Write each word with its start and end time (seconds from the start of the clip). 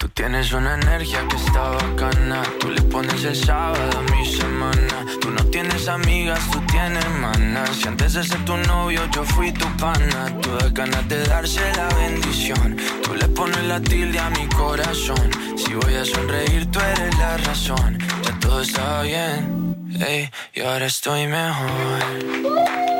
Tú 0.00 0.08
tienes 0.08 0.50
una 0.54 0.76
energía 0.76 1.28
que 1.28 1.36
está 1.36 1.60
bacana. 1.72 2.42
Tú 2.58 2.70
le 2.70 2.80
pones 2.80 3.22
el 3.22 3.36
sábado 3.36 3.98
a 3.98 4.02
mi 4.10 4.24
semana. 4.24 5.04
Tú 5.20 5.30
no 5.30 5.44
tienes 5.44 5.88
amigas, 5.88 6.40
tú 6.50 6.58
tienes 6.72 7.06
manas. 7.20 7.68
Si 7.76 7.86
antes 7.86 8.14
de 8.14 8.24
ser 8.24 8.42
tu 8.46 8.56
novio 8.56 9.02
yo 9.14 9.22
fui 9.24 9.52
tu 9.52 9.66
pana. 9.76 10.34
Tú 10.40 10.48
das 10.52 10.72
ganas 10.72 11.06
de 11.06 11.22
darse 11.26 11.60
la 11.76 11.88
bendición. 11.96 12.78
Tú 13.02 13.14
le 13.14 13.28
pones 13.28 13.62
la 13.64 13.78
tilde 13.78 14.18
a 14.18 14.30
mi 14.30 14.48
corazón. 14.48 15.30
Si 15.54 15.74
voy 15.74 15.94
a 15.94 16.04
sonreír, 16.06 16.64
tú 16.70 16.80
eres 16.80 17.18
la 17.18 17.36
razón. 17.36 17.98
Ya 18.24 18.38
todo 18.40 18.62
está 18.62 19.02
bien. 19.02 19.76
Ey, 20.00 20.30
y 20.54 20.60
ahora 20.62 20.86
estoy 20.86 21.26
mejor. 21.26 22.99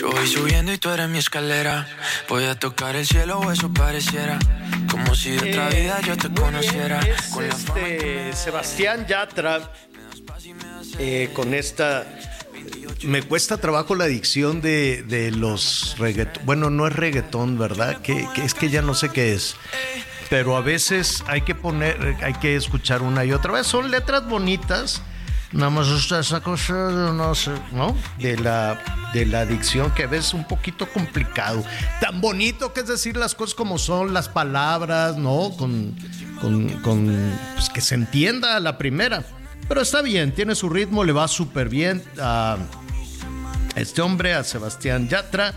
Yo 0.00 0.10
voy 0.10 0.26
subiendo 0.26 0.72
y 0.72 0.78
tú 0.78 0.88
eres 0.88 1.10
mi 1.10 1.18
escalera. 1.18 1.86
Voy 2.26 2.44
a 2.44 2.58
tocar 2.58 2.96
el 2.96 3.04
cielo 3.04 3.38
o 3.38 3.52
eso 3.52 3.70
pareciera. 3.70 4.38
Como 4.90 5.14
si 5.14 5.32
de 5.32 5.50
otra 5.50 5.68
vida 5.68 6.00
yo 6.00 6.16
te 6.16 6.32
conociera. 6.32 7.00
es 7.00 7.26
Con 7.26 7.44
este 7.44 8.32
Sebastián 8.32 9.06
Yatra 9.06 9.70
eh, 10.98 11.28
con 11.34 11.52
esta. 11.52 12.06
Me 13.02 13.22
cuesta 13.22 13.58
trabajo 13.58 13.94
la 13.94 14.04
adicción 14.04 14.62
de, 14.62 15.02
de 15.02 15.32
los 15.32 15.96
reggaetón. 15.98 16.46
Bueno, 16.46 16.70
no 16.70 16.86
es 16.86 16.94
reggaetón, 16.94 17.58
¿verdad? 17.58 18.00
Que, 18.00 18.26
que 18.34 18.42
es 18.42 18.54
que 18.54 18.70
ya 18.70 18.80
no 18.80 18.94
sé 18.94 19.10
qué 19.10 19.34
es. 19.34 19.54
Pero 20.30 20.56
a 20.56 20.62
veces 20.62 21.22
hay 21.26 21.42
que 21.42 21.54
poner, 21.54 22.16
hay 22.22 22.32
que 22.34 22.56
escuchar 22.56 23.02
una 23.02 23.26
y 23.26 23.32
otra 23.32 23.52
vez. 23.52 23.66
Son 23.66 23.90
letras 23.90 24.26
bonitas. 24.26 25.02
Nada 25.52 25.70
más 25.70 25.88
está 25.88 26.20
esa 26.20 26.40
cosa, 26.40 26.72
no 27.12 27.34
sé, 27.34 27.50
¿no? 27.72 27.96
De 28.18 28.36
la, 28.36 28.80
de 29.12 29.26
la 29.26 29.40
adicción 29.40 29.90
que 29.92 30.04
a 30.04 30.06
veces 30.06 30.26
es 30.26 30.34
un 30.34 30.46
poquito 30.46 30.86
complicado. 30.88 31.64
Tan 32.00 32.20
bonito 32.20 32.72
que 32.72 32.80
es 32.80 32.86
decir 32.86 33.16
las 33.16 33.34
cosas 33.34 33.54
como 33.56 33.76
son, 33.76 34.14
las 34.14 34.28
palabras, 34.28 35.16
¿no? 35.16 35.50
Con, 35.56 35.96
con, 36.40 37.36
pues 37.54 37.68
que 37.68 37.80
se 37.80 37.96
entienda 37.96 38.60
la 38.60 38.78
primera. 38.78 39.24
Pero 39.68 39.80
está 39.82 40.02
bien, 40.02 40.32
tiene 40.32 40.54
su 40.54 40.68
ritmo, 40.68 41.02
le 41.02 41.12
va 41.12 41.26
súper 41.26 41.68
bien 41.68 42.02
a 42.20 42.56
este 43.74 44.02
hombre, 44.02 44.34
a 44.34 44.44
Sebastián 44.44 45.08
Yatra. 45.08 45.52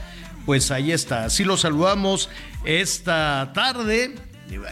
Pues 0.46 0.72
ahí 0.72 0.92
está, 0.92 1.26
así 1.26 1.44
lo 1.44 1.56
saludamos 1.56 2.30
esta 2.66 3.52
tarde. 3.54 4.16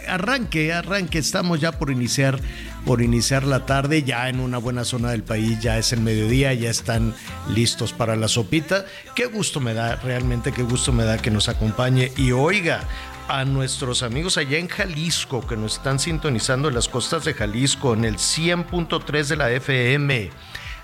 Arranque, 0.08 0.73
arranque, 0.73 1.17
estamos 1.17 1.59
ya 1.59 1.72
por 1.72 1.91
iniciar, 1.91 2.39
por 2.86 3.02
iniciar 3.02 3.44
la 3.44 3.66
tarde, 3.66 4.04
ya 4.04 4.30
en 4.30 4.40
una 4.40 4.58
buena 4.58 4.84
zona 4.84 5.12
del 5.12 5.24
país, 5.24 5.60
ya 5.60 5.78
es 5.78 5.94
el 5.94 6.02
mediodía, 6.02 6.54
ya 6.54 6.70
están 6.70 7.14
listos 7.54 7.94
para 7.94 8.16
la 8.16 8.28
sopita. 8.28 8.86
Qué 9.16 9.25
gusto 9.25 9.59
me 9.59 9.74
da, 9.74 9.96
realmente 9.97 10.52
qué 10.52 10.64
gusto 10.64 10.91
me 10.91 11.03
da 11.03 11.18
que 11.18 11.31
nos 11.31 11.50
acompañe 11.50 12.12
y 12.18 12.31
oiga 12.31 12.81
a 13.28 13.46
nuestros 13.46 14.03
amigos 14.03 14.38
allá 14.38 14.58
en 14.58 14.68
Jalisco 14.68 15.46
que 15.47 15.56
nos 15.56 15.78
están 15.78 16.00
sintonizando 16.00 16.68
en 16.68 16.75
las 16.75 16.90
costas 16.90 17.24
de 17.24 17.34
Jalisco 17.34 17.94
en 17.94 18.03
el 18.03 18.18
100.3 18.18 19.28
de 19.28 19.36
la 19.36 19.52
FM, 19.52 20.30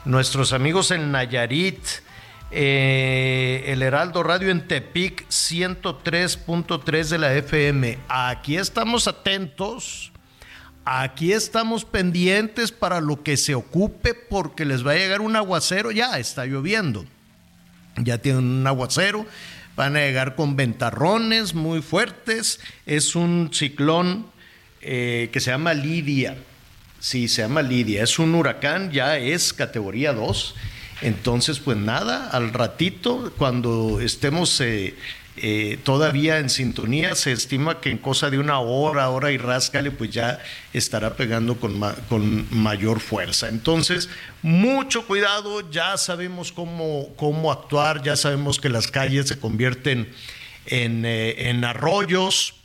nuestros 0.06 0.54
amigos 0.54 0.92
en 0.92 1.12
Nayarit, 1.12 1.80
eh, 2.52 3.66
el 3.68 3.82
Heraldo 3.82 4.24
Radio 4.24 4.50
en 4.50 4.66
Tepic 4.66 5.28
103.3 5.28 7.10
de 7.10 7.18
la 7.18 7.34
FM. 7.34 8.00
Aquí 8.08 8.56
estamos 8.56 9.08
atentos. 9.08 10.14
Aquí 10.90 11.34
estamos 11.34 11.84
pendientes 11.84 12.72
para 12.72 13.02
lo 13.02 13.22
que 13.22 13.36
se 13.36 13.56
ocupe 13.56 14.14
porque 14.14 14.64
les 14.64 14.88
va 14.88 14.92
a 14.92 14.96
llegar 14.96 15.20
un 15.20 15.36
aguacero. 15.36 15.92
Ya 15.92 16.18
está 16.18 16.46
lloviendo. 16.46 17.06
Ya 17.98 18.20
tienen 18.20 18.46
un 18.46 18.66
aguacero. 18.66 19.26
Van 19.76 19.98
a 19.98 20.00
llegar 20.00 20.36
con 20.36 20.56
ventarrones 20.56 21.54
muy 21.54 21.82
fuertes. 21.82 22.62
Es 22.86 23.18
un 23.18 23.50
ciclón 23.52 24.28
eh, 24.80 25.30
que 25.34 25.42
se 25.42 25.52
llama 25.52 25.74
Lidia. 25.74 26.38
Sí, 27.02 27.28
se 27.28 27.42
llama 27.42 27.64
Lidia. 27.64 28.02
Es 28.02 28.18
un 28.18 28.34
huracán, 28.34 28.90
ya 28.94 29.18
es 29.18 29.52
categoría 29.52 30.14
2. 30.14 30.56
Entonces, 31.02 31.60
pues 31.60 31.76
nada, 31.76 32.30
al 32.30 32.54
ratito, 32.54 33.34
cuando 33.38 34.00
estemos 34.00 34.62
eh, 34.62 34.96
eh, 35.38 35.78
todavía 35.84 36.40
en 36.40 36.50
sintonía, 36.50 37.16
se 37.16 37.32
estima 37.32 37.80
que 37.82 37.90
en 37.90 37.98
cosa 37.98 38.30
de 38.30 38.40
una 38.40 38.60
hora, 38.60 39.10
hora 39.10 39.32
y 39.32 39.38
ráscale, 39.38 39.92
pues 39.92 40.10
ya 40.12 40.40
estará 40.74 41.16
pegando 41.16 41.56
con, 41.60 41.80
con 42.10 42.48
mayor 42.56 43.00
fuerza. 43.00 43.48
Entonces, 43.50 44.10
mucho 44.42 45.06
cuidado, 45.08 45.70
ya 45.72 45.98
sabemos 45.98 46.52
cómo, 46.52 47.10
cómo 47.16 47.52
actuar, 47.52 48.04
ya 48.04 48.16
sabemos 48.16 48.60
que 48.60 48.70
las 48.70 48.88
calles 48.88 49.28
se 49.28 49.40
convierten 49.40 50.10
en, 50.66 51.06
eh, 51.06 51.50
en 51.50 51.64
arroyos, 51.64 52.56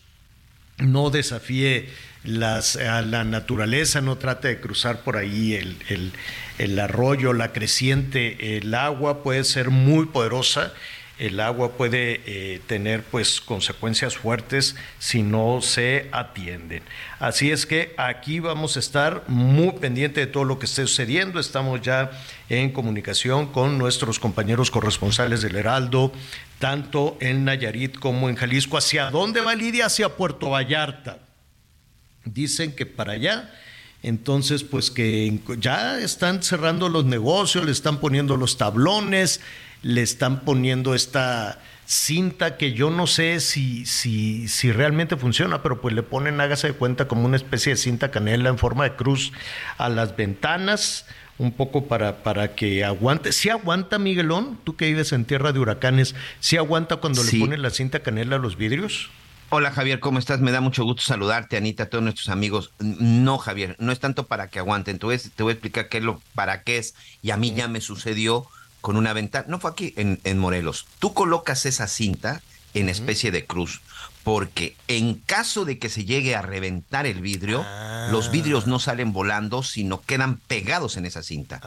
no 0.78 1.10
desafíe 1.10 1.88
las, 2.24 2.76
a 2.76 3.02
la 3.02 3.24
naturaleza, 3.24 4.00
no 4.00 4.16
trate 4.16 4.48
de 4.48 4.60
cruzar 4.60 5.00
por 5.02 5.16
ahí 5.16 5.54
el- 5.54 6.12
el 6.58 6.78
arroyo, 6.78 7.32
la 7.32 7.52
creciente, 7.52 8.56
el 8.58 8.74
agua. 8.74 9.22
Puede 9.22 9.42
ser 9.44 9.70
muy 9.70 10.06
poderosa, 10.06 10.72
el 11.22 11.38
agua 11.38 11.72
puede 11.72 12.20
eh, 12.26 12.60
tener 12.66 13.04
pues 13.04 13.40
consecuencias 13.40 14.16
fuertes 14.16 14.74
si 14.98 15.22
no 15.22 15.60
se 15.62 16.08
atienden. 16.10 16.82
Así 17.20 17.52
es 17.52 17.64
que 17.64 17.94
aquí 17.96 18.40
vamos 18.40 18.76
a 18.76 18.80
estar 18.80 19.22
muy 19.28 19.70
pendientes 19.72 20.26
de 20.26 20.32
todo 20.32 20.42
lo 20.42 20.58
que 20.58 20.66
esté 20.66 20.82
sucediendo, 20.82 21.38
estamos 21.38 21.80
ya 21.80 22.10
en 22.48 22.72
comunicación 22.72 23.46
con 23.52 23.78
nuestros 23.78 24.18
compañeros 24.18 24.72
corresponsales 24.72 25.42
del 25.42 25.54
Heraldo, 25.54 26.12
tanto 26.58 27.16
en 27.20 27.44
Nayarit 27.44 28.00
como 28.00 28.28
en 28.28 28.34
Jalisco. 28.34 28.76
¿Hacia 28.76 29.10
dónde 29.10 29.42
va 29.42 29.54
Lidia? 29.54 29.86
Hacia 29.86 30.16
Puerto 30.16 30.50
Vallarta 30.50 31.20
dicen 32.24 32.74
que 32.74 32.84
para 32.84 33.12
allá. 33.12 33.48
Entonces, 34.02 34.64
pues 34.64 34.90
que 34.90 35.38
ya 35.58 36.00
están 36.00 36.42
cerrando 36.42 36.88
los 36.88 37.04
negocios, 37.04 37.64
le 37.64 37.70
están 37.70 38.00
poniendo 38.00 38.36
los 38.36 38.58
tablones, 38.58 39.40
le 39.82 40.02
están 40.02 40.40
poniendo 40.40 40.94
esta 40.94 41.58
cinta 41.86 42.56
que 42.56 42.72
yo 42.72 42.90
no 42.90 43.06
sé 43.06 43.40
si, 43.40 43.84
si, 43.84 44.48
si 44.48 44.72
realmente 44.72 45.16
funciona, 45.16 45.62
pero 45.62 45.80
pues 45.80 45.94
le 45.94 46.02
ponen, 46.02 46.40
hágase 46.40 46.68
de 46.68 46.72
cuenta, 46.74 47.08
como 47.08 47.26
una 47.26 47.36
especie 47.36 47.72
de 47.72 47.76
cinta 47.76 48.10
canela 48.10 48.48
en 48.48 48.58
forma 48.58 48.84
de 48.84 48.94
cruz 48.94 49.32
a 49.76 49.88
las 49.88 50.16
ventanas, 50.16 51.04
un 51.38 51.52
poco 51.52 51.86
para, 51.86 52.22
para 52.22 52.54
que 52.54 52.84
aguante. 52.84 53.32
Si 53.32 53.50
aguanta, 53.50 53.98
Miguelón, 53.98 54.58
tú 54.64 54.76
que 54.76 54.86
vives 54.86 55.12
en 55.12 55.24
tierra 55.24 55.52
de 55.52 55.58
huracanes, 55.58 56.14
si 56.40 56.56
aguanta 56.56 56.96
cuando 56.96 57.22
Sí. 57.22 57.38
le 57.38 57.44
ponen 57.44 57.62
la 57.62 57.70
cinta 57.70 58.00
canela 58.00 58.36
a 58.36 58.38
los 58.38 58.56
vidrios? 58.56 59.10
Hola 59.50 59.70
Javier, 59.70 60.00
¿cómo 60.00 60.18
estás? 60.18 60.40
Me 60.40 60.50
da 60.50 60.62
mucho 60.62 60.82
gusto 60.84 61.02
saludarte, 61.02 61.58
Anita, 61.58 61.82
a 61.82 61.86
todos 61.90 62.02
nuestros 62.02 62.30
amigos. 62.30 62.72
No, 62.78 63.36
Javier, 63.36 63.76
no 63.78 63.92
es 63.92 64.00
tanto 64.00 64.26
para 64.26 64.48
que 64.48 64.58
aguanten. 64.58 64.98
Te 64.98 65.04
voy, 65.04 65.18
te 65.18 65.42
voy 65.42 65.50
a 65.50 65.54
explicar 65.54 65.90
qué 65.90 65.98
es 65.98 66.04
lo 66.04 66.22
para 66.34 66.62
qué 66.62 66.78
es. 66.78 66.94
Y 67.20 67.32
a 67.32 67.36
mí 67.36 67.52
ya 67.52 67.68
me 67.68 67.82
sucedió 67.82 68.46
con 68.82 68.96
una 68.96 69.14
ventana. 69.14 69.46
No 69.48 69.58
fue 69.58 69.70
aquí, 69.70 69.94
en, 69.96 70.20
en 70.24 70.38
Morelos. 70.38 70.86
Tú 70.98 71.14
colocas 71.14 71.64
esa 71.64 71.88
cinta 71.88 72.42
en 72.74 72.88
especie 72.88 73.30
de 73.30 73.46
cruz. 73.46 73.80
Porque 74.24 74.76
en 74.86 75.14
caso 75.14 75.64
de 75.64 75.78
que 75.78 75.88
se 75.88 76.04
llegue 76.04 76.36
a 76.36 76.42
reventar 76.42 77.06
el 77.06 77.20
vidrio, 77.20 77.66
los 78.12 78.30
vidrios 78.30 78.68
no 78.68 78.78
salen 78.78 79.12
volando, 79.12 79.64
sino 79.64 80.00
quedan 80.00 80.36
pegados 80.36 80.96
en 80.96 81.06
esa 81.06 81.24
cinta. 81.24 81.60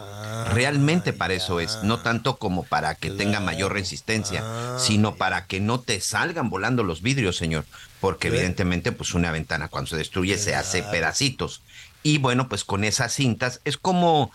Realmente 0.54 1.12
para 1.12 1.34
eso 1.34 1.60
es, 1.60 1.80
no 1.84 2.00
tanto 2.00 2.38
como 2.38 2.64
para 2.64 2.96
que 2.96 3.12
tenga 3.12 3.42
mayor 3.42 3.74
resistencia, 3.74 4.42
sino 4.80 5.16
para 5.16 5.48
que 5.48 5.60
no 5.60 5.82
te 5.82 6.00
salgan 6.00 6.50
volando 6.50 6.84
los 6.84 7.02
vidrios, 7.02 7.36
señor. 7.36 7.66
Porque 8.00 8.30
evidentemente, 8.30 8.94
pues 8.94 9.14
una 9.14 9.32
ventana 9.32 9.68
cuando 9.68 9.90
se 9.90 9.98
destruye 9.98 10.38
se 10.38 10.56
hace 10.56 10.82
pedacitos. 10.82 11.62
Y 12.04 12.20
bueno, 12.20 12.48
pues 12.48 12.64
con 12.64 12.86
esas 12.86 13.14
cintas 13.14 13.60
es 13.66 13.78
como 13.78 14.32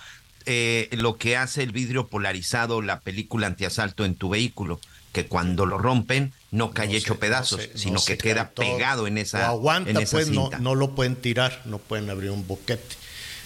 eh, 0.46 0.88
lo 0.92 1.16
que 1.16 1.36
hace 1.36 1.62
el 1.62 1.72
vidrio 1.72 2.08
polarizado, 2.08 2.82
la 2.82 3.00
película 3.00 3.46
antiasalto 3.46 4.04
en 4.04 4.14
tu 4.14 4.28
vehículo, 4.30 4.80
que 5.12 5.26
cuando 5.26 5.66
lo 5.66 5.78
rompen 5.78 6.32
no 6.50 6.72
cae 6.72 6.96
hecho 6.96 7.18
pedazos, 7.18 7.68
sino 7.74 8.02
que 8.02 8.16
queda 8.16 8.50
pegado 8.50 9.06
en 9.06 9.18
esa, 9.18 9.48
aguanta, 9.48 9.90
en 9.90 9.96
esa 9.96 10.16
pues 10.16 10.28
cinta. 10.28 10.58
No, 10.58 10.64
no 10.64 10.74
lo 10.74 10.94
pueden 10.94 11.16
tirar, 11.16 11.62
no 11.64 11.78
pueden 11.78 12.10
abrir 12.10 12.30
un 12.30 12.46
boquete. 12.46 12.96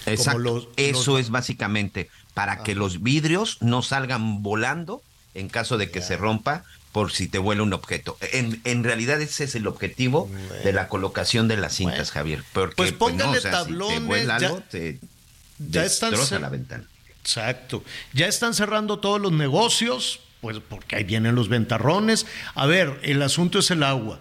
Exacto. 0.06 0.70
Eso 0.76 1.18
es 1.18 1.30
básicamente 1.30 2.10
para 2.34 2.62
que 2.62 2.74
los 2.74 3.02
vidrios 3.02 3.58
no 3.60 3.82
salgan 3.82 4.42
volando 4.42 5.02
en 5.34 5.48
caso 5.48 5.78
de 5.78 5.90
que 5.90 6.02
se 6.02 6.16
rompa 6.16 6.64
por 6.92 7.10
si 7.10 7.26
te 7.26 7.38
vuela 7.38 7.62
un 7.62 7.72
objeto. 7.72 8.16
En, 8.32 8.60
en 8.64 8.84
realidad 8.84 9.20
ese 9.20 9.44
es 9.44 9.54
el 9.56 9.66
objetivo 9.66 10.30
de 10.62 10.72
la 10.72 10.88
colocación 10.88 11.48
de 11.48 11.56
las 11.56 11.74
cintas, 11.74 12.10
Javier. 12.10 12.44
Porque, 12.52 12.76
pues 12.76 12.92
póngale 12.92 13.38
o 13.38 13.40
sea, 13.40 13.50
tablones. 13.50 13.96
Si 13.96 14.00
te 14.00 14.06
vuela 14.06 14.38
ya, 14.38 14.60
te 14.60 15.00
ya 15.58 15.84
están 15.84 16.14
la 16.40 16.48
ventana. 16.48 16.84
Exacto. 17.20 17.82
Ya 18.12 18.26
están 18.26 18.54
cerrando 18.54 18.98
todos 18.98 19.20
los 19.20 19.32
negocios, 19.32 20.20
pues 20.40 20.58
porque 20.68 20.96
ahí 20.96 21.04
vienen 21.04 21.34
los 21.34 21.48
ventarrones. 21.48 22.26
A 22.54 22.66
ver, 22.66 23.00
el 23.02 23.22
asunto 23.22 23.60
es 23.60 23.70
el 23.70 23.82
agua, 23.82 24.20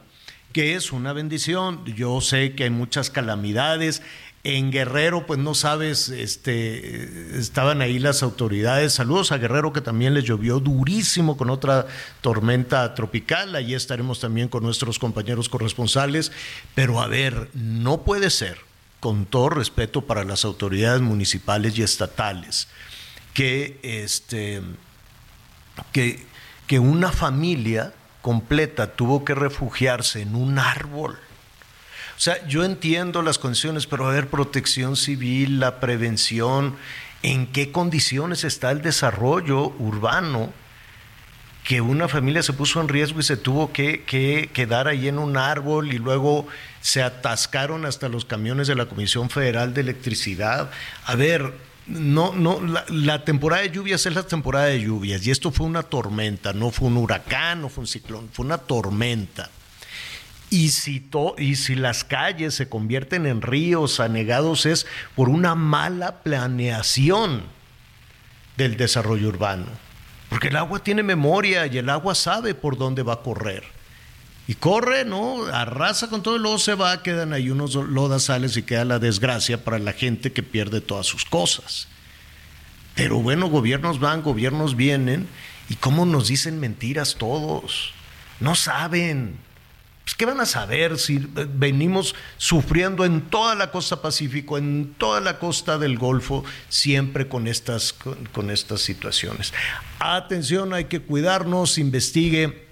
que 0.53 0.75
es 0.75 0.93
una 0.93 1.11
bendición. 1.11 1.83
Yo 1.85 2.21
sé 2.21 2.55
que 2.55 2.63
hay 2.63 2.69
muchas 2.69 3.09
calamidades. 3.09 4.01
En 4.45 4.71
Guerrero, 4.71 5.25
pues 5.25 5.39
no 5.39 5.53
sabes, 5.53 6.09
este, 6.09 7.37
estaban 7.39 7.81
ahí 7.81 7.97
las 7.97 8.23
autoridades. 8.23 8.93
Saludos 8.93 9.31
a 9.31 9.37
Guerrero, 9.37 9.71
que 9.71 9.79
también 9.79 10.13
les 10.13 10.25
llovió 10.25 10.59
durísimo 10.59 11.37
con 11.37 11.49
otra 11.49 11.87
tormenta 12.19 12.93
tropical. 12.93 13.55
Allí 13.55 13.73
estaremos 13.73 14.19
también 14.19 14.49
con 14.49 14.63
nuestros 14.63 14.99
compañeros 14.99 15.47
corresponsales. 15.47 16.33
Pero 16.75 17.01
a 17.01 17.07
ver, 17.07 17.49
no 17.53 18.03
puede 18.03 18.29
ser, 18.29 18.59
con 19.03 19.25
todo 19.25 19.49
respeto 19.49 20.03
para 20.03 20.23
las 20.23 20.45
autoridades 20.45 21.01
municipales 21.01 21.77
y 21.77 21.83
estatales, 21.83 22.69
que, 23.33 23.77
este, 23.83 24.61
que, 25.91 26.25
que 26.67 26.79
una 26.79 27.11
familia 27.11 27.93
completa 28.21 28.93
tuvo 28.93 29.25
que 29.25 29.35
refugiarse 29.35 30.21
en 30.21 30.35
un 30.35 30.57
árbol. 30.57 31.19
O 32.15 32.19
sea, 32.21 32.47
yo 32.47 32.63
entiendo 32.63 33.21
las 33.23 33.39
condiciones, 33.39 33.87
pero 33.87 34.07
a 34.07 34.13
ver, 34.13 34.29
protección 34.29 34.95
civil, 34.95 35.59
la 35.59 35.81
prevención, 35.81 36.77
en 37.23 37.47
qué 37.47 37.73
condiciones 37.73 38.45
está 38.45 38.71
el 38.71 38.81
desarrollo 38.81 39.73
urbano, 39.79 40.53
que 41.65 41.81
una 41.81 42.07
familia 42.07 42.41
se 42.41 42.53
puso 42.53 42.79
en 42.79 42.87
riesgo 42.87 43.19
y 43.19 43.23
se 43.23 43.35
tuvo 43.35 43.73
que, 43.73 44.05
que 44.05 44.49
quedar 44.53 44.87
ahí 44.87 45.09
en 45.09 45.19
un 45.19 45.35
árbol 45.35 45.91
y 45.91 45.97
luego 45.97 46.47
se 46.83 47.01
atascaron 47.01 47.85
hasta 47.85 48.09
los 48.09 48.25
camiones 48.25 48.67
de 48.67 48.75
la 48.75 48.87
Comisión 48.87 49.29
Federal 49.29 49.73
de 49.73 49.79
Electricidad. 49.79 50.69
A 51.05 51.15
ver, 51.15 51.53
no, 51.87 52.33
no, 52.33 52.59
la, 52.89 53.23
temporada 53.23 53.61
de 53.61 53.71
lluvias 53.71 54.05
es 54.05 54.13
la 54.13 54.27
temporada 54.27 54.65
de 54.65 54.81
lluvias 54.81 55.25
y 55.25 55.31
esto 55.31 55.49
fue 55.49 55.65
una 55.65 55.83
tormenta, 55.83 56.51
no 56.51 56.71
fue 56.71 56.89
un 56.89 56.97
huracán, 56.97 57.61
no 57.61 57.69
fue 57.69 57.83
un 57.83 57.87
ciclón, 57.87 58.29
fue 58.33 58.45
una 58.45 58.57
tormenta. 58.57 59.49
Y 60.49 60.69
si, 60.69 60.99
to, 60.99 61.35
y 61.37 61.55
si 61.55 61.75
las 61.75 62.03
calles 62.03 62.53
se 62.53 62.67
convierten 62.67 63.27
en 63.27 63.41
ríos 63.41 64.01
anegados 64.01 64.65
es 64.65 64.85
por 65.15 65.29
una 65.29 65.55
mala 65.55 66.21
planeación 66.21 67.43
del 68.57 68.75
desarrollo 68.75 69.29
urbano. 69.29 69.67
Porque 70.27 70.49
el 70.49 70.57
agua 70.57 70.83
tiene 70.83 71.01
memoria 71.01 71.65
y 71.65 71.77
el 71.77 71.89
agua 71.89 72.13
sabe 72.13 72.53
por 72.55 72.77
dónde 72.77 73.03
va 73.03 73.13
a 73.13 73.21
correr. 73.21 73.63
Y 74.47 74.55
corre, 74.55 75.05
¿no? 75.05 75.45
Arrasa 75.45 76.09
con 76.09 76.21
todo 76.21 76.35
y 76.35 76.39
luego 76.39 76.59
se 76.59 76.75
va, 76.75 77.01
quedan 77.01 77.31
ahí 77.31 77.49
unos 77.49 77.75
lodazales 77.75 78.57
y 78.57 78.63
queda 78.63 78.83
la 78.83 78.99
desgracia 78.99 79.63
para 79.63 79.79
la 79.79 79.93
gente 79.93 80.33
que 80.33 80.43
pierde 80.43 80.81
todas 80.81 81.05
sus 81.05 81.23
cosas. 81.23 81.87
Pero 82.95 83.19
bueno, 83.19 83.47
gobiernos 83.47 83.99
van, 83.99 84.21
gobiernos 84.21 84.75
vienen, 84.75 85.27
y 85.69 85.75
cómo 85.75 86.05
nos 86.05 86.27
dicen 86.27 86.59
mentiras 86.59 87.15
todos. 87.15 87.93
No 88.39 88.55
saben. 88.55 89.37
Pues, 90.03 90.15
¿Qué 90.15 90.25
van 90.25 90.41
a 90.41 90.45
saber 90.45 90.99
si 90.99 91.25
venimos 91.55 92.13
sufriendo 92.37 93.05
en 93.05 93.21
toda 93.21 93.55
la 93.55 93.71
costa 93.71 94.01
Pacífico, 94.01 94.57
en 94.57 94.93
toda 94.97 95.21
la 95.21 95.39
costa 95.39 95.77
del 95.77 95.97
Golfo, 95.97 96.43
siempre 96.67 97.29
con 97.29 97.47
estas, 97.47 97.93
con 97.93 98.51
estas 98.51 98.81
situaciones? 98.81 99.53
Atención, 99.99 100.73
hay 100.73 100.85
que 100.85 101.01
cuidarnos, 101.01 101.77
investigue 101.77 102.62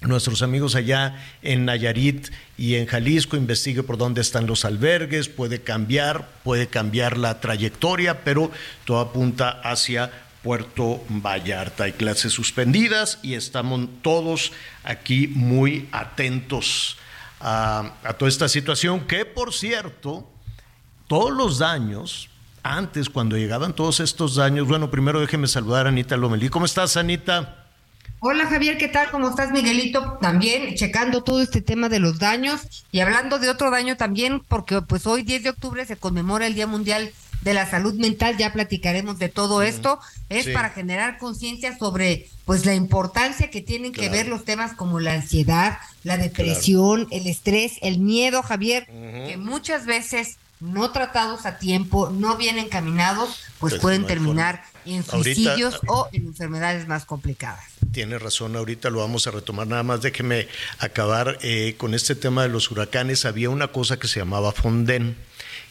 nuestros 0.00 0.42
amigos 0.42 0.74
allá 0.74 1.16
en 1.42 1.64
Nayarit 1.64 2.28
y 2.56 2.76
en 2.76 2.86
Jalisco, 2.86 3.36
investigue 3.36 3.82
por 3.82 3.98
dónde 3.98 4.20
están 4.20 4.46
los 4.46 4.64
albergues, 4.64 5.28
puede 5.28 5.60
cambiar, 5.60 6.28
puede 6.44 6.68
cambiar 6.68 7.18
la 7.18 7.40
trayectoria, 7.40 8.22
pero 8.22 8.50
todo 8.84 9.00
apunta 9.00 9.60
hacia 9.62 10.10
Puerto 10.42 11.02
Vallarta. 11.08 11.84
Hay 11.84 11.92
clases 11.92 12.32
suspendidas 12.32 13.18
y 13.22 13.34
estamos 13.34 13.88
todos 14.02 14.52
aquí 14.84 15.26
muy 15.28 15.88
atentos 15.90 16.96
a, 17.40 17.92
toda 18.18 18.28
esta 18.28 18.48
situación, 18.48 19.00
que 19.00 19.24
por 19.24 19.52
cierto, 19.52 20.28
todos 21.06 21.32
los 21.32 21.58
daños, 21.58 22.28
antes 22.62 23.08
cuando 23.08 23.36
llegaban 23.36 23.74
todos 23.74 24.00
estos 24.00 24.36
daños, 24.36 24.68
bueno, 24.68 24.90
primero 24.90 25.20
déjeme 25.20 25.48
saludar 25.48 25.86
a 25.86 25.88
Anita 25.88 26.16
Lomelí. 26.16 26.48
¿Cómo 26.48 26.66
estás, 26.66 26.96
Anita? 26.96 27.67
Hola 28.20 28.46
Javier, 28.46 28.78
¿qué 28.78 28.88
tal? 28.88 29.12
¿Cómo 29.12 29.28
estás, 29.28 29.52
Miguelito? 29.52 30.18
También 30.20 30.74
checando 30.74 31.22
todo 31.22 31.40
este 31.40 31.62
tema 31.62 31.88
de 31.88 32.00
los 32.00 32.18
daños 32.18 32.62
y 32.90 32.98
hablando 32.98 33.38
de 33.38 33.48
otro 33.48 33.70
daño 33.70 33.96
también, 33.96 34.40
porque 34.40 34.82
pues 34.82 35.06
hoy 35.06 35.22
10 35.22 35.44
de 35.44 35.50
octubre 35.50 35.86
se 35.86 35.96
conmemora 35.96 36.48
el 36.48 36.54
Día 36.54 36.66
Mundial 36.66 37.12
de 37.42 37.54
la 37.54 37.70
salud 37.70 37.94
mental, 37.94 38.36
ya 38.36 38.52
platicaremos 38.52 39.20
de 39.20 39.28
todo 39.28 39.62
esto, 39.62 40.00
es 40.30 40.46
sí. 40.46 40.52
para 40.52 40.70
generar 40.70 41.18
conciencia 41.18 41.78
sobre 41.78 42.28
pues 42.44 42.66
la 42.66 42.74
importancia 42.74 43.50
que 43.50 43.60
tienen 43.60 43.92
claro. 43.92 44.10
que 44.10 44.16
ver 44.16 44.26
los 44.26 44.44
temas 44.44 44.72
como 44.74 44.98
la 44.98 45.12
ansiedad, 45.12 45.78
la 46.02 46.16
depresión, 46.16 47.04
claro. 47.04 47.22
el 47.22 47.30
estrés, 47.30 47.74
el 47.82 48.00
miedo, 48.00 48.42
Javier, 48.42 48.88
uh 48.88 48.94
-huh. 48.94 49.26
que 49.28 49.36
muchas 49.36 49.86
veces 49.86 50.38
no 50.60 50.90
tratados 50.90 51.46
a 51.46 51.58
tiempo, 51.58 52.10
no 52.10 52.36
bien 52.36 52.58
encaminados, 52.58 53.44
pues, 53.60 53.74
pues 53.74 53.80
pueden 53.80 54.02
no 54.02 54.08
terminar 54.08 54.64
forma. 54.64 54.77
En 54.94 55.04
suicidios 55.04 55.74
ahorita, 55.74 55.92
o 55.92 56.08
en 56.12 56.26
enfermedades 56.26 56.88
más 56.88 57.04
complicadas. 57.04 57.64
Tiene 57.92 58.18
razón, 58.18 58.56
ahorita 58.56 58.90
lo 58.90 59.00
vamos 59.00 59.26
a 59.26 59.30
retomar, 59.30 59.66
nada 59.66 59.82
más 59.82 60.02
déjeme 60.02 60.48
acabar 60.78 61.38
eh, 61.42 61.74
con 61.78 61.94
este 61.94 62.14
tema 62.14 62.42
de 62.42 62.48
los 62.48 62.70
huracanes, 62.70 63.24
había 63.24 63.50
una 63.50 63.68
cosa 63.68 63.98
que 63.98 64.08
se 64.08 64.20
llamaba 64.20 64.52
Fonden, 64.52 65.16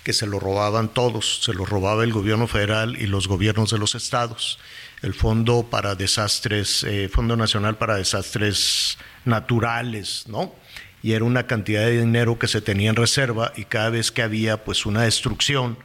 que 0.04 0.14
se 0.14 0.26
lo 0.26 0.40
robaban 0.40 0.88
todos, 0.88 1.42
se 1.44 1.54
lo 1.54 1.66
robaba 1.66 2.06
el 2.06 2.14
gobierno 2.14 2.48
federal 2.48 2.96
y 2.98 3.08
los 3.08 3.28
gobiernos 3.28 3.72
de 3.72 3.78
los 3.78 3.94
estados. 3.94 4.58
El 5.02 5.14
Fondo 5.14 5.68
para 5.70 5.96
Desastres, 5.96 6.84
eh, 6.86 7.10
Fondo 7.10 7.36
Nacional 7.36 7.78
para 7.78 7.98
Desastres 7.98 8.98
Naturales, 9.26 10.24
¿no? 10.28 10.56
Y 11.04 11.12
era 11.12 11.26
una 11.26 11.46
cantidad 11.46 11.82
de 11.82 12.00
dinero 12.00 12.40
que 12.40 12.48
se 12.48 12.62
tenía 12.62 12.90
en 12.90 12.96
reserva 12.96 13.52
y 13.58 13.66
cada 13.66 13.90
vez 13.90 14.12
que 14.12 14.22
había 14.22 14.64
pues 14.64 14.86
una 14.86 15.04
destrucción, 15.04 15.78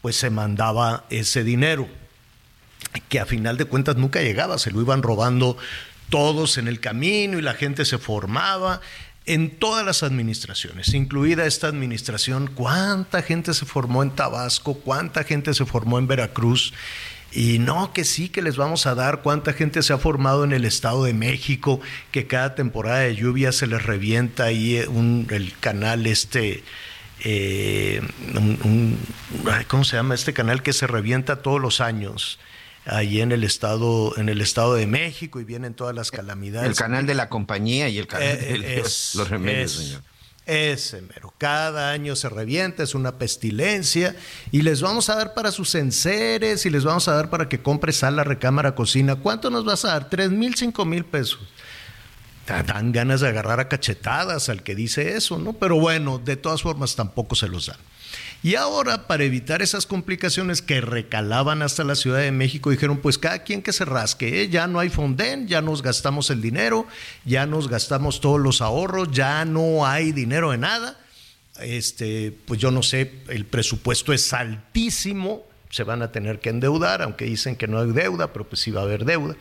pues 0.00 0.16
se 0.16 0.30
mandaba 0.30 1.04
ese 1.10 1.44
dinero, 1.44 1.86
que 3.00 3.20
a 3.20 3.26
final 3.26 3.56
de 3.56 3.64
cuentas 3.64 3.96
nunca 3.96 4.20
llegaba, 4.20 4.58
se 4.58 4.70
lo 4.70 4.80
iban 4.80 5.02
robando 5.02 5.56
todos 6.08 6.58
en 6.58 6.68
el 6.68 6.80
camino 6.80 7.38
y 7.38 7.42
la 7.42 7.54
gente 7.54 7.84
se 7.84 7.98
formaba 7.98 8.80
en 9.24 9.50
todas 9.50 9.84
las 9.84 10.04
administraciones, 10.04 10.94
incluida 10.94 11.46
esta 11.46 11.66
administración, 11.66 12.48
cuánta 12.54 13.22
gente 13.22 13.54
se 13.54 13.66
formó 13.66 14.04
en 14.04 14.12
Tabasco, 14.12 14.74
cuánta 14.74 15.24
gente 15.24 15.52
se 15.52 15.66
formó 15.66 15.98
en 15.98 16.06
Veracruz, 16.06 16.72
y 17.32 17.58
no, 17.58 17.92
que 17.92 18.04
sí, 18.04 18.28
que 18.28 18.40
les 18.40 18.56
vamos 18.56 18.86
a 18.86 18.94
dar. 18.94 19.20
Cuánta 19.20 19.52
gente 19.52 19.82
se 19.82 19.92
ha 19.92 19.98
formado 19.98 20.44
en 20.44 20.52
el 20.52 20.64
Estado 20.64 21.04
de 21.04 21.12
México, 21.12 21.80
que 22.10 22.26
cada 22.26 22.54
temporada 22.54 23.00
de 23.00 23.14
lluvia 23.14 23.52
se 23.52 23.66
les 23.66 23.82
revienta 23.82 24.44
ahí 24.44 24.82
un, 24.88 25.26
el 25.30 25.52
canal 25.58 26.06
este, 26.06 26.62
eh, 27.20 28.00
un, 28.34 28.98
¿cómo 29.68 29.84
se 29.84 29.96
llama 29.96 30.14
este 30.14 30.32
canal 30.32 30.62
que 30.62 30.72
se 30.72 30.86
revienta 30.86 31.42
todos 31.42 31.60
los 31.60 31.82
años? 31.82 32.38
Ahí 32.86 33.20
en 33.20 33.32
el 33.32 33.44
estado 33.44 34.16
en 34.16 34.28
el 34.28 34.40
estado 34.40 34.74
de 34.74 34.86
México 34.86 35.40
y 35.40 35.44
vienen 35.44 35.74
todas 35.74 35.94
las 35.94 36.10
calamidades. 36.10 36.68
El 36.70 36.76
canal 36.76 37.06
de 37.06 37.14
la 37.14 37.28
compañía 37.28 37.88
y 37.88 37.98
el 37.98 38.06
canal 38.06 38.28
eh, 38.28 38.58
de 38.58 38.80
es, 38.80 39.14
los 39.14 39.28
remedios, 39.28 39.72
es, 39.72 39.86
señor. 39.86 40.02
Ese 40.46 41.02
mero. 41.02 41.34
Cada 41.38 41.90
año 41.90 42.14
se 42.14 42.28
revienta, 42.28 42.84
es 42.84 42.94
una 42.94 43.18
pestilencia 43.18 44.14
y 44.52 44.62
les 44.62 44.80
vamos 44.80 45.10
a 45.10 45.16
dar 45.16 45.34
para 45.34 45.50
sus 45.50 45.74
enseres 45.74 46.64
y 46.66 46.70
les 46.70 46.84
vamos 46.84 47.08
a 47.08 47.14
dar 47.14 47.30
para 47.30 47.48
que 47.48 47.60
compre 47.60 47.92
sala, 47.92 48.22
recámara, 48.22 48.76
cocina. 48.76 49.16
¿Cuánto 49.16 49.50
nos 49.50 49.64
vas 49.64 49.84
a 49.84 49.88
dar? 49.88 50.08
¿Tres 50.08 50.30
mil, 50.30 50.54
cinco 50.54 50.84
mil 50.84 51.04
pesos? 51.04 51.40
Dan 52.46 52.92
ganas 52.92 53.22
de 53.22 53.28
agarrar 53.28 53.58
a 53.58 53.68
cachetadas 53.68 54.48
al 54.48 54.62
que 54.62 54.76
dice 54.76 55.16
eso, 55.16 55.36
¿no? 55.36 55.54
Pero 55.54 55.80
bueno, 55.80 56.20
de 56.24 56.36
todas 56.36 56.62
formas 56.62 56.94
tampoco 56.94 57.34
se 57.34 57.48
los 57.48 57.66
dan. 57.66 57.78
Y 58.46 58.54
ahora, 58.54 59.08
para 59.08 59.24
evitar 59.24 59.60
esas 59.60 59.86
complicaciones 59.86 60.62
que 60.62 60.80
recalaban 60.80 61.62
hasta 61.62 61.82
la 61.82 61.96
Ciudad 61.96 62.20
de 62.20 62.30
México, 62.30 62.70
dijeron, 62.70 62.98
pues 62.98 63.18
cada 63.18 63.40
quien 63.40 63.60
que 63.60 63.72
se 63.72 63.84
rasque, 63.84 64.42
¿eh? 64.42 64.48
ya 64.48 64.68
no 64.68 64.78
hay 64.78 64.88
fonden, 64.88 65.48
ya 65.48 65.62
nos 65.62 65.82
gastamos 65.82 66.30
el 66.30 66.40
dinero, 66.40 66.86
ya 67.24 67.44
nos 67.44 67.66
gastamos 67.66 68.20
todos 68.20 68.38
los 68.38 68.62
ahorros, 68.62 69.10
ya 69.10 69.44
no 69.44 69.84
hay 69.84 70.12
dinero 70.12 70.52
de 70.52 70.58
nada. 70.58 70.96
Este, 71.58 72.38
pues 72.44 72.60
yo 72.60 72.70
no 72.70 72.84
sé, 72.84 73.14
el 73.26 73.46
presupuesto 73.46 74.12
es 74.12 74.32
altísimo, 74.32 75.42
se 75.68 75.82
van 75.82 76.02
a 76.02 76.12
tener 76.12 76.38
que 76.38 76.50
endeudar, 76.50 77.02
aunque 77.02 77.24
dicen 77.24 77.56
que 77.56 77.66
no 77.66 77.80
hay 77.80 77.90
deuda, 77.90 78.32
pero 78.32 78.48
pues 78.48 78.60
sí 78.60 78.70
va 78.70 78.82
a 78.82 78.84
haber 78.84 79.06
deuda. 79.06 79.34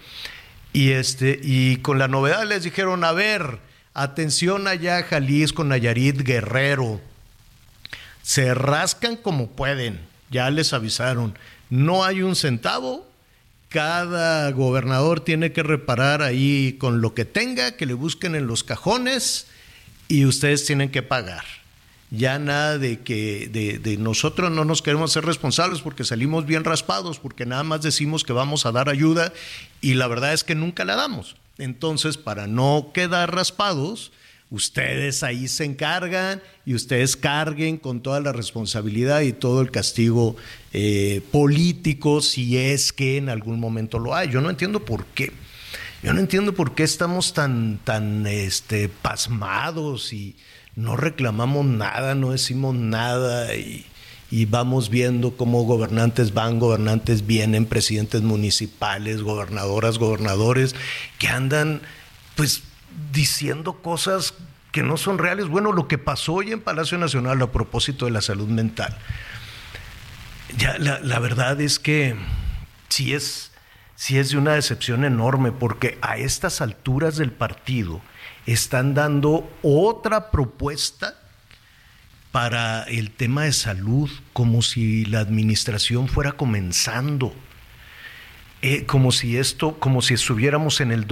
Y, 0.73 0.93
este, 0.93 1.39
y 1.43 1.75
con 1.77 1.99
la 1.99 2.07
novedad 2.07 2.43
les 2.47 2.63
dijeron, 2.63 3.03
a 3.03 3.11
ver, 3.11 3.59
Atención 3.97 4.67
allá, 4.67 5.03
Jalisco, 5.03 5.63
Nayarit, 5.63 6.21
Guerrero. 6.21 6.99
Se 8.25 8.55
rascan 8.55 9.17
como 9.17 9.51
pueden, 9.51 9.99
ya 10.31 10.49
les 10.49 10.73
avisaron. 10.73 11.37
No 11.69 12.03
hay 12.03 12.23
un 12.23 12.35
centavo, 12.35 13.07
cada 13.69 14.49
gobernador 14.49 15.19
tiene 15.19 15.51
que 15.51 15.61
reparar 15.61 16.23
ahí 16.23 16.75
con 16.79 17.01
lo 17.01 17.13
que 17.13 17.25
tenga, 17.25 17.77
que 17.77 17.85
le 17.85 17.93
busquen 17.93 18.33
en 18.33 18.47
los 18.47 18.63
cajones 18.63 19.45
y 20.07 20.25
ustedes 20.25 20.65
tienen 20.65 20.89
que 20.89 21.03
pagar. 21.03 21.43
Ya 22.09 22.39
nada 22.39 22.79
de 22.79 23.01
que 23.01 23.47
de, 23.47 23.97
nosotros 23.97 24.49
no 24.49 24.65
nos 24.65 24.81
queremos 24.81 25.11
ser 25.11 25.23
responsables 25.23 25.81
porque 25.81 26.03
salimos 26.03 26.47
bien 26.47 26.63
raspados, 26.63 27.19
porque 27.19 27.45
nada 27.45 27.61
más 27.61 27.83
decimos 27.83 28.23
que 28.23 28.33
vamos 28.33 28.65
a 28.65 28.71
dar 28.71 28.89
ayuda 28.89 29.33
y 29.81 29.93
la 29.93 30.07
verdad 30.07 30.33
es 30.33 30.43
que 30.43 30.55
nunca 30.55 30.83
la 30.83 30.95
damos. 30.95 31.35
Entonces, 31.59 32.17
para 32.17 32.47
no 32.47 32.89
quedar 32.91 33.35
raspados, 33.35 34.11
ustedes 34.49 35.23
ahí 35.23 35.47
se 35.47 35.65
encargan 35.65 36.41
y 36.65 36.75
ustedes 36.75 37.15
carguen 37.15 37.77
con 37.77 38.01
toda 38.01 38.19
la 38.19 38.31
responsabilidad 38.31 39.21
y 39.21 39.33
todo 39.33 39.61
el 39.61 39.71
castigo 39.71 40.35
eh, 40.73 41.21
político 41.31 42.21
si 42.21 42.57
es 42.57 42.93
que 42.93 43.17
en 43.17 43.29
algún 43.29 43.59
momento 43.59 43.99
lo 43.99 44.15
hay. 44.15 44.29
Yo 44.29 44.41
no 44.41 44.49
entiendo 44.49 44.85
por 44.85 45.05
qué. 45.07 45.31
Yo 46.03 46.13
no 46.13 46.19
entiendo 46.19 46.53
por 46.53 46.75
qué 46.75 46.83
estamos 46.83 47.33
tan, 47.33 47.79
tan 47.83 48.27
este, 48.27 48.89
pasmados 48.89 50.13
y 50.13 50.35
no 50.75 50.95
reclamamos 50.97 51.65
nada, 51.65 52.13
no 52.13 52.31
decimos 52.31 52.75
nada 52.75 53.55
y, 53.55 53.85
y 54.29 54.45
vamos 54.45 54.89
viendo 54.89 55.35
cómo 55.35 55.63
gobernantes 55.63 56.33
van, 56.33 56.59
gobernantes 56.59 57.25
vienen, 57.25 57.65
presidentes 57.65 58.21
municipales, 58.21 59.23
gobernadoras, 59.23 59.97
gobernadores, 59.97 60.75
que 61.17 61.27
andan 61.27 61.81
pues 62.35 62.61
diciendo 63.11 63.81
cosas 63.81 64.33
que 64.71 64.83
no 64.83 64.97
son 64.97 65.17
reales. 65.17 65.47
Bueno, 65.47 65.71
lo 65.71 65.87
que 65.87 65.97
pasó 65.97 66.33
hoy 66.33 66.51
en 66.51 66.61
Palacio 66.61 66.97
Nacional 66.97 67.41
a 67.41 67.51
propósito 67.51 68.05
de 68.05 68.11
la 68.11 68.21
salud 68.21 68.47
mental. 68.47 68.97
Ya, 70.57 70.77
la, 70.77 70.99
la 70.99 71.19
verdad 71.19 71.59
es 71.61 71.79
que 71.79 72.15
sí 72.89 73.13
es, 73.13 73.51
sí 73.95 74.17
es 74.17 74.29
de 74.31 74.37
una 74.37 74.53
decepción 74.53 75.05
enorme, 75.05 75.51
porque 75.51 75.97
a 76.01 76.17
estas 76.17 76.61
alturas 76.61 77.17
del 77.17 77.31
partido 77.31 78.01
están 78.45 78.93
dando 78.93 79.49
otra 79.61 80.31
propuesta 80.31 81.15
para 82.31 82.83
el 82.83 83.11
tema 83.11 83.45
de 83.45 83.53
salud, 83.53 84.09
como 84.33 84.61
si 84.61 85.05
la 85.05 85.21
administración 85.21 86.09
fuera 86.09 86.33
comenzando. 86.33 87.33
Eh, 88.61 88.85
como 88.85 89.11
si 89.11 89.37
esto, 89.37 89.79
como 89.79 90.01
si 90.01 90.15
estuviéramos 90.15 90.81
en 90.81 90.91
el 90.91 91.07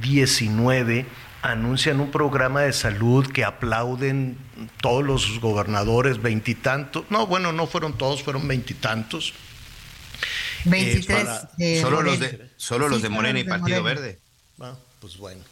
2019, 0.00 1.06
anuncian 1.42 2.00
un 2.00 2.10
programa 2.10 2.62
de 2.62 2.72
salud 2.72 3.26
que 3.26 3.44
aplauden 3.44 4.38
todos 4.80 5.04
los 5.04 5.40
gobernadores, 5.40 6.20
veintitantos, 6.20 7.04
no, 7.10 7.26
bueno, 7.26 7.52
no 7.52 7.66
fueron 7.66 7.96
todos, 7.96 8.22
fueron 8.22 8.46
veintitantos. 8.48 9.34
23 10.64 11.28
eh, 11.58 11.80
solo 11.80 12.02
los 12.02 12.18
de, 12.18 12.50
solo 12.56 12.86
sí, 12.86 12.90
los 12.90 13.02
de 13.02 13.08
Morena 13.08 13.38
y 13.38 13.44
Partido 13.44 13.82
Morena. 13.82 14.00
Verde. 14.00 14.18
Ah, 14.60 14.74
pues 15.00 15.16
bueno. 15.16 15.42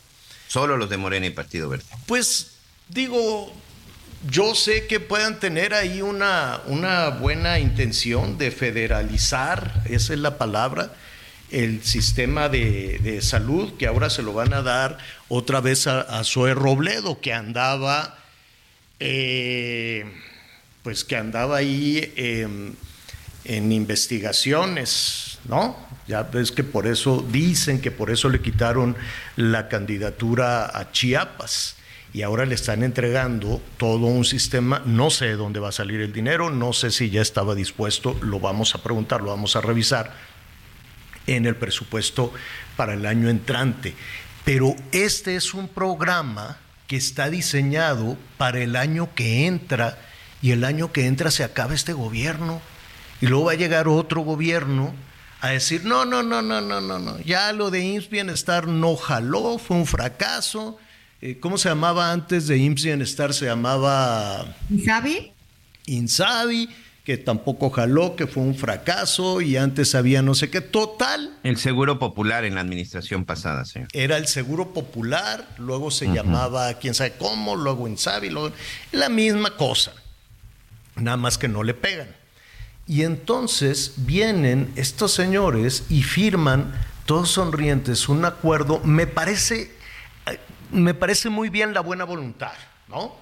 Solo 0.49 0.76
los 0.76 0.91
de 0.91 0.97
Morena 0.97 1.26
y 1.26 1.31
Partido 1.31 1.69
Verde. 1.69 1.85
Pues 2.07 2.57
digo, 2.88 3.53
yo 4.29 4.55
sé 4.55 4.87
que 4.87 5.00
puedan 5.00 5.38
tener 5.38 5.75
ahí 5.75 6.03
una, 6.03 6.61
una 6.67 7.11
buena 7.11 7.59
intención 7.59 8.38
de 8.38 8.50
federalizar, 8.50 9.83
esa 9.87 10.12
es 10.15 10.19
la 10.19 10.38
palabra, 10.38 10.93
el 11.50 11.83
sistema 11.85 12.49
de, 12.49 12.99
de, 13.03 13.23
salud, 13.23 13.75
que 13.79 13.87
ahora 13.87 14.11
se 14.11 14.23
lo 14.23 14.33
van 14.33 14.53
a 14.53 14.62
dar 14.62 14.99
otra 15.29 15.61
vez 15.61 15.87
a, 15.87 16.00
a 16.00 16.25
Zoe 16.25 16.55
Robledo, 16.55 17.21
que 17.21 17.33
andaba, 17.33 18.19
eh, 19.00 20.05
pues 20.83 21.05
que 21.05 21.17
andaba 21.17 21.59
ahí 21.59 22.12
eh, 22.17 22.49
en 23.45 23.73
investigaciones, 23.73 25.38
¿no? 25.49 25.76
Ya 26.09 26.23
ves 26.23 26.53
que 26.53 26.65
por 26.65 26.87
eso 26.87 27.25
dicen 27.31 27.81
que 27.81 27.91
por 27.91 28.11
eso 28.11 28.29
le 28.29 28.41
quitaron 28.41 28.97
la 29.37 29.69
candidatura 29.69 30.67
a 30.67 30.93
Chiapas 30.93 31.76
y 32.12 32.23
ahora 32.23 32.47
le 32.47 32.55
están 32.55 32.83
entregando 32.83 33.61
todo 33.76 34.07
un 34.07 34.25
sistema, 34.25 34.81
no 34.87 35.11
sé 35.11 35.26
de 35.26 35.37
dónde 35.37 35.61
va 35.61 35.69
a 35.69 35.73
salir 35.73 36.00
el 36.00 36.12
dinero, 36.12 36.50
no 36.50 36.73
sé 36.73 36.91
si 36.91 37.11
ya 37.11 37.21
estaba 37.21 37.55
dispuesto, 37.55 38.17
lo 38.23 38.41
vamos 38.41 38.75
a 38.75 38.83
preguntar, 38.83 39.21
lo 39.21 39.31
vamos 39.31 39.57
a 39.57 39.61
revisar 39.61 40.36
en 41.26 41.47
el 41.47 41.56
presupuesto 41.56 42.33
para 42.76 42.95
el 42.95 43.06
año 43.06 43.28
entrante. 43.28 43.95
Pero 44.45 44.76
este 44.92 45.37
es 45.37 45.54
un 45.54 45.68
programa 45.68 46.59
que 46.87 46.97
está 46.97 47.30
diseñado 47.30 48.16
para 48.37 48.61
el 48.61 48.76
año 48.76 49.14
que 49.14 49.47
entra 49.47 49.99
y 50.40 50.52
el 50.52 50.64
año 50.64 50.92
que 50.92 51.06
entra 51.06 51.30
se 51.30 51.42
acaba 51.42 51.75
este 51.75 51.92
gobierno 51.92 52.61
y 53.21 53.26
luego 53.26 53.47
va 53.47 53.52
a 53.52 53.56
llegar 53.56 53.88
otro 53.88 54.21
gobierno 54.21 54.95
a 55.40 55.49
decir, 55.49 55.85
no, 55.85 56.04
no, 56.04 56.23
no, 56.23 56.42
no, 56.42 56.61
no, 56.61 56.80
no, 56.80 56.99
no, 56.99 57.21
ya 57.21 57.52
lo 57.52 57.71
de 57.71 57.80
IMSS 57.85 58.09
Bienestar 58.09 58.68
no 58.68 58.97
jaló, 58.97 59.59
fue 59.59 59.76
un 59.76 59.87
fracaso, 59.87 60.78
¿Cómo 61.40 61.56
se 61.56 61.68
llamaba 61.68 62.12
antes 62.12 62.47
de 62.47 62.59
IMSS 62.59 62.85
Bienestar? 62.85 63.33
Se 63.33 63.47
llamaba... 63.47 64.54
¿Insabi? 64.71 65.33
Insabi, 65.87 66.68
que 67.07 67.17
tampoco 67.17 67.71
jaló, 67.71 68.17
que 68.17 68.27
fue 68.27 68.43
un 68.43 68.57
fracaso 68.57 69.41
y 69.41 69.57
antes 69.57 69.95
había 69.95 70.23
no 70.23 70.35
sé 70.35 70.51
qué. 70.51 70.61
Total. 70.61 71.39
El 71.45 71.57
Seguro 71.57 72.01
Popular 72.01 72.45
en 72.45 72.57
la 72.57 72.63
administración 72.63 73.25
pasada, 73.25 73.65
señor. 73.65 73.87
Era 73.93 74.17
el 74.17 74.27
Seguro 74.27 74.75
Popular, 74.75 75.47
luego 75.57 75.93
se 75.93 76.07
uh 76.07 76.11
-huh. 76.11 76.15
llamaba 76.17 76.75
quién 76.75 76.95
sabe 76.95 77.13
cómo, 77.17 77.55
luego 77.55 77.87
Insabi, 77.87 78.29
luego... 78.29 78.51
La 78.91 79.09
misma 79.09 79.57
cosa, 79.57 79.93
nada 80.97 81.17
más 81.17 81.39
que 81.39 81.47
no 81.47 81.63
le 81.63 81.75
pegan. 81.75 82.09
Y 82.89 83.03
entonces 83.03 83.93
vienen 83.99 84.73
estos 84.75 85.13
señores 85.13 85.85
y 85.89 86.03
firman, 86.03 86.75
todos 87.05 87.31
sonrientes, 87.31 88.09
un 88.09 88.25
acuerdo, 88.25 88.81
me 88.83 89.07
parece 89.07 89.71
me 90.73 90.93
parece 90.93 91.31
muy 91.31 91.51
bien 91.51 91.73
la 91.73 91.83
buena 91.83 92.03
voluntad, 92.03 92.55
¿no? 92.89 93.15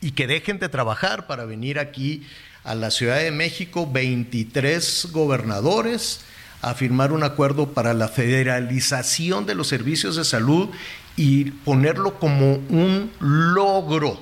Y 0.00 0.12
que 0.12 0.28
dejen 0.28 0.60
de 0.60 0.68
trabajar 0.68 1.26
para 1.26 1.46
venir 1.46 1.80
aquí 1.80 2.24
a 2.66 2.74
la 2.74 2.90
Ciudad 2.90 3.18
de 3.18 3.30
México 3.30 3.88
23 3.90 5.08
gobernadores 5.12 6.20
a 6.62 6.74
firmar 6.74 7.12
un 7.12 7.22
acuerdo 7.22 7.72
para 7.72 7.94
la 7.94 8.08
federalización 8.08 9.46
de 9.46 9.54
los 9.54 9.68
servicios 9.68 10.16
de 10.16 10.24
salud 10.24 10.70
y 11.16 11.52
ponerlo 11.52 12.18
como 12.18 12.54
un 12.54 13.12
logro. 13.20 14.20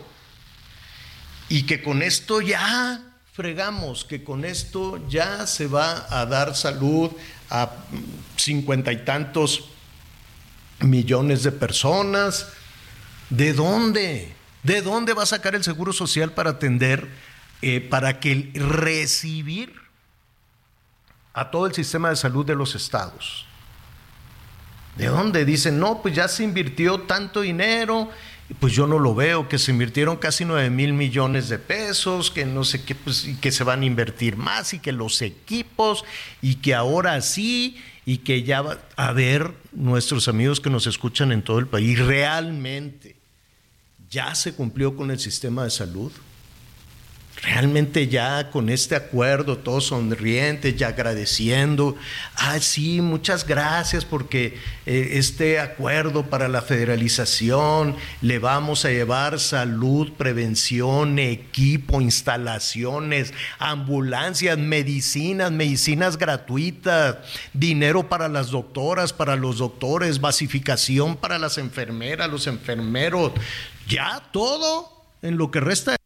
Y 1.49 1.65
que 1.65 1.83
con 1.83 2.03
esto 2.03 2.43
ya 2.43 3.03
fregamos, 3.33 4.05
que 4.05 4.23
con 4.23 4.45
esto 4.45 5.03
ya 5.09 5.47
se 5.47 5.67
va 5.67 6.07
a 6.11 6.27
dar 6.27 6.55
salud 6.55 7.11
a 7.49 7.71
cincuenta 8.37 8.93
y 8.93 9.05
tantos 9.05 9.71
millones 10.81 11.43
de 11.43 11.53
personas. 11.53 12.49
¿De 13.31 13.55
dónde? 13.55 14.35
¿De 14.63 14.83
dónde 14.83 15.15
va 15.15 15.23
a 15.23 15.27
sacar 15.27 15.55
el 15.55 15.65
Seguro 15.65 15.93
Social 15.93 16.33
para 16.33 16.51
atender, 16.51 17.09
eh, 17.67 17.81
para 17.81 18.21
que 18.21 18.51
recibir 18.53 19.73
a 21.33 21.51
todo 21.51 21.67
el 21.67 21.73
sistema 21.73 22.11
de 22.11 22.17
salud 22.17 22.45
de 22.45 22.55
los 22.55 22.75
estados? 22.75 23.47
¿De 24.97 25.07
dónde? 25.07 25.47
Dicen, 25.47 25.79
no, 25.81 26.03
pues 26.03 26.15
ya 26.15 26.29
se 26.29 26.45
invirtió 26.45 27.01
tanto 27.01 27.41
dinero, 27.41 28.11
pues 28.61 28.75
yo 28.75 28.87
no 28.87 28.99
lo 28.99 29.15
veo, 29.15 29.49
que 29.49 29.59
se 29.59 29.71
invirtieron 29.71 30.19
casi 30.19 30.45
9 30.45 30.69
mil 30.69 30.93
millones 30.93 31.49
de 31.49 31.59
pesos, 31.59 32.31
que 32.31 32.45
no 32.45 32.65
sé 32.65 32.85
qué, 32.85 32.95
pues, 32.95 33.25
y 33.25 33.37
que 33.37 33.51
se 33.51 33.65
van 33.65 33.81
a 33.81 33.87
invertir 33.87 34.37
más, 34.37 34.75
y 34.75 34.79
que 34.79 34.93
los 34.93 35.23
equipos, 35.23 36.05
y 36.43 36.57
que 36.57 36.75
ahora 36.75 37.19
sí, 37.23 37.83
y 38.05 38.19
que 38.19 38.43
ya 38.43 38.61
va 38.61 38.79
a 38.97 39.13
ver 39.13 39.55
nuestros 39.73 40.29
amigos 40.29 40.61
que 40.61 40.69
nos 40.69 40.87
escuchan 40.87 41.33
en 41.33 41.41
todo 41.41 41.61
el 41.61 41.67
país, 41.67 41.99
realmente 41.99 43.17
ya 44.11 44.35
se 44.35 44.53
cumplió 44.53 44.95
con 44.95 45.11
el 45.11 45.19
sistema 45.19 45.65
de 45.65 45.71
salud. 45.71 46.13
Realmente 47.43 48.09
ya 48.09 48.51
con 48.51 48.71
este 48.71 48.97
acuerdo, 48.97 49.59
todos 49.59 49.87
sonrientes, 49.87 50.77
ya 50.77 50.89
agradeciendo. 50.89 51.97
Ah, 52.37 52.59
sí, 52.59 53.03
muchas 53.03 53.47
gracias 53.47 54.05
porque 54.05 54.59
eh, 54.87 55.11
este 55.15 55.61
acuerdo 55.61 56.25
para 56.31 56.49
la 56.49 56.63
federalización 56.63 57.97
le 58.23 58.39
vamos 58.39 58.85
a 58.85 58.91
llevar 58.91 59.39
salud, 59.41 60.13
prevención, 60.13 61.19
equipo, 61.19 62.01
instalaciones, 62.01 63.35
ambulancias, 63.59 64.57
medicinas, 64.57 65.53
medicinas 65.53 66.17
gratuitas, 66.17 67.17
dinero 67.53 68.09
para 68.09 68.29
las 68.29 68.51
doctoras, 68.51 69.13
para 69.13 69.37
los 69.37 69.59
doctores, 69.59 70.21
basificación 70.21 71.17
para 71.17 71.39
las 71.39 71.59
enfermeras, 71.59 72.31
los 72.31 72.47
enfermeros. 72.47 73.33
Ya 73.87 74.23
todo 74.33 75.05
en 75.21 75.37
lo 75.37 75.51
que 75.51 75.61
resta. 75.61 75.97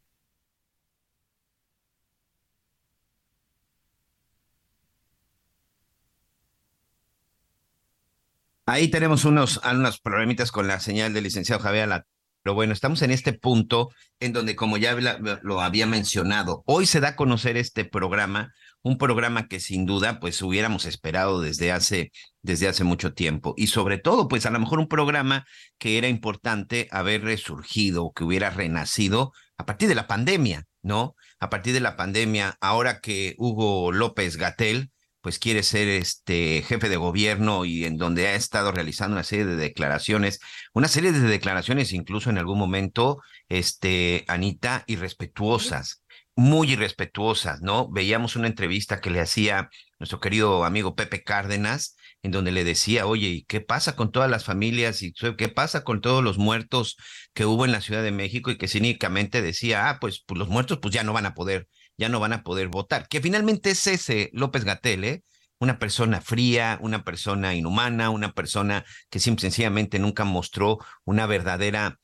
Ahí 8.69 8.87
tenemos 8.87 9.25
unos, 9.25 9.59
unos 9.65 9.99
problemitas 9.99 10.51
con 10.51 10.67
la 10.67 10.79
señal 10.79 11.11
del 11.11 11.23
licenciado 11.23 11.59
Javier 11.59 12.05
Pero 12.43 12.53
bueno, 12.53 12.71
estamos 12.71 13.01
en 13.01 13.09
este 13.09 13.33
punto 13.33 13.89
en 14.19 14.31
donde, 14.31 14.55
como 14.55 14.77
ya 14.77 14.95
lo 15.41 15.61
había 15.61 15.87
mencionado, 15.87 16.61
hoy 16.67 16.85
se 16.85 16.99
da 16.99 17.09
a 17.09 17.15
conocer 17.15 17.57
este 17.57 17.83
programa, 17.83 18.53
un 18.83 18.99
programa 18.99 19.47
que 19.47 19.59
sin 19.59 19.87
duda, 19.87 20.19
pues 20.19 20.39
hubiéramos 20.43 20.85
esperado 20.85 21.41
desde 21.41 21.71
hace, 21.71 22.11
desde 22.43 22.67
hace 22.67 22.83
mucho 22.83 23.11
tiempo. 23.11 23.55
Y 23.57 23.67
sobre 23.67 23.97
todo, 23.97 24.27
pues 24.27 24.45
a 24.45 24.51
lo 24.51 24.59
mejor 24.59 24.77
un 24.77 24.87
programa 24.87 25.47
que 25.79 25.97
era 25.97 26.07
importante 26.07 26.87
haber 26.91 27.23
resurgido, 27.23 28.11
que 28.13 28.23
hubiera 28.23 28.51
renacido 28.51 29.31
a 29.57 29.65
partir 29.65 29.89
de 29.89 29.95
la 29.95 30.05
pandemia, 30.05 30.65
¿no? 30.83 31.15
A 31.39 31.49
partir 31.49 31.73
de 31.73 31.79
la 31.79 31.97
pandemia, 31.97 32.55
ahora 32.61 32.99
que 32.99 33.33
Hugo 33.39 33.91
López 33.91 34.37
Gatel, 34.37 34.91
pues 35.29 35.37
quiere 35.37 35.61
ser 35.61 35.87
este 35.87 36.63
jefe 36.63 36.89
de 36.89 36.97
gobierno 36.97 37.63
y 37.63 37.85
en 37.85 37.97
donde 37.97 38.25
ha 38.25 38.33
estado 38.33 38.71
realizando 38.71 39.13
una 39.13 39.23
serie 39.23 39.45
de 39.45 39.57
declaraciones, 39.57 40.39
una 40.73 40.87
serie 40.87 41.11
de 41.11 41.19
declaraciones 41.19 41.93
incluso 41.93 42.31
en 42.31 42.39
algún 42.39 42.57
momento, 42.57 43.21
este, 43.47 44.25
Anita, 44.27 44.85
irrespetuosas, 44.87 46.03
muy 46.35 46.71
irrespetuosas, 46.71 47.61
¿no? 47.61 47.91
Veíamos 47.91 48.37
una 48.37 48.47
entrevista 48.47 49.01
que 49.01 49.11
le 49.11 49.19
hacía 49.19 49.69
nuestro 49.99 50.19
querido 50.19 50.65
amigo 50.65 50.95
Pepe 50.95 51.21
Cárdenas, 51.23 51.95
en 52.23 52.31
donde 52.31 52.51
le 52.51 52.63
decía, 52.63 53.05
oye, 53.05 53.27
¿y 53.27 53.43
qué 53.43 53.61
pasa 53.61 53.95
con 53.95 54.11
todas 54.11 54.31
las 54.31 54.45
familias 54.45 55.03
y 55.03 55.13
qué 55.13 55.49
pasa 55.49 55.83
con 55.83 56.01
todos 56.01 56.23
los 56.23 56.39
muertos 56.39 56.97
que 57.35 57.45
hubo 57.45 57.65
en 57.65 57.71
la 57.71 57.81
Ciudad 57.81 58.01
de 58.01 58.11
México? 58.11 58.49
Y 58.49 58.57
que 58.57 58.67
cínicamente 58.67 59.43
decía, 59.43 59.89
ah, 59.89 59.99
pues, 60.01 60.23
pues 60.25 60.39
los 60.39 60.49
muertos 60.49 60.79
pues 60.81 60.91
ya 60.91 61.03
no 61.03 61.13
van 61.13 61.27
a 61.27 61.35
poder 61.35 61.67
ya 61.99 62.09
no 62.09 62.19
van 62.19 62.33
a 62.33 62.43
poder 62.43 62.69
votar. 62.69 63.07
Que 63.07 63.21
finalmente 63.21 63.71
es 63.71 63.85
ese 63.85 64.29
López 64.33 64.63
Gatel, 64.63 65.03
¿eh? 65.03 65.23
una 65.59 65.77
persona 65.77 66.21
fría, 66.21 66.79
una 66.81 67.03
persona 67.03 67.53
inhumana, 67.53 68.09
una 68.09 68.33
persona 68.33 68.85
que 69.09 69.19
simple, 69.19 69.41
sencillamente 69.41 69.99
nunca 69.99 70.23
mostró 70.23 70.79
una 71.03 71.25
verdadera, 71.25 71.99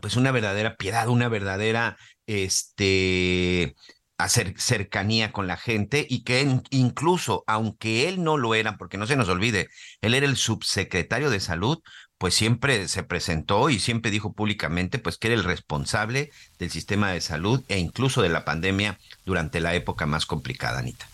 pues 0.00 0.16
una 0.16 0.32
verdadera 0.32 0.76
piedad, 0.76 1.08
una 1.08 1.28
verdadera, 1.28 1.98
este, 2.26 3.74
hacer 4.16 4.54
cercanía 4.58 5.30
con 5.32 5.46
la 5.46 5.58
gente 5.58 6.06
y 6.08 6.24
que 6.24 6.60
incluso, 6.70 7.44
aunque 7.46 8.08
él 8.08 8.24
no 8.24 8.38
lo 8.38 8.54
era, 8.54 8.78
porque 8.78 8.96
no 8.96 9.06
se 9.06 9.16
nos 9.16 9.28
olvide, 9.28 9.68
él 10.00 10.14
era 10.14 10.26
el 10.26 10.36
subsecretario 10.36 11.30
de 11.30 11.40
salud, 11.40 11.78
pues 12.18 12.34
siempre 12.34 12.88
se 12.88 13.04
presentó 13.04 13.70
y 13.70 13.78
siempre 13.78 14.10
dijo 14.10 14.32
públicamente 14.32 14.98
pues 14.98 15.16
que 15.16 15.28
era 15.28 15.36
el 15.36 15.44
responsable 15.44 16.30
del 16.58 16.70
sistema 16.70 17.12
de 17.12 17.20
salud 17.20 17.62
e 17.68 17.78
incluso 17.78 18.22
de 18.22 18.28
la 18.28 18.44
pandemia 18.44 18.98
durante 19.24 19.60
la 19.60 19.74
época 19.74 20.04
más 20.06 20.26
complicada, 20.26 20.80
Anita. 20.80 21.06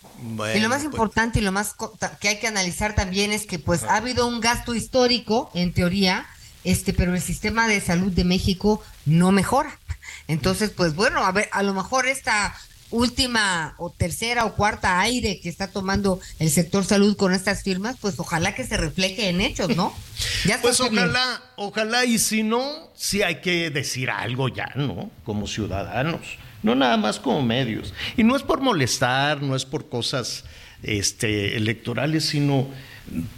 y 0.55 0.59
lo 0.59 0.69
más 0.69 0.81
pues 0.81 0.85
importante 0.85 1.39
y 1.39 1.43
lo 1.43 1.51
más 1.51 1.75
que 2.19 2.27
hay 2.27 2.39
que 2.39 2.47
analizar 2.47 2.95
también 2.95 3.31
es 3.31 3.45
que 3.45 3.59
pues 3.59 3.83
ha 3.83 3.97
habido 3.97 4.27
un 4.27 4.41
gasto 4.41 4.73
histórico, 4.73 5.51
en 5.53 5.73
teoría, 5.73 6.25
este, 6.63 6.93
pero 6.93 7.13
el 7.13 7.21
sistema 7.21 7.67
de 7.67 7.79
salud 7.79 8.11
de 8.11 8.23
México 8.23 8.83
no 9.05 9.31
mejora. 9.31 9.79
Entonces, 10.27 10.71
pues 10.71 10.95
bueno, 10.95 11.23
a 11.23 11.31
ver, 11.31 11.47
a 11.51 11.61
lo 11.61 11.75
mejor 11.75 12.07
esta 12.07 12.55
última 12.91 13.75
o 13.77 13.89
tercera 13.89 14.45
o 14.45 14.55
cuarta 14.55 14.99
aire 14.99 15.39
que 15.39 15.49
está 15.49 15.67
tomando 15.67 16.19
el 16.39 16.49
sector 16.49 16.85
salud 16.85 17.15
con 17.17 17.33
estas 17.33 17.63
firmas, 17.63 17.97
pues 17.99 18.19
ojalá 18.19 18.53
que 18.55 18.65
se 18.65 18.77
refleje 18.77 19.29
en 19.29 19.41
hechos, 19.41 19.75
¿no? 19.75 19.93
Ya 20.45 20.61
pues 20.61 20.79
ojalá, 20.79 21.41
ojalá, 21.55 22.05
y 22.05 22.19
si 22.19 22.43
no, 22.43 22.91
sí 22.95 23.21
hay 23.21 23.41
que 23.41 23.69
decir 23.69 24.09
algo 24.09 24.47
ya, 24.47 24.71
¿no? 24.75 25.09
Como 25.23 25.47
ciudadanos, 25.47 26.21
no 26.63 26.75
nada 26.75 26.97
más 26.97 27.19
como 27.19 27.41
medios. 27.41 27.93
Y 28.15 28.23
no 28.23 28.35
es 28.35 28.43
por 28.43 28.61
molestar, 28.61 29.41
no 29.41 29.55
es 29.55 29.65
por 29.65 29.89
cosas 29.89 30.45
este, 30.83 31.57
electorales, 31.57 32.25
sino 32.25 32.67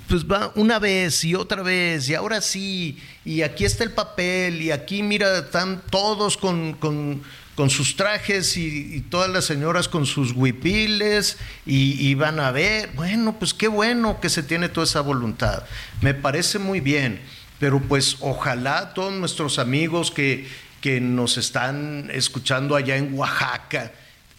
pues 0.07 0.25
va 0.25 0.51
una 0.55 0.79
vez 0.79 1.23
y 1.25 1.35
otra 1.35 1.61
vez 1.61 2.07
y 2.09 2.15
ahora 2.15 2.41
sí, 2.41 2.97
y 3.25 3.41
aquí 3.41 3.65
está 3.65 3.83
el 3.83 3.91
papel 3.91 4.61
y 4.61 4.71
aquí 4.71 5.03
mira, 5.03 5.39
están 5.39 5.81
todos 5.89 6.37
con, 6.37 6.73
con 6.73 7.21
con 7.57 7.71
sus 7.71 7.95
trajes 7.95 8.55
y, 8.55 9.01
todas 9.09 9.31
las 9.31 9.45
señoras 9.45 9.87
con 9.87 10.05
sus 10.05 10.31
huipiles 10.33 11.37
y, 11.65 12.13
van 12.13 12.39
a 12.39 12.51
ver, 12.51 12.91
bueno, 12.93 13.39
pues 13.39 13.55
qué 13.55 13.67
bueno 13.67 14.21
que 14.21 14.29
se 14.29 14.43
tiene 14.43 14.69
toda 14.69 14.85
esa 14.85 15.01
voluntad. 15.01 15.63
Me 16.01 16.13
parece 16.13 16.59
muy 16.59 16.81
bien, 16.81 17.19
pero 17.59 17.81
pues 17.81 18.17
ojalá 18.19 18.93
todos 18.93 19.11
nuestros 19.11 19.57
amigos 19.57 20.11
que, 20.11 20.47
que 20.81 21.01
nos 21.01 21.39
están 21.39 22.11
escuchando 22.13 22.75
allá 22.75 22.95
en 22.95 23.17
Oaxaca 23.17 23.91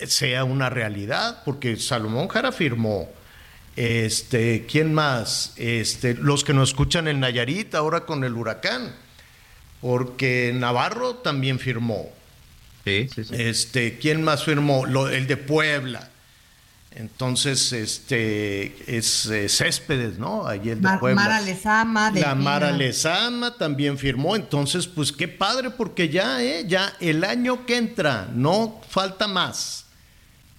sea 0.06 0.44
una 0.44 0.70
realidad, 0.70 1.42
porque 1.44 1.76
Salomón 1.76 2.28
Jara 2.28 2.52
firmó. 2.52 3.10
Este, 3.74 4.64
¿quién 4.70 4.94
más? 4.94 5.54
Este, 5.56 6.14
los 6.14 6.44
que 6.44 6.54
nos 6.54 6.68
escuchan 6.68 7.08
en 7.08 7.18
Nayarit 7.18 7.74
ahora 7.74 8.06
con 8.06 8.22
el 8.22 8.34
huracán, 8.34 8.94
porque 9.80 10.52
Navarro 10.54 11.16
también 11.16 11.58
firmó. 11.58 12.16
Este, 12.96 13.98
¿quién 13.98 14.22
más 14.22 14.44
firmó? 14.44 14.86
el 15.08 15.26
de 15.26 15.36
Puebla. 15.36 16.10
Entonces, 16.98 17.72
este 17.72 18.74
es, 18.88 19.30
Céspedes, 19.48 20.18
¿no? 20.18 20.48
Ahí 20.48 20.70
el 20.70 20.80
de 20.80 20.98
Puebla. 20.98 21.22
Mara 21.22 21.40
Lezama. 21.40 22.10
La 22.10 22.34
Mara 22.34 22.72
Lezama 22.72 23.54
también 23.54 23.98
firmó. 23.98 24.34
Entonces, 24.34 24.88
pues 24.88 25.12
qué 25.12 25.28
padre, 25.28 25.70
porque 25.70 26.08
ya, 26.08 26.42
¿eh? 26.42 26.64
Ya 26.66 26.92
el 26.98 27.22
año 27.22 27.66
que 27.66 27.76
entra, 27.76 28.28
no 28.34 28.80
falta 28.88 29.28
más. 29.28 29.84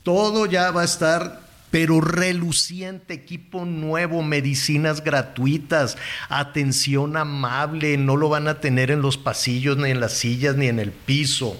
Todo 0.03 0.45
ya 0.45 0.71
va 0.71 0.83
a 0.83 0.85
estar, 0.85 1.41
pero 1.71 1.99
reluciente, 1.99 3.15
equipo 3.15 3.65
nuevo, 3.65 4.23
medicinas 4.23 5.03
gratuitas, 5.03 5.97
atención 6.29 7.17
amable, 7.17 7.97
no 7.97 8.15
lo 8.15 8.29
van 8.29 8.47
a 8.47 8.61
tener 8.61 8.91
en 8.91 9.01
los 9.01 9.17
pasillos, 9.17 9.75
ni 9.75 9.89
en 9.89 9.99
las 9.99 10.13
sillas, 10.13 10.55
ni 10.55 10.67
en 10.67 10.79
el 10.79 10.91
piso 10.93 11.59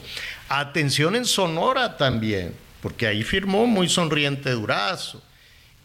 Atención 0.49 1.15
en 1.15 1.25
Sonora 1.25 1.95
también, 1.95 2.53
porque 2.81 3.07
ahí 3.07 3.23
firmó 3.23 3.67
muy 3.67 3.87
sonriente 3.87 4.51
Durazo. 4.51 5.21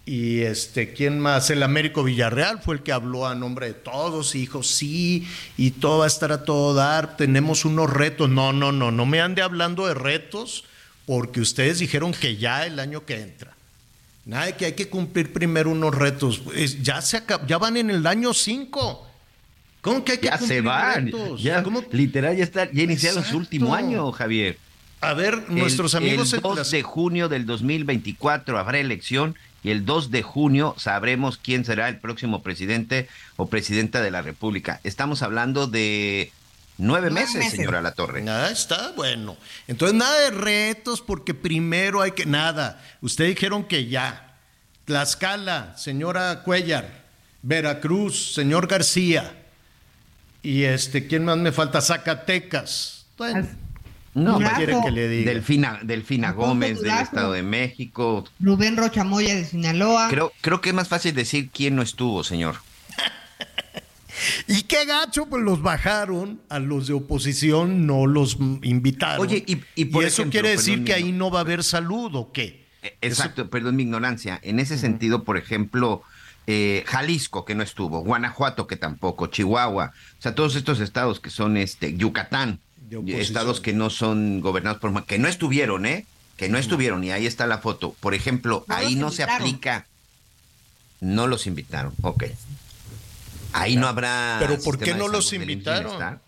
Y 0.07 0.40
este, 0.40 0.92
¿quién 0.92 1.18
más? 1.18 1.48
El 1.50 1.62
Américo 1.62 2.05
Villarreal 2.05 2.61
fue 2.61 2.74
el 2.77 2.83
que 2.83 2.92
habló 2.92 3.27
a 3.27 3.35
nombre 3.35 3.68
de 3.68 3.74
todos 3.74 4.35
y 4.35 4.40
dijo, 4.40 4.62
sí, 4.62 5.27
y 5.57 5.70
todo 5.72 5.98
va 5.98 6.05
a 6.05 6.09
estar 6.09 6.31
a 6.33 6.44
todo 6.44 6.74
dar, 6.74 7.16
tenemos 7.16 7.64
unos 7.64 7.90
retos. 7.90 8.29
No, 8.29 8.53
no, 8.53 8.72
no, 8.72 8.90
no 8.90 9.07
me 9.07 9.20
ande 9.20 9.40
hablando 9.40 9.87
de 9.87 9.94
retos, 9.94 10.64
porque 11.07 11.40
ustedes 11.40 11.79
dijeron 11.79 12.12
que 12.12 12.37
ya 12.37 12.66
el 12.66 12.79
año 12.81 13.05
que 13.07 13.20
entra. 13.20 13.55
Nada 14.27 14.57
que 14.57 14.66
hay 14.66 14.72
que 14.72 14.88
cumplir 14.88 15.33
primero 15.33 15.70
unos 15.70 15.94
retos. 15.94 16.42
ya, 16.83 17.03
se 17.03 17.22
ya 17.46 17.59
van 17.59 17.77
en 17.77 17.90
el 17.90 18.07
año 18.07 18.33
5. 18.33 19.13
¿Cómo 19.84 20.02
que 20.02 20.12
hay 20.12 20.18
que 20.18 20.28
ya 20.28 20.38
se 20.38 20.62
van? 20.62 21.12
Ya, 21.36 21.62
Literal, 21.92 22.34
ya 22.34 22.42
está, 22.42 22.72
ya 22.72 22.82
iniciaron 22.84 23.22
su 23.22 23.36
último 23.36 23.74
año, 23.74 24.10
Javier. 24.12 24.56
A 25.02 25.12
ver, 25.12 25.50
nuestros 25.50 25.94
amigos. 25.94 26.32
El 26.32 26.40
2 26.40 26.70
de 26.70 26.82
junio 26.82 27.28
del 27.28 27.44
2024 27.44 28.58
habrá 28.58 28.78
elección 28.78 29.36
y 29.62 29.68
el 29.68 29.84
2 29.84 30.10
de 30.10 30.22
junio 30.22 30.74
sabremos 30.78 31.36
quién 31.36 31.66
será 31.66 31.90
el 31.90 31.98
próximo 31.98 32.42
presidente 32.42 33.08
o 33.36 33.50
presidenta 33.50 34.00
de 34.00 34.10
la 34.10 34.22
República. 34.22 34.80
Estamos 34.84 35.20
hablando 35.20 35.66
de 35.66 36.32
nueve, 36.78 37.10
meses, 37.10 37.50
señora 37.50 37.82
La 37.82 37.92
Torre. 37.92 38.22
Nada, 38.22 38.50
está 38.50 38.92
bueno. 38.92 39.36
Entonces, 39.68 39.94
nada 39.94 40.18
de 40.18 40.30
retos, 40.30 41.02
porque 41.02 41.34
primero 41.34 42.00
hay 42.00 42.12
que. 42.12 42.24
Nada. 42.24 42.82
Ustedes 43.02 43.34
dijeron 43.34 43.64
que 43.64 43.86
ya. 43.86 44.38
Tlaxcala, 44.86 45.76
señora 45.76 46.42
Cuellar. 46.42 47.04
Veracruz, 47.42 48.32
señor 48.32 48.66
García. 48.66 49.43
Y 50.44 50.64
este, 50.64 51.07
¿quién 51.07 51.24
más 51.24 51.38
me 51.38 51.52
falta? 51.52 51.80
Zacatecas. 51.80 53.07
Bueno, 53.16 53.48
no, 54.12 54.38
quiere 54.57 54.76
que 54.85 54.90
le 54.90 55.09
diga. 55.09 55.33
Delfina, 55.33 55.80
Delfina 55.83 56.33
Gómez 56.33 56.83
del 56.83 56.98
Estado 56.98 57.33
de 57.33 57.42
México. 57.42 58.24
Rubén 58.38 58.76
Rochamoya 58.76 59.35
de 59.35 59.46
Sinaloa. 59.46 60.09
Creo, 60.11 60.33
creo 60.42 60.61
que 60.61 60.68
es 60.68 60.74
más 60.74 60.88
fácil 60.88 61.14
decir 61.14 61.48
quién 61.50 61.74
no 61.76 61.80
estuvo, 61.80 62.22
señor. 62.22 62.57
y 64.46 64.64
qué 64.64 64.85
gacho, 64.85 65.24
pues 65.26 65.42
los 65.42 65.62
bajaron, 65.62 66.38
a 66.50 66.59
los 66.59 66.88
de 66.88 66.92
oposición 66.92 67.87
no 67.87 68.07
los 68.07 68.37
invitaron. 68.62 69.26
Oye, 69.26 69.44
y, 69.46 69.85
por 69.87 70.04
eso 70.04 70.28
quiere 70.28 70.50
decir 70.50 70.85
que 70.85 70.92
ahí 70.92 71.11
no 71.11 71.30
va 71.30 71.38
a 71.38 71.42
haber 71.42 71.64
salud 71.64 72.14
o 72.14 72.33
qué? 72.33 72.66
E, 72.83 72.98
exacto, 73.00 73.48
perdón 73.48 73.76
mi 73.76 73.85
ignorancia. 73.85 74.38
En 74.42 74.61
ese 74.61 74.76
sentido, 74.76 75.24
por 75.24 75.38
ejemplo, 75.38 76.02
eh, 76.46 76.85
Jalisco, 76.87 77.44
que 77.44 77.54
no 77.54 77.62
estuvo, 77.62 78.00
Guanajuato, 78.00 78.66
que 78.66 78.76
tampoco, 78.76 79.28
Chihuahua, 79.28 79.92
o 80.18 80.22
sea, 80.22 80.35
todos 80.35 80.57
estos 80.57 80.80
estados 80.80 81.20
que 81.20 81.30
son 81.30 81.57
este, 81.57 81.96
Yucatán, 81.96 82.61
estados 83.07 83.61
que 83.61 83.72
no 83.72 83.90
son 83.90 84.40
gobernados 84.40 84.78
por, 84.78 85.04
que 85.07 85.18
no 85.18 85.28
estuvieron, 85.28 85.87
¿eh? 85.87 86.07
Que 86.37 86.48
no 86.48 86.59
estuvieron, 86.59 87.02
y 87.04 87.12
ahí 87.12 87.26
está 87.26 87.46
la 87.46 87.59
foto. 87.59 87.94
Por 88.00 88.12
ejemplo, 88.12 88.64
ahí 88.68 88.96
no 88.96 89.11
se 89.11 89.22
aplica, 89.22 89.87
no 91.00 91.26
los 91.26 91.46
invitaron, 91.46 91.94
ok. 92.02 92.24
Ahí 93.52 93.76
no 93.76 93.87
habrá. 93.87 94.37
Pero 94.40 94.61
¿por 94.61 94.78
qué 94.78 94.94
no 94.94 95.09
los 95.09 95.33
invitaron? 95.33 96.20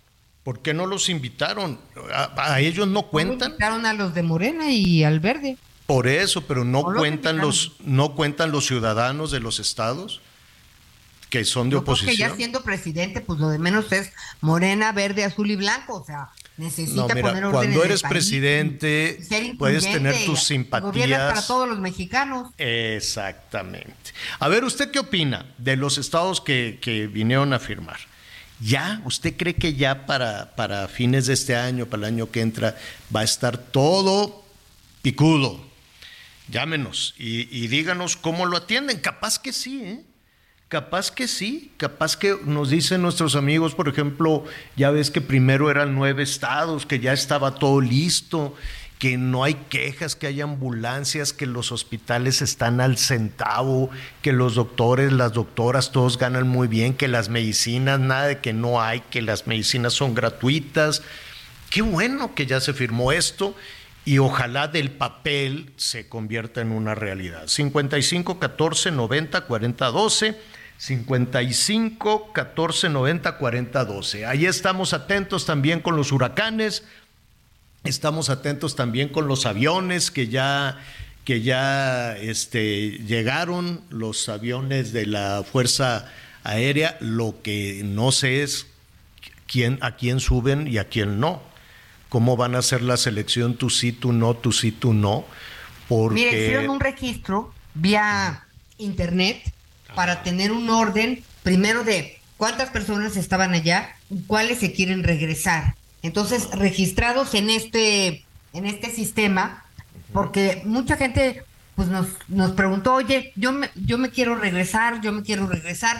¿Por 0.44 0.60
qué 0.60 0.72
no 0.74 0.86
los 0.86 1.08
invitaron? 1.08 1.80
¿A, 2.12 2.60
ellos 2.60 2.86
no 2.86 3.08
cuentan? 3.08 3.50
invitaron 3.50 3.84
a 3.84 3.92
los 3.92 4.14
de 4.14 4.22
Morena 4.22 4.70
y 4.70 5.02
al 5.02 5.18
Verde. 5.18 5.58
Por 5.86 6.08
eso, 6.08 6.42
pero 6.46 6.64
no, 6.64 6.82
cuentan 6.82 7.38
los 7.38 7.72
no 7.80 8.14
cuentan 8.14 8.50
los 8.50 8.66
ciudadanos 8.66 9.30
de 9.30 9.40
los 9.40 9.58
estados. 9.60 10.20
que 11.30 11.44
son 11.44 11.68
de 11.70 11.74
Yo 11.74 11.80
oposición. 11.80 12.10
que 12.12 12.16
ya 12.16 12.34
siendo 12.36 12.62
presidente, 12.62 13.20
pues 13.20 13.38
lo 13.40 13.48
de 13.48 13.58
menos 13.58 13.90
es 13.92 14.12
morena, 14.40 14.92
verde, 14.92 15.24
azul 15.24 15.50
y 15.50 15.56
blanco, 15.56 15.94
o 16.00 16.04
sea, 16.04 16.30
necesita 16.56 16.94
No, 16.94 17.08
mira, 17.14 17.30
poner 17.30 17.44
orden 17.44 17.52
cuando 17.52 17.80
en 17.80 17.84
el 17.86 17.90
eres 17.90 18.02
país 18.02 18.10
presidente, 18.10 19.18
puedes 19.58 19.90
tener 19.90 20.24
tus 20.24 20.48
gobiernas 20.80 21.20
para 21.20 21.42
simpatías. 21.42 21.46
todos 21.46 21.68
los 21.68 21.78
mexicanos. 21.80 22.52
Exactamente. 22.58 24.12
A 24.38 24.48
ver, 24.48 24.64
¿usted 24.64 24.90
qué 24.90 25.00
opina 25.00 25.46
de 25.58 25.76
los 25.76 25.98
estados 25.98 26.40
que, 26.40 26.78
que 26.80 27.06
vinieron 27.08 27.52
a 27.52 27.58
firmar? 27.58 27.98
¿Ya? 28.60 29.02
¿Usted 29.04 29.36
cree 29.36 29.54
que 29.54 29.74
ya 29.74 30.06
para, 30.06 30.54
para 30.56 30.88
fines 30.88 31.26
de 31.26 31.34
este 31.34 31.56
año, 31.56 31.86
para 31.86 32.06
el 32.06 32.14
año 32.14 32.30
que 32.30 32.40
entra, 32.40 32.76
va 33.14 33.20
a 33.20 33.24
estar 33.24 33.58
todo 33.58 34.44
picudo? 35.02 35.65
Llámenos 36.48 37.14
y, 37.18 37.48
y 37.50 37.68
díganos 37.68 38.16
cómo 38.16 38.46
lo 38.46 38.56
atienden. 38.56 39.00
Capaz 39.00 39.38
que 39.38 39.52
sí, 39.52 39.82
¿eh? 39.84 40.04
Capaz 40.68 41.12
que 41.12 41.28
sí, 41.28 41.70
capaz 41.76 42.16
que 42.16 42.36
nos 42.44 42.70
dicen 42.70 43.00
nuestros 43.00 43.36
amigos, 43.36 43.76
por 43.76 43.88
ejemplo, 43.88 44.44
ya 44.74 44.90
ves 44.90 45.12
que 45.12 45.20
primero 45.20 45.70
eran 45.70 45.94
nueve 45.94 46.24
estados, 46.24 46.86
que 46.86 46.98
ya 46.98 47.12
estaba 47.12 47.54
todo 47.54 47.80
listo, 47.80 48.56
que 48.98 49.16
no 49.16 49.44
hay 49.44 49.54
quejas, 49.54 50.16
que 50.16 50.26
hay 50.26 50.40
ambulancias, 50.40 51.32
que 51.32 51.46
los 51.46 51.70
hospitales 51.70 52.42
están 52.42 52.80
al 52.80 52.98
centavo, 52.98 53.90
que 54.22 54.32
los 54.32 54.56
doctores, 54.56 55.12
las 55.12 55.34
doctoras, 55.34 55.92
todos 55.92 56.18
ganan 56.18 56.48
muy 56.48 56.66
bien, 56.66 56.94
que 56.94 57.06
las 57.06 57.28
medicinas, 57.28 58.00
nada 58.00 58.26
de 58.26 58.40
que 58.40 58.52
no 58.52 58.82
hay, 58.82 59.02
que 59.02 59.22
las 59.22 59.46
medicinas 59.46 59.92
son 59.92 60.16
gratuitas. 60.16 61.02
Qué 61.70 61.82
bueno 61.82 62.34
que 62.34 62.46
ya 62.46 62.60
se 62.60 62.74
firmó 62.74 63.12
esto 63.12 63.54
y 64.06 64.18
ojalá 64.18 64.68
del 64.68 64.92
papel 64.92 65.72
se 65.76 66.08
convierta 66.08 66.60
en 66.60 66.70
una 66.70 66.94
realidad. 66.94 67.48
55 67.48 68.38
14 68.38 68.92
90 68.92 69.40
40 69.42 69.86
12 69.86 70.40
55 70.78 72.32
14 72.32 72.88
90 72.88 73.36
40 73.36 73.84
12. 73.84 74.26
Ahí 74.26 74.46
estamos 74.46 74.92
atentos 74.92 75.44
también 75.44 75.80
con 75.80 75.96
los 75.96 76.12
huracanes, 76.12 76.84
estamos 77.82 78.30
atentos 78.30 78.76
también 78.76 79.08
con 79.08 79.26
los 79.26 79.44
aviones 79.44 80.12
que 80.12 80.28
ya 80.28 80.78
que 81.24 81.42
ya 81.42 82.16
este, 82.16 82.98
llegaron 83.04 83.80
los 83.90 84.28
aviones 84.28 84.92
de 84.92 85.06
la 85.06 85.42
Fuerza 85.42 86.06
Aérea, 86.44 86.96
lo 87.00 87.42
que 87.42 87.82
no 87.84 88.12
sé 88.12 88.44
es 88.44 88.68
quién, 89.48 89.78
a 89.80 89.96
quién 89.96 90.20
suben 90.20 90.68
y 90.68 90.78
a 90.78 90.84
quién 90.84 91.18
no. 91.18 91.42
¿Cómo 92.16 92.34
van 92.34 92.54
a 92.54 92.60
hacer 92.60 92.80
la 92.80 92.96
selección 92.96 93.58
tú 93.58 93.68
sí, 93.68 93.92
tú 93.92 94.14
no, 94.14 94.32
tú 94.32 94.50
sí, 94.50 94.72
tú 94.72 94.94
no? 94.94 95.26
Porque... 95.86 96.14
Mire, 96.14 96.44
hicieron 96.44 96.70
un 96.70 96.80
registro 96.80 97.52
vía 97.74 98.46
internet 98.78 99.42
para 99.94 100.22
tener 100.22 100.50
un 100.50 100.70
orden, 100.70 101.22
primero 101.42 101.84
de 101.84 102.18
cuántas 102.38 102.70
personas 102.70 103.18
estaban 103.18 103.52
allá 103.52 103.96
y 104.08 104.22
cuáles 104.22 104.60
se 104.60 104.72
quieren 104.72 105.04
regresar. 105.04 105.74
Entonces, 106.00 106.48
registrados 106.52 107.34
en 107.34 107.50
este, 107.50 108.24
en 108.54 108.64
este 108.64 108.90
sistema, 108.90 109.66
porque 110.14 110.62
mucha 110.64 110.96
gente 110.96 111.44
pues 111.74 111.88
nos, 111.88 112.06
nos 112.28 112.52
preguntó, 112.52 112.94
oye, 112.94 113.34
yo 113.36 113.52
me, 113.52 113.68
yo 113.74 113.98
me 113.98 114.08
quiero 114.08 114.36
regresar, 114.36 115.02
yo 115.02 115.12
me 115.12 115.22
quiero 115.22 115.46
regresar. 115.46 115.98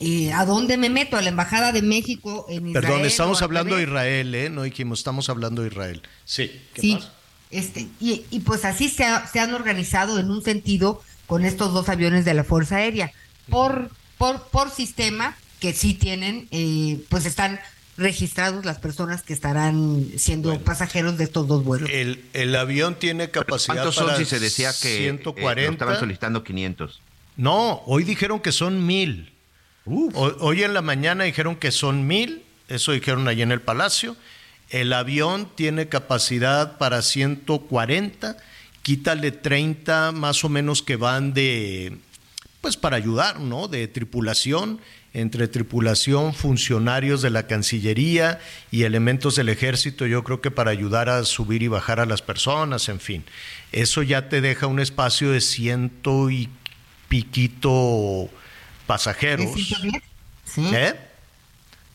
Eh, 0.00 0.32
¿A 0.32 0.44
dónde 0.44 0.76
me 0.76 0.88
meto? 0.90 1.16
¿A 1.16 1.22
la 1.22 1.28
Embajada 1.30 1.72
de 1.72 1.82
México 1.82 2.46
en 2.48 2.68
Israel? 2.68 2.86
Perdón, 2.86 3.04
estamos 3.06 3.42
hablando 3.42 3.76
de? 3.76 3.82
Israel, 3.82 4.34
¿eh? 4.34 4.48
No 4.50 4.62
dijimos, 4.62 5.00
estamos 5.00 5.28
hablando 5.28 5.62
de 5.62 5.68
Israel. 5.68 6.02
Sí. 6.24 6.50
¿qué 6.74 6.80
Sí, 6.80 6.94
más? 6.94 7.10
este, 7.50 7.88
y, 8.00 8.24
y 8.30 8.40
pues 8.40 8.64
así 8.64 8.88
se, 8.88 9.04
ha- 9.04 9.26
se 9.26 9.40
han 9.40 9.52
organizado 9.54 10.18
en 10.20 10.30
un 10.30 10.42
sentido 10.42 11.02
con 11.26 11.44
estos 11.44 11.72
dos 11.72 11.88
aviones 11.88 12.24
de 12.24 12.34
la 12.34 12.44
Fuerza 12.44 12.76
Aérea. 12.76 13.12
Por, 13.48 13.90
por, 14.18 14.42
por 14.48 14.70
sistema 14.70 15.36
que 15.60 15.72
sí 15.72 15.94
tienen, 15.94 16.46
eh, 16.52 17.00
pues 17.08 17.26
están 17.26 17.58
registrados 17.96 18.64
las 18.66 18.78
personas 18.78 19.22
que 19.22 19.32
estarán 19.32 20.04
siendo 20.18 20.58
pasajeros 20.60 21.16
de 21.16 21.24
estos 21.24 21.48
dos 21.48 21.64
vuelos. 21.64 21.88
El, 21.90 22.24
el 22.34 22.54
avión 22.54 22.96
tiene 22.98 23.30
capacidad 23.30 23.74
¿Cuántos 23.76 23.94
son 23.94 24.06
para 24.06 24.18
si 24.18 24.26
se 24.26 24.38
decía 24.38 24.70
que 24.80 24.96
eh, 25.08 25.12
lo 25.12 25.18
140. 25.18 25.72
estaban 25.72 25.98
solicitando 25.98 26.44
500? 26.44 27.00
No, 27.36 27.82
hoy 27.86 28.04
dijeron 28.04 28.40
que 28.40 28.52
son 28.52 28.86
mil. 28.86 29.32
Hoy, 29.86 30.64
en 30.64 30.74
la 30.74 30.82
mañana 30.82 31.24
dijeron 31.24 31.56
que 31.56 31.70
son 31.70 32.06
mil, 32.06 32.42
eso 32.68 32.92
dijeron 32.92 33.28
allí 33.28 33.42
en 33.42 33.52
el 33.52 33.60
Palacio. 33.60 34.16
El 34.68 34.92
avión 34.92 35.48
tiene 35.54 35.88
capacidad 35.88 36.76
para 36.76 37.02
140, 37.02 38.36
quítale 38.82 39.30
30 39.30 40.10
más 40.10 40.44
o 40.44 40.48
menos 40.48 40.82
que 40.82 40.96
van 40.96 41.34
de, 41.34 41.98
pues 42.60 42.76
para 42.76 42.96
ayudar, 42.96 43.38
¿no? 43.38 43.68
De 43.68 43.86
tripulación, 43.86 44.80
entre 45.12 45.46
tripulación, 45.46 46.34
funcionarios 46.34 47.22
de 47.22 47.30
la 47.30 47.46
Cancillería 47.46 48.40
y 48.72 48.82
elementos 48.82 49.36
del 49.36 49.48
ejército, 49.48 50.04
yo 50.06 50.24
creo 50.24 50.40
que 50.40 50.50
para 50.50 50.72
ayudar 50.72 51.08
a 51.08 51.24
subir 51.24 51.62
y 51.62 51.68
bajar 51.68 52.00
a 52.00 52.06
las 52.06 52.22
personas, 52.22 52.88
en 52.88 52.98
fin. 52.98 53.24
Eso 53.70 54.02
ya 54.02 54.28
te 54.28 54.40
deja 54.40 54.66
un 54.66 54.80
espacio 54.80 55.30
de 55.30 55.40
ciento 55.40 56.28
y 56.28 56.48
piquito 57.08 58.28
pasajeros. 58.86 59.46
¿Es 59.46 59.66
110? 59.66 60.02
Sí. 60.44 60.70
¿Eh? 60.72 60.94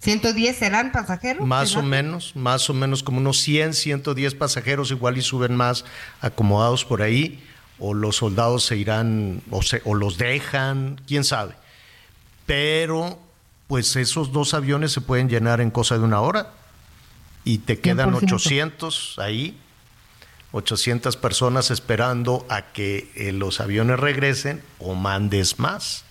¿110 0.03 0.53
serán 0.55 0.91
pasajeros? 0.91 1.45
Más 1.45 1.75
o 1.75 1.83
menos, 1.83 2.35
más 2.35 2.69
o 2.69 2.73
menos 2.73 3.03
como 3.03 3.19
unos 3.19 3.39
100, 3.39 3.73
110 3.73 4.35
pasajeros, 4.35 4.89
igual 4.91 5.17
y 5.17 5.21
suben 5.21 5.55
más 5.55 5.85
acomodados 6.21 6.85
por 6.85 7.01
ahí, 7.01 7.43
o 7.77 7.93
los 7.93 8.17
soldados 8.17 8.65
se 8.65 8.77
irán, 8.77 9.41
o, 9.51 9.61
se, 9.61 9.81
o 9.85 9.93
los 9.93 10.17
dejan, 10.17 10.99
quién 11.07 11.23
sabe. 11.23 11.53
Pero, 12.47 13.19
pues 13.67 13.95
esos 13.95 14.31
dos 14.31 14.53
aviones 14.53 14.91
se 14.91 15.01
pueden 15.01 15.29
llenar 15.29 15.61
en 15.61 15.69
cosa 15.69 15.97
de 15.97 16.03
una 16.03 16.21
hora 16.21 16.51
y 17.43 17.59
te 17.59 17.79
quedan 17.79 18.11
100%. 18.11 18.23
800 18.23 19.19
ahí, 19.19 19.57
800 20.51 21.15
personas 21.15 21.69
esperando 21.69 22.45
a 22.49 22.73
que 22.73 23.11
eh, 23.15 23.31
los 23.31 23.59
aviones 23.61 23.99
regresen 23.99 24.63
o 24.79 24.95
mandes 24.95 25.59
más. 25.59 26.05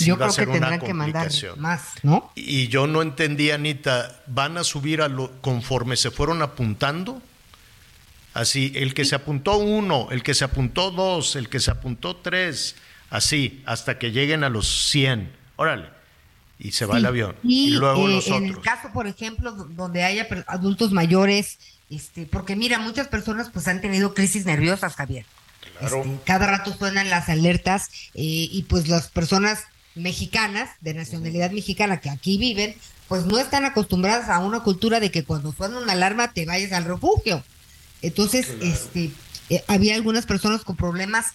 Sí 0.00 0.06
Yo 0.06 0.16
va 0.16 0.26
a 0.26 0.28
creo 0.30 0.46
que 0.52 0.58
una 0.58 0.68
tendrán 0.70 0.80
que 0.86 0.94
mandar 0.94 1.30
más, 1.58 1.82
¿no? 2.02 2.32
Y 2.34 2.68
yo 2.68 2.86
no 2.86 3.02
entendí, 3.02 3.50
Anita, 3.50 4.22
¿van 4.26 4.56
a 4.56 4.64
subir 4.64 5.02
a 5.02 5.08
lo, 5.08 5.30
conforme 5.42 5.96
se 5.96 6.10
fueron 6.10 6.40
apuntando? 6.42 7.20
Así, 8.32 8.72
el 8.76 8.94
que 8.94 9.04
se 9.04 9.14
apuntó 9.16 9.56
uno, 9.58 10.08
el 10.10 10.22
que 10.22 10.34
se 10.34 10.44
apuntó 10.44 10.90
dos, 10.90 11.34
el 11.36 11.48
que 11.48 11.58
se 11.60 11.70
apuntó 11.72 12.16
tres, 12.16 12.76
así, 13.10 13.62
hasta 13.66 13.98
que 13.98 14.12
lleguen 14.12 14.44
a 14.44 14.48
los 14.48 14.68
100. 14.90 15.32
Órale. 15.56 15.88
Y 16.58 16.72
se 16.72 16.86
va 16.86 16.94
Sí. 16.94 17.00
el 17.00 17.06
avión. 17.06 17.36
Y, 17.42 17.68
Y, 17.68 17.70
luego 17.70 18.08
eh, 18.08 18.12
los 18.14 18.26
en 18.28 18.32
otros. 18.34 18.50
el 18.56 18.60
caso, 18.60 18.88
por 18.92 19.06
ejemplo, 19.06 19.52
do- 19.52 19.64
donde 19.64 20.04
haya 20.04 20.28
adultos 20.46 20.92
mayores, 20.92 21.58
este, 21.90 22.24
porque 22.26 22.54
mira, 22.54 22.78
muchas 22.78 23.08
personas 23.08 23.50
pues 23.50 23.66
han 23.66 23.80
tenido 23.80 24.14
crisis 24.14 24.44
nerviosas, 24.46 24.94
Javier. 24.94 25.26
Claro. 25.78 26.02
Este, 26.02 26.18
cada 26.24 26.46
rato 26.46 26.72
suenan 26.76 27.10
las 27.10 27.28
alertas 27.28 27.88
eh, 28.14 28.48
y 28.50 28.62
pues 28.68 28.88
las 28.88 29.08
personas 29.08 29.64
mexicanas, 29.94 30.70
de 30.80 30.94
nacionalidad 30.94 31.50
mexicana 31.50 32.00
que 32.00 32.10
aquí 32.10 32.38
viven, 32.38 32.74
pues 33.08 33.24
no 33.26 33.38
están 33.38 33.64
acostumbradas 33.64 34.28
a 34.28 34.38
una 34.38 34.60
cultura 34.60 35.00
de 35.00 35.10
que 35.10 35.24
cuando 35.24 35.52
suena 35.52 35.78
una 35.78 35.92
alarma 35.92 36.32
te 36.32 36.46
vayas 36.46 36.72
al 36.72 36.84
refugio. 36.84 37.42
Entonces, 38.02 38.48
este, 38.62 39.10
eh, 39.50 39.64
había 39.66 39.94
algunas 39.96 40.26
personas 40.26 40.62
con 40.62 40.76
problemas 40.76 41.26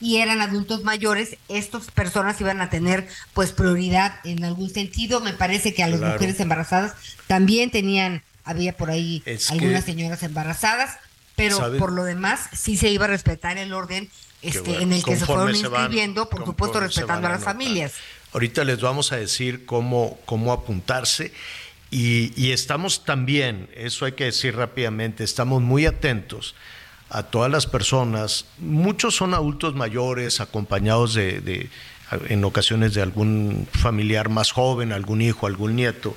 y 0.00 0.18
eran 0.18 0.40
adultos 0.40 0.84
mayores, 0.84 1.36
estas 1.48 1.90
personas 1.90 2.40
iban 2.40 2.60
a 2.60 2.70
tener 2.70 3.08
pues 3.34 3.52
prioridad 3.52 4.14
en 4.24 4.44
algún 4.44 4.70
sentido. 4.70 5.20
Me 5.20 5.32
parece 5.32 5.74
que 5.74 5.82
a 5.82 5.88
las 5.88 5.98
Claro. 5.98 6.14
mujeres 6.14 6.40
embarazadas 6.40 6.94
también 7.26 7.70
tenían, 7.70 8.22
había 8.44 8.76
por 8.76 8.90
ahí 8.90 9.22
Es 9.26 9.50
algunas 9.50 9.84
que- 9.84 9.92
señoras 9.92 10.22
embarazadas, 10.22 10.96
pero 11.36 11.58
por 11.78 11.92
lo 11.92 12.04
demás 12.04 12.40
sí 12.56 12.76
se 12.76 12.88
iba 12.90 13.04
a 13.04 13.08
respetar 13.08 13.58
el 13.58 13.72
orden 13.72 14.08
este, 14.42 14.60
bueno. 14.60 14.80
en 14.80 14.92
el 14.92 15.04
que 15.04 15.16
se 15.16 15.26
fueron 15.26 15.54
se 15.54 15.68
van- 15.68 15.82
inscribiendo, 15.82 16.28
por 16.28 16.44
supuesto 16.44 16.80
respetando 16.80 17.26
a 17.28 17.30
las 17.32 17.44
familias. 17.44 17.94
Ahorita 18.32 18.62
les 18.64 18.80
vamos 18.80 19.12
a 19.12 19.16
decir 19.16 19.64
cómo, 19.66 20.18
cómo 20.26 20.52
apuntarse 20.52 21.32
y, 21.90 22.32
y 22.40 22.52
estamos 22.52 23.04
también, 23.04 23.68
eso 23.74 24.04
hay 24.04 24.12
que 24.12 24.24
decir 24.24 24.54
rápidamente, 24.56 25.24
estamos 25.24 25.62
muy 25.62 25.86
atentos 25.86 26.54
a 27.10 27.22
todas 27.22 27.50
las 27.50 27.66
personas, 27.66 28.44
muchos 28.58 29.16
son 29.16 29.32
adultos 29.32 29.74
mayores, 29.74 30.40
acompañados 30.40 31.14
de, 31.14 31.40
de- 31.40 31.70
en 32.28 32.42
ocasiones 32.44 32.94
de 32.94 33.02
algún 33.02 33.66
familiar 33.72 34.28
más 34.30 34.52
joven, 34.52 34.92
algún 34.92 35.20
hijo, 35.22 35.46
algún 35.46 35.76
nieto, 35.76 36.16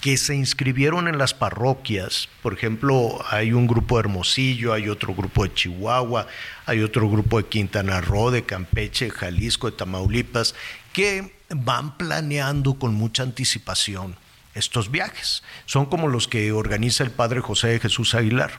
que 0.00 0.16
se 0.16 0.34
inscribieron 0.34 1.08
en 1.08 1.18
las 1.18 1.34
parroquias. 1.34 2.28
Por 2.42 2.54
ejemplo, 2.54 3.22
hay 3.28 3.52
un 3.52 3.66
grupo 3.66 3.96
de 3.96 4.00
Hermosillo, 4.00 4.72
hay 4.72 4.88
otro 4.88 5.14
grupo 5.14 5.44
de 5.44 5.52
Chihuahua, 5.52 6.26
hay 6.66 6.80
otro 6.80 7.08
grupo 7.08 7.38
de 7.38 7.48
Quintana 7.48 8.00
Roo, 8.00 8.30
de 8.30 8.44
Campeche, 8.44 9.06
de 9.06 9.10
Jalisco, 9.10 9.70
de 9.70 9.76
Tamaulipas, 9.76 10.54
que 10.92 11.34
van 11.50 11.98
planeando 11.98 12.78
con 12.78 12.94
mucha 12.94 13.22
anticipación 13.22 14.16
estos 14.54 14.90
viajes. 14.90 15.42
Son 15.66 15.86
como 15.86 16.08
los 16.08 16.28
que 16.28 16.50
organiza 16.52 17.04
el 17.04 17.10
padre 17.10 17.40
José 17.40 17.68
de 17.68 17.80
Jesús 17.80 18.14
Aguilar. 18.14 18.52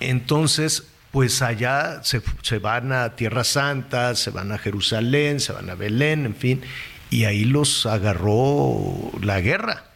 Entonces, 0.00 0.88
pues 1.12 1.42
allá 1.42 2.02
se, 2.02 2.22
se 2.42 2.58
van 2.58 2.92
a 2.92 3.14
Tierra 3.14 3.44
Santa, 3.44 4.16
se 4.16 4.30
van 4.30 4.50
a 4.50 4.58
Jerusalén, 4.58 5.38
se 5.38 5.52
van 5.52 5.70
a 5.70 5.74
Belén, 5.74 6.26
en 6.26 6.34
fin, 6.34 6.62
y 7.10 7.24
ahí 7.24 7.44
los 7.44 7.86
agarró 7.86 9.12
la 9.20 9.40
guerra. 9.40 9.89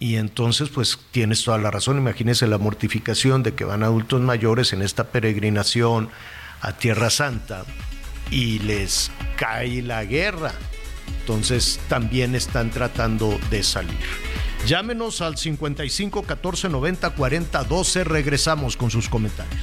Y 0.00 0.16
entonces, 0.16 0.68
pues 0.68 0.98
tienes 1.10 1.42
toda 1.42 1.58
la 1.58 1.70
razón. 1.70 1.98
Imagínese 1.98 2.46
la 2.46 2.58
mortificación 2.58 3.42
de 3.42 3.54
que 3.54 3.64
van 3.64 3.82
adultos 3.82 4.20
mayores 4.20 4.72
en 4.72 4.82
esta 4.82 5.04
peregrinación 5.04 6.08
a 6.60 6.72
Tierra 6.72 7.10
Santa 7.10 7.64
y 8.30 8.60
les 8.60 9.10
cae 9.36 9.82
la 9.82 10.04
guerra. 10.04 10.52
Entonces 11.20 11.80
también 11.88 12.34
están 12.34 12.70
tratando 12.70 13.38
de 13.50 13.62
salir. 13.62 13.98
Llámenos 14.66 15.20
al 15.20 15.36
55 15.36 16.22
14 16.22 16.68
90 16.68 17.10
40 17.10 17.64
12. 17.64 18.04
Regresamos 18.04 18.76
con 18.76 18.90
sus 18.90 19.08
comentarios. 19.08 19.62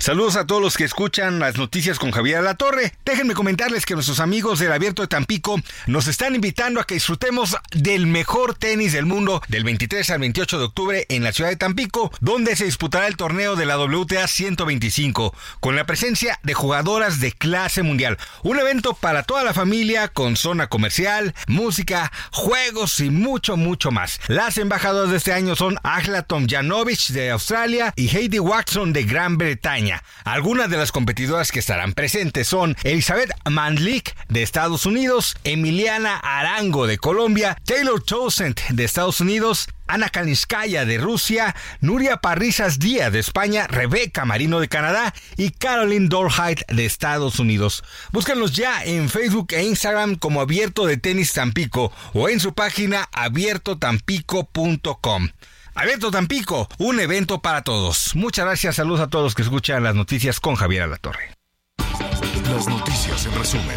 Saludos 0.00 0.36
a 0.36 0.46
todos 0.46 0.62
los 0.62 0.78
que 0.78 0.84
escuchan 0.84 1.40
las 1.40 1.58
noticias 1.58 1.98
con 1.98 2.10
Javier 2.10 2.42
La 2.42 2.54
Torre. 2.54 2.94
Déjenme 3.04 3.34
comentarles 3.34 3.84
que 3.84 3.92
nuestros 3.92 4.18
amigos 4.18 4.58
del 4.58 4.72
Abierto 4.72 5.02
de 5.02 5.08
Tampico 5.08 5.60
nos 5.86 6.06
están 6.06 6.34
invitando 6.34 6.80
a 6.80 6.86
que 6.86 6.94
disfrutemos 6.94 7.54
del 7.70 8.06
mejor 8.06 8.54
tenis 8.54 8.94
del 8.94 9.04
mundo 9.04 9.42
del 9.48 9.62
23 9.62 10.08
al 10.08 10.20
28 10.20 10.58
de 10.58 10.64
octubre 10.64 11.06
en 11.10 11.22
la 11.22 11.34
ciudad 11.34 11.50
de 11.50 11.56
Tampico, 11.56 12.10
donde 12.20 12.56
se 12.56 12.64
disputará 12.64 13.08
el 13.08 13.18
torneo 13.18 13.56
de 13.56 13.66
la 13.66 13.78
WTA 13.78 14.26
125 14.26 15.34
con 15.60 15.76
la 15.76 15.84
presencia 15.84 16.40
de 16.44 16.54
jugadoras 16.54 17.20
de 17.20 17.32
clase 17.32 17.82
mundial. 17.82 18.16
Un 18.42 18.58
evento 18.58 18.94
para 18.94 19.22
toda 19.22 19.44
la 19.44 19.52
familia 19.52 20.08
con 20.08 20.38
zona 20.38 20.68
comercial, 20.68 21.34
música, 21.46 22.10
juegos 22.32 23.00
y 23.00 23.10
mucho, 23.10 23.58
mucho 23.58 23.90
más. 23.90 24.18
Las 24.28 24.56
embajadoras 24.56 25.10
de 25.10 25.18
este 25.18 25.34
año 25.34 25.56
son 25.56 25.76
Agla 25.82 26.22
Tomjanovic 26.22 27.08
de 27.08 27.32
Australia 27.32 27.92
y 27.96 28.08
Heidi 28.08 28.38
Watson 28.38 28.94
de 28.94 29.04
Gran 29.04 29.36
Bretaña. 29.36 29.89
Algunas 30.24 30.70
de 30.70 30.76
las 30.76 30.92
competidoras 30.92 31.52
que 31.52 31.58
estarán 31.58 31.92
presentes 31.92 32.46
son 32.46 32.76
Elizabeth 32.84 33.30
Mandlik 33.48 34.14
de 34.28 34.42
Estados 34.42 34.86
Unidos, 34.86 35.36
Emiliana 35.44 36.16
Arango 36.16 36.86
de 36.86 36.98
Colombia, 36.98 37.56
Taylor 37.64 38.02
Towsend 38.02 38.60
de 38.70 38.84
Estados 38.84 39.20
Unidos, 39.20 39.68
Ana 39.86 40.08
Kalinskaya 40.08 40.84
de 40.84 40.98
Rusia, 40.98 41.54
Nuria 41.80 42.18
Parrizas 42.18 42.78
Díaz 42.78 43.12
de 43.12 43.18
España, 43.18 43.66
Rebeca 43.66 44.24
Marino 44.24 44.60
de 44.60 44.68
Canadá 44.68 45.12
y 45.36 45.50
Caroline 45.50 46.08
Dorheit 46.08 46.60
de 46.68 46.86
Estados 46.86 47.40
Unidos. 47.40 47.82
Búscanos 48.12 48.52
ya 48.52 48.84
en 48.84 49.08
Facebook 49.08 49.48
e 49.50 49.64
Instagram 49.64 50.14
como 50.14 50.40
Abierto 50.40 50.86
de 50.86 50.96
Tenis 50.96 51.32
Tampico 51.32 51.92
o 52.12 52.28
en 52.28 52.38
su 52.38 52.54
página 52.54 53.08
abiertotampico.com. 53.12 55.30
Abierto 55.74 56.10
Tampico, 56.10 56.68
un 56.78 56.98
evento 56.98 57.40
para 57.40 57.62
todos. 57.62 58.14
Muchas 58.16 58.44
gracias, 58.44 58.76
saludos 58.76 59.00
a 59.00 59.08
todos 59.08 59.24
los 59.24 59.34
que 59.34 59.42
escuchan 59.42 59.82
las 59.84 59.94
noticias 59.94 60.40
con 60.40 60.56
Javier 60.56 60.82
Alatorre. 60.82 61.36
Las 62.52 62.66
noticias 62.66 63.26
en 63.26 63.34
resumen. 63.34 63.76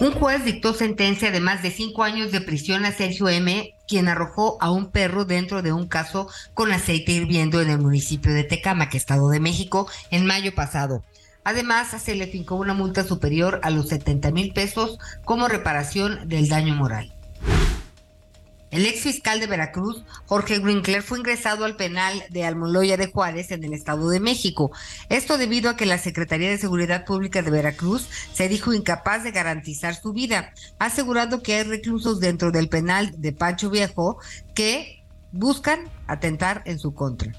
Un 0.00 0.12
juez 0.12 0.44
dictó 0.44 0.72
sentencia 0.72 1.30
de 1.30 1.40
más 1.40 1.62
de 1.62 1.70
cinco 1.70 2.04
años 2.04 2.30
de 2.32 2.40
prisión 2.40 2.84
a 2.84 2.92
Sergio 2.92 3.28
M., 3.28 3.74
quien 3.88 4.08
arrojó 4.08 4.56
a 4.60 4.70
un 4.70 4.90
perro 4.90 5.24
dentro 5.24 5.60
de 5.60 5.72
un 5.72 5.88
caso 5.88 6.28
con 6.54 6.72
aceite 6.72 7.12
hirviendo 7.12 7.60
en 7.60 7.68
el 7.68 7.78
municipio 7.78 8.32
de 8.32 8.44
Tecamac, 8.44 8.94
Estado 8.94 9.28
de 9.28 9.40
México, 9.40 9.88
en 10.10 10.24
mayo 10.24 10.54
pasado. 10.54 11.04
Además, 11.44 11.88
se 12.00 12.14
le 12.14 12.26
fincó 12.26 12.54
una 12.54 12.74
multa 12.74 13.04
superior 13.04 13.60
a 13.62 13.70
los 13.70 13.88
70 13.88 14.30
mil 14.30 14.52
pesos 14.52 14.98
como 15.24 15.48
reparación 15.48 16.28
del 16.28 16.48
daño 16.48 16.74
moral. 16.74 17.12
El 18.70 18.84
ex 18.84 19.00
fiscal 19.00 19.40
de 19.40 19.46
Veracruz, 19.46 20.02
Jorge 20.26 20.58
Winkler, 20.58 21.02
fue 21.02 21.18
ingresado 21.18 21.64
al 21.64 21.76
penal 21.76 22.22
de 22.28 22.44
Almoloya 22.44 22.98
de 22.98 23.10
Juárez 23.10 23.50
en 23.50 23.64
el 23.64 23.72
Estado 23.72 24.10
de 24.10 24.20
México. 24.20 24.70
Esto 25.08 25.38
debido 25.38 25.70
a 25.70 25.76
que 25.76 25.86
la 25.86 25.96
Secretaría 25.96 26.50
de 26.50 26.58
Seguridad 26.58 27.06
Pública 27.06 27.40
de 27.40 27.50
Veracruz 27.50 28.06
se 28.34 28.48
dijo 28.48 28.74
incapaz 28.74 29.24
de 29.24 29.30
garantizar 29.30 29.94
su 29.94 30.12
vida, 30.12 30.52
asegurando 30.78 31.42
que 31.42 31.54
hay 31.54 31.62
reclusos 31.62 32.20
dentro 32.20 32.50
del 32.50 32.68
penal 32.68 33.14
de 33.16 33.32
Pancho 33.32 33.70
Viejo 33.70 34.18
que 34.54 35.02
buscan 35.32 35.88
atentar 36.06 36.62
en 36.66 36.78
su 36.78 36.92
contra. 36.92 37.32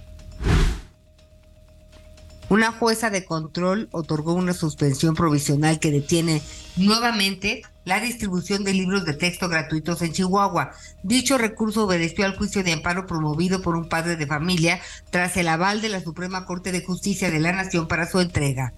Una 2.49 2.71
jueza 2.71 3.11
de 3.11 3.25
control 3.25 3.87
otorgó 3.91 4.33
una 4.33 4.53
suspensión 4.53 5.13
provisional 5.13 5.79
que 5.79 5.91
detiene 5.91 6.41
nuevamente 6.77 7.61
la 7.89 7.99
distribución 7.99 8.63
de 8.63 8.73
libros 8.73 9.03
de 9.03 9.15
texto 9.15 9.49
gratuitos 9.49 10.03
en 10.03 10.13
Chihuahua. 10.13 10.73
Dicho 11.01 11.39
recurso 11.39 11.85
obedeció 11.85 12.23
al 12.23 12.37
juicio 12.37 12.63
de 12.63 12.71
amparo 12.71 13.07
promovido 13.07 13.63
por 13.63 13.75
un 13.75 13.89
padre 13.89 14.15
de 14.15 14.27
familia 14.27 14.79
tras 15.09 15.35
el 15.37 15.47
aval 15.47 15.81
de 15.81 15.89
la 15.89 15.99
Suprema 15.99 16.45
Corte 16.45 16.71
de 16.71 16.85
Justicia 16.85 17.31
de 17.31 17.39
la 17.39 17.51
Nación 17.51 17.87
para 17.87 18.05
su 18.05 18.19
entrega. 18.19 18.73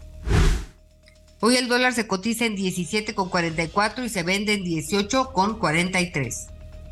Hoy 1.41 1.57
el 1.57 1.67
dólar 1.67 1.91
se 1.93 2.07
cotiza 2.07 2.45
en 2.45 2.55
17,44 2.55 4.05
y 4.05 4.09
se 4.09 4.23
vende 4.23 4.53
en 4.53 4.63
18,43. 4.63 6.50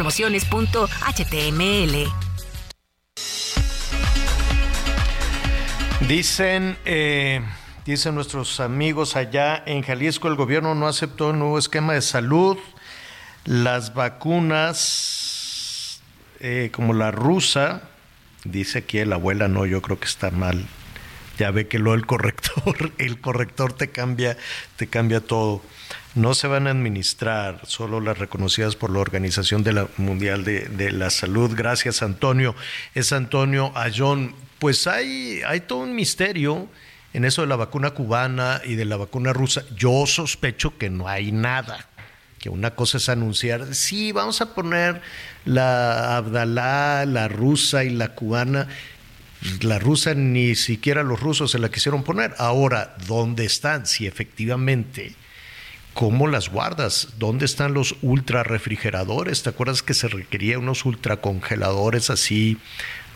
promociones.html. 0.00 2.10
Dicen, 6.08 6.78
eh, 6.86 7.42
dicen 7.84 8.14
nuestros 8.14 8.60
amigos 8.60 9.14
allá 9.14 9.62
en 9.66 9.82
Jalisco, 9.82 10.28
el 10.28 10.36
gobierno 10.36 10.74
no 10.74 10.88
aceptó 10.88 11.32
el 11.32 11.38
nuevo 11.38 11.58
esquema 11.58 11.92
de 11.92 12.00
salud. 12.00 12.56
Las 13.44 13.92
vacunas, 13.92 16.00
eh, 16.40 16.70
como 16.72 16.94
la 16.94 17.10
rusa, 17.10 17.82
dice 18.44 18.78
aquí 18.78 19.04
la 19.04 19.16
abuela, 19.16 19.48
no, 19.48 19.66
yo 19.66 19.82
creo 19.82 20.00
que 20.00 20.06
está 20.06 20.30
mal. 20.30 20.66
Ya 21.40 21.50
ve 21.50 21.68
que 21.68 21.78
lo 21.78 21.94
el 21.94 22.04
corrector, 22.04 22.92
el 22.98 23.18
corrector 23.18 23.72
te 23.72 23.88
cambia, 23.88 24.36
te 24.76 24.88
cambia 24.88 25.20
todo 25.22 25.62
no 26.14 26.34
se 26.34 26.48
van 26.48 26.66
a 26.66 26.70
administrar 26.70 27.60
solo 27.66 28.00
las 28.00 28.18
reconocidas 28.18 28.76
por 28.76 28.90
la 28.90 28.98
Organización 28.98 29.62
de 29.62 29.86
Mundial 29.96 30.44
de, 30.44 30.92
la 30.92 31.08
Salud. 31.08 31.52
Gracias, 31.54 32.02
Antonio. 32.02 32.54
Es 32.94 33.12
Antonio 33.12 33.72
Ayón. 33.76 34.34
Pues 34.58 34.86
hay, 34.86 35.40
hay 35.46 35.60
todo 35.60 35.78
un 35.78 35.94
misterio 35.94 36.68
en 37.12 37.24
eso 37.24 37.42
de 37.42 37.48
la 37.48 37.56
vacuna 37.56 37.92
cubana 37.92 38.60
y 38.64 38.74
de 38.74 38.84
la 38.84 38.96
vacuna 38.96 39.32
rusa. 39.32 39.62
Yo 39.76 40.04
sospecho 40.06 40.76
que 40.76 40.90
no 40.90 41.08
hay 41.08 41.32
nada. 41.32 41.86
Que 42.40 42.50
una 42.50 42.74
cosa 42.74 42.98
es 42.98 43.08
anunciar, 43.08 43.74
sí, 43.74 44.12
vamos 44.12 44.40
a 44.40 44.54
poner 44.54 45.00
la 45.44 46.16
Abdalá, 46.16 47.06
la 47.06 47.28
rusa 47.28 47.84
y 47.84 47.90
la 47.90 48.14
cubana. 48.14 48.66
La 49.62 49.78
rusa 49.78 50.14
ni 50.14 50.54
siquiera 50.54 51.02
los 51.02 51.20
rusos 51.20 51.50
se 51.50 51.58
la 51.58 51.70
quisieron 51.70 52.04
poner. 52.04 52.34
Ahora, 52.38 52.96
¿dónde 53.06 53.44
están? 53.44 53.86
Si 53.86 54.06
efectivamente 54.06 55.14
¿Cómo 55.94 56.28
las 56.28 56.50
guardas? 56.50 57.08
¿Dónde 57.18 57.44
están 57.44 57.74
los 57.74 57.96
ultra 58.00 58.44
refrigeradores? 58.44 59.42
¿Te 59.42 59.50
acuerdas 59.50 59.82
que 59.82 59.94
se 59.94 60.06
requería 60.06 60.58
unos 60.58 60.84
ultracongeladores 60.84 62.10
así 62.10 62.58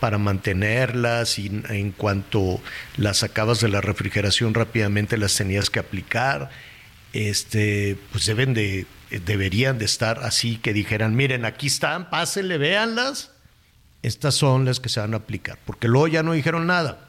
para 0.01 0.19
mantenerlas 0.19 1.39
y 1.39 1.63
en 1.69 1.93
cuanto 1.93 2.61
las 2.97 3.19
sacabas 3.19 3.61
de 3.61 3.69
la 3.69 3.81
refrigeración 3.81 4.55
rápidamente 4.55 5.17
las 5.17 5.37
tenías 5.37 5.71
que 5.71 5.79
aplicar? 5.79 6.51
Este, 7.13 7.97
pues 8.11 8.27
deben 8.27 8.55
de, 8.55 8.87
deberían 9.25 9.79
de 9.79 9.85
estar 9.85 10.19
así 10.25 10.57
que 10.57 10.73
dijeran, 10.73 11.15
miren, 11.15 11.45
aquí 11.45 11.69
están, 11.69 12.11
pásenle, 12.11 12.59
véanlas. 12.59 13.31
Estas 14.05 14.35
son 14.35 14.67
las 14.67 14.81
que 14.81 14.91
se 14.91 15.01
van 15.01 15.15
a 15.15 15.17
aplicar, 15.17 15.59
porque 15.65 15.89
luego 15.89 16.09
ya 16.09 16.23
no 16.23 16.35
dijeron 16.35 16.67
nada. 16.67 17.09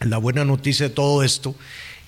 La 0.00 0.16
buena 0.16 0.46
noticia 0.46 0.88
de 0.88 0.94
todo 0.94 1.22
esto 1.22 1.54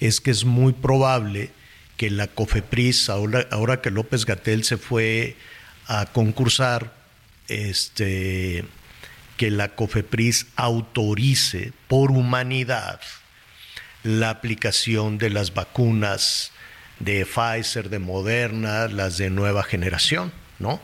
es 0.00 0.22
que 0.22 0.30
es 0.30 0.46
muy 0.46 0.72
probable 0.72 1.50
que 1.98 2.10
la 2.10 2.26
COFEPRIS, 2.28 3.10
ahora, 3.10 3.82
que 3.82 3.90
López 3.90 4.24
Gatel 4.24 4.64
se 4.64 4.78
fue 4.78 5.36
a 5.86 6.06
concursar, 6.06 6.94
este, 7.48 8.64
que 9.36 9.50
la 9.50 9.74
COFEPRIS 9.74 10.46
autorice 10.56 11.74
por 11.86 12.10
humanidad 12.10 13.02
la 14.04 14.30
aplicación 14.30 15.18
de 15.18 15.28
las 15.28 15.52
vacunas 15.52 16.50
de 16.98 17.26
Pfizer, 17.26 17.90
de 17.90 17.98
Moderna, 17.98 18.88
las 18.88 19.18
de 19.18 19.28
nueva 19.28 19.64
generación, 19.64 20.32
¿no? 20.58 20.80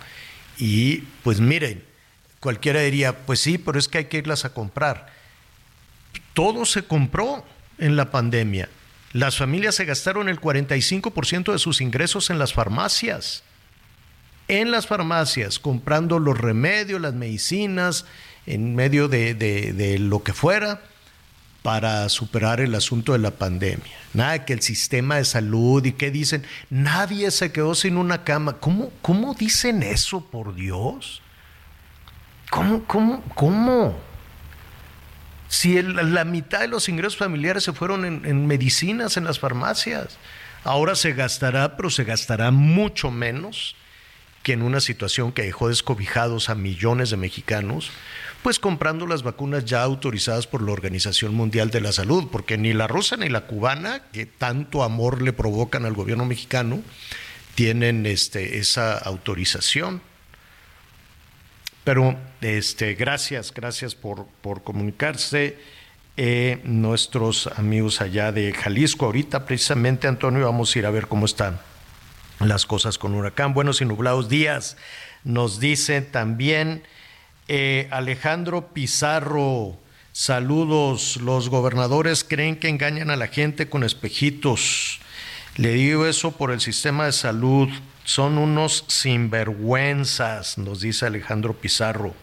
Y 0.59 1.05
pues 1.23 1.41
miren, 1.41 1.89
cualquiera 2.41 2.81
diría, 2.81 3.17
pues 3.27 3.41
sí, 3.41 3.59
pero 3.59 3.79
es 3.79 3.89
que 3.89 3.99
hay 3.99 4.05
que 4.07 4.19
irlas 4.19 4.45
a 4.45 4.55
comprar. 4.55 5.13
Todo 6.35 6.65
se 6.65 6.83
compró 6.83 7.45
en 7.79 7.97
la 7.97 8.11
pandemia. 8.11 8.69
Las 9.13 9.37
familias 9.37 9.75
se 9.75 9.85
gastaron 9.85 10.29
el 10.29 10.41
45% 10.41 11.53
de 11.53 11.59
sus 11.59 11.81
ingresos 11.81 12.31
en 12.31 12.39
las 12.39 12.55
farmacias. 12.55 13.43
En 14.49 14.71
las 14.71 14.87
farmacias, 14.87 15.59
comprando 15.59 16.19
los 16.19 16.39
remedios, 16.39 17.01
las 17.01 17.15
medicinas, 17.15 18.07
en 18.47 18.75
medio 18.75 19.09
de, 19.09 19.35
de 19.35 19.99
lo 19.99 20.23
que 20.23 20.33
fuera 20.33 20.81
para 21.63 22.09
superar 22.09 22.61
el 22.61 22.75
asunto 22.75 23.13
de 23.13 23.19
la 23.19 23.33
pandemia. 23.33 23.93
Nada 24.15 24.45
que 24.45 24.53
el 24.53 24.63
sistema 24.63 25.17
de 25.17 25.25
salud 25.25 25.85
y 25.85 25.93
qué 25.93 26.11
dicen, 26.11 26.45
nadie 26.71 27.31
se 27.31 27.53
quedó 27.53 27.75
sin 27.75 27.97
una 27.97 28.25
cama. 28.25 28.55
¿Cómo, 28.55 28.91
cómo 29.03 29.35
dicen 29.35 29.83
eso, 29.83 30.25
por 30.25 30.55
Dios? 30.55 31.23
¿Cómo, 32.51 32.85
cómo, 32.85 33.23
cómo? 33.35 33.99
Si 35.49 35.81
la 35.83 36.25
mitad 36.25 36.61
de 36.61 36.69
los 36.69 36.89
ingresos 36.89 37.17
familiares 37.17 37.65
se 37.65 37.73
fueron 37.73 38.05
en, 38.05 38.47
medicinas, 38.47 39.17
en 39.17 39.25
las 39.25 39.39
farmacias, 39.39 40.19
ahora 40.65 40.95
se 40.95 41.13
gastará, 41.13 41.77
pero 41.77 41.91
se 41.91 42.05
gastará 42.05 42.51
mucho 42.51 43.11
menos 43.11 43.75
que 44.43 44.53
en 44.53 44.63
una 44.63 44.81
situación 44.81 45.33
que 45.33 45.43
dejó 45.43 45.69
descobijados 45.69 46.49
a 46.49 46.55
millones 46.55 47.11
de 47.11 47.17
mexicanos 47.17 47.91
pues 48.43 48.59
comprando 48.59 49.07
las 49.07 49.23
vacunas 49.23 49.65
ya 49.67 49.83
autorizadas 49.83 50.47
por 50.47 50.63
la 50.63 50.73
Organización 50.73 51.35
Mundial 51.35 51.71
de 51.71 51.83
la 51.83 51.93
Salud, 51.93 52.29
porque 52.33 52.57
ni 52.57 52.73
la 52.73 52.87
rusa 52.87 53.17
ni 53.17 53.29
la 53.29 53.43
cubana, 53.43 54.05
que 54.13 54.25
tanto 54.25 54.83
amor 54.83 55.21
le 55.21 55.33
provocan 55.33 55.85
al 55.85 55.93
gobierno 55.93 56.25
mexicano, 56.25 56.81
tienen 57.55 58.07
este, 58.07 58.59
esa 58.59 58.97
autorización. 58.97 60.01
Pero 61.85 62.17
este, 62.41 62.95
gracias, 62.95 63.53
gracias 63.53 63.95
por, 63.95 64.27
comunicarse. 64.65 65.59
Eh, 66.17 66.61
nuestros 66.65 67.47
amigos 67.47 68.01
allá 68.01 68.33
de 68.33 68.53
Jalisco, 68.53 69.07
ahorita 69.07 69.47
precisamente, 69.47 70.07
Antonio, 70.07 70.45
vamos 70.45 70.75
a 70.75 70.79
ir 70.79 70.87
a 70.87 70.91
ver 70.91 71.07
cómo 71.07 71.25
están 71.25 71.61
las 72.41 72.67
cosas 72.67 72.99
con 72.99 73.15
huracán. 73.15 73.55
Buenos 73.55 73.81
y 73.81 73.85
nublados 73.85 74.29
días. 74.29 74.77
Nos 75.25 75.61
dice 75.61 76.01
también 76.03 76.83
eh, 77.49 77.89
Alejandro 77.91 78.73
Pizarro, 78.73 79.79
saludos. 80.13 81.17
Los 81.17 81.49
gobernadores 81.49 82.25
creen 82.25 82.57
que 82.57 82.69
engañan 82.69 83.11
a 83.11 83.17
la 83.17 83.29
gente 83.29 83.69
con 83.69 83.85
espejitos. 83.85 85.01
Le 85.57 85.73
digo 85.73 86.07
eso 86.07 86.33
por 86.33 86.53
el 86.53 86.61
sistema 86.61 87.07
de 87.07 87.13
salud. 87.13 87.69
Son 88.05 88.39
unos 88.39 88.85
sinvergüenzas, 88.89 90.59
nos 90.59 90.81
dice 90.81 91.07
Alejandro 91.07 91.55
Pizarro. 91.55 92.15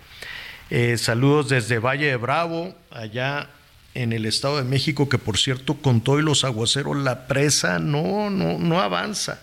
Eh, 0.69 0.97
saludos 0.97 1.49
desde 1.49 1.79
Valle 1.79 2.07
de 2.07 2.17
Bravo, 2.17 2.75
allá 2.91 3.49
en 3.93 4.11
el 4.11 4.25
Estado 4.25 4.57
de 4.57 4.63
México, 4.63 5.07
que 5.07 5.17
por 5.17 5.37
cierto, 5.37 5.75
con 5.75 6.01
todo 6.01 6.19
y 6.19 6.23
los 6.23 6.43
aguaceros, 6.43 6.97
la 6.97 7.27
presa 7.27 7.79
no, 7.79 8.29
no, 8.29 8.59
no 8.59 8.81
avanza. 8.81 9.41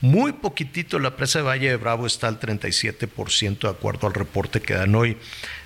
Muy 0.00 0.32
poquitito 0.32 0.98
la 0.98 1.16
presa 1.16 1.38
de 1.38 1.44
Valle 1.44 1.70
de 1.70 1.76
Bravo 1.76 2.06
está 2.06 2.28
al 2.28 2.40
37% 2.40 3.60
de 3.60 3.68
acuerdo 3.68 4.06
al 4.06 4.14
reporte 4.14 4.60
que 4.60 4.74
dan 4.74 4.94
hoy. 4.94 5.16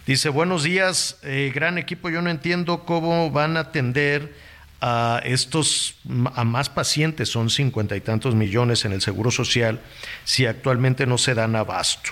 Dice, 0.07 0.29
buenos 0.29 0.62
días, 0.62 1.18
eh, 1.23 1.51
gran 1.55 1.79
equipo, 1.79 2.11
yo 2.11 2.23
no 2.23 2.31
entiendo 2.31 2.85
cómo 2.85 3.31
van 3.31 3.57
a 3.57 3.61
atender 3.61 4.35
a 4.81 5.21
estos, 5.25 5.97
a 6.35 6.44
más 6.44 6.68
pacientes, 6.68 7.31
son 7.31 7.51
cincuenta 7.51 7.97
y 7.97 8.01
tantos 8.01 8.35
millones 8.35 8.85
en 8.85 8.92
el 8.92 9.01
Seguro 9.01 9.31
Social, 9.31 9.81
si 10.25 10.47
actualmente 10.47 11.07
no 11.07 11.18
se 11.18 11.35
dan 11.35 11.57
abasto. 11.57 12.11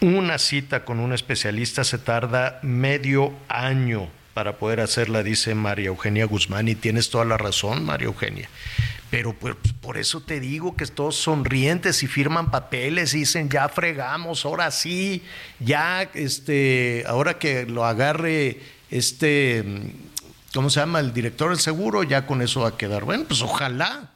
Una 0.00 0.38
cita 0.38 0.84
con 0.84 1.00
un 1.00 1.12
especialista 1.12 1.82
se 1.82 1.98
tarda 1.98 2.60
medio 2.62 3.32
año 3.48 4.08
para 4.32 4.56
poder 4.56 4.80
hacerla, 4.80 5.24
dice 5.24 5.56
María 5.56 5.88
Eugenia 5.88 6.24
Guzmán, 6.24 6.68
y 6.68 6.76
tienes 6.76 7.10
toda 7.10 7.24
la 7.24 7.36
razón, 7.36 7.84
María 7.84 8.06
Eugenia. 8.06 8.48
Pero 9.10 9.32
pues, 9.32 9.56
por 9.80 9.96
eso 9.96 10.20
te 10.20 10.38
digo 10.38 10.76
que 10.76 10.86
todos 10.86 11.16
sonrientes 11.16 12.02
y 12.04 12.06
firman 12.06 12.52
papeles 12.52 13.14
y 13.14 13.20
dicen, 13.20 13.48
ya 13.48 13.68
fregamos, 13.68 14.44
ahora 14.44 14.70
sí, 14.70 15.24
ya, 15.58 16.02
este, 16.14 17.02
ahora 17.08 17.38
que 17.38 17.66
lo 17.66 17.84
agarre 17.84 18.60
este, 18.90 19.64
¿cómo 20.54 20.70
se 20.70 20.80
llama? 20.80 21.00
El 21.00 21.12
director 21.12 21.50
del 21.50 21.58
seguro, 21.58 22.02
ya 22.02 22.26
con 22.26 22.42
eso 22.42 22.60
va 22.60 22.68
a 22.68 22.76
quedar. 22.76 23.04
Bueno, 23.04 23.24
pues 23.26 23.42
ojalá, 23.42 24.12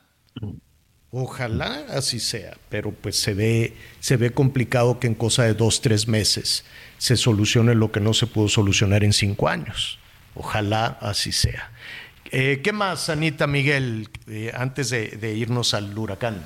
ojalá 1.12 1.84
así 1.90 2.18
sea, 2.18 2.56
pero 2.70 2.90
pues 2.90 3.16
se 3.16 3.34
ve, 3.34 3.76
se 4.00 4.16
ve 4.16 4.30
complicado 4.30 4.98
que 4.98 5.06
en 5.06 5.14
cosa 5.14 5.44
de 5.44 5.54
dos, 5.54 5.82
tres 5.82 6.08
meses 6.08 6.64
se 6.98 7.16
solucione 7.16 7.74
lo 7.74 7.92
que 7.92 8.00
no 8.00 8.14
se 8.14 8.26
pudo 8.26 8.48
solucionar 8.48 9.04
en 9.04 9.12
cinco 9.12 9.48
años. 9.48 9.98
Ojalá 10.34 10.98
así 11.00 11.30
sea. 11.30 11.70
Eh, 12.30 12.62
¿Qué 12.64 12.72
más, 12.72 13.10
Anita 13.10 13.46
Miguel, 13.46 14.08
eh, 14.26 14.52
antes 14.54 14.88
de, 14.88 15.34
irnos 15.36 15.74
al 15.74 15.96
huracán? 15.96 16.42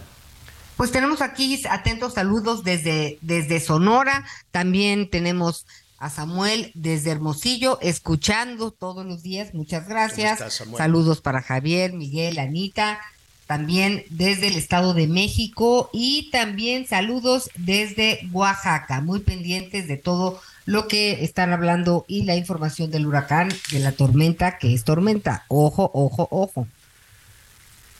Pues 0.77 0.91
tenemos 0.91 1.23
aquí 1.23 1.63
atentos 1.71 2.15
saludos 2.15 2.65
desde, 2.65 3.19
desde 3.23 3.61
Sonora, 3.61 4.27
también 4.51 5.09
tenemos 5.09 5.67
a 5.99 6.11
Samuel 6.11 6.73
desde 6.75 7.13
Hermosillo, 7.13 7.79
escuchando 7.81 8.73
todos 8.73 9.07
los 9.07 9.23
días, 9.23 9.55
muchas 9.55 9.89
gracias. 9.89 10.61
Saludos 10.77 11.21
para 11.21 11.41
Javier, 11.41 11.93
Miguel, 11.93 12.39
Anita, 12.41 13.01
también 13.47 14.05
desde 14.11 14.49
el 14.49 14.57
Estado 14.57 14.95
de 14.95 15.07
México 15.07 15.91
y 15.93 16.31
también 16.31 16.87
saludos 16.87 17.51
desde 17.57 18.29
Oaxaca, 18.33 19.01
muy 19.01 19.21
pendientes 19.21 19.89
de 19.89 19.97
todo 19.97 20.41
lo 20.65 20.89
que 20.89 21.25
están 21.25 21.53
hablando 21.53 22.05
y 22.09 22.25
la 22.25 22.37
información 22.37 22.91
del 22.91 23.07
huracán, 23.07 23.49
de 23.71 23.79
la 23.79 23.93
tormenta, 23.93 24.59
que 24.59 24.75
es 24.75 24.85
tormenta. 24.85 25.45
Ojo, 25.49 25.91
ojo, 25.95 26.27
ojo. 26.31 26.67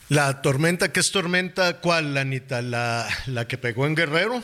La 0.09 0.41
tormenta, 0.41 0.91
¿qué 0.91 0.99
es 0.99 1.11
tormenta? 1.11 1.79
¿Cuál, 1.79 2.17
Anita? 2.17 2.61
¿La, 2.61 3.07
la 3.25 3.47
que 3.47 3.57
pegó 3.57 3.85
en 3.85 3.95
Guerrero? 3.95 4.41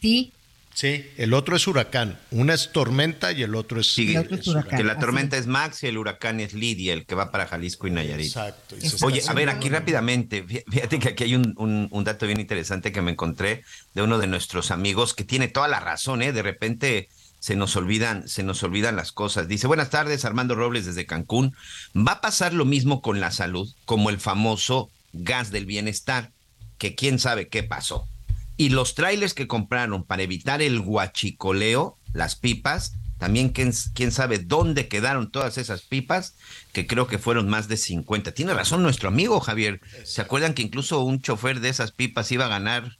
Sí. 0.00 0.32
Sí, 0.74 1.06
el 1.18 1.34
otro 1.34 1.56
es 1.56 1.66
huracán. 1.66 2.18
Una 2.30 2.54
es 2.54 2.72
tormenta 2.72 3.32
y 3.32 3.42
el 3.42 3.54
otro 3.54 3.80
es, 3.80 3.92
sí, 3.92 4.16
huracán. 4.16 4.78
Que 4.78 4.84
la 4.84 4.98
tormenta 4.98 5.36
es 5.36 5.46
Max 5.46 5.82
y 5.82 5.88
el 5.88 5.98
huracán 5.98 6.40
es 6.40 6.54
Lidia, 6.54 6.94
el 6.94 7.04
que 7.04 7.14
va 7.14 7.30
para 7.30 7.46
Jalisco 7.46 7.86
y 7.86 7.90
Nayarit. 7.90 8.26
Exacto. 8.26 8.76
Oye, 9.02 9.22
a 9.26 9.32
ver, 9.34 9.50
aquí 9.50 9.68
rápidamente, 9.68 10.44
fíjate 10.44 10.98
que 10.98 11.08
aquí 11.10 11.24
hay 11.24 11.34
un, 11.34 11.54
un, 11.58 11.88
un, 11.90 12.04
dato 12.04 12.26
bien 12.26 12.40
interesante 12.40 12.90
que 12.90 13.02
me 13.02 13.12
encontré 13.12 13.64
de 13.94 14.02
uno 14.02 14.18
de 14.18 14.26
nuestros 14.26 14.70
amigos 14.70 15.14
que 15.14 15.24
tiene 15.24 15.48
toda 15.48 15.68
la 15.68 15.80
razón, 15.80 16.22
¿eh? 16.22 16.32
De 16.32 16.42
repente 16.42 17.08
se 17.42 17.56
nos 17.56 17.74
olvidan, 17.74 18.28
se 18.28 18.44
nos 18.44 18.62
olvidan 18.62 18.94
las 18.94 19.10
cosas. 19.10 19.48
Dice, 19.48 19.66
buenas 19.66 19.90
tardes, 19.90 20.24
Armando 20.24 20.54
Robles 20.54 20.86
desde 20.86 21.06
Cancún. 21.06 21.56
Va 21.94 22.12
a 22.12 22.20
pasar 22.20 22.54
lo 22.54 22.64
mismo 22.64 23.02
con 23.02 23.18
la 23.18 23.32
salud, 23.32 23.68
como 23.84 24.10
el 24.10 24.20
famoso 24.20 24.90
gas 25.12 25.50
del 25.50 25.66
bienestar, 25.66 26.30
que 26.78 26.94
quién 26.94 27.18
sabe 27.18 27.48
qué 27.48 27.64
pasó. 27.64 28.08
Y 28.62 28.68
los 28.68 28.94
trailers 28.94 29.34
que 29.34 29.48
compraron 29.48 30.04
para 30.04 30.22
evitar 30.22 30.62
el 30.62 30.78
guachicoleo, 30.78 31.98
las 32.12 32.36
pipas, 32.36 32.92
también 33.18 33.48
quién, 33.48 33.72
quién, 33.92 34.12
sabe 34.12 34.38
dónde 34.38 34.86
quedaron 34.86 35.32
todas 35.32 35.58
esas 35.58 35.82
pipas, 35.82 36.36
que 36.72 36.86
creo 36.86 37.08
que 37.08 37.18
fueron 37.18 37.48
más 37.48 37.66
de 37.66 37.76
50. 37.76 38.32
Tiene 38.34 38.54
razón 38.54 38.84
nuestro 38.84 39.08
amigo 39.08 39.40
Javier. 39.40 39.80
¿Se 40.04 40.20
acuerdan 40.20 40.54
que 40.54 40.62
incluso 40.62 41.00
un 41.00 41.20
chofer 41.20 41.58
de 41.58 41.70
esas 41.70 41.90
pipas 41.90 42.30
iba 42.30 42.44
a 42.44 42.48
ganar 42.48 42.98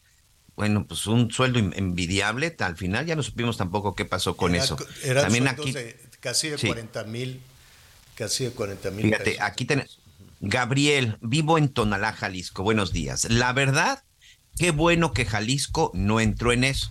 bueno, 0.57 0.85
pues 0.85 1.07
un 1.07 1.31
sueldo 1.31 1.61
envidiable, 1.61 2.57
al 2.59 2.77
final 2.77 3.07
ya 3.07 3.15
no 3.15 3.23
supimos 3.23 3.57
tampoco 3.57 3.95
qué 3.95 4.05
pasó 4.05 4.37
con 4.37 4.57
eso. 4.57 4.77
También 5.15 5.47
aquí 5.47 5.73
casi 6.19 6.49
de 6.49 6.59
40 6.59 7.05
mil, 7.05 7.41
casi 8.17 8.47
de 8.47 8.51
40 8.51 8.91
mil. 8.91 9.07
Fíjate, 9.07 9.39
aquí 9.41 9.65
tenemos 9.65 10.01
Gabriel, 10.41 11.19
vivo 11.21 11.57
en 11.57 11.69
Tonalá, 11.69 12.13
Jalisco. 12.15 12.65
Buenos 12.65 12.93
días. 12.93 13.31
La 13.31 13.53
verdad, 13.53 14.03
qué 14.59 14.71
bueno 14.71 15.13
que 15.13 15.25
Jalisco 15.25 15.91
no 15.95 16.21
entró 16.21 16.53
en 16.53 16.65
eso. 16.65 16.91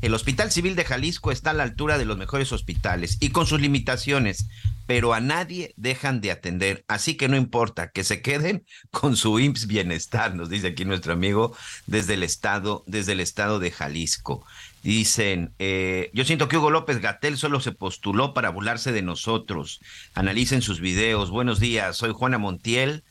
El 0.00 0.14
Hospital 0.14 0.52
Civil 0.52 0.76
de 0.76 0.84
Jalisco 0.84 1.32
está 1.32 1.50
a 1.50 1.54
la 1.54 1.64
altura 1.64 1.98
de 1.98 2.04
los 2.04 2.16
mejores 2.16 2.52
hospitales 2.52 3.16
y 3.18 3.30
con 3.30 3.48
sus 3.48 3.60
limitaciones, 3.60 4.46
pero 4.86 5.12
a 5.12 5.20
nadie 5.20 5.74
dejan 5.76 6.20
de 6.20 6.30
atender. 6.30 6.84
Así 6.86 7.16
que 7.16 7.26
no 7.26 7.36
importa, 7.36 7.90
que 7.90 8.04
se 8.04 8.22
queden 8.22 8.64
con 8.92 9.16
su 9.16 9.40
IMSS 9.40 9.66
Bienestar, 9.66 10.36
nos 10.36 10.50
dice 10.50 10.68
aquí 10.68 10.84
nuestro 10.84 11.12
amigo 11.12 11.56
desde 11.86 12.14
el 12.14 12.22
estado, 12.22 12.84
desde 12.86 13.12
el 13.12 13.20
estado 13.20 13.58
de 13.58 13.72
Jalisco. 13.72 14.46
Dicen, 14.84 15.52
eh, 15.58 16.10
yo 16.14 16.24
siento 16.24 16.46
que 16.46 16.56
Hugo 16.56 16.70
López 16.70 17.00
Gatel 17.00 17.36
solo 17.36 17.58
se 17.58 17.72
postuló 17.72 18.34
para 18.34 18.50
burlarse 18.50 18.92
de 18.92 19.02
nosotros. 19.02 19.80
Analicen 20.14 20.62
sus 20.62 20.80
videos. 20.80 21.30
Buenos 21.30 21.58
días, 21.58 21.96
soy 21.96 22.12
Juana 22.12 22.38
Montiel 22.38 23.02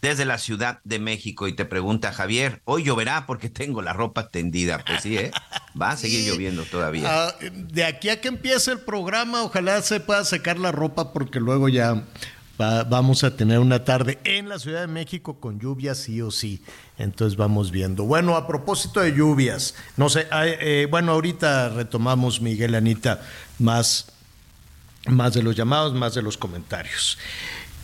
desde 0.00 0.24
la 0.24 0.38
Ciudad 0.38 0.80
de 0.84 0.98
México 0.98 1.48
y 1.48 1.54
te 1.54 1.64
pregunta 1.64 2.12
Javier, 2.12 2.62
hoy 2.64 2.84
lloverá 2.84 3.26
porque 3.26 3.50
tengo 3.50 3.82
la 3.82 3.92
ropa 3.92 4.28
tendida. 4.28 4.84
Pues 4.86 5.02
sí, 5.02 5.16
¿eh? 5.16 5.30
Va 5.80 5.90
a 5.90 5.96
seguir 5.96 6.30
lloviendo 6.30 6.64
todavía. 6.64 7.06
Ah, 7.08 7.34
de 7.40 7.84
aquí 7.84 8.08
a 8.08 8.20
que 8.20 8.28
empiece 8.28 8.70
el 8.70 8.80
programa, 8.80 9.42
ojalá 9.42 9.82
se 9.82 10.00
pueda 10.00 10.24
secar 10.24 10.58
la 10.58 10.72
ropa 10.72 11.12
porque 11.12 11.40
luego 11.40 11.68
ya 11.68 12.04
vamos 12.58 13.22
a 13.22 13.36
tener 13.36 13.60
una 13.60 13.84
tarde 13.84 14.18
en 14.24 14.48
la 14.48 14.58
Ciudad 14.58 14.80
de 14.80 14.88
México 14.88 15.38
con 15.38 15.60
lluvias 15.60 15.98
sí 15.98 16.20
o 16.20 16.30
sí. 16.30 16.62
Entonces 16.96 17.36
vamos 17.36 17.70
viendo. 17.70 18.04
Bueno, 18.04 18.36
a 18.36 18.46
propósito 18.46 19.00
de 19.00 19.14
lluvias, 19.14 19.74
no 19.96 20.08
sé, 20.08 20.26
eh, 20.32 20.86
bueno, 20.90 21.12
ahorita 21.12 21.68
retomamos, 21.70 22.40
Miguel 22.40 22.74
Anita, 22.74 23.22
más, 23.58 24.12
más 25.06 25.34
de 25.34 25.42
los 25.42 25.54
llamados, 25.54 25.94
más 25.94 26.14
de 26.14 26.22
los 26.22 26.36
comentarios. 26.36 27.18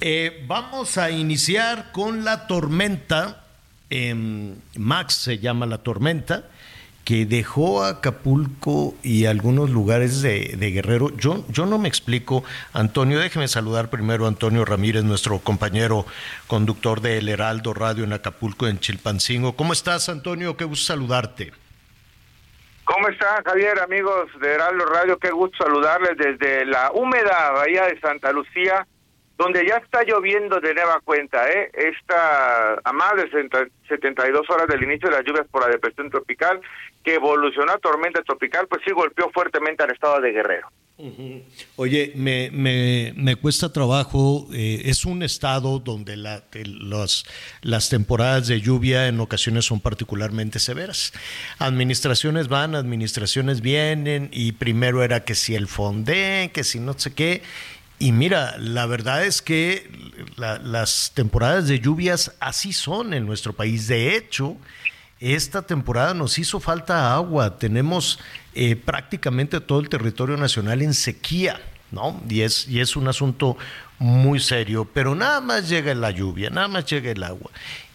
Eh, 0.00 0.44
vamos 0.46 0.98
a 0.98 1.10
iniciar 1.10 1.92
con 1.92 2.24
la 2.24 2.46
tormenta. 2.46 3.40
Max 4.76 5.14
se 5.14 5.38
llama 5.38 5.66
la 5.66 5.78
tormenta 5.78 6.44
que 7.04 7.26
dejó 7.26 7.84
Acapulco 7.84 8.94
y 9.02 9.26
algunos 9.26 9.70
lugares 9.70 10.22
de, 10.22 10.56
Guerrero. 10.56 11.10
Yo, 11.16 11.44
yo 11.48 11.66
no 11.66 11.78
me 11.78 11.88
explico, 11.88 12.44
Antonio, 12.72 13.20
déjeme 13.20 13.46
saludar 13.46 13.90
primero 13.90 14.24
a 14.24 14.28
Antonio 14.28 14.64
Ramírez, 14.64 15.04
nuestro 15.04 15.38
compañero 15.38 16.06
conductor 16.46 17.00
de 17.02 17.18
El 17.18 17.28
Heraldo 17.28 17.74
Radio 17.74 18.04
en 18.04 18.14
Acapulco, 18.14 18.66
en 18.66 18.80
Chilpancingo. 18.80 19.54
¿Cómo 19.54 19.74
estás, 19.74 20.08
Antonio? 20.08 20.56
Qué 20.56 20.64
gusto 20.64 20.86
saludarte. 20.86 21.52
¿Cómo 22.84 23.08
están, 23.08 23.42
Javier, 23.44 23.78
amigos 23.80 24.28
de 24.40 24.52
Heraldo 24.52 24.84
Radio? 24.86 25.18
Qué 25.18 25.30
gusto 25.30 25.64
saludarles 25.64 26.16
desde 26.16 26.64
la 26.66 26.90
húmeda 26.92 27.50
Bahía 27.52 27.84
de 27.86 27.98
Santa 28.00 28.32
Lucía, 28.32 28.86
donde 29.36 29.66
ya 29.66 29.76
está 29.76 30.04
lloviendo 30.04 30.60
de 30.60 30.74
nueva 30.74 31.00
cuenta, 31.04 31.48
¿eh? 31.50 31.70
Esta, 31.74 32.74
a 32.84 32.92
más 32.92 33.14
de 33.16 33.28
72 33.88 34.48
horas 34.48 34.68
del 34.68 34.82
inicio 34.84 35.08
de 35.08 35.16
las 35.16 35.24
lluvias 35.24 35.46
por 35.50 35.62
la 35.62 35.68
depresión 35.68 36.08
tropical, 36.08 36.60
que 37.02 37.14
evolucionó 37.14 37.72
a 37.72 37.78
tormenta 37.78 38.22
tropical, 38.22 38.66
pues 38.68 38.82
sí 38.84 38.92
golpeó 38.92 39.30
fuertemente 39.30 39.82
al 39.82 39.90
estado 39.90 40.20
de 40.20 40.32
Guerrero. 40.32 40.68
Oye, 41.74 42.12
me, 42.14 42.50
me, 42.52 43.12
me, 43.16 43.34
cuesta 43.34 43.72
trabajo, 43.72 44.46
eh, 44.52 44.82
es 44.84 45.04
un 45.04 45.24
estado 45.24 45.80
donde 45.80 46.16
la, 46.16 46.44
las 47.62 47.88
temporadas 47.88 48.46
de 48.46 48.60
lluvia 48.60 49.08
en 49.08 49.18
ocasiones 49.18 49.64
son 49.64 49.80
particularmente 49.80 50.60
severas. 50.60 51.12
Administraciones 51.58 52.46
van, 52.46 52.76
administraciones 52.76 53.60
vienen, 53.60 54.28
y 54.32 54.52
primero 54.52 55.02
era 55.02 55.24
que 55.24 55.34
si 55.34 55.56
el 55.56 55.66
fondé, 55.66 56.52
que 56.54 56.62
si 56.62 56.78
no 56.78 56.96
sé 56.96 57.12
qué, 57.12 57.42
y 58.04 58.12
mira, 58.12 58.56
la 58.58 58.84
verdad 58.84 59.24
es 59.24 59.40
que 59.40 59.90
las 60.36 61.12
temporadas 61.14 61.68
de 61.68 61.80
lluvias 61.80 62.32
así 62.38 62.74
son 62.74 63.14
en 63.14 63.24
nuestro 63.24 63.54
país. 63.54 63.88
De 63.88 64.14
hecho, 64.14 64.58
esta 65.20 65.62
temporada 65.62 66.12
nos 66.12 66.38
hizo 66.38 66.60
falta 66.60 67.14
agua. 67.14 67.56
Tenemos 67.56 68.20
eh, 68.54 68.76
prácticamente 68.76 69.58
todo 69.58 69.80
el 69.80 69.88
territorio 69.88 70.36
nacional 70.36 70.82
en 70.82 70.92
sequía, 70.92 71.62
¿no? 71.92 72.20
Y 72.28 72.42
es, 72.42 72.68
y 72.68 72.80
es 72.80 72.94
un 72.94 73.08
asunto 73.08 73.56
muy 73.98 74.38
serio. 74.38 74.86
Pero 74.92 75.14
nada 75.14 75.40
más 75.40 75.70
llega 75.70 75.94
la 75.94 76.10
lluvia, 76.10 76.50
nada 76.50 76.68
más 76.68 76.84
llega 76.84 77.10
el 77.10 77.22
agua. 77.22 77.50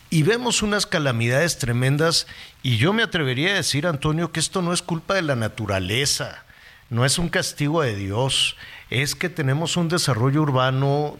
Y 0.09 0.23
vemos 0.23 0.63
unas 0.63 0.87
calamidades 0.87 1.59
tremendas. 1.59 2.25
Y 2.63 2.77
yo 2.77 2.93
me 2.93 3.03
atrevería 3.03 3.51
a 3.51 3.57
decir, 3.57 3.85
Antonio, 3.85 4.31
que 4.31 4.39
esto 4.39 4.63
no 4.63 4.73
es 4.73 4.81
culpa 4.81 5.13
de 5.13 5.21
la 5.21 5.35
naturaleza, 5.35 6.45
no 6.89 7.05
es 7.05 7.19
un 7.19 7.29
castigo 7.29 7.83
de 7.83 7.95
Dios 7.95 8.55
es 8.89 9.15
que 9.15 9.29
tenemos 9.29 9.77
un 9.77 9.89
desarrollo 9.89 10.41
urbano 10.41 11.17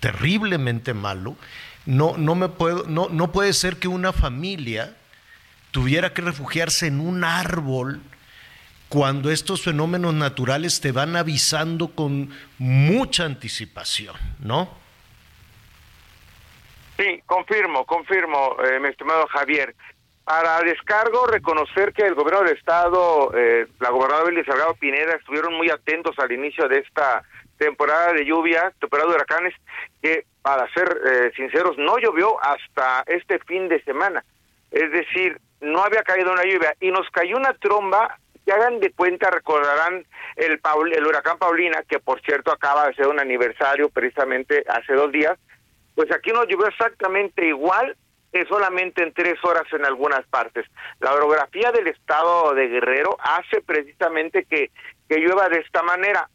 terriblemente 0.00 0.94
malo. 0.94 1.36
No, 1.86 2.16
no, 2.16 2.34
me 2.34 2.48
puedo, 2.48 2.84
no, 2.86 3.08
no 3.08 3.32
puede 3.32 3.52
ser 3.52 3.76
que 3.76 3.88
una 3.88 4.12
familia 4.12 4.96
tuviera 5.70 6.12
que 6.12 6.22
refugiarse 6.22 6.86
en 6.86 7.00
un 7.00 7.24
árbol 7.24 8.00
cuando 8.88 9.30
estos 9.30 9.62
fenómenos 9.62 10.14
naturales 10.14 10.80
te 10.80 10.92
van 10.92 11.16
avisando 11.16 11.88
con 11.88 12.30
mucha 12.58 13.24
anticipación, 13.24 14.16
¿no? 14.38 14.68
Sí, 16.96 17.22
confirmo, 17.26 17.84
confirmo, 17.84 18.56
eh, 18.64 18.80
mi 18.80 18.88
estimado 18.88 19.26
Javier. 19.26 19.74
Para 20.26 20.60
descargo, 20.62 21.28
reconocer 21.28 21.92
que 21.92 22.02
el 22.02 22.16
gobierno 22.16 22.42
del 22.42 22.56
Estado, 22.56 23.30
eh, 23.32 23.68
la 23.78 23.90
gobernadora 23.90 24.28
Belis 24.28 24.44
Salgado 24.44 24.74
Pineda, 24.74 25.14
estuvieron 25.14 25.54
muy 25.54 25.70
atentos 25.70 26.18
al 26.18 26.32
inicio 26.32 26.68
de 26.68 26.80
esta 26.80 27.22
temporada 27.58 28.12
de 28.12 28.24
lluvia, 28.24 28.72
temporada 28.80 29.08
de 29.08 29.14
huracanes, 29.14 29.54
que 30.02 30.24
para 30.42 30.68
ser 30.74 31.00
eh, 31.06 31.30
sinceros, 31.36 31.78
no 31.78 31.96
llovió 31.98 32.42
hasta 32.42 33.04
este 33.06 33.38
fin 33.38 33.68
de 33.68 33.80
semana. 33.84 34.24
Es 34.72 34.90
decir, 34.90 35.40
no 35.60 35.84
había 35.84 36.02
caído 36.02 36.32
una 36.32 36.42
lluvia 36.42 36.74
y 36.80 36.90
nos 36.90 37.08
cayó 37.10 37.36
una 37.36 37.54
tromba 37.54 38.18
que 38.44 38.50
hagan 38.50 38.80
de 38.80 38.90
cuenta, 38.90 39.30
recordarán 39.30 40.04
el, 40.34 40.60
el 40.92 41.06
huracán 41.06 41.38
Paulina, 41.38 41.84
que 41.88 42.00
por 42.00 42.20
cierto 42.22 42.50
acaba 42.50 42.88
de 42.88 42.94
ser 42.94 43.06
un 43.06 43.20
aniversario 43.20 43.90
precisamente 43.90 44.64
hace 44.66 44.92
dos 44.94 45.12
días, 45.12 45.38
pues 45.94 46.10
aquí 46.10 46.32
nos 46.32 46.48
llovió 46.48 46.66
exactamente 46.66 47.46
igual 47.46 47.96
solamente 48.44 49.02
en 49.02 49.12
tres 49.14 49.42
horas 49.44 49.64
en 49.72 49.84
algunas 49.84 50.26
partes. 50.26 50.66
La 51.00 51.14
orografía 51.14 51.72
del 51.72 51.86
estado 51.86 52.54
de 52.54 52.68
Guerrero 52.68 53.16
hace 53.20 53.62
precisamente 53.62 54.44
que, 54.44 54.70
que 55.08 55.18
llueva 55.18 55.48
de 55.48 55.60
esta 55.60 55.82
manera. 55.82 56.28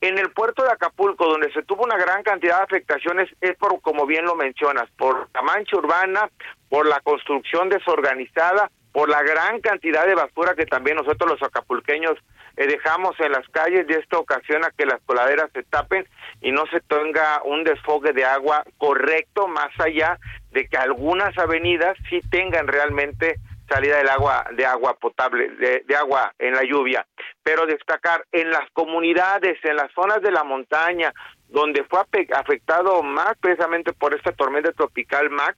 En 0.00 0.18
el 0.18 0.30
puerto 0.32 0.64
de 0.64 0.70
Acapulco, 0.70 1.26
donde 1.26 1.52
se 1.52 1.62
tuvo 1.62 1.84
una 1.84 1.96
gran 1.96 2.24
cantidad 2.24 2.58
de 2.58 2.64
afectaciones, 2.64 3.30
es 3.40 3.56
por, 3.56 3.80
como 3.82 4.04
bien 4.04 4.24
lo 4.24 4.34
mencionas, 4.34 4.90
por 4.98 5.28
la 5.32 5.42
mancha 5.42 5.76
urbana, 5.76 6.28
por 6.68 6.86
la 6.86 6.98
construcción 7.00 7.68
desorganizada, 7.68 8.68
por 8.92 9.08
la 9.08 9.22
gran 9.22 9.60
cantidad 9.60 10.06
de 10.06 10.14
basura 10.14 10.54
que 10.54 10.66
también 10.66 10.96
nosotros 10.96 11.30
los 11.30 11.42
acapulqueños 11.42 12.18
eh, 12.56 12.66
dejamos 12.66 13.18
en 13.20 13.32
las 13.32 13.48
calles 13.48 13.86
y 13.88 13.92
esto 13.94 14.20
ocasiona 14.20 14.70
que 14.76 14.84
las 14.84 15.00
coladeras 15.06 15.50
se 15.52 15.62
tapen 15.62 16.06
y 16.42 16.52
no 16.52 16.64
se 16.66 16.80
tenga 16.80 17.40
un 17.44 17.64
desfogue 17.64 18.12
de 18.12 18.24
agua 18.24 18.64
correcto 18.76 19.48
más 19.48 19.70
allá 19.78 20.18
de 20.52 20.66
que 20.68 20.76
algunas 20.76 21.36
avenidas 21.38 21.96
sí 22.08 22.20
tengan 22.30 22.68
realmente 22.68 23.36
salida 23.68 23.98
del 23.98 24.08
agua 24.08 24.44
de 24.54 24.66
agua 24.66 24.94
potable 24.94 25.48
de, 25.50 25.82
de, 25.86 25.96
agua 25.96 26.32
en 26.38 26.54
la 26.54 26.62
lluvia. 26.62 27.06
Pero 27.42 27.66
destacar 27.66 28.24
en 28.32 28.50
las 28.50 28.70
comunidades 28.72 29.58
en 29.64 29.76
las 29.76 29.90
zonas 29.92 30.20
de 30.20 30.30
la 30.30 30.44
montaña 30.44 31.12
donde 31.48 31.84
fue 31.84 32.00
afectado 32.34 33.02
más 33.02 33.34
precisamente 33.40 33.92
por 33.92 34.14
esta 34.14 34.32
tormenta 34.32 34.72
tropical 34.72 35.30
Max 35.30 35.56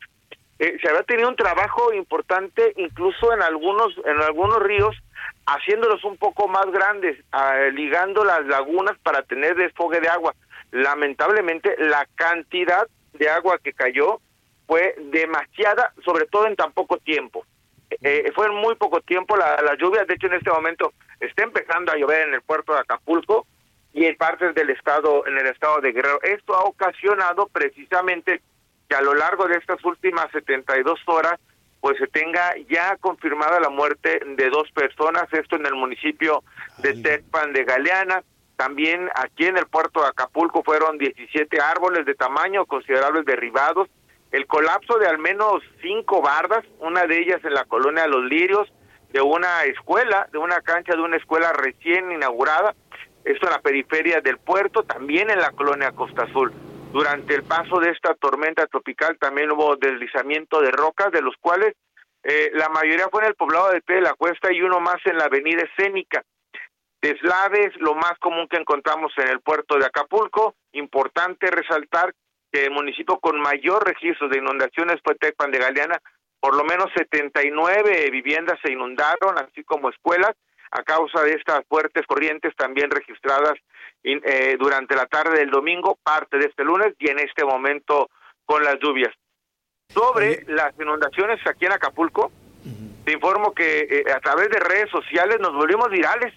eh, 0.59 0.77
se 0.81 0.89
había 0.89 1.03
tenido 1.03 1.29
un 1.29 1.37
trabajo 1.37 1.93
importante 1.93 2.73
incluso 2.77 3.33
en 3.33 3.43
algunos 3.43 3.93
en 4.05 4.21
algunos 4.23 4.63
ríos 4.63 4.97
haciéndolos 5.47 6.05
un 6.05 6.17
poco 6.17 6.47
más 6.47 6.67
grandes 6.67 7.19
ah, 7.33 7.69
ligando 7.73 8.25
las 8.25 8.47
lagunas 8.47 8.97
para 9.03 9.23
tener 9.23 9.57
desfogue 9.57 10.01
de 10.01 10.09
agua. 10.09 10.35
Lamentablemente 10.71 11.75
la 11.79 12.07
cantidad 12.15 12.87
de 13.15 13.29
agua 13.29 13.59
que 13.63 13.73
cayó 13.73 14.21
fue 14.67 14.95
demasiada, 14.99 15.93
sobre 16.05 16.27
todo 16.27 16.47
en 16.47 16.57
tan 16.57 16.73
poco 16.73 16.99
tiempo. 16.99 17.45
Eh, 18.03 18.33
fue 18.35 18.47
en 18.47 18.55
muy 18.55 18.75
poco 18.77 19.01
tiempo 19.01 19.37
la, 19.37 19.61
las 19.63 19.79
lluvias, 19.79 20.07
de 20.07 20.15
hecho 20.15 20.27
en 20.27 20.35
este 20.35 20.51
momento 20.51 20.93
está 21.21 21.45
empezando 21.45 21.93
a 21.93 21.97
llover 21.97 22.29
en 22.29 22.35
el 22.35 22.43
puerto 22.43 22.73
de 22.73 22.81
Acapulco 22.81 23.47
y 23.93 24.07
en 24.07 24.17
partes 24.17 24.55
del 24.55 24.71
estado, 24.71 25.27
en 25.27 25.39
el 25.39 25.47
estado 25.47 25.81
de 25.81 25.93
Guerrero. 25.93 26.21
Esto 26.23 26.55
ha 26.55 26.65
ocasionado 26.65 27.47
precisamente 27.47 28.41
que 28.89 28.97
a 28.97 29.03
lo 29.03 29.15
largo 29.15 29.47
de 29.47 29.57
estas 29.57 29.83
últimas 29.85 30.31
72 30.33 31.01
horas 31.07 31.39
pues 31.81 31.99
se 31.99 32.07
tenga 32.07 32.55
ya 32.71 32.97
confirmada 32.97 33.61
la 33.61 33.69
muerte 33.69 34.19
de 34.27 34.49
dos 34.49 34.71
personas, 34.73 35.31
esto 35.33 35.57
en 35.57 35.67
el 35.67 35.75
municipio 35.75 36.43
de 36.79 36.95
Tecpan 36.95 37.53
de 37.53 37.65
Galeana, 37.65 38.23
también 38.57 39.11
aquí 39.15 39.45
en 39.45 39.59
el 39.59 39.67
puerto 39.67 40.01
de 40.01 40.09
Acapulco 40.09 40.63
fueron 40.63 40.97
17 40.97 41.61
árboles 41.61 42.07
de 42.07 42.15
tamaño 42.15 42.65
considerables 42.65 43.27
derribados, 43.27 43.89
el 44.35 44.49
colapso 44.49 44.99
de 44.99 45.07
al 45.07 45.19
menos 45.19 45.63
cinco 45.81 46.21
bardas, 46.21 46.65
una 46.81 47.07
de 47.07 47.21
ellas 47.21 47.39
en 47.45 47.55
la 47.55 47.67
colonia 47.67 48.09
Los 48.09 48.25
Lirios, 48.25 48.69
de 49.13 49.21
una 49.21 49.63
escuela, 49.63 50.29
de 50.33 50.39
una 50.39 50.61
cancha 50.61 50.97
de 50.97 51.03
una 51.03 51.19
escuela 51.19 51.53
recién 51.53 52.11
inaugurada, 52.11 52.75
esto 53.25 53.47
en 53.47 53.53
la 53.53 53.61
periferia 53.61 54.21
del 54.21 54.39
puerto, 54.39 54.83
también 54.83 55.31
en 55.31 55.39
la 55.39 55.53
colonia 55.53 55.93
Costa 55.93 56.25
Azul. 56.25 56.53
Durante 56.93 57.33
el 57.33 57.45
paso 57.45 57.79
de 57.79 57.91
esta 57.91 58.15
tormenta 58.15 58.67
tropical 58.67 59.17
también 59.21 59.53
hubo 59.53 59.77
deslizamiento 59.77 60.61
de 60.61 60.73
rocas, 60.73 61.13
de 61.13 61.23
los 61.23 61.37
cuales 61.41 61.77
eh, 62.25 62.51
la 62.55 62.69
mayoría 62.71 63.09
fue 63.13 63.23
en 63.23 63.29
el 63.29 63.37
poblado 63.37 63.71
de 63.71 63.83
Pie 63.83 63.97
de 63.97 64.03
la 64.03 64.15
Cuesta 64.15 64.53
y 64.53 64.63
uno 64.63 64.81
más 64.81 64.99
en 65.05 65.17
la 65.17 65.27
avenida 65.27 65.63
Escénica. 65.63 66.25
Deslaves, 67.01 67.73
lo 67.77 67.95
más 67.95 68.19
común 68.19 68.49
que 68.49 68.57
encontramos 68.57 69.13
en 69.17 69.29
el 69.29 69.41
puerto 69.43 69.79
de 69.79 69.87
Acapulco. 69.87 70.57
Importante 70.73 71.53
resaltar 71.53 72.13
que 72.55 72.67
el 72.67 72.71
municipio 72.71 73.19
con 73.19 73.41
mayor 73.41 73.85
registro 73.85 74.29
de 74.29 74.39
inundaciones 74.39 75.01
fue 75.03 75.17
Tecpan 75.17 75.51
de 75.51 75.59
Galeana, 75.59 76.01
por 76.39 76.55
lo 76.55 76.63
menos 76.63 76.87
79 76.97 78.11
viviendas 78.13 78.61
se 78.63 78.71
inundaron, 78.71 79.37
así 79.39 79.65
como 79.65 79.91
escuelas, 79.91 80.37
a 80.71 80.85
causa 80.85 81.23
de 81.23 81.33
estas 81.33 81.67
fuertes 81.69 82.07
corrientes 82.07 82.55
también 82.55 82.93
registradas 82.93 83.55
eh, 84.05 84.57
durante 84.57 84.95
la 84.95 85.07
tarde 85.07 85.41
del 85.41 85.51
domingo, 85.51 85.99
parte 86.01 86.39
de 86.39 86.47
este 86.47 86.63
lunes 86.63 86.95
y 87.01 87.11
en 87.11 87.19
este 87.19 87.45
momento 87.45 88.09
con 88.45 88.63
las 88.63 88.79
lluvias. 88.79 89.13
sobre 89.89 90.45
las 90.47 90.79
inundaciones 90.79 91.41
aquí 91.49 91.67
en 91.67 91.73
Acapulco. 91.73 92.31
Te 93.05 93.13
informo 93.13 93.53
que 93.53 93.81
eh, 93.81 94.13
a 94.15 94.21
través 94.21 94.49
de 94.51 94.61
redes 94.61 94.91
sociales 94.91 95.39
nos 95.41 95.55
volvimos 95.55 95.91
virales. 95.91 96.33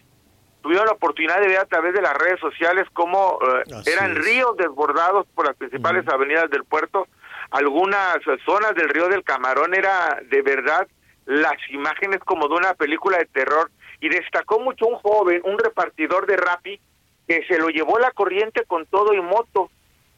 Tuvieron 0.62 0.88
la 0.88 0.94
oportunidad 0.94 1.40
de 1.40 1.48
ver 1.48 1.60
a 1.60 1.66
través 1.66 1.94
de 1.94 2.02
las 2.02 2.14
redes 2.14 2.40
sociales 2.40 2.86
cómo 2.94 3.40
eh, 3.42 3.64
eran 3.86 4.16
ríos 4.16 4.58
desbordados 4.58 5.26
por 5.34 5.48
las 5.48 5.56
principales 5.56 6.08
avenidas 6.08 6.50
del 6.50 6.64
puerto. 6.66 7.08
Algunas 7.52 8.18
zonas 8.46 8.76
del 8.76 8.90
río 8.90 9.08
del 9.08 9.24
Camarón 9.24 9.74
era 9.74 10.20
de 10.30 10.42
verdad 10.42 10.88
las 11.26 11.58
imágenes 11.70 12.20
como 12.20 12.48
de 12.48 12.56
una 12.56 12.74
película 12.74 13.18
de 13.18 13.26
terror. 13.26 13.72
Y 14.00 14.10
destacó 14.10 14.60
mucho 14.60 14.86
un 14.86 14.96
joven, 14.96 15.42
un 15.44 15.58
repartidor 15.58 16.28
de 16.28 16.38
Rappi, 16.38 16.80
que 17.28 17.44
se 17.48 17.58
lo 17.58 17.70
llevó 17.70 17.98
la 17.98 18.12
corriente 18.12 18.64
con 18.66 18.86
todo 18.86 19.14
y 19.14 19.22
moto 19.22 19.72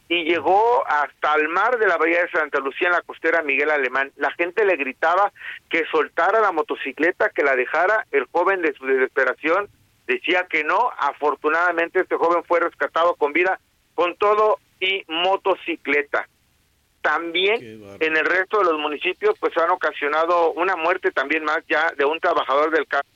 y 0.10 0.24
llegó 0.24 0.84
hasta 0.88 1.36
el 1.36 1.48
mar 1.50 1.78
de 1.78 1.88
la 1.88 1.98
bahía 1.98 2.24
de 2.24 2.32
Santa 2.32 2.60
Lucía 2.60 2.88
en 2.88 2.96
la 2.96 3.04
costera 3.04 3.44
Miguel 3.44 3.70
Alemán. 3.70 4.12
La 4.18 4.32
gente 4.32 4.66
le 4.66 4.76
gritaba 4.76 5.32
que 5.70 5.86
soltara 5.92 6.42
la 6.42 6.52
motocicleta, 6.52 7.30
que 7.30 7.44
la 7.44 7.56
dejara. 7.56 8.08
El 8.12 8.26
joven 8.32 8.64
de 8.64 8.74
su 8.74 8.88
desesperación 8.88 9.70
decía 10.10 10.48
que 10.50 10.64
no. 10.64 10.92
Afortunadamente 10.98 12.02
este 12.02 12.16
joven 12.16 12.44
fue 12.44 12.60
rescatado 12.60 13.16
con 13.16 13.32
vida, 13.32 13.60
con 13.94 14.16
todo 14.16 14.58
y 14.80 15.04
motocicleta. 15.08 16.28
También 17.02 17.82
en 18.00 18.18
el 18.18 18.26
resto 18.26 18.58
de 18.60 18.66
los 18.66 18.80
municipios 18.80 19.38
pues 19.40 19.56
han 19.58 19.70
ocasionado 19.70 20.52
una 20.54 20.76
muerte 20.76 21.12
también 21.12 21.46
más 21.46 21.60
ya 21.70 21.94
de 21.96 22.06
un 22.06 22.20
trabajador 22.20 22.72
del 22.72 22.88
campo. 22.88 23.08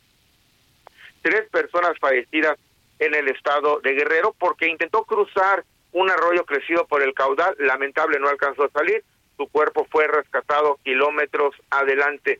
Tres 1.21 1.49
personas 1.49 1.97
fallecidas 1.99 2.57
en 2.99 3.15
el 3.15 3.27
estado 3.27 3.79
de 3.81 3.93
Guerrero 3.93 4.35
porque 4.37 4.67
intentó 4.67 5.03
cruzar 5.03 5.65
un 5.91 6.09
arroyo 6.09 6.45
crecido 6.45 6.85
por 6.85 7.01
el 7.01 7.13
caudal, 7.13 7.55
lamentable 7.59 8.19
no 8.19 8.29
alcanzó 8.29 8.63
a 8.63 8.69
salir, 8.69 9.03
su 9.35 9.47
cuerpo 9.47 9.85
fue 9.89 10.07
rescatado 10.07 10.79
kilómetros 10.83 11.55
adelante. 11.69 12.39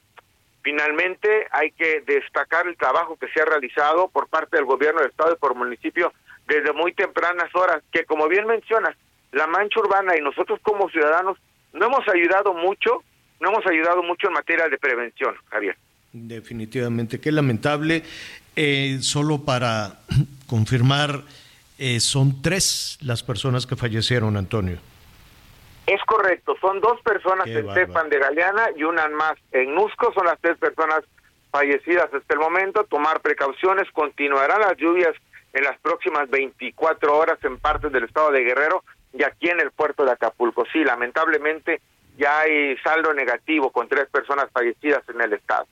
Finalmente, 0.64 1.48
hay 1.52 1.72
que 1.72 2.02
destacar 2.08 2.68
el 2.68 2.78
trabajo 2.78 3.18
que 3.18 3.28
se 3.28 3.42
ha 3.42 3.46
realizado 3.46 4.08
por 4.08 4.30
parte 4.30 4.56
del 4.56 4.66
gobierno 4.66 5.02
del 5.02 5.10
estado 5.10 5.34
y 5.34 5.38
por 5.38 5.56
municipio 5.56 6.14
desde 6.48 6.72
muy 6.72 6.94
tempranas 6.94 7.54
horas, 7.54 7.84
que 7.92 8.06
como 8.06 8.28
bien 8.28 8.48
mencionas, 8.48 8.96
la 9.34 9.46
mancha 9.48 9.80
urbana 9.80 10.18
y 10.18 10.22
nosotros 10.22 10.60
como 10.62 10.90
ciudadanos 10.90 11.38
no 11.74 11.88
hemos 11.88 12.08
ayudado 12.08 12.54
mucho, 12.54 13.04
no 13.42 13.50
hemos 13.50 13.66
ayudado 13.66 14.04
mucho 14.04 14.28
en 14.28 14.34
materia 14.34 14.70
de 14.70 14.78
prevención, 14.78 15.36
Javier. 15.50 15.76
Definitivamente, 16.14 17.20
qué 17.20 17.32
lamentable. 17.32 18.04
Eh, 18.56 19.00
solo 19.02 19.44
para 19.44 20.00
confirmar, 20.48 21.24
eh, 21.78 22.00
son 22.00 22.42
tres 22.42 23.00
las 23.02 23.24
personas 23.24 23.66
que 23.66 23.76
fallecieron, 23.76 24.38
Antonio. 24.38 24.78
Es 25.86 26.02
correcto, 26.06 26.56
son 26.62 26.80
dos 26.80 27.02
personas 27.02 27.48
en 27.48 27.68
Estefan 27.68 28.10
de 28.10 28.20
Galeana 28.20 28.70
y 28.76 28.84
una 28.84 29.08
más 29.10 29.34
en 29.52 29.76
Nusco, 29.76 30.14
son 30.14 30.26
las 30.26 30.40
tres 30.40 30.58
personas 30.58 31.04
fallecidas 31.52 32.14
hasta 32.14 32.34
el 32.34 32.40
momento. 32.40 32.86
Tomar 32.86 33.22
precauciones, 33.22 33.92
continuarán 33.92 34.62
las 34.62 34.78
lluvias 34.78 35.14
en 35.52 35.64
las 35.64 35.78
próximas 35.80 36.30
24 36.30 37.18
horas 37.18 37.38
en 37.44 37.58
partes 37.58 37.92
del 37.92 38.06
estado 38.06 38.32
de 38.32 38.44
Guerrero 38.44 38.84
y 39.14 39.24
aquí 39.24 39.50
en 39.50 39.60
el 39.60 39.72
puerto 39.72 40.06
de 40.06 40.12
Acapulco. 40.12 40.64
Sí, 40.72 40.84
lamentablemente 40.84 41.82
ya 42.18 42.40
hay 42.40 42.78
saldo 42.78 43.14
negativo 43.14 43.72
con 43.72 43.90
tres 43.90 44.08
personas 44.10 44.50
fallecidas 44.52 45.04
en 45.10 45.22
el 45.22 45.34
estado 45.34 45.68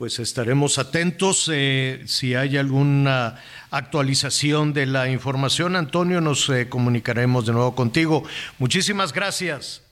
pues 0.00 0.18
estaremos 0.18 0.78
atentos. 0.78 1.50
Eh, 1.52 2.04
si 2.06 2.34
hay 2.34 2.56
alguna 2.56 3.38
actualización 3.70 4.72
de 4.72 4.86
la 4.86 5.08
información, 5.08 5.76
Antonio, 5.76 6.20
nos 6.20 6.48
eh, 6.48 6.68
comunicaremos 6.68 7.46
de 7.46 7.52
nuevo 7.52 7.74
contigo. 7.74 8.24
Muchísimas 8.58 9.12
gracias. 9.12 9.84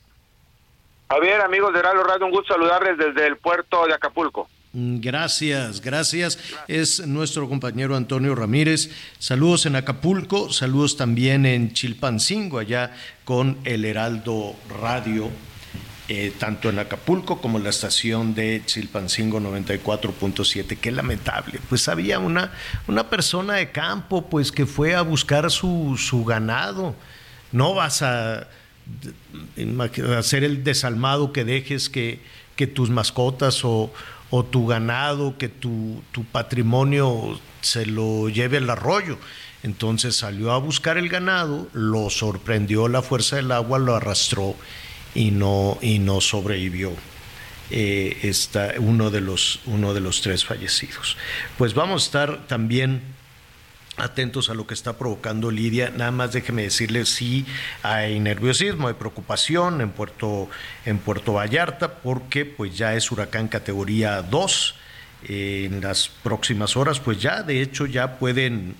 Javier, 1.09 1.41
amigos 1.41 1.72
de 1.72 1.83
Radio 1.83 2.03
Radio, 2.03 2.26
un 2.26 2.33
gusto 2.33 2.53
saludarles 2.53 2.99
desde 2.99 3.26
el 3.26 3.37
puerto 3.37 3.87
de 3.87 3.95
Acapulco. 3.95 4.49
Mm, 4.72 5.01
gracias, 5.01 5.81
gracias. 5.81 6.39
Es 6.68 7.07
nuestro 7.07 7.49
compañero 7.49 7.97
Antonio 7.97 8.35
Ramírez. 8.35 8.91
Saludos 9.18 9.64
en 9.64 9.76
Acapulco, 9.76 10.53
saludos 10.53 10.97
también 10.97 11.47
en 11.47 11.72
Chilpancingo, 11.72 12.59
allá 12.59 12.95
con 13.24 13.59
el 13.64 13.85
Heraldo 13.85 14.55
Radio 14.81 15.31
eh, 16.11 16.33
tanto 16.39 16.71
en 16.71 16.79
Acapulco 16.79 17.39
como 17.39 17.59
en 17.59 17.65
la 17.65 17.71
estación 17.71 18.35
de 18.35 18.63
Chilpancingo 18.65 19.41
94.7. 19.41 20.79
Qué 20.79 20.91
lamentable. 20.91 21.61
Pues 21.69 21.87
había 21.87 22.19
una, 22.19 22.51
una 22.87 23.11
persona 23.11 23.57
de 23.57 23.71
campo 23.73 24.27
pues 24.31 24.51
que 24.51 24.65
fue 24.65 24.95
a 24.95 25.03
buscar 25.03 25.51
su, 25.51 25.97
su 25.99 26.25
ganado. 26.25 26.95
No 27.53 27.75
vas 27.75 28.01
a 28.01 28.49
hacer 30.17 30.45
el 30.45 30.65
desalmado 30.65 31.31
que 31.35 31.45
dejes 31.45 31.91
que, 31.91 32.21
que 32.57 32.67
tus 32.67 32.89
mascotas 32.89 33.63
o, 33.67 33.93
o 34.31 34.45
tu 34.45 34.67
ganado, 34.67 35.37
que 35.37 35.51
tu, 35.51 36.03
tu, 36.11 36.25
patrimonio 36.25 37.39
se 37.61 37.85
lo 37.85 38.31
lleve 38.31 38.57
el 38.57 38.71
arroyo. 38.71 39.19
Entonces 39.63 40.17
salió 40.17 40.53
a 40.53 40.59
buscar 40.59 40.97
el 40.97 41.11
ganado, 41.11 41.69
lo 41.75 42.09
sorprendió 42.09 42.89
la 42.89 43.03
fuerza 43.03 43.37
del 43.37 43.53
agua, 43.53 43.79
lo 43.79 43.95
arrastró 43.95 44.55
y 45.15 45.31
no, 45.31 45.79
y 45.81 45.99
no 45.99 46.21
sobrevivió. 46.21 46.93
Eh, 47.71 48.21
está 48.23 48.75
uno 48.79 49.11
de, 49.11 49.21
los, 49.21 49.61
uno 49.67 49.93
de 49.93 50.01
los 50.01 50.23
tres 50.23 50.45
fallecidos. 50.45 51.17
Pues 51.59 51.75
vamos 51.75 52.03
a 52.03 52.07
estar 52.07 52.47
también 52.47 53.03
atentos 53.99 54.49
a 54.49 54.55
lo 54.55 54.67
que 54.67 54.75
está 54.75 54.97
provocando 54.97 55.51
Lidia. 55.51 55.91
Nada 55.91 56.11
más 56.11 56.33
déjeme 56.33 56.63
decirle 56.63 57.05
si 57.05 57.45
hay 57.83 58.21
nerviosismo, 58.21 58.89
hay 58.89 58.95
preocupación 58.95 59.81
en 59.81 59.91
Puerto, 59.91 60.49
en 60.87 60.99
Puerto 60.99 61.35
Vallarta, 61.35 61.95
porque 61.97 62.47
pues 62.47 62.77
ya 62.77 62.95
es 62.95 63.11
huracán 63.11 63.49
categoría 63.49 64.23
2. 64.23 64.75
en 65.29 65.81
las 65.81 66.09
próximas 66.09 66.77
horas, 66.77 67.01
pues 67.01 67.21
ya 67.21 67.43
de 67.43 67.61
hecho 67.61 67.87
ya 67.87 68.19
pueden 68.19 68.77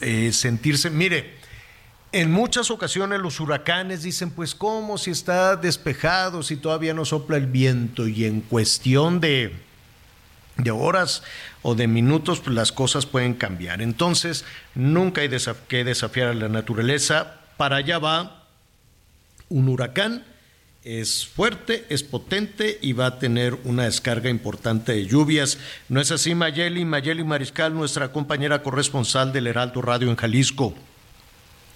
eh, 0.00 0.32
sentirse, 0.32 0.90
mire, 0.90 1.37
en 2.12 2.30
muchas 2.30 2.70
ocasiones 2.70 3.20
los 3.20 3.38
huracanes 3.40 4.02
dicen, 4.02 4.30
pues 4.30 4.54
cómo 4.54 4.98
si 4.98 5.10
está 5.10 5.56
despejado, 5.56 6.42
si 6.42 6.56
todavía 6.56 6.94
no 6.94 7.04
sopla 7.04 7.36
el 7.36 7.46
viento 7.46 8.08
y 8.08 8.24
en 8.24 8.40
cuestión 8.40 9.20
de, 9.20 9.54
de 10.56 10.70
horas 10.70 11.22
o 11.62 11.74
de 11.74 11.86
minutos 11.86 12.40
pues 12.40 12.54
las 12.54 12.72
cosas 12.72 13.04
pueden 13.04 13.34
cambiar. 13.34 13.82
Entonces 13.82 14.44
nunca 14.74 15.20
hay 15.20 15.30
que 15.68 15.84
desafiar 15.84 16.28
a 16.28 16.34
la 16.34 16.48
naturaleza. 16.48 17.40
Para 17.56 17.76
allá 17.76 17.98
va 17.98 18.46
un 19.50 19.68
huracán, 19.68 20.24
es 20.84 21.26
fuerte, 21.26 21.84
es 21.90 22.02
potente 22.02 22.78
y 22.80 22.94
va 22.94 23.06
a 23.06 23.18
tener 23.18 23.58
una 23.64 23.84
descarga 23.84 24.30
importante 24.30 24.92
de 24.92 25.06
lluvias. 25.06 25.58
¿No 25.90 26.00
es 26.00 26.10
así, 26.10 26.34
Mayeli? 26.34 26.86
Mayeli 26.86 27.24
Mariscal, 27.24 27.74
nuestra 27.74 28.12
compañera 28.12 28.62
corresponsal 28.62 29.32
del 29.32 29.48
Heraldo 29.48 29.82
Radio 29.82 30.08
en 30.08 30.16
Jalisco. 30.16 30.74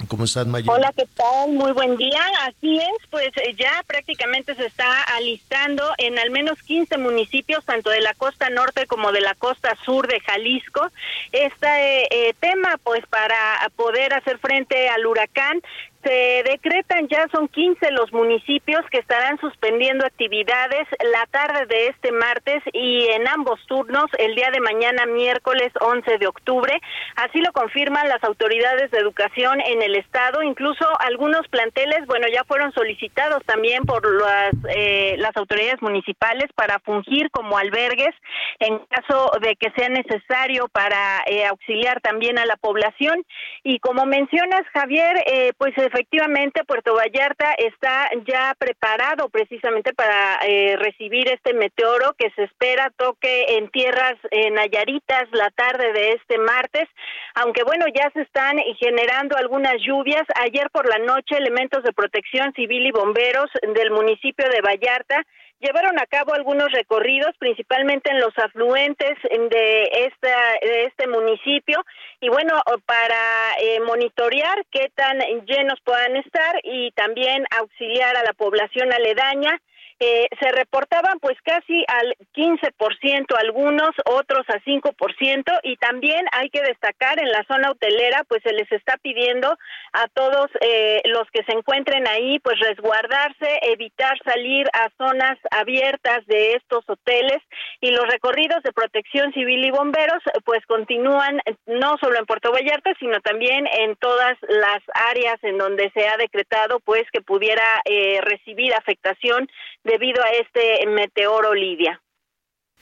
¿Cómo 0.08 0.24
estás, 0.24 0.46
Maya? 0.46 0.70
Hola, 0.70 0.92
¿qué 0.96 1.06
tal? 1.14 1.52
Muy 1.52 1.72
buen 1.72 1.96
día. 1.96 2.20
Así 2.42 2.76
es, 2.78 3.08
pues 3.10 3.28
eh, 3.36 3.54
ya 3.58 3.82
prácticamente 3.86 4.54
se 4.54 4.66
está 4.66 5.02
alistando 5.16 5.84
en 5.98 6.18
al 6.18 6.30
menos 6.30 6.60
15 6.62 6.98
municipios, 6.98 7.64
tanto 7.64 7.90
de 7.90 8.00
la 8.00 8.14
costa 8.14 8.50
norte 8.50 8.86
como 8.86 9.12
de 9.12 9.20
la 9.20 9.34
costa 9.34 9.76
sur 9.84 10.08
de 10.08 10.20
Jalisco, 10.20 10.90
este 11.30 12.28
eh, 12.28 12.34
tema, 12.40 12.78
pues 12.82 13.06
para 13.06 13.70
poder 13.76 14.14
hacer 14.14 14.38
frente 14.38 14.88
al 14.88 15.06
huracán 15.06 15.62
se 16.02 16.42
decretan 16.44 17.08
ya 17.08 17.26
son 17.32 17.48
15 17.48 17.90
los 17.92 18.12
municipios 18.12 18.80
que 18.90 18.98
estarán 18.98 19.38
suspendiendo 19.38 20.04
actividades 20.04 20.88
la 21.12 21.26
tarde 21.30 21.66
de 21.66 21.88
este 21.88 22.12
martes 22.12 22.62
y 22.72 23.06
en 23.10 23.28
ambos 23.28 23.60
turnos 23.66 24.06
el 24.18 24.34
día 24.34 24.50
de 24.50 24.60
mañana 24.60 25.06
miércoles 25.06 25.72
11 25.80 26.18
de 26.18 26.26
octubre. 26.26 26.80
Así 27.16 27.40
lo 27.40 27.52
confirman 27.52 28.08
las 28.08 28.22
autoridades 28.24 28.90
de 28.90 28.98
educación 28.98 29.60
en 29.60 29.82
el 29.82 29.96
estado. 29.96 30.42
Incluso 30.42 30.86
algunos 31.00 31.46
planteles, 31.48 32.06
bueno, 32.06 32.26
ya 32.32 32.44
fueron 32.44 32.72
solicitados 32.72 33.42
también 33.44 33.84
por 33.84 34.02
las, 34.20 34.54
eh, 34.74 35.16
las 35.18 35.36
autoridades 35.36 35.80
municipales 35.82 36.46
para 36.54 36.78
fungir 36.80 37.30
como 37.30 37.58
albergues 37.58 38.14
en 38.58 38.78
caso 38.90 39.30
de 39.40 39.56
que 39.56 39.70
sea 39.76 39.88
necesario 39.88 40.68
para 40.68 41.22
eh, 41.26 41.46
auxiliar 41.46 42.00
también 42.00 42.38
a 42.38 42.46
la 42.46 42.56
población. 42.56 43.24
Y 43.62 43.78
como 43.78 44.06
mencionas, 44.06 44.62
Javier, 44.72 45.22
eh, 45.26 45.52
pues 45.58 45.76
efectivamente 45.92 46.64
Puerto 46.64 46.94
Vallarta 46.94 47.52
está 47.58 48.08
ya 48.26 48.54
preparado 48.58 49.28
precisamente 49.28 49.92
para 49.92 50.38
eh, 50.42 50.76
recibir 50.76 51.28
este 51.28 51.52
meteoro 51.52 52.14
que 52.16 52.30
se 52.30 52.44
espera 52.44 52.90
toque 52.96 53.56
en 53.56 53.68
tierras 53.70 54.14
nayaritas 54.52 55.24
la 55.32 55.50
tarde 55.50 55.92
de 55.92 56.12
este 56.12 56.38
martes, 56.38 56.88
aunque 57.34 57.62
bueno, 57.64 57.84
ya 57.94 58.10
se 58.12 58.22
están 58.22 58.58
generando 58.78 59.36
algunas 59.36 59.74
lluvias. 59.80 60.22
Ayer 60.40 60.70
por 60.70 60.88
la 60.88 60.98
noche 60.98 61.36
elementos 61.36 61.82
de 61.82 61.92
protección 61.92 62.52
civil 62.54 62.86
y 62.86 62.90
bomberos 62.90 63.50
del 63.74 63.90
municipio 63.90 64.48
de 64.48 64.60
Vallarta 64.62 65.22
llevaron 65.62 65.98
a 65.98 66.06
cabo 66.06 66.34
algunos 66.34 66.70
recorridos, 66.72 67.30
principalmente 67.38 68.10
en 68.10 68.20
los 68.20 68.36
afluentes 68.36 69.16
de, 69.22 69.82
esta, 69.92 70.36
de 70.60 70.84
este 70.86 71.06
municipio, 71.06 71.82
y 72.20 72.28
bueno, 72.28 72.60
para 72.84 73.54
eh, 73.60 73.80
monitorear 73.80 74.64
qué 74.70 74.90
tan 74.94 75.18
llenos 75.46 75.78
puedan 75.84 76.16
estar 76.16 76.60
y 76.64 76.90
también 76.92 77.44
auxiliar 77.58 78.16
a 78.16 78.24
la 78.24 78.32
población 78.32 78.92
aledaña 78.92 79.60
eh, 80.00 80.28
se 80.40 80.52
reportaban 80.52 81.18
pues 81.20 81.36
casi 81.42 81.84
al 81.88 82.16
15% 82.34 83.36
algunos, 83.38 83.90
otros 84.06 84.44
a 84.48 84.58
5% 84.60 85.60
y 85.62 85.76
también 85.76 86.26
hay 86.32 86.50
que 86.50 86.62
destacar 86.62 87.20
en 87.20 87.30
la 87.30 87.44
zona 87.44 87.70
hotelera 87.70 88.24
pues 88.28 88.42
se 88.42 88.52
les 88.52 88.70
está 88.72 88.96
pidiendo 88.98 89.56
a 89.92 90.08
todos 90.08 90.50
eh, 90.60 91.00
los 91.04 91.30
que 91.32 91.44
se 91.44 91.52
encuentren 91.52 92.06
ahí 92.08 92.38
pues 92.40 92.58
resguardarse, 92.60 93.60
evitar 93.62 94.16
salir 94.24 94.66
a 94.72 94.88
zonas 94.96 95.38
abiertas 95.50 96.26
de 96.26 96.54
estos 96.54 96.84
hoteles 96.88 97.38
y 97.80 97.90
los 97.90 98.06
recorridos 98.08 98.62
de 98.62 98.72
protección 98.72 99.32
civil 99.32 99.64
y 99.64 99.70
bomberos 99.70 100.22
pues 100.44 100.64
continúan 100.66 101.40
no 101.66 101.96
solo 102.00 102.18
en 102.18 102.26
Puerto 102.26 102.52
Vallarta 102.52 102.92
sino 102.98 103.20
también 103.20 103.66
en 103.66 103.96
todas 103.96 104.36
las 104.48 104.82
áreas 105.10 105.38
en 105.42 105.58
donde 105.58 105.90
se 105.94 106.08
ha 106.08 106.16
decretado 106.16 106.80
pues 106.80 107.04
que 107.12 107.20
pudiera 107.20 107.62
eh, 107.84 108.20
recibir 108.22 108.74
afectación 108.74 109.48
debido 109.92 110.22
a 110.22 110.28
este 110.30 110.86
meteoro 110.86 111.54
Lidia. 111.54 112.00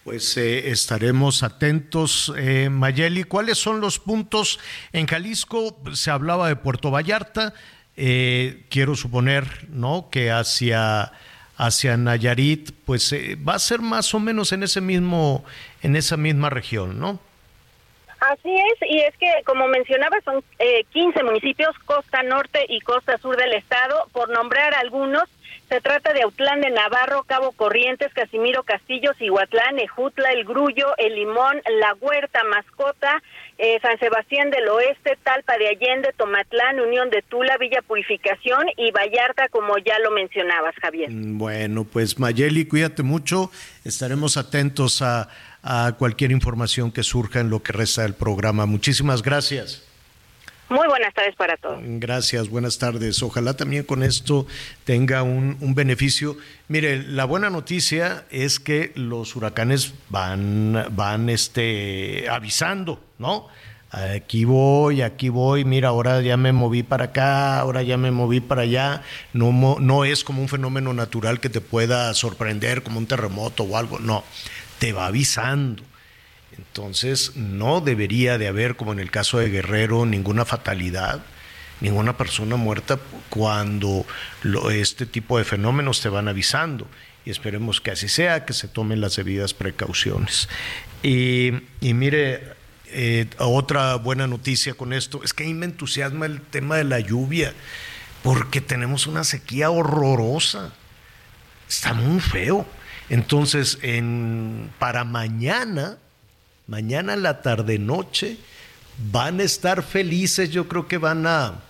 Pues 0.05 0.37
eh, 0.37 0.71
estaremos 0.71 1.43
atentos. 1.43 2.33
Eh, 2.39 2.69
Mayeli, 2.71 3.25
¿cuáles 3.25 3.59
son 3.59 3.81
los 3.81 3.99
puntos 3.99 4.59
en 4.93 5.07
Jalisco? 5.07 5.77
Se 5.93 6.11
hablaba 6.11 6.49
de 6.49 6.57
Puerto 6.57 6.91
Vallarta. 6.91 7.53
Eh, 7.97 8.65
quiero 8.71 8.95
suponer, 8.95 9.69
¿no? 9.69 10.09
Que 10.11 10.31
hacia 10.31 11.13
hacia 11.61 11.99
Nayarit, 11.99 12.71
pues 12.87 13.13
eh, 13.13 13.37
va 13.37 13.55
a 13.55 13.59
ser 13.59 13.81
más 13.81 14.15
o 14.15 14.19
menos 14.19 14.53
en 14.53 14.63
ese 14.63 14.81
mismo, 14.81 15.45
en 15.83 15.95
esa 15.95 16.17
misma 16.17 16.49
región, 16.49 16.99
¿no? 16.99 17.21
Así 18.21 18.55
es, 18.55 18.89
y 18.89 19.01
es 19.01 19.15
que, 19.17 19.31
como 19.45 19.67
mencionaba, 19.69 20.17
son 20.25 20.43
eh, 20.59 20.85
15 20.91 21.23
municipios, 21.23 21.79
costa 21.85 22.23
norte 22.23 22.65
y 22.69 22.81
costa 22.81 23.19
sur 23.19 23.37
del 23.37 23.53
estado, 23.53 24.09
por 24.13 24.31
nombrar 24.31 24.75
algunos, 24.75 25.25
se 25.71 25.81
trata 25.81 26.13
de 26.13 26.23
Autlán 26.23 26.61
de 26.61 26.71
Navarro, 26.71 27.23
Cabo 27.23 27.53
Corrientes, 27.53 28.13
Casimiro 28.13 28.65
Castillo, 28.65 29.13
Cihuatlán, 29.19 29.79
Ejutla, 29.79 30.33
El 30.33 30.45
Grullo, 30.45 30.89
El 30.99 31.15
Limón, 31.15 31.63
La 31.81 31.95
Huerta, 32.01 32.41
Mascota, 32.43 33.23
eh, 33.57 33.79
San 33.81 33.97
Sebastián 34.01 34.51
del 34.51 34.69
Oeste, 34.69 35.17
Talpa 35.23 35.57
de 35.59 35.69
Allende, 35.69 36.13
Tomatlán, 36.17 36.81
Unión 36.81 37.09
de 37.11 37.23
Tula, 37.23 37.57
Villa 37.57 37.83
Purificación 37.83 38.67
y 38.77 38.91
Vallarta, 38.91 39.49
como 39.49 39.79
ya 39.79 39.97
lo 40.01 40.11
mencionabas, 40.11 40.75
Javier. 40.83 41.09
Bueno, 41.13 41.85
pues 41.85 42.19
Mayeli, 42.19 42.67
cuídate 42.67 43.05
mucho. 43.05 43.53
Estaremos 43.85 44.37
atentos 44.37 45.03
a, 45.03 45.29
a 45.63 45.95
cualquier 45.97 46.33
información 46.33 46.91
que 46.91 47.05
surja 47.05 47.39
en 47.39 47.49
lo 47.49 47.63
que 47.63 47.73
resta 47.73 48.03
del 48.03 48.15
programa. 48.15 48.67
Muchísimas 48.67 49.23
gracias. 49.23 49.90
Muy 50.71 50.87
buenas 50.87 51.13
tardes 51.13 51.35
para 51.35 51.57
todos. 51.57 51.81
Gracias, 51.83 52.49
buenas 52.49 52.79
tardes. 52.79 53.21
Ojalá 53.25 53.55
también 53.55 53.83
con 53.83 54.05
esto 54.05 54.47
tenga 54.85 55.25
un, 55.25 55.75
beneficio. 55.75 56.37
Mire, 56.69 57.03
la 57.03 57.25
buena 57.25 57.51
noticia 57.51 58.25
es 58.31 58.61
que 58.61 58.93
los 58.95 59.35
huracanes 59.35 59.95
van, 60.11 60.87
van 60.93 61.29
este, 61.29 62.29
avisando, 62.31 63.03
¿no? 63.19 63.49
Aquí 63.91 64.45
voy, 64.45 65.03
aquí 65.03 65.29
voy, 65.29 65.65
mira, 65.65 65.89
ahora 65.89 66.21
ya 66.21 66.37
me 66.37 66.53
moví 66.53 66.85
para 66.85 67.07
acá, 67.07 67.59
ahora 67.59 67.83
ya 67.83 67.97
me 67.97 68.13
moví 68.13 68.39
para 68.39 68.63
allá. 68.63 69.03
No, 69.33 69.77
no 69.81 70.05
es 70.05 70.23
como 70.23 70.41
un 70.41 70.49
fenómeno 70.49 70.95
natural 70.95 71.41
que 71.41 71.49
te 71.49 71.61
pueda 71.61 72.15
sorprender, 72.15 72.85
como 72.85 73.01
un 73.01 73.07
terremoto 73.07 73.65
o 73.65 73.77
algo, 73.77 73.99
no, 73.99 74.23
te 74.79 74.93
va 74.93 75.07
avisando. 75.07 75.83
Entonces, 76.61 77.37
no 77.37 77.81
debería 77.81 78.37
de 78.37 78.47
haber, 78.47 78.77
como 78.77 78.93
en 78.93 79.01
el 79.01 79.11
caso 79.11 79.39
de 79.39 79.49
Guerrero, 79.49 80.05
ninguna 80.05 80.45
fatalidad, 80.45 81.23
ninguna 81.81 82.19
persona 82.19 82.57
muerta 82.57 82.99
cuando 83.31 84.05
este 84.71 85.07
tipo 85.07 85.39
de 85.39 85.45
fenómenos 85.45 86.03
te 86.03 86.11
van 86.11 86.29
avisando. 86.29 86.87
Y 87.25 87.31
esperemos 87.31 87.81
que 87.81 87.93
así 87.93 88.09
sea, 88.09 88.45
que 88.45 88.53
se 88.53 88.69
tomen 88.69 89.01
las 89.01 89.17
debidas 89.17 89.55
precauciones. 89.55 90.51
Y, 91.03 91.53
mire, 91.81 92.53
eh, 92.89 93.27
otra 93.39 93.97
buena 93.97 94.27
noticia 94.27 94.75
con 94.75 94.93
esto 94.93 95.23
es 95.25 95.33
que 95.33 95.45
a 95.45 95.47
mí 95.47 95.55
me 95.55 95.65
entusiasma 95.65 96.27
el 96.27 96.43
tema 96.43 96.77
de 96.77 96.85
la 96.85 97.01
lluvia, 97.01 97.55
porque 98.23 98.61
tenemos 98.61 99.07
una 99.07 99.25
sequía 99.25 99.71
horrorosa. 99.71 100.75
Está 101.69 101.95
muy 101.95 102.21
feo. 102.21 102.67
Entonces, 103.09 103.79
en, 103.81 104.71
para 104.79 105.05
mañana, 105.05 105.97
mañana 106.71 107.17
la 107.17 107.43
tarde 107.43 107.79
noche 107.79 108.39
van 109.11 109.41
a 109.41 109.43
estar 109.43 109.83
felices, 109.83 110.51
yo 110.51 110.69
creo 110.69 110.87
que 110.87 110.99
van 110.99 111.27
a 111.27 111.61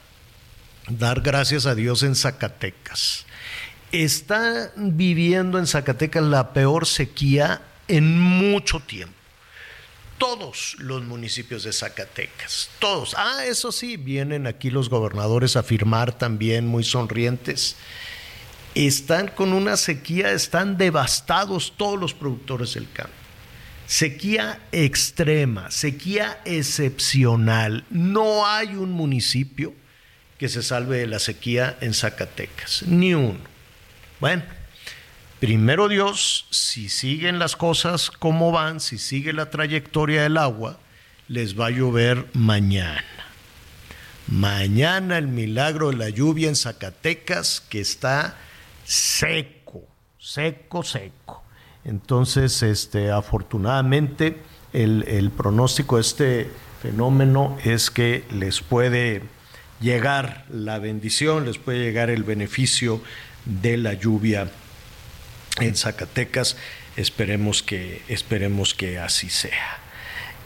dar 0.88 1.22
gracias 1.22 1.64
a 1.64 1.74
Dios 1.74 2.03
en 2.03 2.14
Zacatecas. 2.14 3.24
Está 3.92 4.72
viviendo 4.76 5.59
en 5.59 5.66
Zacatecas 5.66 6.22
la 6.22 6.53
peor 6.53 6.86
sequía 6.86 7.62
en 7.88 8.20
mucho 8.20 8.78
tiempo. 8.80 9.14
Todos 10.18 10.76
los 10.78 11.03
municipios 11.03 11.64
de 11.64 11.72
Zacatecas, 11.72 12.68
todos. 12.78 13.14
Ah, 13.16 13.46
eso 13.46 13.72
sí, 13.72 13.96
vienen 13.96 14.46
aquí 14.46 14.68
los 14.68 14.90
gobernadores 14.90 15.57
a 15.57 15.62
firmar 15.62 16.12
también 16.12 16.66
muy 16.66 16.84
sonrientes. 16.84 17.76
Están 18.74 19.28
con 19.28 19.55
una 19.55 19.78
sequía, 19.78 20.32
están 20.32 20.76
devastados 20.76 21.72
todos 21.78 21.98
los 21.98 22.12
productores 22.12 22.74
del 22.74 22.86
campo. 22.92 23.19
Sequía 23.91 24.61
extrema, 24.70 25.68
sequía 25.72 26.41
excepcional. 26.45 27.84
No 27.91 28.47
hay 28.47 28.76
un 28.76 28.93
municipio 28.93 29.74
que 30.38 30.49
se 30.49 30.62
salve 30.62 30.99
de 30.99 31.09
la 31.09 31.18
sequía 31.18 31.76
en 31.80 31.93
Zacatecas, 31.93 32.84
ni 32.86 33.14
uno. 33.14 33.41
Bueno, 34.20 34.45
primero 35.41 35.88
Dios, 35.88 36.47
si 36.53 36.88
siguen 36.88 37.41
las 37.41 37.57
cosas 37.57 38.12
como 38.12 38.53
van, 38.53 38.78
si 38.78 38.97
sigue 38.97 39.32
la 39.32 39.51
trayectoria 39.51 40.22
del 40.22 40.36
agua, 40.36 40.78
les 41.26 41.59
va 41.59 41.66
a 41.66 41.70
llover 41.70 42.28
mañana. 42.32 43.03
Mañana 44.28 45.18
el 45.18 45.26
milagro 45.26 45.91
de 45.91 45.97
la 45.97 46.11
lluvia 46.11 46.49
en 46.49 46.55
Zacatecas 46.55 47.61
que 47.68 47.80
está 47.80 48.36
seco, 48.84 49.82
seco, 50.20 50.84
seco. 50.84 51.49
Entonces, 51.85 52.62
este, 52.62 53.11
afortunadamente, 53.11 54.37
el, 54.72 55.33
pronóstico 55.37 55.97
de 55.97 56.03
este 56.03 56.51
fenómeno 56.83 57.59
es 57.64 57.91
que 57.91 58.24
les 58.31 58.61
puede 58.61 59.22
llegar 59.81 60.45
la 60.51 60.78
bendición, 60.78 61.47
les 61.47 61.59
puede 61.59 61.81
llegar 61.81 62.11
el 62.11 62.22
beneficio 62.22 63.01
de 63.45 63.76
la 63.76 63.95
lluvia 63.95 64.51
en 65.59 65.74
Zacatecas. 65.74 66.57
Esperemos 66.97 67.62
que, 67.62 68.03
esperemos 68.09 68.74
que 68.74 68.99
así 68.99 69.31
sea. 69.31 69.78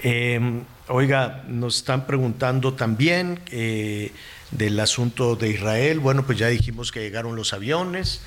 Eh, 0.03 0.63
oiga, 0.89 1.45
nos 1.49 1.77
están 1.79 2.07
preguntando 2.07 2.75
también 2.75 3.41
eh, 3.51 4.13
del 4.51 4.79
asunto 4.79 5.35
de 5.35 5.49
Israel. 5.51 5.99
Bueno, 5.99 6.25
pues 6.25 6.39
ya 6.39 6.49
dijimos 6.49 6.93
que 6.93 7.01
llegaron 7.01 7.37
los 7.37 7.53
aviones. 7.53 8.23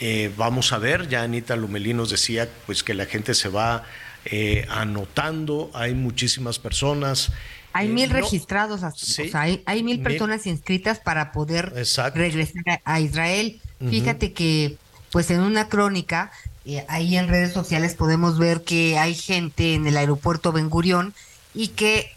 Eh, 0.00 0.32
vamos 0.36 0.72
a 0.72 0.78
ver, 0.78 1.08
ya 1.08 1.22
Anita 1.22 1.56
Lumelí 1.56 1.92
nos 1.92 2.10
decía 2.10 2.48
pues 2.66 2.82
que 2.82 2.94
la 2.94 3.06
gente 3.06 3.34
se 3.34 3.48
va 3.48 3.84
eh, 4.24 4.66
anotando, 4.68 5.70
hay 5.74 5.94
muchísimas 5.94 6.58
personas. 6.58 7.32
Hay 7.72 7.88
eh, 7.88 7.92
mil 7.92 8.08
no, 8.10 8.16
registrados, 8.16 8.82
¿sí? 8.96 9.22
o 9.22 9.30
sea, 9.30 9.42
hay, 9.42 9.62
hay 9.64 9.82
mil, 9.82 9.96
mil, 9.98 10.04
personas 10.04 10.46
inscritas 10.46 11.00
para 11.00 11.32
poder 11.32 11.72
Exacto. 11.76 12.18
regresar 12.18 12.80
a, 12.84 13.00
Israel. 13.00 13.60
Uh 13.80 13.84
-huh. 13.84 13.90
Fíjate 13.90 14.32
que, 14.32 14.76
pues 15.10 15.30
en 15.30 15.40
una 15.40 15.68
crónica, 15.68 16.30
eh, 16.64 16.84
ahí 16.88 17.16
en 17.16 17.28
redes 17.28 17.52
sociales 17.52 17.94
podemos 17.94 18.38
ver 18.38 18.64
que 18.64 18.98
hay 18.98 19.14
gente 19.14 19.74
en 19.74 19.86
el 19.86 19.96
aeropuerto 19.96 20.52
Ben 20.52 20.68
Gurión 20.68 21.14
y 21.54 21.68
que 21.68 22.12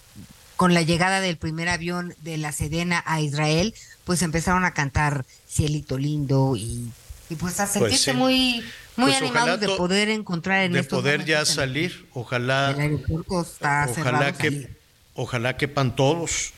con 0.58 0.74
la 0.74 0.82
llegada 0.82 1.22
del 1.22 1.38
primer 1.38 1.70
avión 1.70 2.14
de 2.22 2.38
la 2.38 2.52
Sedena 2.52 3.02
a 3.06 3.22
Israel, 3.22 3.74
pues 4.04 4.22
empezaron 4.22 4.66
a 4.66 4.74
cantar 4.74 5.26
Cielito 5.48 5.98
Lindo 5.98 6.56
y 6.58 6.92
y 7.32 7.36
pues 7.36 7.60
a 7.60 7.68
sentirse 7.68 7.88
pues 7.88 8.02
sí. 8.04 8.14
muy 8.14 8.64
muy 8.98 9.12
pues 9.12 9.22
animados 9.22 9.60
de 9.60 9.70
poder 9.70 10.10
encontrar 10.10 10.64
en 10.66 10.74
de 10.74 10.84
poder 10.84 11.24
ya 11.24 11.46
salir 11.46 12.06
ojalá 12.14 12.72
el 12.72 12.80
aeropuerto 12.82 13.42
está 13.42 13.88
ojalá 13.90 14.34
que 14.34 14.50
salir. 14.50 14.78
ojalá 15.16 15.58
quepan 15.58 15.96
todos 15.96 16.54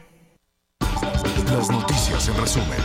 Las 1.51 1.69
noticias 1.69 2.29
en 2.29 2.37
resumen. 2.37 2.79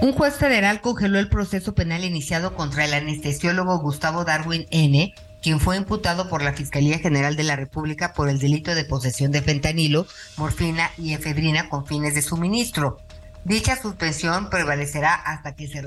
Un 0.00 0.12
juez 0.12 0.34
federal 0.34 0.80
congeló 0.80 1.20
el 1.20 1.28
proceso 1.28 1.72
penal 1.76 2.02
iniciado 2.02 2.56
contra 2.56 2.84
el 2.84 2.94
anestesiólogo 2.94 3.78
Gustavo 3.78 4.24
Darwin 4.24 4.66
N., 4.72 5.14
quien 5.40 5.60
fue 5.60 5.76
imputado 5.76 6.28
por 6.28 6.42
la 6.42 6.52
Fiscalía 6.52 6.98
General 6.98 7.36
de 7.36 7.44
la 7.44 7.54
República 7.54 8.12
por 8.12 8.28
el 8.28 8.40
delito 8.40 8.74
de 8.74 8.84
posesión 8.84 9.30
de 9.30 9.40
fentanilo, 9.40 10.08
morfina 10.36 10.90
y 10.98 11.14
efedrina 11.14 11.68
con 11.68 11.86
fines 11.86 12.16
de 12.16 12.22
suministro. 12.22 12.98
Dicha 13.44 13.80
suspensión 13.80 14.50
prevalecerá 14.50 15.14
hasta 15.14 15.54
que 15.54 15.68
se, 15.68 15.80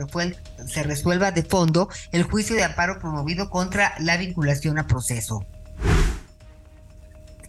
se 0.68 0.84
resuelva 0.84 1.32
de 1.32 1.44
fondo 1.44 1.90
el 2.14 2.24
juicio 2.24 2.56
de 2.56 2.64
amparo 2.64 2.98
promovido 3.00 3.50
contra 3.50 3.94
la 4.00 4.16
vinculación 4.16 4.80
a 4.80 4.88
proceso. 4.88 5.46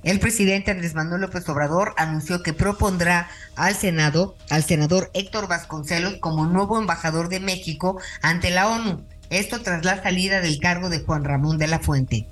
El 0.07 0.21
presidente 0.21 0.71
Andrés 0.71 0.95
Manuel 0.95 1.23
López 1.23 1.49
Obrador 1.49 1.93
anunció 1.97 2.41
que 2.41 2.53
propondrá 2.53 3.29
al 3.57 3.75
Senado 3.75 4.37
al 4.51 4.63
senador 4.63 5.11
Héctor 5.15 5.49
Vasconcelos 5.49 6.19
como 6.21 6.47
nuevo 6.47 6.79
embajador 6.79 7.29
de 7.29 7.41
México 7.41 7.99
ante 8.23 8.51
la 8.51 8.69
ONU. 8.69 9.03
Esto 9.31 9.63
tras 9.63 9.85
la 9.85 10.01
salida 10.01 10.41
del 10.41 10.61
cargo 10.61 10.91
de 10.91 11.01
Juan 11.01 11.25
Ramón 11.25 11.59
de 11.59 11.67
la 11.67 11.81
Fuente. 11.81 12.29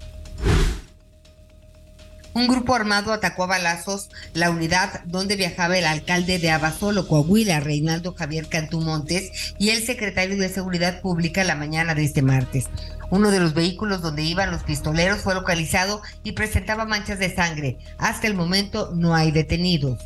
Un 2.34 2.48
grupo 2.48 2.74
armado 2.74 3.12
atacó 3.12 3.44
a 3.44 3.46
balazos 3.46 4.10
la 4.32 4.50
unidad 4.50 5.04
donde 5.04 5.36
viajaba 5.36 5.78
el 5.78 5.86
alcalde 5.86 6.40
de 6.40 6.50
Abasolo, 6.50 7.06
Coahuila, 7.06 7.60
Reinaldo 7.60 8.12
Javier 8.12 8.48
Cantú 8.48 8.80
Montes, 8.80 9.54
y 9.58 9.70
el 9.70 9.84
secretario 9.84 10.36
de 10.36 10.48
Seguridad 10.48 11.00
Pública 11.00 11.44
la 11.44 11.54
mañana 11.54 11.94
de 11.94 12.02
este 12.02 12.22
martes. 12.22 12.66
Uno 13.10 13.30
de 13.30 13.38
los 13.38 13.54
vehículos 13.54 14.02
donde 14.02 14.24
iban 14.24 14.50
los 14.50 14.64
pistoleros 14.64 15.20
fue 15.20 15.34
localizado 15.34 16.02
y 16.24 16.32
presentaba 16.32 16.86
manchas 16.86 17.20
de 17.20 17.32
sangre. 17.32 17.78
Hasta 17.98 18.26
el 18.26 18.34
momento 18.34 18.90
no 18.96 19.14
hay 19.14 19.30
detenidos. 19.30 20.00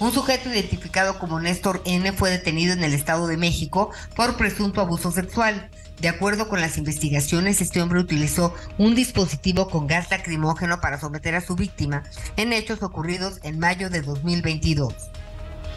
Un 0.00 0.12
sujeto 0.12 0.50
identificado 0.50 1.20
como 1.20 1.38
Néstor 1.38 1.82
N 1.84 2.12
fue 2.12 2.30
detenido 2.30 2.72
en 2.72 2.82
el 2.82 2.94
Estado 2.94 3.28
de 3.28 3.36
México 3.36 3.92
por 4.16 4.36
presunto 4.36 4.80
abuso 4.80 5.12
sexual. 5.12 5.70
De 6.00 6.08
acuerdo 6.08 6.48
con 6.48 6.60
las 6.60 6.76
investigaciones, 6.76 7.60
este 7.60 7.80
hombre 7.80 8.00
utilizó 8.00 8.54
un 8.76 8.94
dispositivo 8.94 9.68
con 9.68 9.86
gas 9.86 10.10
lacrimógeno 10.10 10.80
para 10.80 11.00
someter 11.00 11.34
a 11.34 11.40
su 11.40 11.56
víctima 11.56 12.02
en 12.36 12.52
hechos 12.52 12.82
ocurridos 12.82 13.40
en 13.42 13.58
mayo 13.58 13.88
de 13.88 14.02
2022. 14.02 14.94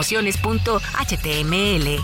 promociones.html. 0.00 2.00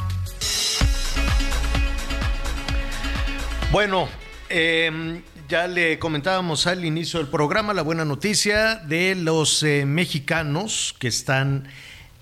Bueno, 3.72 4.06
eh, 4.50 5.22
ya 5.48 5.66
le 5.66 5.98
comentábamos 5.98 6.66
al 6.66 6.84
inicio 6.84 7.20
del 7.20 7.28
programa 7.28 7.72
la 7.72 7.80
buena 7.80 8.04
noticia 8.04 8.74
de 8.76 9.14
los 9.14 9.62
eh, 9.62 9.86
mexicanos 9.86 10.94
que 10.98 11.08
están, 11.08 11.68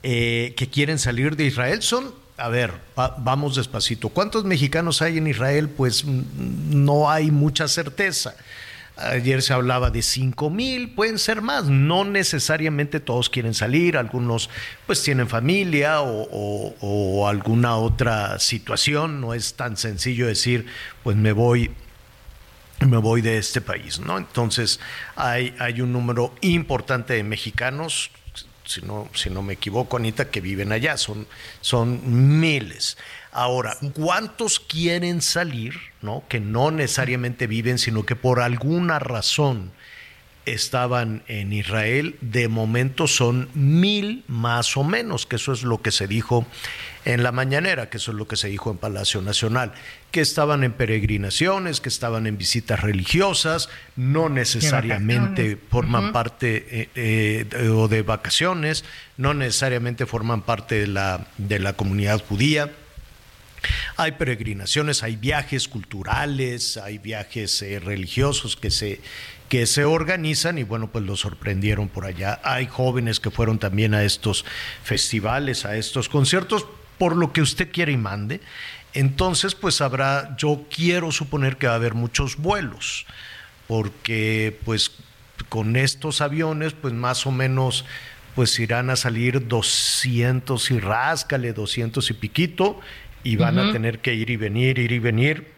eh, 0.04 0.54
que 0.56 0.68
quieren 0.70 1.00
salir 1.00 1.34
de 1.34 1.46
Israel. 1.46 1.82
Son, 1.82 2.14
a 2.36 2.48
ver, 2.48 2.70
va- 2.96 3.16
vamos 3.18 3.56
despacito. 3.56 4.10
¿Cuántos 4.10 4.44
mexicanos 4.44 5.02
hay 5.02 5.18
en 5.18 5.26
Israel? 5.26 5.68
Pues 5.68 6.04
mm, 6.04 6.22
no 6.84 7.10
hay 7.10 7.32
mucha 7.32 7.66
certeza. 7.66 8.36
Ayer 8.96 9.42
se 9.42 9.52
hablaba 9.52 9.90
de 9.90 10.02
5 10.02 10.50
mil, 10.50 10.90
pueden 10.94 11.18
ser 11.18 11.42
más. 11.42 11.64
No 11.64 12.04
necesariamente 12.04 13.00
todos 13.00 13.28
quieren 13.28 13.52
salir, 13.54 13.96
algunos 13.96 14.50
pues 14.86 15.02
tienen 15.02 15.28
familia 15.28 16.00
o, 16.00 16.28
o- 16.30 16.74
o 16.80 17.28
alguna 17.28 17.76
otra 17.76 18.38
situación. 18.38 19.20
No 19.20 19.34
es 19.34 19.54
tan 19.54 19.76
sencillo 19.76 20.26
decir, 20.28 20.66
pues 21.02 21.16
me 21.16 21.32
voy 21.32 21.70
me 22.86 22.96
voy 22.98 23.20
de 23.22 23.38
este 23.38 23.60
país, 23.60 23.98
¿no? 24.00 24.18
Entonces 24.18 24.78
hay, 25.16 25.54
hay 25.58 25.80
un 25.80 25.92
número 25.92 26.34
importante 26.42 27.14
de 27.14 27.22
mexicanos, 27.22 28.10
si 28.64 28.80
no, 28.82 29.08
si 29.14 29.30
no 29.30 29.42
me 29.42 29.54
equivoco, 29.54 29.96
Anita, 29.96 30.30
que 30.30 30.40
viven 30.40 30.72
allá, 30.72 30.96
son, 30.96 31.26
son 31.60 32.40
miles. 32.40 32.96
Ahora, 33.32 33.76
¿cuántos 33.94 34.60
quieren 34.60 35.20
salir, 35.20 35.74
no? 36.02 36.24
Que 36.28 36.40
no 36.40 36.70
necesariamente 36.70 37.46
viven, 37.46 37.78
sino 37.78 38.06
que 38.06 38.16
por 38.16 38.40
alguna 38.40 38.98
razón 38.98 39.72
estaban 40.46 41.22
en 41.28 41.52
Israel, 41.52 42.16
de 42.20 42.48
momento 42.48 43.06
son 43.06 43.48
mil 43.54 44.24
más 44.28 44.76
o 44.76 44.84
menos, 44.84 45.26
que 45.26 45.36
eso 45.36 45.52
es 45.52 45.62
lo 45.62 45.80
que 45.82 45.90
se 45.90 46.06
dijo 46.06 46.46
en 47.04 47.22
la 47.22 47.32
mañanera, 47.32 47.90
que 47.90 47.98
eso 47.98 48.12
es 48.12 48.16
lo 48.16 48.26
que 48.26 48.36
se 48.36 48.48
dijo 48.48 48.70
en 48.70 48.78
Palacio 48.78 49.20
Nacional, 49.20 49.72
que 50.10 50.20
estaban 50.20 50.64
en 50.64 50.72
peregrinaciones, 50.72 51.80
que 51.80 51.88
estaban 51.88 52.26
en 52.26 52.38
visitas 52.38 52.80
religiosas, 52.80 53.68
no 53.96 54.28
necesariamente 54.28 55.58
forman 55.70 56.12
parte 56.12 56.64
eh, 56.94 57.46
eh, 57.52 57.68
o 57.68 57.88
de 57.88 58.02
vacaciones, 58.02 58.84
no 59.16 59.34
necesariamente 59.34 60.06
forman 60.06 60.42
parte 60.42 60.76
de 60.76 60.86
la, 60.86 61.26
de 61.36 61.58
la 61.58 61.74
comunidad 61.74 62.22
judía. 62.26 62.70
Hay 63.96 64.12
peregrinaciones, 64.12 65.02
hay 65.02 65.16
viajes 65.16 65.68
culturales, 65.68 66.76
hay 66.76 66.98
viajes 66.98 67.62
eh, 67.62 67.78
religiosos 67.80 68.56
que 68.56 68.70
se, 68.70 69.00
que 69.48 69.66
se 69.66 69.84
organizan 69.84 70.58
y 70.58 70.62
bueno, 70.62 70.90
pues 70.90 71.04
los 71.04 71.20
sorprendieron 71.20 71.88
por 71.88 72.04
allá. 72.06 72.40
Hay 72.44 72.66
jóvenes 72.66 73.20
que 73.20 73.30
fueron 73.30 73.58
también 73.58 73.94
a 73.94 74.02
estos 74.02 74.44
festivales, 74.82 75.64
a 75.64 75.76
estos 75.76 76.08
conciertos, 76.08 76.66
por 76.98 77.16
lo 77.16 77.32
que 77.32 77.42
usted 77.42 77.70
quiere 77.70 77.92
y 77.92 77.96
mande. 77.96 78.40
Entonces, 78.94 79.54
pues 79.54 79.80
habrá, 79.80 80.36
yo 80.36 80.64
quiero 80.74 81.10
suponer 81.10 81.56
que 81.56 81.66
va 81.66 81.72
a 81.72 81.76
haber 81.76 81.94
muchos 81.94 82.36
vuelos, 82.36 83.06
porque 83.66 84.58
pues 84.64 84.92
con 85.48 85.76
estos 85.76 86.20
aviones, 86.20 86.72
pues 86.74 86.94
más 86.94 87.26
o 87.26 87.32
menos, 87.32 87.84
pues 88.34 88.58
irán 88.58 88.90
a 88.90 88.96
salir 88.96 89.46
200 89.46 90.70
y 90.70 90.78
ráscale, 90.78 91.52
200 91.52 92.08
y 92.10 92.14
piquito, 92.14 92.80
y 93.24 93.36
van 93.36 93.58
a 93.58 93.72
tener 93.72 93.98
que 93.98 94.14
ir 94.14 94.30
y 94.30 94.36
venir, 94.36 94.78
ir 94.78 94.92
y 94.92 94.98
venir, 95.00 95.52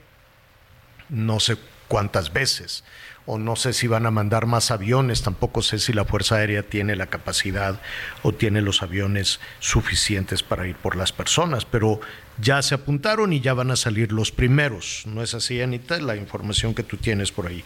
no 1.10 1.40
sé 1.40 1.58
cuántas 1.88 2.32
veces 2.32 2.84
o 3.26 3.38
no 3.38 3.56
sé 3.56 3.72
si 3.72 3.88
van 3.88 4.06
a 4.06 4.10
mandar 4.10 4.46
más 4.46 4.70
aviones, 4.70 5.22
tampoco 5.22 5.60
sé 5.60 5.80
si 5.80 5.92
la 5.92 6.04
Fuerza 6.04 6.36
Aérea 6.36 6.62
tiene 6.62 6.94
la 6.94 7.06
capacidad 7.06 7.80
o 8.22 8.32
tiene 8.32 8.62
los 8.62 8.82
aviones 8.82 9.40
suficientes 9.58 10.44
para 10.44 10.66
ir 10.66 10.76
por 10.76 10.96
las 10.96 11.12
personas, 11.12 11.64
pero 11.64 12.00
ya 12.40 12.62
se 12.62 12.76
apuntaron 12.76 13.32
y 13.32 13.40
ya 13.40 13.52
van 13.52 13.72
a 13.72 13.76
salir 13.76 14.12
los 14.12 14.30
primeros. 14.30 15.02
¿No 15.06 15.22
es 15.22 15.34
así, 15.34 15.60
Anita? 15.60 15.98
La 15.98 16.16
información 16.16 16.72
que 16.72 16.84
tú 16.84 16.96
tienes 16.96 17.32
por 17.32 17.48
ahí. 17.48 17.64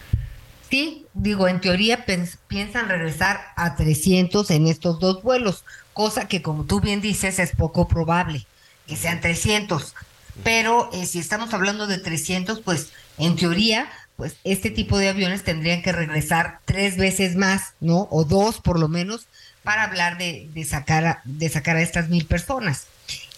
Sí, 0.69 1.05
digo, 1.13 1.47
en 1.47 1.61
teoría 1.61 2.05
piensan 2.47 2.89
regresar 2.89 3.41
a 3.55 3.75
300 3.75 4.49
en 4.51 4.67
estos 4.67 4.99
dos 4.99 5.21
vuelos, 5.21 5.63
cosa 5.93 6.27
que 6.27 6.41
como 6.41 6.65
tú 6.65 6.81
bien 6.81 7.01
dices 7.01 7.37
es 7.39 7.55
poco 7.55 7.87
probable 7.87 8.47
que 8.87 8.95
sean 8.95 9.21
300. 9.21 9.95
Pero 10.43 10.89
eh, 10.93 11.05
si 11.05 11.19
estamos 11.19 11.53
hablando 11.53 11.87
de 11.87 11.97
300, 11.97 12.61
pues 12.61 12.89
en 13.17 13.35
teoría 13.35 13.89
pues 14.21 14.35
este 14.43 14.69
tipo 14.69 14.99
de 14.99 15.09
aviones 15.09 15.43
tendrían 15.43 15.81
que 15.81 15.91
regresar 15.91 16.59
tres 16.65 16.95
veces 16.95 17.35
más, 17.35 17.73
¿no? 17.79 18.07
O 18.11 18.23
dos 18.23 18.61
por 18.61 18.77
lo 18.77 18.87
menos, 18.87 19.25
para 19.63 19.83
hablar 19.83 20.19
de, 20.19 20.47
sacar, 20.63 21.05
a, 21.05 21.21
de 21.25 21.49
sacar 21.49 21.75
a 21.75 21.81
estas 21.81 22.09
mil 22.09 22.27
personas. 22.27 22.85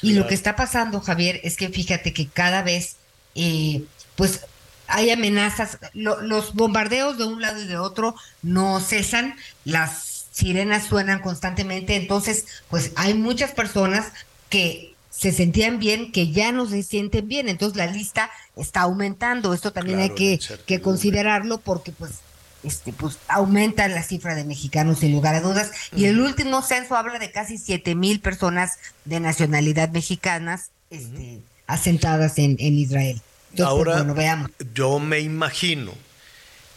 Y 0.01 0.11
lo 0.11 0.27
que 0.27 0.35
está 0.35 0.57
pasando, 0.57 0.99
Javier, 0.99 1.39
es 1.45 1.55
que 1.55 1.69
fíjate 1.69 2.11
que 2.11 2.27
cada 2.27 2.63
vez, 2.63 2.97
eh, 3.35 3.83
pues 4.17 4.41
hay 4.87 5.09
amenazas, 5.09 5.77
los 5.93 6.53
bombardeos 6.53 7.17
de 7.17 7.23
un 7.23 7.41
lado 7.41 7.61
y 7.61 7.67
de 7.67 7.77
otro 7.77 8.15
no 8.41 8.81
cesan, 8.81 9.37
las 9.63 10.25
sirenas 10.31 10.87
suenan 10.87 11.19
constantemente, 11.19 11.95
entonces, 11.95 12.45
pues 12.69 12.91
hay 12.97 13.13
muchas 13.13 13.51
personas 13.51 14.11
que 14.49 14.92
se 15.23 15.31
sentían 15.31 15.79
bien, 15.79 16.11
que 16.11 16.33
ya 16.33 16.51
no 16.51 16.65
se 16.65 16.83
sienten 16.83 17.29
bien. 17.29 17.47
Entonces 17.47 17.77
la 17.77 17.87
lista 17.87 18.29
está 18.57 18.81
aumentando. 18.81 19.53
Esto 19.53 19.71
también 19.71 19.99
hay 19.99 20.09
que, 20.09 20.37
que, 20.65 20.81
considerarlo 20.81 21.59
porque 21.59 21.93
pues 21.93 22.11
este 22.61 22.91
pues 22.91 23.19
aumenta 23.29 23.87
la 23.87 24.03
cifra 24.03 24.35
de 24.35 24.43
mexicanos 24.43 24.99
sin 24.99 25.13
lugar 25.13 25.35
a 25.35 25.39
dudas. 25.39 25.71
Y 25.95 26.05
el 26.05 26.19
último 26.19 26.61
censo 26.61 26.97
habla 26.97 27.19
de 27.19 27.31
casi 27.31 27.57
siete 27.57 27.95
mil 27.95 28.19
personas 28.19 28.79
de 29.05 29.21
nacionalidad 29.21 29.91
mexicanas 29.91 30.71
este, 30.89 31.39
asentadas 31.67 32.37
en, 32.37 32.57
en 32.59 32.77
Israel. 32.77 33.21
Pues, 33.51 33.65
Ahora, 33.65 34.03
veamos. 34.03 34.51
yo 34.73 34.99
me 34.99 35.21
imagino 35.21 35.93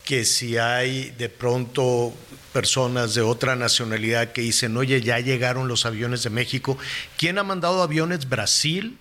que 0.05 0.25
si 0.25 0.57
hay 0.57 1.11
de 1.19 1.29
pronto 1.29 2.15
personas 2.57 3.15
de 3.15 3.21
otra 3.21 3.55
nacionalidad 3.55 4.33
que 4.33 4.41
dicen, 4.41 4.75
oye, 4.79 5.03
ya 5.03 5.21
llegaron 5.21 5.69
los 5.69 5.85
aviones 5.85 6.23
de 6.23 6.31
México, 6.31 6.79
¿quién 7.19 7.37
ha 7.37 7.43
mandado 7.43 7.83
aviones? 7.83 8.31
Brasil 8.31 8.97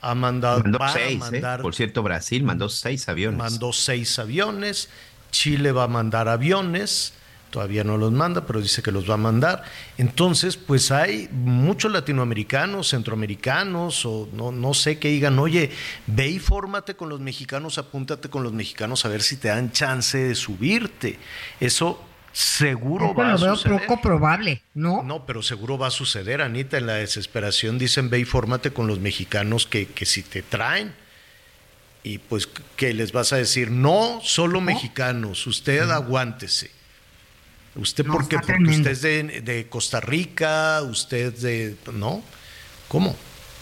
ha 0.00 0.16
mandado... 0.16 0.58
Mandó 0.58 0.80
seis, 0.92 1.22
¿eh? 1.32 1.40
por 1.62 1.72
cierto, 1.72 2.02
Brasil 2.02 2.42
mandó 2.42 2.68
seis 2.68 3.08
aviones. 3.08 3.38
Mandó 3.38 3.72
seis 3.72 4.18
aviones, 4.18 4.88
Chile 5.30 5.70
va 5.70 5.84
a 5.84 5.86
mandar 5.86 6.26
aviones, 6.26 7.12
todavía 7.50 7.84
no 7.84 7.96
los 7.96 8.10
manda, 8.10 8.44
pero 8.44 8.60
dice 8.60 8.82
que 8.82 8.90
los 8.90 9.08
va 9.08 9.14
a 9.14 9.18
mandar. 9.18 9.62
Entonces, 9.96 10.56
pues 10.56 10.90
hay 10.90 11.28
muchos 11.30 11.92
latinoamericanos, 11.92 12.88
centroamericanos, 12.88 14.04
o 14.04 14.28
no, 14.32 14.50
no 14.50 14.74
sé 14.74 14.98
qué 14.98 15.10
digan, 15.10 15.38
oye, 15.38 15.70
ve 16.08 16.26
y 16.26 16.40
fórmate 16.40 16.96
con 16.96 17.08
los 17.08 17.20
mexicanos, 17.20 17.78
apúntate 17.78 18.28
con 18.28 18.42
los 18.42 18.52
mexicanos 18.52 19.04
a 19.04 19.08
ver 19.10 19.22
si 19.22 19.36
te 19.36 19.46
dan 19.46 19.70
chance 19.70 20.18
de 20.18 20.34
subirte. 20.34 21.20
Eso 21.60 22.09
seguro 22.32 23.14
va 23.14 23.34
a 23.34 23.38
lo 23.38 23.56
veo 23.56 23.78
poco 23.78 24.00
probable, 24.00 24.62
¿no? 24.74 25.02
No, 25.02 25.26
pero 25.26 25.42
seguro 25.42 25.78
va 25.78 25.88
a 25.88 25.90
suceder, 25.90 26.42
Anita, 26.42 26.78
en 26.78 26.86
la 26.86 26.94
desesperación 26.94 27.78
dicen, 27.78 28.10
ve 28.10 28.20
y 28.20 28.24
fórmate 28.24 28.72
con 28.72 28.86
los 28.86 29.00
mexicanos 29.00 29.66
que, 29.66 29.86
que 29.86 30.06
si 30.06 30.22
te 30.22 30.42
traen. 30.42 30.94
Y 32.02 32.18
pues, 32.18 32.48
¿qué 32.76 32.94
les 32.94 33.12
vas 33.12 33.32
a 33.32 33.36
decir? 33.36 33.70
No, 33.70 34.20
solo 34.22 34.60
mexicanos, 34.60 35.46
usted 35.46 35.90
aguántese 35.90 36.70
¿Usted 37.76 38.04
por 38.04 38.26
qué? 38.26 38.36
Porque 38.38 38.70
usted 38.70 38.90
es 38.90 39.02
de, 39.44 39.66
Costa 39.68 40.00
Rica, 40.00 40.82
usted 40.82 41.32
de... 41.34 41.76
¿No? 41.92 42.22
¿Cómo? 42.88 43.14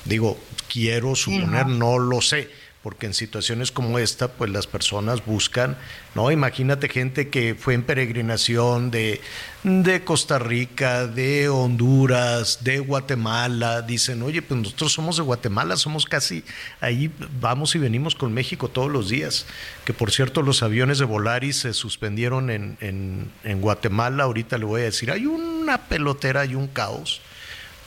Digo, 0.05 0.41
quiero 0.73 1.15
suponer, 1.15 1.67
no 1.67 1.99
lo 1.99 2.23
sé 2.23 2.51
porque 2.83 3.07
en 3.07 3.15
situaciones 3.15 3.73
como 3.73 3.99
esta, 3.99 4.29
pues 4.29 4.51
las 4.51 4.67
personas 4.67 5.25
buscan, 5.27 5.77
¿no? 6.15 6.31
Imagínate 6.31 6.89
gente 6.89 7.29
que 7.29 7.57
fue 7.59 7.75
en 7.75 7.83
peregrinación 7.83 8.91
de, 8.93 9.21
de 9.65 10.05
Costa 10.05 10.39
Rica, 10.39 11.09
de 11.09 11.49
Honduras, 11.49 12.63
de 12.63 12.79
Guatemala, 12.79 13.83
dicen, 13.83 14.23
oye, 14.23 14.43
pues 14.43 14.61
nosotros 14.61 14.93
somos 14.93 15.17
de 15.17 15.23
Guatemala, 15.23 15.77
somos 15.77 16.07
casi 16.07 16.45
ahí, 16.81 17.11
vamos 17.41 17.75
y 17.75 17.79
venimos 17.79 18.15
con 18.15 18.33
México 18.33 18.69
todos 18.69 18.91
los 18.91 19.09
días, 19.09 19.47
que 19.85 19.93
por 19.93 20.13
cierto 20.13 20.43
los 20.43 20.63
aviones 20.63 20.99
de 20.99 21.05
Volaris 21.05 21.57
se 21.57 21.73
suspendieron 21.73 22.49
en, 22.49 22.79
en, 22.81 23.31
en 23.43 23.61
Guatemala, 23.61 24.25
ahorita 24.25 24.57
le 24.57 24.67
voy 24.67 24.83
a 24.83 24.85
decir, 24.85 25.11
hay 25.11 25.27
una 25.27 25.89
pelotera, 25.89 26.43
hay 26.43 26.55
un 26.55 26.69
caos 26.69 27.21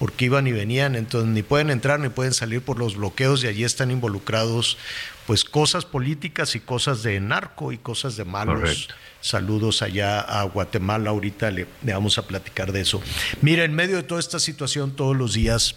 porque 0.01 0.25
iban 0.25 0.47
y 0.47 0.51
venían, 0.51 0.95
entonces 0.95 1.29
ni 1.29 1.43
pueden 1.43 1.69
entrar 1.69 1.99
ni 1.99 2.09
pueden 2.09 2.33
salir 2.33 2.63
por 2.63 2.79
los 2.79 2.95
bloqueos 2.95 3.43
y 3.43 3.47
allí 3.47 3.63
están 3.63 3.91
involucrados 3.91 4.79
pues 5.27 5.45
cosas 5.45 5.85
políticas 5.85 6.55
y 6.55 6.59
cosas 6.59 7.03
de 7.03 7.19
narco 7.19 7.71
y 7.71 7.77
cosas 7.77 8.17
de 8.17 8.25
malos. 8.25 8.89
Saludos 9.19 9.83
allá 9.83 10.19
a 10.19 10.41
Guatemala, 10.45 11.11
ahorita 11.11 11.51
le, 11.51 11.67
le 11.83 11.93
vamos 11.93 12.17
a 12.17 12.25
platicar 12.25 12.71
de 12.71 12.81
eso. 12.81 12.99
Mira, 13.43 13.63
en 13.63 13.75
medio 13.75 13.97
de 13.97 14.01
toda 14.01 14.19
esta 14.19 14.39
situación 14.39 14.95
todos 14.95 15.15
los 15.15 15.33
días 15.33 15.75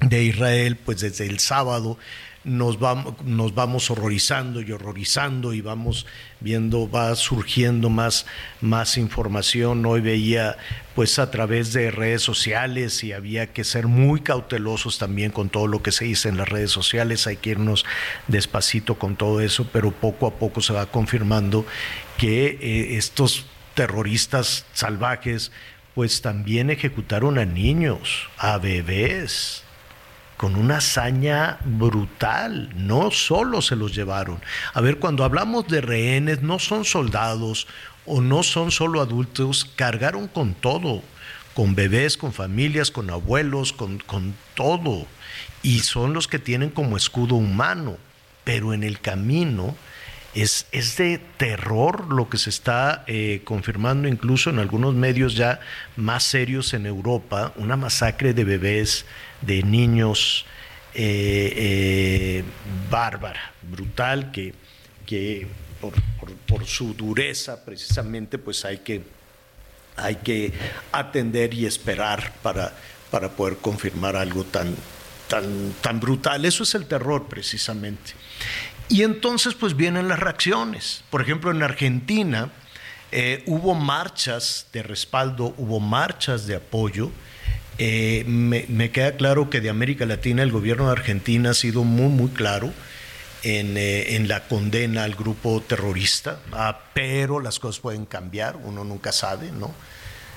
de 0.00 0.24
Israel, 0.24 0.78
pues 0.82 1.00
desde 1.00 1.26
el 1.26 1.38
sábado 1.38 1.98
nos 2.44 2.78
vamos, 2.78 3.14
nos 3.24 3.54
vamos 3.54 3.90
horrorizando 3.90 4.60
y 4.60 4.70
horrorizando 4.70 5.54
y 5.54 5.60
vamos 5.60 6.06
viendo, 6.40 6.88
va 6.88 7.14
surgiendo 7.16 7.88
más, 7.88 8.26
más 8.60 8.98
información. 8.98 9.84
Hoy 9.86 10.02
veía 10.02 10.56
pues 10.94 11.18
a 11.18 11.30
través 11.30 11.72
de 11.72 11.90
redes 11.90 12.22
sociales 12.22 13.02
y 13.02 13.12
había 13.12 13.52
que 13.52 13.64
ser 13.64 13.86
muy 13.86 14.20
cautelosos 14.20 14.98
también 14.98 15.30
con 15.32 15.48
todo 15.48 15.66
lo 15.66 15.82
que 15.82 15.90
se 15.90 16.04
dice 16.04 16.28
en 16.28 16.36
las 16.36 16.48
redes 16.48 16.70
sociales, 16.70 17.26
hay 17.26 17.36
que 17.36 17.50
irnos 17.50 17.84
despacito 18.28 18.96
con 18.96 19.16
todo 19.16 19.40
eso, 19.40 19.66
pero 19.72 19.90
poco 19.90 20.26
a 20.26 20.34
poco 20.34 20.60
se 20.60 20.72
va 20.72 20.86
confirmando 20.86 21.66
que 22.18 22.58
eh, 22.60 22.96
estos 22.96 23.46
terroristas 23.74 24.66
salvajes 24.72 25.50
pues 25.94 26.22
también 26.22 26.70
ejecutaron 26.70 27.38
a 27.38 27.44
niños, 27.44 28.28
a 28.36 28.58
bebés 28.58 29.63
con 30.36 30.56
una 30.56 30.78
hazaña 30.78 31.58
brutal. 31.64 32.70
No 32.76 33.10
solo 33.10 33.62
se 33.62 33.76
los 33.76 33.94
llevaron. 33.94 34.40
A 34.72 34.80
ver, 34.80 34.98
cuando 34.98 35.24
hablamos 35.24 35.68
de 35.68 35.80
rehenes, 35.80 36.42
no 36.42 36.58
son 36.58 36.84
soldados 36.84 37.66
o 38.06 38.20
no 38.20 38.42
son 38.42 38.70
solo 38.70 39.00
adultos, 39.00 39.70
cargaron 39.76 40.28
con 40.28 40.54
todo, 40.54 41.02
con 41.54 41.74
bebés, 41.74 42.16
con 42.16 42.32
familias, 42.32 42.90
con 42.90 43.10
abuelos, 43.10 43.72
con, 43.72 43.98
con 43.98 44.34
todo. 44.54 45.06
Y 45.62 45.80
son 45.80 46.12
los 46.12 46.28
que 46.28 46.38
tienen 46.38 46.70
como 46.70 46.96
escudo 46.96 47.36
humano. 47.36 47.96
Pero 48.44 48.74
en 48.74 48.82
el 48.82 49.00
camino 49.00 49.74
es, 50.34 50.66
es 50.72 50.96
de 50.96 51.18
terror 51.36 52.12
lo 52.12 52.28
que 52.28 52.38
se 52.38 52.50
está 52.50 53.04
eh, 53.06 53.40
confirmando 53.44 54.08
incluso 54.08 54.50
en 54.50 54.58
algunos 54.58 54.94
medios 54.94 55.34
ya 55.34 55.60
más 55.96 56.24
serios 56.24 56.74
en 56.74 56.86
Europa, 56.86 57.52
una 57.56 57.76
masacre 57.76 58.34
de 58.34 58.44
bebés, 58.44 59.06
de 59.46 59.62
niños, 59.62 60.46
eh, 60.94 61.52
eh, 61.56 62.44
bárbara, 62.90 63.52
brutal, 63.62 64.30
que, 64.30 64.54
que 65.06 65.46
por, 66.46 66.66
su 66.66 66.94
dureza 66.94 67.64
precisamente 67.64 68.38
pues 68.38 68.64
hay 68.64 68.78
que 68.78 69.02
hay 69.96 70.16
que 70.16 70.52
atender 70.92 71.52
y 71.52 71.66
esperar 71.66 72.32
para, 72.42 72.72
para 73.10 73.30
poder 73.30 73.58
confirmar 73.58 74.16
algo 74.16 74.42
tan, 74.44 74.74
tan, 75.28 75.72
tan 75.80 76.00
brutal. 76.00 76.44
Eso 76.44 76.64
es 76.64 76.74
el 76.74 76.86
terror 76.86 77.26
precisamente. 77.28 78.12
Y 78.88 79.02
entonces 79.02 79.54
pues 79.54 79.76
vienen 79.76 80.08
las 80.08 80.18
reacciones. 80.18 81.04
Por 81.10 81.22
ejemplo, 81.22 81.50
en 81.50 81.62
Argentina 81.62 82.50
eh, 83.12 83.44
hubo 83.46 83.74
marchas 83.74 84.66
de 84.72 84.82
respaldo, 84.82 85.54
hubo 85.56 85.78
marchas 85.78 86.46
de 86.46 86.56
apoyo. 86.56 87.10
Eh, 87.78 88.24
me, 88.26 88.90
queda 88.90 89.16
claro 89.16 89.50
que 89.50 89.60
de 89.60 89.70
América 89.70 90.06
Latina 90.06 90.42
el 90.42 90.52
gobierno 90.52 90.86
de 90.86 90.92
Argentina 90.92 91.50
ha 91.50 91.54
sido 91.54 91.84
muy, 91.84 92.08
muy 92.08 92.30
claro 92.30 92.72
en, 93.42 93.76
eh, 93.76 94.14
en 94.14 94.28
la 94.28 94.46
condena 94.46 95.04
al 95.04 95.14
grupo 95.14 95.60
terrorista, 95.60 96.38
ah, 96.52 96.80
pero 96.94 97.40
las 97.40 97.58
cosas 97.58 97.80
pueden 97.80 98.06
cambiar, 98.06 98.56
uno 98.56 98.84
nunca 98.84 99.12
sabe, 99.12 99.50
¿no? 99.50 99.74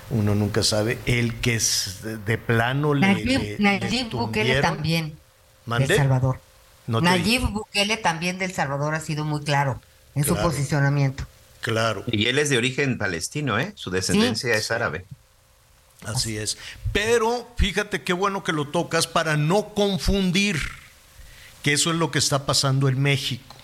Uno 0.09 0.35
nunca 0.35 0.63
sabe. 0.63 0.97
El 1.05 1.35
que 1.35 1.55
es 1.55 1.99
de, 2.01 2.37
plano 2.37 2.93
le. 2.93 3.57
Nayib, 3.59 4.09
Bukele 4.09 4.61
también. 4.61 5.17
De 5.65 5.95
Salvador. 5.95 6.39
Nayib 6.87 7.49
Bukele 7.49 7.97
también 7.97 8.37
del 8.39 8.53
Salvador 8.53 8.95
ha 8.95 9.01
sido 9.01 9.25
muy 9.25 9.43
claro 9.43 9.81
en 10.15 10.23
su 10.23 10.35
posicionamiento. 10.37 11.25
Claro. 11.61 12.05
Y 12.07 12.27
él 12.27 12.39
es 12.39 12.49
de 12.49 12.57
origen 12.57 12.97
palestino, 12.97 13.59
¿eh? 13.59 13.73
Su 13.75 13.91
descendencia 13.91 14.55
es 14.55 14.71
árabe. 14.71 15.05
Así 16.05 16.37
es. 16.37 16.57
Pero 16.93 17.47
fíjate 17.57 18.03
qué 18.03 18.13
bueno 18.13 18.43
que 18.43 18.53
lo 18.53 18.67
tocas 18.67 19.07
para 19.07 19.37
no 19.37 19.73
confundir 19.73 20.59
que 21.63 21.73
eso 21.73 21.91
es 21.91 21.97
lo 21.97 22.11
que 22.11 22.19
está 22.19 22.45
pasando 22.45 22.87
en 22.87 23.01
México. 23.01 23.55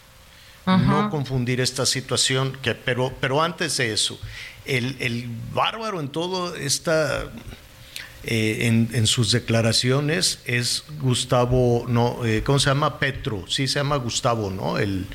No 0.66 1.10
confundir 1.10 1.60
esta 1.60 1.86
situación, 1.86 2.58
que, 2.62 2.74
pero, 2.74 3.14
pero 3.20 3.42
antes 3.42 3.76
de 3.76 3.92
eso, 3.92 4.18
el, 4.64 4.96
el 5.02 5.28
bárbaro 5.52 6.00
en 6.00 6.08
todo 6.08 6.56
esta 6.56 7.30
eh, 8.26 8.88
en, 8.94 9.06
sus 9.06 9.34
declaraciones 9.34 10.40
es 10.46 10.86
Gustavo, 11.02 11.84
no, 11.90 12.24
eh, 12.24 12.42
¿cómo 12.42 12.58
se 12.58 12.70
llama? 12.70 12.98
Petro, 12.98 13.44
sí 13.50 13.68
se 13.68 13.80
llama 13.80 13.98
Gustavo, 13.98 14.50
¿no? 14.50 14.78
El, 14.78 15.08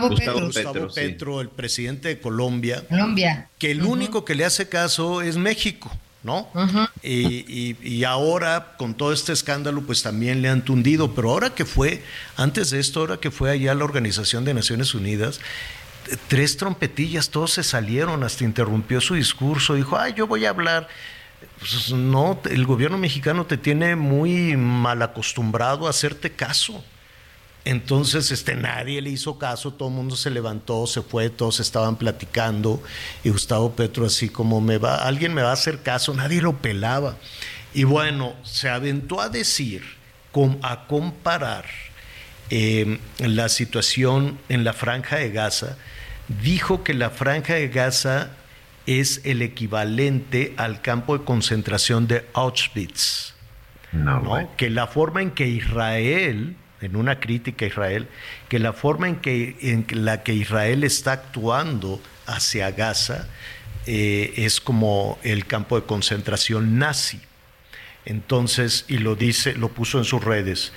Gustavo, 0.00 0.88
Petro, 0.94 1.42
el 1.42 1.50
presidente 1.50 2.08
de 2.08 2.20
Colombia. 2.20 2.82
Colombia. 2.88 3.50
Que 3.58 3.70
el 3.70 3.82
único 3.82 4.24
que 4.24 4.34
le 4.34 4.46
hace 4.46 4.70
caso 4.70 5.20
es 5.20 5.36
México, 5.36 5.94
¿no? 6.24 6.48
y, 7.02 7.76
y, 7.80 8.04
ahora, 8.04 8.74
con 8.76 8.94
todo 8.94 9.12
este 9.12 9.32
escándalo, 9.32 9.82
pues 9.82 10.02
también 10.02 10.42
le 10.42 10.48
han 10.48 10.64
tundido, 10.64 11.14
pero 11.14 11.30
ahora 11.30 11.50
que 11.50 11.64
fue, 11.64 12.02
antes 12.36 12.70
de 12.70 12.80
esto, 12.80 13.00
ahora 13.00 13.18
que 13.18 13.30
fue 13.30 13.50
allá 13.50 13.72
a 13.72 13.74
la 13.74 13.84
Organización 13.84 14.44
de 14.44 14.54
Naciones 14.54 14.94
Unidas, 14.94 15.40
tres 16.28 16.56
trompetillas, 16.56 17.30
todos 17.30 17.52
se 17.52 17.62
salieron, 17.62 18.24
hasta 18.24 18.44
interrumpió 18.44 19.00
su 19.00 19.14
discurso, 19.14 19.74
dijo, 19.74 19.98
ay, 19.98 20.14
yo 20.16 20.26
voy 20.26 20.46
a 20.46 20.50
hablar 20.50 20.88
pues 21.58 21.92
no, 21.92 22.40
el 22.50 22.64
gobierno 22.66 22.98
mexicano 22.98 23.46
te 23.46 23.56
tiene 23.56 23.96
muy 23.96 24.56
mal 24.56 25.02
acostumbrado 25.02 25.86
a 25.86 25.90
hacerte 25.90 26.30
caso. 26.30 26.82
Entonces, 27.64 28.30
este, 28.30 28.54
nadie 28.54 29.00
le 29.00 29.10
hizo 29.10 29.38
caso, 29.38 29.72
todo 29.72 29.88
el 29.88 29.94
mundo 29.94 30.16
se 30.16 30.30
levantó, 30.30 30.86
se 30.86 31.00
fue, 31.00 31.30
todos 31.30 31.60
estaban 31.60 31.96
platicando 31.96 32.82
y 33.22 33.30
Gustavo 33.30 33.72
Petro 33.72 34.04
así 34.04 34.28
como 34.28 34.60
me 34.60 34.76
va, 34.76 34.96
alguien 34.96 35.32
me 35.32 35.42
va 35.42 35.50
a 35.50 35.54
hacer 35.54 35.82
caso, 35.82 36.12
nadie 36.12 36.42
lo 36.42 36.58
pelaba. 36.58 37.16
Y 37.72 37.84
bueno, 37.84 38.34
se 38.42 38.68
aventó 38.68 39.20
a 39.20 39.30
decir, 39.30 39.82
a 40.62 40.86
comparar 40.86 41.64
eh, 42.50 42.98
la 43.18 43.48
situación 43.48 44.38
en 44.48 44.64
la 44.64 44.72
franja 44.72 45.16
de 45.16 45.30
Gaza, 45.30 45.76
dijo 46.42 46.82
que 46.82 46.92
la 46.92 47.10
franja 47.10 47.54
de 47.54 47.68
Gaza 47.68 48.30
es 48.86 49.20
el 49.24 49.42
equivalente 49.42 50.52
al 50.56 50.82
campo 50.82 51.16
de 51.16 51.24
concentración 51.24 52.06
de 52.06 52.26
Auschwitz. 52.34 53.34
No, 53.92 54.48
Que 54.56 54.70
la 54.70 54.88
forma 54.88 55.22
en 55.22 55.30
que 55.30 55.46
Israel, 55.46 56.56
en 56.80 56.96
una 56.96 57.20
crítica 57.20 57.64
a 57.64 57.68
Israel, 57.68 58.08
que 58.48 58.58
la 58.58 58.72
forma 58.72 59.08
en, 59.08 59.16
que, 59.16 59.56
en 59.60 59.86
la 60.04 60.22
que 60.22 60.34
Israel 60.34 60.84
está 60.84 61.12
actuando 61.12 62.00
hacia 62.26 62.70
Gaza 62.70 63.28
eh, 63.86 64.32
es 64.36 64.60
como 64.60 65.18
el 65.22 65.46
campo 65.46 65.80
de 65.80 65.86
concentración 65.86 66.78
nazi. 66.78 67.20
Entonces, 68.04 68.84
y 68.88 68.98
lo 68.98 69.14
dice, 69.14 69.54
lo 69.54 69.70
puso 69.70 69.98
en 69.98 70.04
sus 70.04 70.22
redes, 70.22 70.72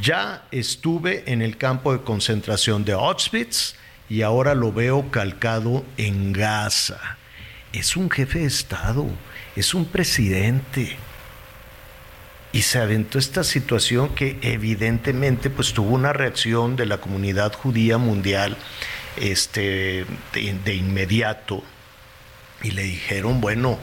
ya 0.00 0.44
estuve 0.52 1.24
en 1.26 1.42
el 1.42 1.56
campo 1.56 1.92
de 1.92 2.02
concentración 2.02 2.84
de 2.84 2.92
Auschwitz 2.92 3.74
y 4.08 4.22
ahora 4.22 4.54
lo 4.54 4.72
veo 4.72 5.10
calcado 5.10 5.84
en 5.96 6.32
Gaza 6.32 7.18
es 7.72 7.96
un 7.96 8.10
jefe 8.10 8.40
de 8.40 8.46
Estado, 8.46 9.06
es 9.54 9.74
un 9.74 9.84
presidente. 9.84 10.96
Y 12.52 12.62
se 12.62 12.78
aventó 12.78 13.18
esta 13.18 13.44
situación 13.44 14.14
que 14.14 14.38
evidentemente 14.42 15.50
pues 15.50 15.72
tuvo 15.72 15.94
una 15.94 16.12
reacción 16.12 16.74
de 16.76 16.86
la 16.86 16.98
comunidad 16.98 17.52
judía 17.52 17.96
mundial 17.96 18.56
este, 19.16 20.04
de, 20.32 20.74
inmediato. 20.74 21.62
Y 22.62 22.72
le 22.72 22.82
dijeron, 22.82 23.40
bueno, 23.40 23.78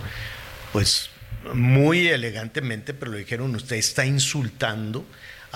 pues 0.73 1.09
muy 1.53 2.09
elegantemente, 2.09 2.93
pero 2.93 3.11
le 3.11 3.19
dijeron, 3.19 3.55
usted 3.55 3.77
está 3.77 4.05
insultando 4.05 5.05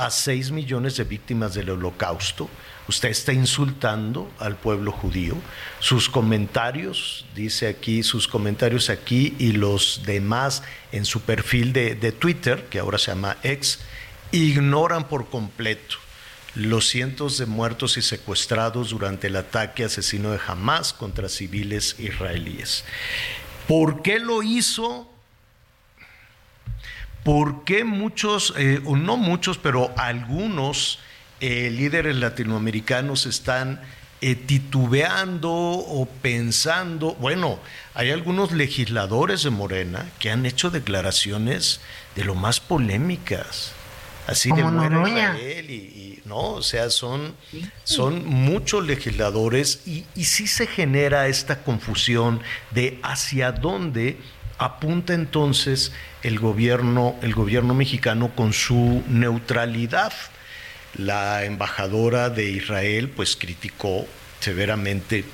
a 0.02 0.10
6 0.10 0.50
millones 0.50 0.98
de 0.98 1.04
víctimas 1.04 1.54
del 1.54 1.70
holocausto, 1.70 2.50
usted 2.88 3.10
está 3.10 3.34
insultando 3.34 4.32
al 4.40 4.56
pueblo 4.56 4.92
judío. 4.92 5.36
Sus 5.80 6.10
comentarios, 6.10 7.28
dice 7.36 7.68
aquí, 7.68 8.02
sus 8.02 8.28
comentarios 8.28 8.90
aquí 8.90 9.36
y 9.38 9.52
los 9.52 10.02
demás 10.04 10.64
en 10.92 11.06
su 11.06 11.22
perfil 11.22 11.72
de, 11.72 12.12
Twitter, 12.14 12.66
que 12.68 12.80
ahora 12.80 12.98
se 12.98 13.12
llama 13.12 13.38
X, 13.44 13.82
ignoran 14.32 15.08
por 15.08 15.30
completo 15.30 15.98
los 16.56 16.88
cientos 16.88 17.38
de 17.38 17.46
muertos 17.46 17.96
y 17.96 18.02
secuestrados 18.02 18.90
durante 18.90 19.28
el 19.28 19.36
ataque 19.36 19.84
asesino 19.84 20.32
de 20.32 20.40
Hamas 20.48 20.94
contra 20.94 21.30
civiles 21.30 21.96
israelíes. 22.00 22.86
¿Por 23.68 24.02
qué 24.02 24.18
lo 24.18 24.42
hizo? 24.42 25.11
¿Por 27.24 27.64
qué 27.66 27.84
muchos, 27.84 28.54
eh, 28.58 28.82
o 28.86 28.96
no 28.96 29.16
muchos, 29.18 29.58
pero 29.58 29.94
algunos 29.98 31.00
eh, 31.40 31.70
líderes 31.70 32.16
latinoamericanos 32.16 33.28
están 33.28 33.80
eh, 34.22 34.36
titubeando 34.36 35.52
o 35.52 36.08
pensando? 36.22 37.14
Bueno, 37.16 37.60
hay 37.94 38.10
algunos 38.10 38.52
legisladores 38.52 39.44
de 39.44 39.52
Morena 39.52 40.10
que 40.18 40.32
han 40.32 40.46
hecho 40.48 40.72
declaraciones 40.72 41.80
de 42.16 42.26
lo 42.26 42.34
más 42.34 42.60
polémicas. 42.60 43.74
Así 44.28 44.52
de 44.52 44.62
Israel 44.62 45.70
y, 45.70 46.22
no, 46.26 46.54
o 46.54 46.62
sea, 46.62 46.90
son, 46.90 47.36
son 47.84 48.26
muchos 48.26 48.86
legisladores 48.86 49.82
y, 49.86 50.06
y 50.16 50.26
sí 50.26 50.48
se 50.48 50.68
genera 50.68 51.28
esta 51.28 51.64
confusión 51.64 52.42
de 52.70 53.00
hacia 53.04 53.52
dónde 53.52 54.18
apunta 54.62 55.16
entonces 55.16 55.92
el 56.22 56.38
gobierno, 56.38 57.16
el 57.24 57.34
gobierno 57.34 57.74
mexicano 57.74 58.30
con 58.36 58.54
su 58.54 59.04
neutralidad. 59.08 60.14
La 60.94 61.46
embajadora 61.46 62.30
de 62.30 62.52
Israel 62.52 63.10
pues 63.10 63.36
criticó 63.36 64.06
severamente 64.40 65.26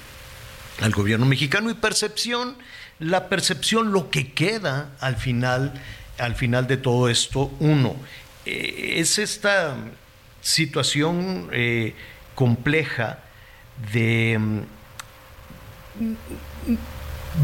al 0.82 0.92
gobierno 0.92 1.26
mexicano 1.26 1.70
y 1.70 1.74
percepción, 1.74 2.56
la 3.00 3.28
percepción, 3.28 3.92
lo 3.92 4.10
que 4.10 4.32
queda 4.32 4.92
al 5.02 5.18
final, 5.18 5.74
al 6.18 6.36
final 6.36 6.66
de 6.68 6.78
todo 6.78 7.10
esto, 7.10 7.52
uno, 7.60 7.98
eh, 8.46 8.94
es 8.98 9.18
esta 9.18 9.76
situación 10.42 11.50
eh, 11.52 11.96
compleja 12.34 13.20
de 13.92 14.38
mm, 14.40 14.62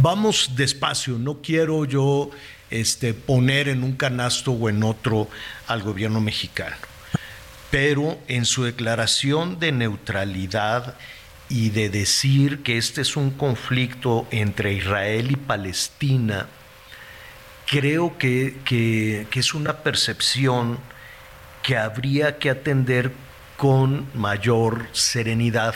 vamos 0.01 0.51
despacio, 0.55 1.17
no 1.17 1.41
quiero 1.41 1.85
yo 1.85 2.29
este, 2.69 3.13
poner 3.13 3.67
en 3.67 3.83
un 3.83 3.93
canasto 3.95 4.51
o 4.51 4.69
en 4.69 4.83
otro 4.83 5.27
al 5.67 5.83
gobierno 5.83 6.21
mexicano. 6.21 6.75
Pero 7.69 8.19
en 8.27 8.45
su 8.45 8.63
declaración 8.63 9.59
de 9.59 9.71
neutralidad 9.71 10.95
y 11.49 11.69
de 11.69 11.89
decir 11.89 12.63
que 12.63 12.77
este 12.77 13.01
es 13.01 13.15
un 13.15 13.31
conflicto 13.31 14.27
entre 14.31 14.73
Israel 14.73 15.31
y 15.31 15.35
Palestina, 15.35 16.47
creo 17.65 18.17
que, 18.17 18.57
que 18.65 19.39
es 19.39 19.53
una 19.53 19.77
percepción 19.77 20.79
que 21.61 21.77
habría 21.77 22.37
que 22.37 22.49
atender 22.49 23.11
con 23.57 24.07
mayor 24.13 24.87
serenidad. 24.91 25.75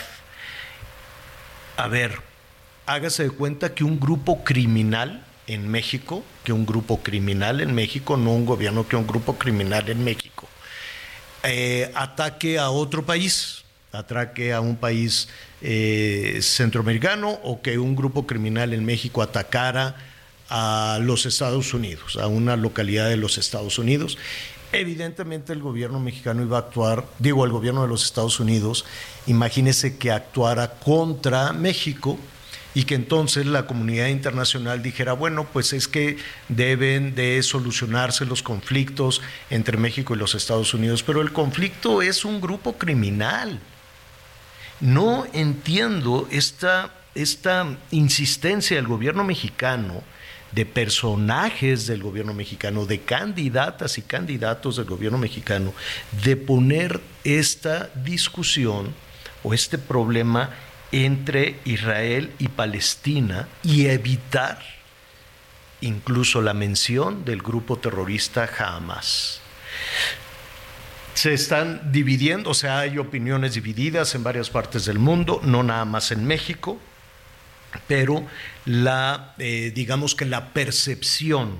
A 1.76 1.88
ver, 1.88 2.27
hágase 2.88 3.24
de 3.24 3.30
cuenta 3.30 3.74
que 3.74 3.84
un 3.84 4.00
grupo 4.00 4.42
criminal 4.44 5.22
en 5.46 5.68
México, 5.68 6.24
que 6.42 6.52
un 6.54 6.64
grupo 6.64 7.02
criminal 7.02 7.60
en 7.60 7.74
México, 7.74 8.16
no 8.16 8.32
un 8.32 8.46
gobierno, 8.46 8.88
que 8.88 8.96
un 8.96 9.06
grupo 9.06 9.36
criminal 9.36 9.90
en 9.90 10.02
México, 10.02 10.48
eh, 11.42 11.92
ataque 11.94 12.58
a 12.58 12.70
otro 12.70 13.04
país, 13.04 13.62
ataque 13.92 14.54
a 14.54 14.60
un 14.60 14.76
país 14.76 15.28
eh, 15.60 16.38
centroamericano 16.40 17.30
o 17.42 17.60
que 17.60 17.78
un 17.78 17.94
grupo 17.94 18.26
criminal 18.26 18.72
en 18.72 18.84
México 18.86 19.20
atacara 19.20 19.94
a 20.48 20.98
los 21.02 21.26
Estados 21.26 21.74
Unidos, 21.74 22.16
a 22.16 22.26
una 22.26 22.56
localidad 22.56 23.10
de 23.10 23.18
los 23.18 23.36
Estados 23.36 23.78
Unidos. 23.78 24.16
Evidentemente 24.72 25.52
el 25.52 25.60
gobierno 25.60 26.00
mexicano 26.00 26.42
iba 26.42 26.56
a 26.56 26.60
actuar, 26.60 27.04
digo, 27.18 27.44
el 27.44 27.52
gobierno 27.52 27.82
de 27.82 27.88
los 27.88 28.04
Estados 28.04 28.40
Unidos, 28.40 28.86
imagínese 29.26 29.98
que 29.98 30.10
actuara 30.10 30.70
contra 30.70 31.52
México 31.52 32.18
y 32.78 32.84
que 32.84 32.94
entonces 32.94 33.44
la 33.44 33.66
comunidad 33.66 34.06
internacional 34.06 34.84
dijera, 34.84 35.12
bueno, 35.12 35.48
pues 35.52 35.72
es 35.72 35.88
que 35.88 36.16
deben 36.48 37.16
de 37.16 37.42
solucionarse 37.42 38.24
los 38.24 38.40
conflictos 38.40 39.20
entre 39.50 39.76
México 39.76 40.14
y 40.14 40.16
los 40.16 40.36
Estados 40.36 40.74
Unidos, 40.74 41.02
pero 41.02 41.20
el 41.20 41.32
conflicto 41.32 42.02
es 42.02 42.24
un 42.24 42.40
grupo 42.40 42.78
criminal. 42.78 43.58
No 44.78 45.26
entiendo 45.32 46.28
esta, 46.30 46.94
esta 47.16 47.66
insistencia 47.90 48.76
del 48.76 48.86
gobierno 48.86 49.24
mexicano 49.24 50.04
de 50.52 50.64
personajes 50.64 51.88
del 51.88 52.00
gobierno 52.00 52.32
mexicano, 52.32 52.86
de 52.86 53.00
candidatas 53.00 53.98
y 53.98 54.02
candidatos 54.02 54.76
del 54.76 54.86
gobierno 54.86 55.18
mexicano, 55.18 55.74
de 56.22 56.36
poner 56.36 57.00
esta 57.24 57.90
discusión 58.04 58.94
o 59.42 59.52
este 59.52 59.78
problema 59.78 60.50
entre 60.92 61.58
Israel 61.64 62.32
y 62.38 62.48
Palestina 62.48 63.48
y 63.62 63.86
evitar 63.86 64.58
incluso 65.80 66.42
la 66.42 66.54
mención 66.54 67.24
del 67.24 67.42
grupo 67.42 67.78
terrorista 67.78 68.48
Hamas. 68.58 69.40
Se 71.14 71.34
están 71.34 71.92
dividiendo, 71.92 72.50
o 72.50 72.54
sea, 72.54 72.80
hay 72.80 72.98
opiniones 72.98 73.54
divididas 73.54 74.14
en 74.14 74.22
varias 74.22 74.50
partes 74.50 74.84
del 74.84 74.98
mundo, 74.98 75.40
no 75.44 75.62
nada 75.62 75.84
más 75.84 76.12
en 76.12 76.24
México 76.26 76.78
pero 77.86 78.24
la, 78.64 79.34
eh, 79.38 79.72
digamos 79.74 80.14
que 80.14 80.24
la 80.24 80.48
percepción 80.48 81.58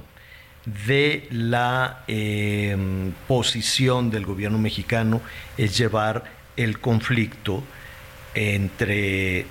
de 0.86 1.28
la 1.30 2.04
em, 2.08 3.12
posición 3.26 4.10
del 4.10 4.26
gobierno 4.26 4.58
mexicano 4.58 5.20
es 5.56 5.76
llevar 5.78 6.24
el 6.56 6.80
conflicto 6.80 7.62
entre, 8.34 9.46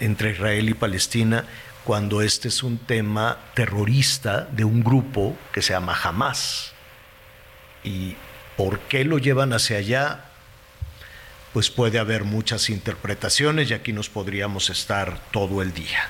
Israel 0.00 0.68
y 0.68 0.74
Palestina 0.74 1.44
cuando 1.84 2.22
este 2.22 2.48
es 2.48 2.62
un 2.62 2.78
tema 2.78 3.38
terrorista 3.54 4.48
de 4.52 4.64
un 4.64 4.84
grupo 4.84 5.36
que 5.52 5.62
se 5.62 5.72
llama 5.72 5.98
Hamas. 6.00 6.72
¿Y 7.82 8.14
por 8.56 8.78
qué 8.80 9.04
lo 9.04 9.18
llevan 9.18 9.52
hacia 9.52 9.78
allá? 9.78 10.24
pues 11.52 11.70
puede 11.70 11.98
haber 11.98 12.24
muchas 12.24 12.70
interpretaciones 12.70 13.70
y 13.70 13.74
aquí 13.74 13.92
nos 13.92 14.08
podríamos 14.08 14.70
estar 14.70 15.20
todo 15.30 15.62
el 15.62 15.74
día. 15.74 16.00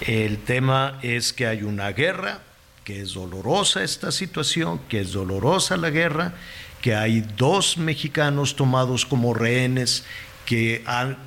El 0.00 0.38
tema 0.38 0.98
es 1.02 1.32
que 1.32 1.46
hay 1.46 1.62
una 1.62 1.90
guerra, 1.90 2.40
que 2.84 3.00
es 3.00 3.14
dolorosa 3.14 3.82
esta 3.82 4.12
situación, 4.12 4.78
que 4.88 5.00
es 5.00 5.12
dolorosa 5.12 5.76
la 5.76 5.90
guerra, 5.90 6.34
que 6.80 6.94
hay 6.94 7.22
dos 7.36 7.78
mexicanos 7.78 8.54
tomados 8.54 9.04
como 9.06 9.34
rehenes 9.34 10.04
que 10.46 10.82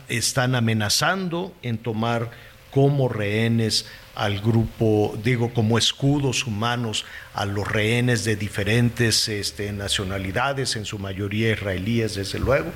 están 0.07 0.55
amenazando 0.55 1.53
en 1.61 1.77
tomar 1.77 2.31
como 2.71 3.09
rehenes 3.09 3.85
al 4.15 4.41
grupo, 4.41 5.17
digo, 5.23 5.53
como 5.53 5.77
escudos 5.77 6.45
humanos 6.45 7.05
a 7.33 7.45
los 7.45 7.67
rehenes 7.67 8.25
de 8.25 8.35
diferentes 8.35 9.29
este, 9.29 9.71
nacionalidades, 9.71 10.75
en 10.75 10.85
su 10.85 10.99
mayoría 10.99 11.51
israelíes, 11.51 12.15
desde 12.15 12.39
luego, 12.39 12.71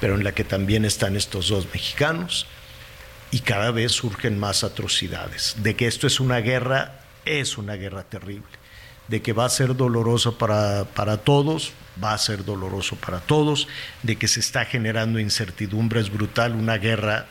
pero 0.00 0.14
en 0.14 0.24
la 0.24 0.32
que 0.32 0.44
también 0.44 0.84
están 0.84 1.16
estos 1.16 1.48
dos 1.48 1.66
mexicanos. 1.72 2.46
Y 3.30 3.40
cada 3.40 3.72
vez 3.72 3.92
surgen 3.92 4.38
más 4.38 4.64
atrocidades. 4.64 5.56
De 5.62 5.74
que 5.74 5.86
esto 5.86 6.06
es 6.06 6.20
una 6.20 6.38
guerra, 6.38 7.00
es 7.24 7.58
una 7.58 7.74
guerra 7.74 8.04
terrible. 8.04 8.46
De 9.08 9.22
que 9.22 9.32
va 9.32 9.44
a 9.44 9.48
ser 9.48 9.76
doloroso 9.76 10.36
para, 10.38 10.84
para 10.84 11.18
todos, 11.18 11.72
va 12.02 12.12
a 12.12 12.18
ser 12.18 12.44
doloroso 12.44 12.96
para 12.96 13.20
todos. 13.20 13.68
De 14.02 14.16
que 14.16 14.28
se 14.28 14.40
está 14.40 14.64
generando 14.64 15.20
incertidumbre, 15.20 16.00
es 16.00 16.10
brutal, 16.10 16.52
una 16.54 16.78
guerra 16.78 17.26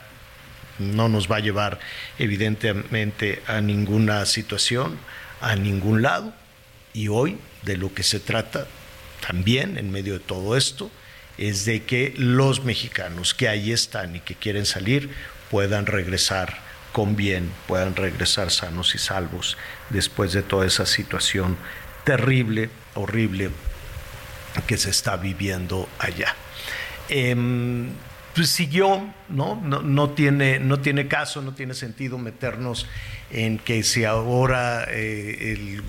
no 0.79 1.07
nos 1.09 1.31
va 1.31 1.37
a 1.37 1.39
llevar 1.39 1.79
evidentemente 2.19 3.41
a 3.47 3.61
ninguna 3.61 4.25
situación, 4.25 4.97
a 5.41 5.55
ningún 5.55 6.01
lado. 6.01 6.33
Y 6.93 7.07
hoy 7.07 7.37
de 7.63 7.77
lo 7.77 7.93
que 7.93 8.03
se 8.03 8.19
trata 8.19 8.67
también 9.25 9.77
en 9.77 9.91
medio 9.91 10.13
de 10.13 10.19
todo 10.19 10.55
esto 10.55 10.91
es 11.37 11.65
de 11.65 11.83
que 11.83 12.13
los 12.17 12.63
mexicanos 12.63 13.33
que 13.33 13.49
ahí 13.49 13.71
están 13.71 14.15
y 14.15 14.19
que 14.19 14.35
quieren 14.35 14.65
salir 14.65 15.09
puedan 15.51 15.85
regresar 15.85 16.64
con 16.95 17.17
bien, 17.17 17.51
puedan 17.67 17.93
regresar 17.93 18.51
sanos 18.51 18.95
y 18.95 18.99
salvos 18.99 19.57
después 19.89 20.31
de 20.31 20.43
toda 20.43 20.65
esa 20.65 20.85
situación 20.85 21.57
terrible, 22.05 22.69
horrible 22.93 23.49
que 24.65 24.77
se 24.77 24.91
está 24.91 25.17
viviendo 25.17 25.89
allá. 25.99 26.33
Em, 27.09 27.89
pues 28.33 28.47
siguió, 28.47 29.13
¿no? 29.27 29.57
No, 29.57 30.09
tiene, 30.11 30.59
no 30.59 30.79
tiene 30.79 31.09
caso, 31.09 31.41
no 31.41 31.53
tiene 31.53 31.73
sentido 31.73 32.17
meternos 32.17 32.87
en 33.29 33.57
que 33.57 33.83
si 33.83 34.05
ahora 34.05 34.85
eh, 34.87 35.81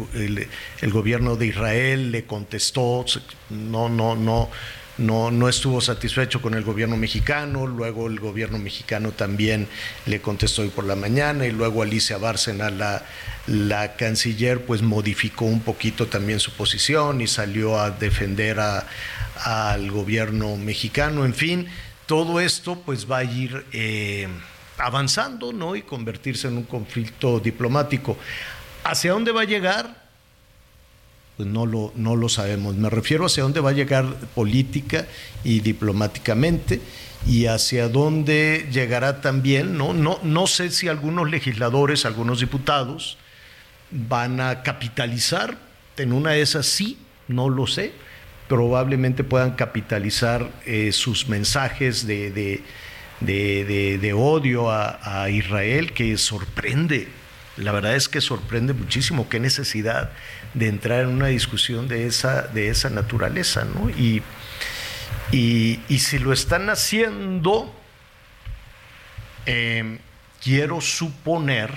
el, 0.80 0.90
gobierno 0.90 1.36
de 1.36 1.46
Israel 1.46 2.10
le 2.10 2.24
contestó, 2.24 3.04
no, 3.50 3.88
no, 3.88 4.16
no, 4.16 4.50
no, 4.98 5.30
no 5.30 5.48
estuvo 5.48 5.80
satisfecho 5.80 6.40
con 6.40 6.54
el 6.54 6.62
gobierno 6.62 6.96
mexicano, 6.96 7.66
luego 7.66 8.06
el 8.06 8.20
gobierno 8.20 8.58
mexicano 8.58 9.12
también 9.12 9.68
le 10.06 10.20
contestó 10.20 10.62
hoy 10.62 10.68
por 10.68 10.84
la 10.84 10.96
mañana 10.96 11.46
y 11.46 11.52
luego 11.52 11.82
Alicia 11.82 12.18
Bárcena, 12.18 12.70
la, 12.70 13.04
la 13.46 13.96
canciller, 13.96 14.64
pues 14.64 14.82
modificó 14.82 15.44
un 15.44 15.60
poquito 15.60 16.06
también 16.06 16.40
su 16.40 16.52
posición 16.52 17.20
y 17.20 17.26
salió 17.26 17.78
a 17.78 17.90
defender 17.90 18.58
al 18.60 19.90
gobierno 19.90 20.56
mexicano, 20.56 21.24
en 21.24 21.34
fin 21.34 21.68
todo 22.06 22.40
esto 22.40 22.80
pues 22.86 23.10
va 23.10 23.18
a 23.18 23.24
ir 23.24 23.66
eh, 23.72 24.28
avanzando 24.78 25.52
¿no? 25.52 25.76
y 25.76 25.82
convertirse 25.82 26.48
en 26.48 26.56
un 26.56 26.62
conflicto 26.62 27.40
diplomático. 27.40 28.16
¿Hacia 28.84 29.12
dónde 29.12 29.32
va 29.32 29.42
a 29.42 29.44
llegar? 29.44 30.05
Pues 31.36 31.48
no 31.48 31.66
lo, 31.66 31.92
no 31.96 32.16
lo 32.16 32.28
sabemos. 32.28 32.76
Me 32.76 32.88
refiero 32.88 33.26
hacia 33.26 33.42
dónde 33.42 33.60
va 33.60 33.70
a 33.70 33.74
llegar 33.74 34.06
política 34.34 35.06
y 35.44 35.60
diplomáticamente 35.60 36.80
y 37.26 37.46
hacia 37.46 37.88
dónde 37.88 38.68
llegará 38.72 39.20
también, 39.20 39.76
¿no? 39.76 39.92
No, 39.92 40.18
no 40.22 40.46
sé 40.46 40.70
si 40.70 40.88
algunos 40.88 41.30
legisladores, 41.30 42.06
algunos 42.06 42.40
diputados 42.40 43.18
van 43.90 44.40
a 44.40 44.62
capitalizar 44.62 45.58
en 45.96 46.12
una 46.12 46.32
de 46.32 46.42
esas 46.42 46.66
sí, 46.66 46.98
no 47.28 47.48
lo 47.48 47.66
sé 47.66 47.92
probablemente 48.48 49.24
puedan 49.24 49.52
capitalizar 49.52 50.50
eh, 50.64 50.92
sus 50.92 51.28
mensajes 51.28 52.06
de, 52.06 52.62
de, 53.20 54.12
odio 54.14 54.70
a, 54.70 55.28
Israel, 55.30 55.92
que 55.92 56.16
sorprende. 56.16 57.08
La 57.56 57.72
verdad 57.72 57.94
es 57.96 58.08
que 58.08 58.20
sorprende 58.20 58.74
muchísimo 58.74 59.28
qué 59.28 59.40
necesidad 59.40 60.12
de 60.54 60.68
entrar 60.68 61.02
en 61.02 61.08
una 61.08 61.28
discusión 61.28 61.88
de 61.88 62.06
esa, 62.06 62.42
de 62.42 62.68
esa 62.68 62.90
naturaleza, 62.90 63.64
¿no? 63.64 63.88
Y, 63.90 64.22
y, 65.32 65.98
si 65.98 66.18
lo 66.18 66.32
están 66.32 66.68
haciendo, 66.68 67.74
em, 69.46 69.98
quiero 70.42 70.80
suponer 70.80 71.74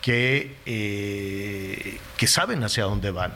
que, 0.00 0.56
eh, 0.66 1.98
que 2.16 2.26
saben 2.26 2.64
hacia 2.64 2.84
dónde 2.84 3.10
van 3.10 3.32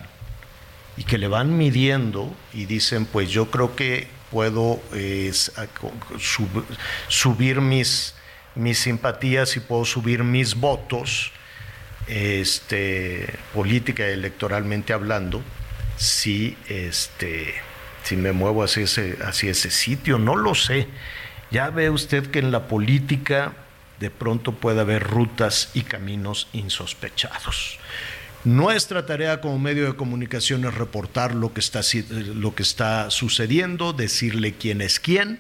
y 0.97 1.05
que 1.05 1.19
le 1.19 1.29
van 1.29 1.57
midiendo 1.57 2.35
y 2.53 2.67
dicen, 2.67 3.07
pues 3.07 3.31
yo 3.31 3.51
creo 3.51 3.77
que 3.77 4.09
puedo 4.31 4.81
subir 7.09 7.61
mis, 7.61 8.15
mis 8.55 8.79
simpatías 8.79 9.57
y 9.57 9.61
puedo 9.61 9.85
subir 9.85 10.25
mis 10.25 10.55
votos, 10.55 11.33
este, 12.07 13.39
política 13.55 14.07
electoralmente 14.07 14.93
hablando, 14.93 15.43
si, 15.97 16.57
este, 16.69 17.55
si 18.03 18.17
me 18.17 18.33
muevo 18.33 18.65
hacia 18.65 18.85
ese, 18.85 19.19
hacia 19.25 19.51
ese 19.51 19.71
sitio, 19.71 20.19
no 20.19 20.37
lo 20.37 20.55
sé. 20.55 20.89
Ya 21.51 21.71
ve 21.71 21.91
usted 21.91 22.31
que 22.31 22.39
en 22.39 22.51
la 22.51 22.67
política 22.67 23.53
de 24.01 24.11
pronto 24.11 24.53
puede 24.53 24.81
haber 24.81 25.05
rutas 25.05 25.71
y 25.75 25.83
caminos 25.83 26.49
insospechados. 26.53 27.79
Nuestra 28.45 29.07
tarea 29.07 29.41
como 29.41 29.61
medio 29.61 29.87
de 29.87 29.95
comunicación 29.95 30.65
es 30.65 30.75
reportar 30.75 31.35
lo 31.35 31.55
que 31.55 31.61
está, 31.61 31.83
lo 32.11 32.57
que 32.57 32.65
está 32.65 33.09
sucediendo, 33.11 33.93
decirle 33.93 34.55
quién 34.55 34.81
es 34.81 34.99
quién. 34.99 35.39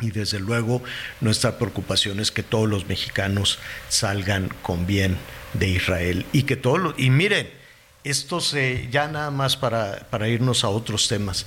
Y 0.00 0.10
desde 0.12 0.38
luego 0.38 0.82
nuestra 1.20 1.58
preocupación 1.58 2.20
es 2.20 2.30
que 2.30 2.44
todos 2.44 2.68
los 2.68 2.86
mexicanos 2.86 3.58
salgan 3.88 4.50
con 4.62 4.86
bien 4.86 5.16
de 5.58 5.68
Israel. 5.68 6.26
Y 6.32 6.42
que 6.44 6.56
todos 6.56 6.94
y 6.96 7.10
miren, 7.10 7.48
esto 8.04 8.40
se, 8.40 8.88
ya 8.90 9.08
nada 9.08 9.30
más 9.30 9.56
para, 9.56 10.06
para 10.10 10.28
irnos 10.28 10.64
a 10.64 10.68
otros 10.68 11.08
temas. 11.08 11.46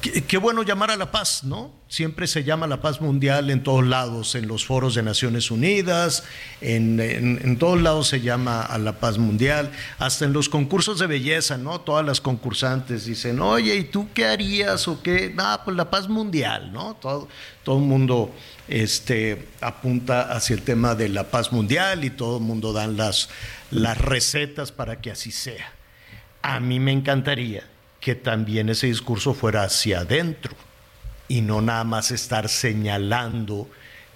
Qué, 0.00 0.38
bueno 0.38 0.62
llamar 0.62 0.90
a 0.90 0.96
la 0.96 1.10
paz, 1.10 1.44
¿no? 1.44 1.72
Siempre 1.86 2.26
se 2.26 2.42
llama 2.42 2.66
la 2.66 2.80
paz 2.80 3.02
mundial 3.02 3.50
en 3.50 3.62
todos 3.62 3.86
lados, 3.86 4.34
en 4.34 4.48
los 4.48 4.64
foros 4.64 4.94
de 4.94 5.02
Naciones 5.02 5.50
Unidas, 5.50 6.24
en, 6.62 7.58
todos 7.58 7.82
lados 7.82 8.08
se 8.08 8.22
llama 8.22 8.62
a 8.62 8.78
la 8.78 8.98
paz 8.98 9.18
mundial, 9.18 9.70
hasta 9.98 10.24
en 10.24 10.32
los 10.32 10.48
concursos 10.48 11.00
de 11.00 11.06
belleza, 11.06 11.58
¿no? 11.58 11.82
Todas 11.82 12.06
las 12.06 12.22
concursantes 12.22 13.04
dicen, 13.04 13.40
oye, 13.40 13.76
¿y 13.76 13.84
tú 13.84 14.08
qué 14.14 14.24
harías 14.24 14.88
o 14.88 15.02
qué? 15.02 15.34
Ah, 15.36 15.60
pues 15.66 15.76
la 15.76 15.90
paz 15.90 16.08
mundial, 16.08 16.72
¿no? 16.72 16.94
Todo, 16.94 17.28
todo 17.62 17.76
el 17.76 17.84
mundo 17.84 18.32
este, 18.70 19.46
apunta 19.60 20.32
hacia 20.32 20.54
el 20.54 20.62
tema 20.62 20.94
de 20.94 21.08
la 21.08 21.24
paz 21.24 21.52
mundial 21.52 22.04
y 22.04 22.10
todo 22.10 22.38
el 22.38 22.44
mundo 22.44 22.72
dan 22.72 22.96
las, 22.96 23.28
las 23.70 23.98
recetas 23.98 24.72
para 24.72 25.00
que 25.00 25.10
así 25.10 25.30
sea. 25.30 25.72
A 26.42 26.60
mí 26.60 26.80
me 26.80 26.92
encantaría 26.92 27.64
que 28.00 28.14
también 28.14 28.68
ese 28.70 28.86
discurso 28.86 29.34
fuera 29.34 29.64
hacia 29.64 30.00
adentro 30.00 30.54
y 31.28 31.42
no 31.42 31.60
nada 31.60 31.84
más 31.84 32.10
estar 32.10 32.48
señalando 32.48 33.68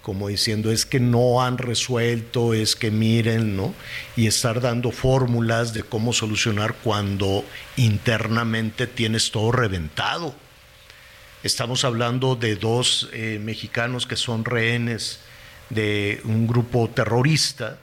como 0.04 0.28
diciendo 0.28 0.70
es 0.70 0.84
que 0.84 1.00
no 1.00 1.42
han 1.42 1.56
resuelto, 1.56 2.52
es 2.52 2.76
que 2.76 2.90
miren, 2.90 3.56
¿no? 3.56 3.74
Y 4.16 4.26
estar 4.26 4.60
dando 4.60 4.90
fórmulas 4.90 5.72
de 5.72 5.82
cómo 5.82 6.12
solucionar 6.12 6.74
cuando 6.74 7.42
internamente 7.78 8.86
tienes 8.86 9.30
todo 9.30 9.50
reventado. 9.50 10.34
Estamos 11.44 11.84
hablando 11.84 12.36
de 12.36 12.56
dos 12.56 13.10
eh, 13.12 13.38
mexicanos 13.38 14.06
que 14.06 14.16
son 14.16 14.46
rehenes 14.46 15.20
de 15.68 16.22
un 16.24 16.46
grupo 16.46 16.88
terrorista, 16.88 17.76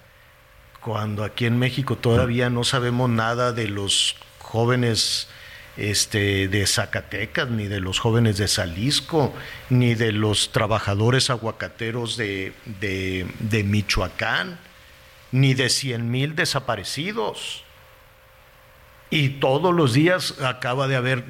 cuando 0.80 1.24
aquí 1.24 1.46
en 1.46 1.60
México 1.60 1.96
todavía 1.96 2.50
no 2.50 2.64
sabemos 2.64 3.08
nada 3.12 3.54
de 3.54 3.68
los 3.68 4.16
jóvenes 4.40 5.28
este, 5.78 6.48
de 6.48 6.66
Zacatecas, 6.66 7.52
ni 7.52 7.68
de 7.68 7.82
los 7.82 8.00
jóvenes 8.00 8.40
de 8.40 8.48
Salisco, 8.48 9.32
ni 9.70 9.94
de 9.94 10.12
los 10.12 10.52
trabajadores 10.52 11.30
aguacateros 11.30 12.18
de, 12.18 12.54
de, 12.80 13.64
Michoacán, 13.64 14.58
ni 15.32 15.54
de 15.54 15.70
cien 15.70 16.10
mil 16.10 16.36
desaparecidos. 16.36 17.64
Y 19.12 19.30
todos 19.30 19.76
los 19.76 19.94
días 19.94 20.36
acaba 20.42 20.88
de 20.88 20.96
haber, 20.96 21.26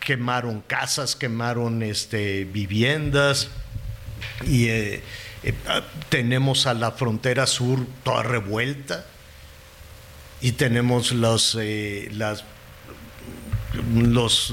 quemaron 0.00 0.60
casas, 0.62 1.14
quemaron 1.14 1.82
este, 1.84 2.44
viviendas, 2.44 3.50
y 4.44 4.66
eh, 4.66 5.02
eh, 5.44 5.54
tenemos 6.08 6.66
a 6.66 6.74
la 6.74 6.90
frontera 6.90 7.46
sur 7.46 7.86
toda 8.02 8.24
revuelta, 8.24 9.06
y 10.40 10.52
tenemos 10.52 11.12
los, 11.12 11.56
eh, 11.60 12.08
las 12.12 12.44
los 13.94 14.52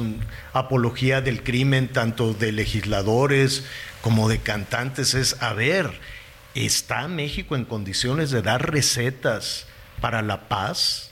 apología 0.54 1.22
del 1.22 1.44
crimen, 1.44 1.88
tanto 1.88 2.34
de 2.34 2.52
legisladores 2.52 3.66
como 4.02 4.30
de 4.30 4.38
cantantes, 4.38 5.16
es, 5.16 5.42
a 5.42 5.54
ver, 5.54 5.92
¿está 6.54 7.08
México 7.08 7.56
en 7.56 7.66
condiciones 7.66 8.30
de 8.30 8.44
dar 8.44 8.72
recetas 8.72 9.66
para 10.00 10.22
la 10.22 10.48
paz? 10.48 11.07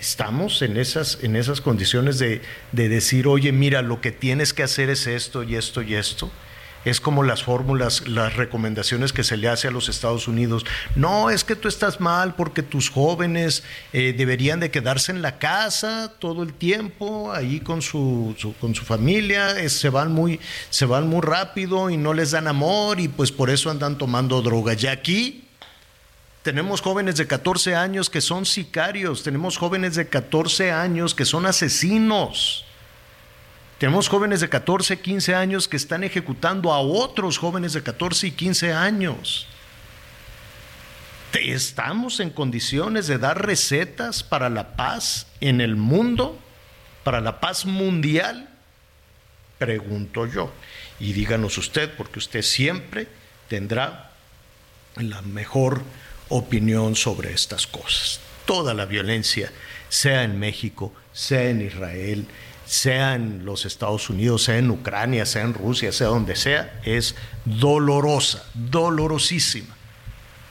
Estamos 0.00 0.60
en 0.62 0.76
esas, 0.76 1.18
en 1.22 1.36
esas 1.36 1.60
condiciones 1.60 2.18
de, 2.18 2.42
de 2.72 2.88
decir, 2.88 3.26
oye, 3.26 3.52
mira, 3.52 3.82
lo 3.82 4.00
que 4.00 4.12
tienes 4.12 4.52
que 4.52 4.62
hacer 4.62 4.90
es 4.90 5.06
esto 5.06 5.42
y 5.42 5.56
esto 5.56 5.82
y 5.82 5.94
esto 5.94 6.30
es 6.84 7.00
como 7.00 7.22
las 7.22 7.42
fórmulas, 7.42 8.06
las 8.08 8.36
recomendaciones 8.36 9.12
que 9.12 9.24
se 9.24 9.36
le 9.36 9.48
hace 9.48 9.68
a 9.68 9.70
los 9.70 9.88
Estados 9.88 10.28
Unidos. 10.28 10.64
No, 10.94 11.30
es 11.30 11.44
que 11.44 11.56
tú 11.56 11.68
estás 11.68 12.00
mal 12.00 12.34
porque 12.34 12.62
tus 12.62 12.90
jóvenes 12.90 13.64
eh, 13.92 14.14
deberían 14.16 14.60
de 14.60 14.70
quedarse 14.70 15.12
en 15.12 15.22
la 15.22 15.38
casa 15.38 16.12
todo 16.18 16.42
el 16.42 16.52
tiempo, 16.52 17.32
ahí 17.32 17.60
con 17.60 17.82
su, 17.82 18.36
con 18.60 18.74
su 18.74 18.84
familia, 18.84 19.68
se, 19.68 19.88
van 19.88 20.12
muy, 20.12 20.40
se 20.70 20.84
van 20.84 21.08
muy 21.08 21.22
rápido 21.22 21.90
y 21.90 21.96
no 21.96 22.12
les 22.12 22.32
dan 22.32 22.48
amor 22.48 23.00
y 23.00 23.08
pues 23.08 23.32
por 23.32 23.50
eso 23.50 23.70
andan 23.70 23.96
tomando 23.96 24.42
droga. 24.42 24.74
Y 24.78 24.86
aquí 24.86 25.43
tenemos 26.44 26.82
jóvenes 26.82 27.16
de 27.16 27.26
14 27.26 27.74
años 27.74 28.10
que 28.10 28.20
son 28.20 28.44
sicarios, 28.44 29.22
tenemos 29.22 29.56
jóvenes 29.56 29.94
de 29.94 30.06
14 30.08 30.72
años 30.72 31.14
que 31.14 31.24
son 31.24 31.46
asesinos. 31.46 32.66
Tenemos 33.78 34.08
jóvenes 34.08 34.40
de 34.40 34.50
14, 34.50 35.00
15 35.00 35.34
años 35.34 35.68
que 35.68 35.78
están 35.78 36.04
ejecutando 36.04 36.70
a 36.70 36.80
otros 36.80 37.38
jóvenes 37.38 37.72
de 37.72 37.82
14 37.82 38.26
y 38.26 38.30
15 38.32 38.74
años. 38.74 39.46
¿Estamos 41.32 42.20
en 42.20 42.28
condiciones 42.28 43.06
de 43.06 43.16
dar 43.16 43.46
recetas 43.46 44.22
para 44.22 44.50
la 44.50 44.76
paz 44.76 45.26
en 45.40 45.62
el 45.62 45.76
mundo? 45.76 46.38
¿Para 47.04 47.22
la 47.22 47.40
paz 47.40 47.64
mundial? 47.64 48.50
Pregunto 49.56 50.26
yo. 50.26 50.52
Y 51.00 51.14
díganos 51.14 51.56
usted, 51.56 51.90
porque 51.96 52.18
usted 52.18 52.42
siempre 52.42 53.08
tendrá 53.48 54.10
la 54.96 55.22
mejor 55.22 55.82
opinión 56.28 56.96
sobre 56.96 57.32
estas 57.32 57.66
cosas. 57.66 58.20
Toda 58.46 58.74
la 58.74 58.86
violencia, 58.86 59.50
sea 59.88 60.24
en 60.24 60.38
México, 60.38 60.92
sea 61.12 61.48
en 61.48 61.62
Israel, 61.62 62.26
sea 62.66 63.14
en 63.14 63.44
los 63.44 63.64
Estados 63.64 64.10
Unidos, 64.10 64.44
sea 64.44 64.58
en 64.58 64.70
Ucrania, 64.70 65.26
sea 65.26 65.42
en 65.42 65.54
Rusia, 65.54 65.92
sea 65.92 66.08
donde 66.08 66.36
sea, 66.36 66.80
es 66.84 67.14
dolorosa, 67.44 68.44
dolorosísima. 68.54 69.76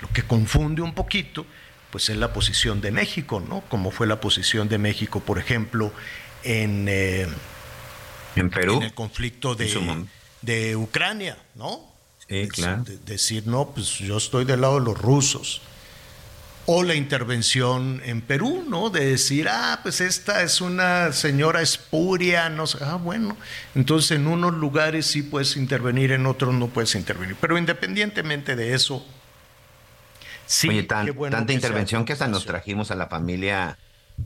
Lo 0.02 0.10
que 0.10 0.24
confunde 0.24 0.82
un 0.82 0.94
poquito, 0.94 1.46
pues 1.92 2.10
es 2.10 2.18
la 2.18 2.34
posición 2.34 2.82
de 2.82 2.92
México, 2.92 3.40
¿no? 3.48 3.62
Como 3.70 3.92
fue 3.92 4.08
la 4.08 4.20
posición 4.20 4.70
de 4.70 4.78
México, 4.78 5.20
por 5.22 5.40
ejemplo, 5.40 5.92
en, 6.44 6.88
eh, 6.88 7.28
en 8.36 8.50
Perú, 8.50 8.78
en 8.78 8.84
el 8.84 8.94
conflicto 8.94 9.56
de, 9.56 10.06
de 10.42 10.76
Ucrania, 10.76 11.38
¿no? 11.56 11.93
Sí, 12.42 12.48
claro. 12.48 12.84
decir, 13.06 13.46
no, 13.46 13.70
pues 13.70 14.00
yo 14.00 14.18
estoy 14.18 14.46
del 14.46 14.62
lado 14.62 14.80
de 14.80 14.86
los 14.86 14.98
rusos 15.00 15.62
o 16.66 16.84
la 16.84 16.96
intervención 16.96 18.02
en 18.06 18.22
Perú, 18.22 18.66
¿no? 18.68 18.90
De 18.90 19.06
decir, 19.06 19.48
ah, 19.50 19.80
pues 19.84 20.02
esta 20.02 20.42
es 20.44 20.62
una 20.62 21.12
señora 21.12 21.62
espuria, 21.62 22.50
no 22.50 22.68
sé, 22.68 22.80
ah, 22.82 22.96
bueno, 22.96 23.36
entonces 23.76 24.12
en 24.12 24.28
unos 24.28 24.54
lugares 24.54 25.06
sí 25.06 25.22
puedes 25.22 25.58
intervenir, 25.58 26.12
en 26.12 26.26
otros 26.26 26.54
no 26.54 26.68
puedes 26.70 26.96
intervenir. 26.96 27.36
Pero 27.40 27.58
independientemente 27.58 28.56
de 28.56 28.74
eso, 28.74 29.06
sí. 30.46 30.70
Oye, 30.70 30.84
tanta 30.84 31.54
intervención 31.54 32.06
que 32.06 32.14
hasta 32.14 32.28
nos 32.28 32.46
trajimos 32.46 32.92
a 32.92 32.96
la 32.96 33.08
familia 33.08 33.78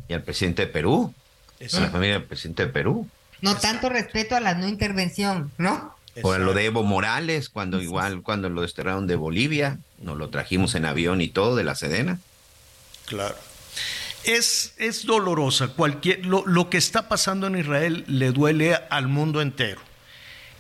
y 0.08 0.14
al 0.14 0.24
presidente 0.24 0.68
de 0.68 0.72
Perú, 0.72 1.14
a 1.60 1.80
la 1.80 1.90
familia 1.90 2.20
del 2.20 2.26
presidente 2.26 2.68
de 2.68 2.72
Perú. 2.72 3.10
No 3.42 3.56
tanto 3.56 3.90
respeto 3.90 4.36
a 4.36 4.40
la 4.40 4.54
no 4.54 4.68
intervención, 4.68 5.52
¿no? 5.58 5.97
O 6.24 6.32
a 6.32 6.38
lo 6.38 6.54
de 6.54 6.66
Evo 6.66 6.84
Morales, 6.84 7.50
cuando 7.50 7.82
igual, 7.82 8.22
cuando 8.22 8.50
lo 8.50 8.62
desterraron 8.62 9.08
de 9.08 9.16
Bolivia, 9.16 9.80
nos 10.02 10.18
lo 10.18 10.30
trajimos 10.30 10.76
en 10.76 10.86
avión 10.86 11.22
y 11.22 11.28
todo 11.28 11.56
de 11.56 11.64
la 11.64 11.76
Sedena. 11.76 12.20
Claro. 13.06 13.36
Es, 14.24 14.74
es 14.78 15.06
dolorosa. 15.06 15.70
Cualquier, 15.70 16.26
lo, 16.26 16.70
que 16.70 16.78
está 16.78 17.08
pasando 17.08 17.48
en 17.48 17.58
Israel 17.58 18.04
le 18.08 18.32
duele 18.32 18.76
al 18.90 19.08
mundo 19.08 19.42
entero. 19.42 19.82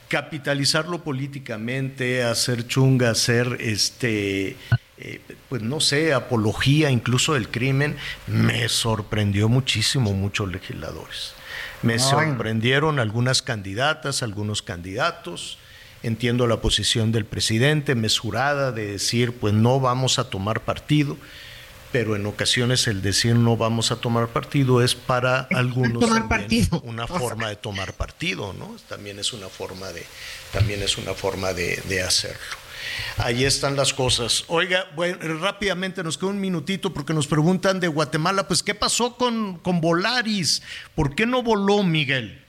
Capitalizarlo 0.07 1.03
políticamente, 1.03 2.23
hacer 2.23 2.65
chunga, 2.67 3.09
hacer 3.09 3.57
este, 3.59 4.55
eh, 4.97 5.21
pues 5.49 5.61
no 5.61 5.81
sé, 5.81 6.13
apología 6.13 6.89
incluso 6.91 7.33
del 7.33 7.49
crimen, 7.49 7.97
me 8.25 8.69
sorprendió 8.69 9.49
muchísimo 9.49 10.13
muchos 10.13 10.49
legisladores. 10.49 11.33
Me 11.81 11.99
sorprendieron 11.99 12.99
algunas 12.99 13.41
candidatas, 13.41 14.23
algunos 14.23 14.61
candidatos. 14.61 15.57
Entiendo 16.03 16.47
la 16.47 16.61
posición 16.61 17.11
del 17.11 17.25
presidente 17.25 17.95
mesurada 17.95 18.71
de 18.71 18.87
decir, 18.87 19.33
pues 19.33 19.53
no 19.53 19.79
vamos 19.79 20.19
a 20.19 20.29
tomar 20.29 20.61
partido 20.61 21.17
pero 21.91 22.15
en 22.15 22.25
ocasiones 22.25 22.87
el 22.87 23.01
decir 23.01 23.35
no 23.35 23.57
vamos 23.57 23.91
a 23.91 23.97
tomar 23.97 24.27
partido 24.27 24.83
es 24.83 24.95
para 24.95 25.47
algunos 25.51 26.03
una 26.83 27.07
forma 27.07 27.49
de 27.49 27.55
tomar 27.55 27.93
partido, 27.93 28.53
¿no? 28.53 28.75
También 28.89 29.19
es 29.19 29.33
una 29.33 29.47
forma 29.47 29.87
de, 29.91 30.05
también 30.51 30.81
es 30.83 30.97
una 30.97 31.13
forma 31.13 31.53
de, 31.53 32.03
hacerlo. 32.03 32.37
Ahí 33.17 33.45
están 33.45 33.75
las 33.75 33.93
cosas. 33.93 34.45
Oiga, 34.47 34.85
bueno, 34.95 35.17
rápidamente 35.39 36.03
nos 36.03 36.17
queda 36.17 36.29
un 36.29 36.39
minutito 36.39 36.93
porque 36.93 37.13
nos 37.13 37.27
preguntan 37.27 37.79
de 37.79 37.87
Guatemala, 37.87 38.47
pues 38.47 38.63
¿qué 38.63 38.75
pasó 38.75 39.17
con, 39.17 39.57
con 39.59 39.81
Volaris? 39.81 40.61
¿Por 40.95 41.15
qué 41.15 41.25
no 41.25 41.43
voló 41.43 41.83
Miguel? 41.83 42.43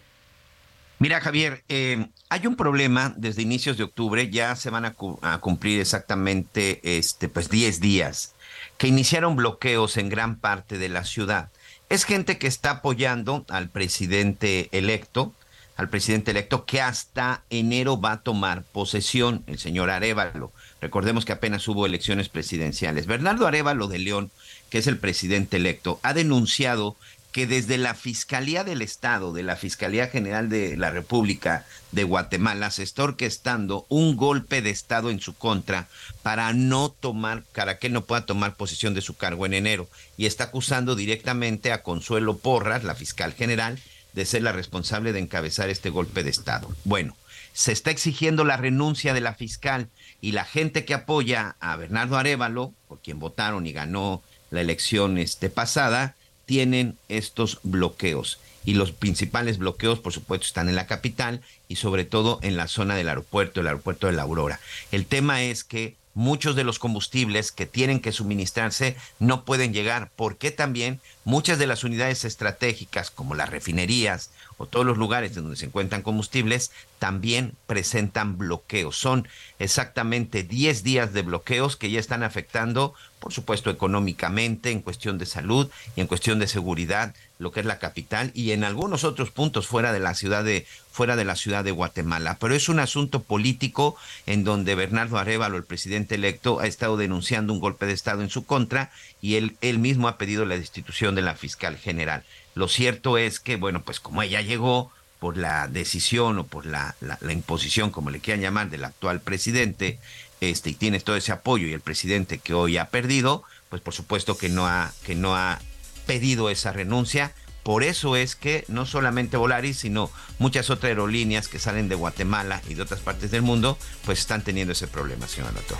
Mira, 0.98 1.20
Javier, 1.20 1.62
eh, 1.68 2.08
hay 2.28 2.46
un 2.46 2.56
problema 2.56 3.14
desde 3.16 3.42
inicios 3.42 3.76
de 3.76 3.84
octubre, 3.84 4.30
ya 4.30 4.56
se 4.56 4.70
van 4.70 4.84
a, 4.84 4.96
a 5.22 5.38
cumplir 5.38 5.80
exactamente 5.80 6.80
este, 6.82 7.28
pues 7.28 7.48
10 7.48 7.80
días 7.80 8.34
que 8.78 8.88
iniciaron 8.88 9.36
bloqueos 9.36 9.96
en 9.96 10.08
gran 10.08 10.36
parte 10.36 10.78
de 10.78 10.88
la 10.88 11.04
ciudad. 11.04 11.50
Es 11.88 12.04
gente 12.04 12.38
que 12.38 12.46
está 12.46 12.70
apoyando 12.70 13.44
al 13.48 13.70
presidente 13.70 14.68
electo, 14.72 15.34
al 15.78 15.88
presidente 15.88 16.32
electo 16.32 16.66
que 16.66 16.82
hasta 16.82 17.44
enero 17.50 18.00
va 18.00 18.12
a 18.12 18.22
tomar 18.22 18.64
posesión, 18.64 19.44
el 19.46 19.60
señor 19.60 19.90
Arevalo. 19.90 20.52
Recordemos 20.80 21.24
que 21.24 21.32
apenas 21.32 21.66
hubo 21.68 21.86
elecciones 21.86 22.28
presidenciales. 22.28 23.06
Bernardo 23.06 23.46
Arevalo 23.46 23.86
de 23.86 24.00
León, 24.00 24.32
que 24.70 24.78
es 24.78 24.88
el 24.88 24.98
presidente 24.98 25.56
electo, 25.56 26.00
ha 26.02 26.14
denunciado 26.14 26.96
que 27.30 27.46
desde 27.46 27.78
la 27.78 27.94
Fiscalía 27.94 28.64
del 28.64 28.82
Estado, 28.82 29.32
de 29.32 29.44
la 29.44 29.54
Fiscalía 29.54 30.08
General 30.08 30.48
de 30.48 30.76
la 30.76 30.90
República 30.90 31.64
de 31.92 32.02
Guatemala, 32.02 32.72
se 32.72 32.82
está 32.82 33.04
orquestando 33.04 33.86
un 33.88 34.16
golpe 34.16 34.62
de 34.62 34.70
Estado 34.70 35.10
en 35.10 35.20
su 35.20 35.36
contra 35.36 35.86
para 36.24 36.52
no 36.54 36.90
tomar, 36.90 37.44
para 37.54 37.78
que 37.78 37.88
no 37.88 38.04
pueda 38.04 38.26
tomar 38.26 38.56
posesión 38.56 38.94
de 38.94 39.02
su 39.02 39.16
cargo 39.16 39.46
en 39.46 39.54
enero. 39.54 39.88
Y 40.16 40.26
está 40.26 40.44
acusando 40.44 40.96
directamente 40.96 41.70
a 41.70 41.84
Consuelo 41.84 42.36
Porras, 42.38 42.82
la 42.82 42.96
fiscal 42.96 43.32
general, 43.32 43.78
de 44.12 44.24
ser 44.24 44.42
la 44.42 44.52
responsable 44.52 45.12
de 45.12 45.20
encabezar 45.20 45.68
este 45.68 45.90
golpe 45.90 46.22
de 46.22 46.30
Estado. 46.30 46.68
Bueno, 46.84 47.16
se 47.52 47.72
está 47.72 47.90
exigiendo 47.90 48.44
la 48.44 48.56
renuncia 48.56 49.14
de 49.14 49.20
la 49.20 49.34
fiscal 49.34 49.88
y 50.20 50.32
la 50.32 50.44
gente 50.44 50.84
que 50.84 50.94
apoya 50.94 51.56
a 51.60 51.76
Bernardo 51.76 52.16
Arevalo, 52.16 52.72
por 52.86 53.00
quien 53.00 53.18
votaron 53.18 53.66
y 53.66 53.72
ganó 53.72 54.22
la 54.50 54.60
elección 54.60 55.18
este, 55.18 55.50
pasada, 55.50 56.14
tienen 56.46 56.96
estos 57.08 57.60
bloqueos. 57.62 58.38
Y 58.64 58.74
los 58.74 58.92
principales 58.92 59.58
bloqueos, 59.58 59.98
por 59.98 60.12
supuesto, 60.12 60.46
están 60.46 60.68
en 60.68 60.76
la 60.76 60.86
capital 60.86 61.40
y 61.68 61.76
sobre 61.76 62.04
todo 62.04 62.38
en 62.42 62.56
la 62.56 62.68
zona 62.68 62.96
del 62.96 63.08
aeropuerto, 63.08 63.60
el 63.60 63.66
aeropuerto 63.66 64.06
de 64.06 64.12
la 64.12 64.22
Aurora. 64.22 64.60
El 64.92 65.06
tema 65.06 65.42
es 65.42 65.64
que 65.64 65.96
muchos 66.18 66.56
de 66.56 66.64
los 66.64 66.80
combustibles 66.80 67.52
que 67.52 67.64
tienen 67.64 68.00
que 68.00 68.10
suministrarse 68.10 68.96
no 69.20 69.44
pueden 69.44 69.72
llegar, 69.72 70.10
porque 70.16 70.50
también 70.50 71.00
muchas 71.24 71.60
de 71.60 71.68
las 71.68 71.84
unidades 71.84 72.24
estratégicas, 72.24 73.12
como 73.12 73.36
las 73.36 73.50
refinerías 73.50 74.32
o 74.56 74.66
todos 74.66 74.84
los 74.84 74.98
lugares 74.98 75.36
donde 75.36 75.54
se 75.54 75.66
encuentran 75.66 76.02
combustibles, 76.02 76.72
también 76.98 77.54
presentan 77.68 78.36
bloqueos. 78.36 78.98
Son 78.98 79.28
exactamente 79.60 80.42
10 80.42 80.82
días 80.82 81.12
de 81.12 81.22
bloqueos 81.22 81.76
que 81.76 81.88
ya 81.88 82.00
están 82.00 82.24
afectando, 82.24 82.94
por 83.20 83.32
supuesto, 83.32 83.70
económicamente, 83.70 84.72
en 84.72 84.80
cuestión 84.80 85.18
de 85.18 85.26
salud 85.26 85.70
y 85.94 86.00
en 86.00 86.08
cuestión 86.08 86.40
de 86.40 86.48
seguridad, 86.48 87.14
lo 87.38 87.52
que 87.52 87.60
es 87.60 87.66
la 87.66 87.78
capital 87.78 88.30
y 88.34 88.50
en 88.50 88.64
algunos 88.64 89.04
otros 89.04 89.30
puntos 89.30 89.66
fuera 89.66 89.92
de 89.92 90.00
la 90.00 90.14
ciudad 90.14 90.44
de 90.44 90.66
fuera 90.90 91.14
de 91.14 91.24
la 91.24 91.36
ciudad 91.36 91.62
de 91.62 91.70
Guatemala. 91.70 92.36
Pero 92.40 92.54
es 92.54 92.68
un 92.68 92.80
asunto 92.80 93.22
político 93.22 93.96
en 94.26 94.42
donde 94.42 94.74
Bernardo 94.74 95.18
Arevalo, 95.18 95.56
el 95.56 95.64
presidente 95.64 96.16
electo, 96.16 96.58
ha 96.58 96.66
estado 96.66 96.96
denunciando 96.96 97.52
un 97.52 97.60
golpe 97.60 97.86
de 97.86 97.92
Estado 97.92 98.22
en 98.22 98.30
su 98.30 98.44
contra 98.44 98.90
y 99.20 99.36
él, 99.36 99.56
él 99.60 99.78
mismo 99.78 100.08
ha 100.08 100.18
pedido 100.18 100.44
la 100.44 100.58
destitución 100.58 101.14
de 101.14 101.22
la 101.22 101.36
fiscal 101.36 101.76
general. 101.76 102.24
Lo 102.54 102.66
cierto 102.66 103.18
es 103.18 103.38
que, 103.38 103.54
bueno, 103.54 103.82
pues 103.84 104.00
como 104.00 104.22
ella 104.22 104.40
llegó 104.40 104.90
por 105.20 105.36
la 105.36 105.68
decisión 105.68 106.38
o 106.38 106.46
por 106.46 106.66
la, 106.66 106.96
la, 107.00 107.32
imposición, 107.32 107.90
como 107.90 108.10
le 108.10 108.20
quieran 108.20 108.40
llamar, 108.40 108.70
del 108.70 108.84
actual 108.84 109.20
presidente, 109.20 109.98
este, 110.40 110.70
y 110.70 110.74
tiene 110.74 111.00
todo 111.00 111.16
ese 111.16 111.32
apoyo 111.32 111.66
y 111.66 111.72
el 111.72 111.80
presidente 111.80 112.38
que 112.38 112.54
hoy 112.54 112.76
ha 112.76 112.90
perdido, 112.90 113.42
pues 113.68 113.82
por 113.82 113.94
supuesto 113.94 114.36
que 114.36 114.48
no 114.48 114.66
ha, 114.66 114.92
que 115.04 115.14
no 115.14 115.36
ha 115.36 115.60
pedido 116.08 116.48
esa 116.48 116.72
renuncia. 116.72 117.32
Por 117.62 117.84
eso 117.84 118.16
es 118.16 118.34
que 118.34 118.64
no 118.68 118.86
solamente 118.86 119.36
Volaris, 119.36 119.76
sino 119.76 120.10
muchas 120.38 120.70
otras 120.70 120.88
aerolíneas 120.88 121.48
que 121.48 121.58
salen 121.58 121.90
de 121.90 121.96
Guatemala 121.96 122.62
y 122.66 122.72
de 122.74 122.82
otras 122.82 123.00
partes 123.00 123.30
del 123.30 123.42
mundo, 123.42 123.76
pues 124.06 124.20
están 124.20 124.42
teniendo 124.42 124.72
ese 124.72 124.88
problema, 124.88 125.28
señor 125.28 125.52
doctor. 125.52 125.76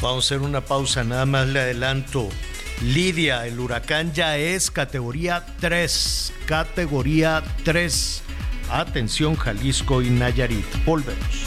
Vamos 0.00 0.24
a 0.24 0.26
hacer 0.28 0.40
una 0.46 0.60
pausa, 0.60 1.02
nada 1.02 1.26
más 1.26 1.48
le 1.48 1.58
adelanto. 1.58 2.28
Lidia, 2.80 3.44
el 3.46 3.58
huracán 3.58 4.12
ya 4.12 4.36
es 4.36 4.70
categoría 4.70 5.44
3. 5.58 6.32
Categoría 6.46 7.42
3. 7.64 8.22
Atención 8.70 9.34
Jalisco 9.34 10.02
y 10.02 10.10
Nayarit. 10.10 10.66
Volvemos. 10.84 11.46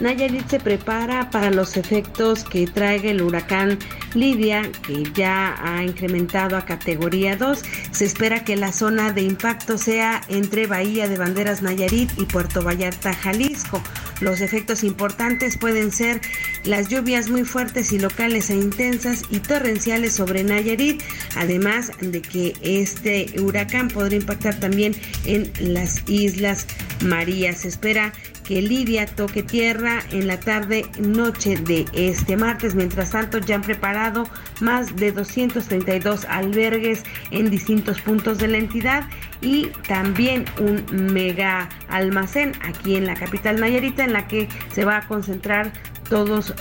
Nayarit 0.00 0.48
se 0.48 0.58
prepara 0.58 1.30
para 1.30 1.50
los 1.50 1.76
efectos 1.76 2.42
que 2.42 2.66
traiga 2.66 3.10
el 3.10 3.22
huracán 3.22 3.78
Lidia, 4.14 4.62
que 4.84 5.04
ya 5.14 5.54
ha 5.62 5.84
incrementado 5.84 6.56
a 6.56 6.64
categoría 6.64 7.36
2. 7.36 7.62
Se 7.92 8.04
espera 8.04 8.42
que 8.44 8.56
la 8.56 8.72
zona 8.72 9.12
de 9.12 9.22
impacto 9.22 9.78
sea 9.78 10.20
entre 10.28 10.66
Bahía 10.66 11.06
de 11.06 11.18
Banderas 11.18 11.62
Nayarit 11.62 12.10
y 12.18 12.24
Puerto 12.24 12.62
Vallarta, 12.62 13.14
Jalisco. 13.14 13.80
Los 14.20 14.40
efectos 14.40 14.84
importantes 14.84 15.56
pueden 15.56 15.90
ser 15.90 16.20
las 16.64 16.88
lluvias 16.88 17.28
muy 17.28 17.44
fuertes 17.44 17.92
y 17.92 17.98
locales 17.98 18.50
e 18.50 18.54
intensas 18.54 19.24
y 19.30 19.40
torrenciales 19.40 20.12
sobre 20.14 20.44
Nayarit, 20.44 21.02
además 21.36 21.90
de 22.00 22.22
que 22.22 22.54
este 22.62 23.26
huracán 23.40 23.88
podría 23.88 24.18
impactar 24.18 24.58
también 24.60 24.94
en 25.24 25.50
las 25.60 26.08
Islas 26.08 26.66
Marías. 27.04 27.60
Se 27.60 27.68
espera 27.68 28.12
que 28.44 28.60
Lidia 28.60 29.06
toque 29.06 29.42
tierra 29.42 30.02
en 30.10 30.26
la 30.26 30.38
tarde 30.38 30.84
noche 30.98 31.56
de 31.56 31.86
este 31.92 32.36
martes. 32.36 32.74
Mientras 32.74 33.10
tanto, 33.10 33.38
ya 33.38 33.56
han 33.56 33.62
preparado 33.62 34.24
más 34.60 34.96
de 34.96 35.12
232 35.12 36.24
albergues 36.26 37.02
en 37.30 37.50
distintos 37.50 38.00
puntos 38.00 38.38
de 38.38 38.48
la 38.48 38.58
entidad 38.58 39.04
y 39.42 39.66
también 39.86 40.44
un 40.58 41.12
mega 41.12 41.68
almacén 41.88 42.52
aquí 42.62 42.96
en 42.96 43.06
la 43.06 43.14
capital 43.14 43.60
Nayarita 43.60 44.04
en 44.04 44.12
la 44.12 44.28
que 44.28 44.48
se 44.72 44.84
va 44.84 44.98
a 44.98 45.06
concentrar 45.06 45.72
todas 46.08 46.54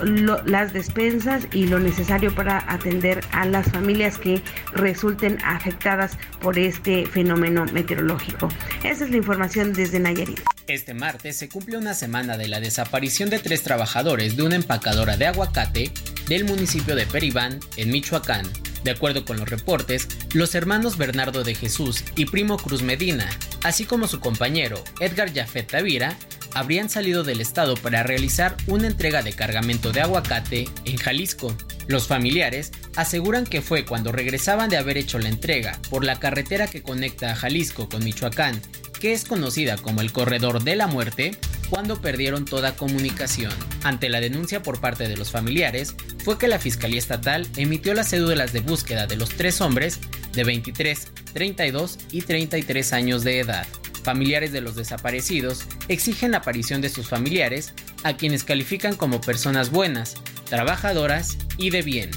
las 0.45 0.71
despensas 0.71 1.45
y 1.51 1.67
lo 1.67 1.77
necesario 1.79 2.33
para 2.33 2.63
atender 2.71 3.21
a 3.31 3.45
las 3.45 3.69
familias 3.69 4.17
que 4.17 4.41
resulten 4.73 5.37
afectadas 5.43 6.17
por 6.39 6.57
este 6.57 7.05
fenómeno 7.05 7.65
meteorológico. 7.65 8.47
Esa 8.83 9.03
es 9.03 9.11
la 9.11 9.17
información 9.17 9.73
desde 9.73 9.99
Nayarit. 9.99 10.39
Este 10.67 10.93
martes 10.93 11.35
se 11.35 11.49
cumple 11.49 11.77
una 11.77 11.93
semana 11.93 12.37
de 12.37 12.47
la 12.47 12.61
desaparición 12.61 13.29
de 13.29 13.39
tres 13.39 13.61
trabajadores 13.61 14.37
de 14.37 14.43
una 14.43 14.55
empacadora 14.55 15.17
de 15.17 15.27
aguacate 15.27 15.91
del 16.29 16.45
municipio 16.45 16.95
de 16.95 17.05
Peribán, 17.05 17.59
en 17.75 17.91
Michoacán. 17.91 18.45
De 18.83 18.91
acuerdo 18.91 19.25
con 19.25 19.37
los 19.37 19.49
reportes, 19.49 20.07
los 20.33 20.55
hermanos 20.55 20.97
Bernardo 20.97 21.43
de 21.43 21.55
Jesús 21.55 22.03
y 22.15 22.25
Primo 22.25 22.57
Cruz 22.57 22.81
Medina, 22.81 23.29
así 23.63 23.85
como 23.85 24.07
su 24.07 24.19
compañero 24.19 24.83
Edgar 24.99 25.33
Jafet 25.33 25.69
Tavira, 25.69 26.17
habrían 26.53 26.89
salido 26.89 27.23
del 27.23 27.41
estado 27.41 27.75
para 27.75 28.03
realizar 28.03 28.57
una 28.67 28.87
entrega 28.87 29.21
de 29.21 29.33
cargamento 29.33 29.91
de 29.91 30.01
aguacate 30.01 30.69
en 30.85 30.97
Jalisco. 30.97 31.55
Los 31.87 32.07
familiares 32.07 32.71
aseguran 32.95 33.45
que 33.45 33.61
fue 33.61 33.85
cuando 33.85 34.11
regresaban 34.11 34.69
de 34.69 34.77
haber 34.77 34.97
hecho 34.97 35.19
la 35.19 35.29
entrega 35.29 35.79
por 35.89 36.03
la 36.03 36.19
carretera 36.19 36.67
que 36.67 36.83
conecta 36.83 37.31
a 37.31 37.35
Jalisco 37.35 37.89
con 37.89 38.03
Michoacán, 38.03 38.61
que 39.01 39.13
es 39.13 39.25
conocida 39.25 39.77
como 39.77 40.01
el 40.01 40.11
Corredor 40.13 40.63
de 40.63 40.75
la 40.75 40.85
Muerte, 40.85 41.35
cuando 41.71 41.99
perdieron 41.99 42.45
toda 42.45 42.75
comunicación. 42.75 43.51
Ante 43.83 44.09
la 44.09 44.21
denuncia 44.21 44.61
por 44.61 44.79
parte 44.79 45.09
de 45.09 45.17
los 45.17 45.31
familiares, 45.31 45.95
fue 46.23 46.37
que 46.37 46.47
la 46.47 46.59
Fiscalía 46.59 46.99
Estatal 46.99 47.47
emitió 47.57 47.95
las 47.95 48.09
cédulas 48.11 48.53
de 48.53 48.59
búsqueda 48.59 49.07
de 49.07 49.15
los 49.15 49.29
tres 49.29 49.59
hombres 49.59 49.99
de 50.33 50.43
23, 50.43 51.07
32 51.33 51.97
y 52.11 52.21
33 52.21 52.93
años 52.93 53.23
de 53.23 53.39
edad. 53.39 53.65
Familiares 54.03 54.51
de 54.51 54.61
los 54.61 54.75
desaparecidos 54.75 55.65
exigen 55.87 56.31
la 56.31 56.37
aparición 56.37 56.79
de 56.81 56.89
sus 56.89 57.07
familiares, 57.07 57.73
a 58.03 58.13
quienes 58.17 58.43
califican 58.43 58.95
como 58.95 59.19
personas 59.19 59.71
buenas, 59.71 60.15
trabajadoras 60.45 61.37
y 61.57 61.71
de 61.71 61.81
bien, 61.81 62.11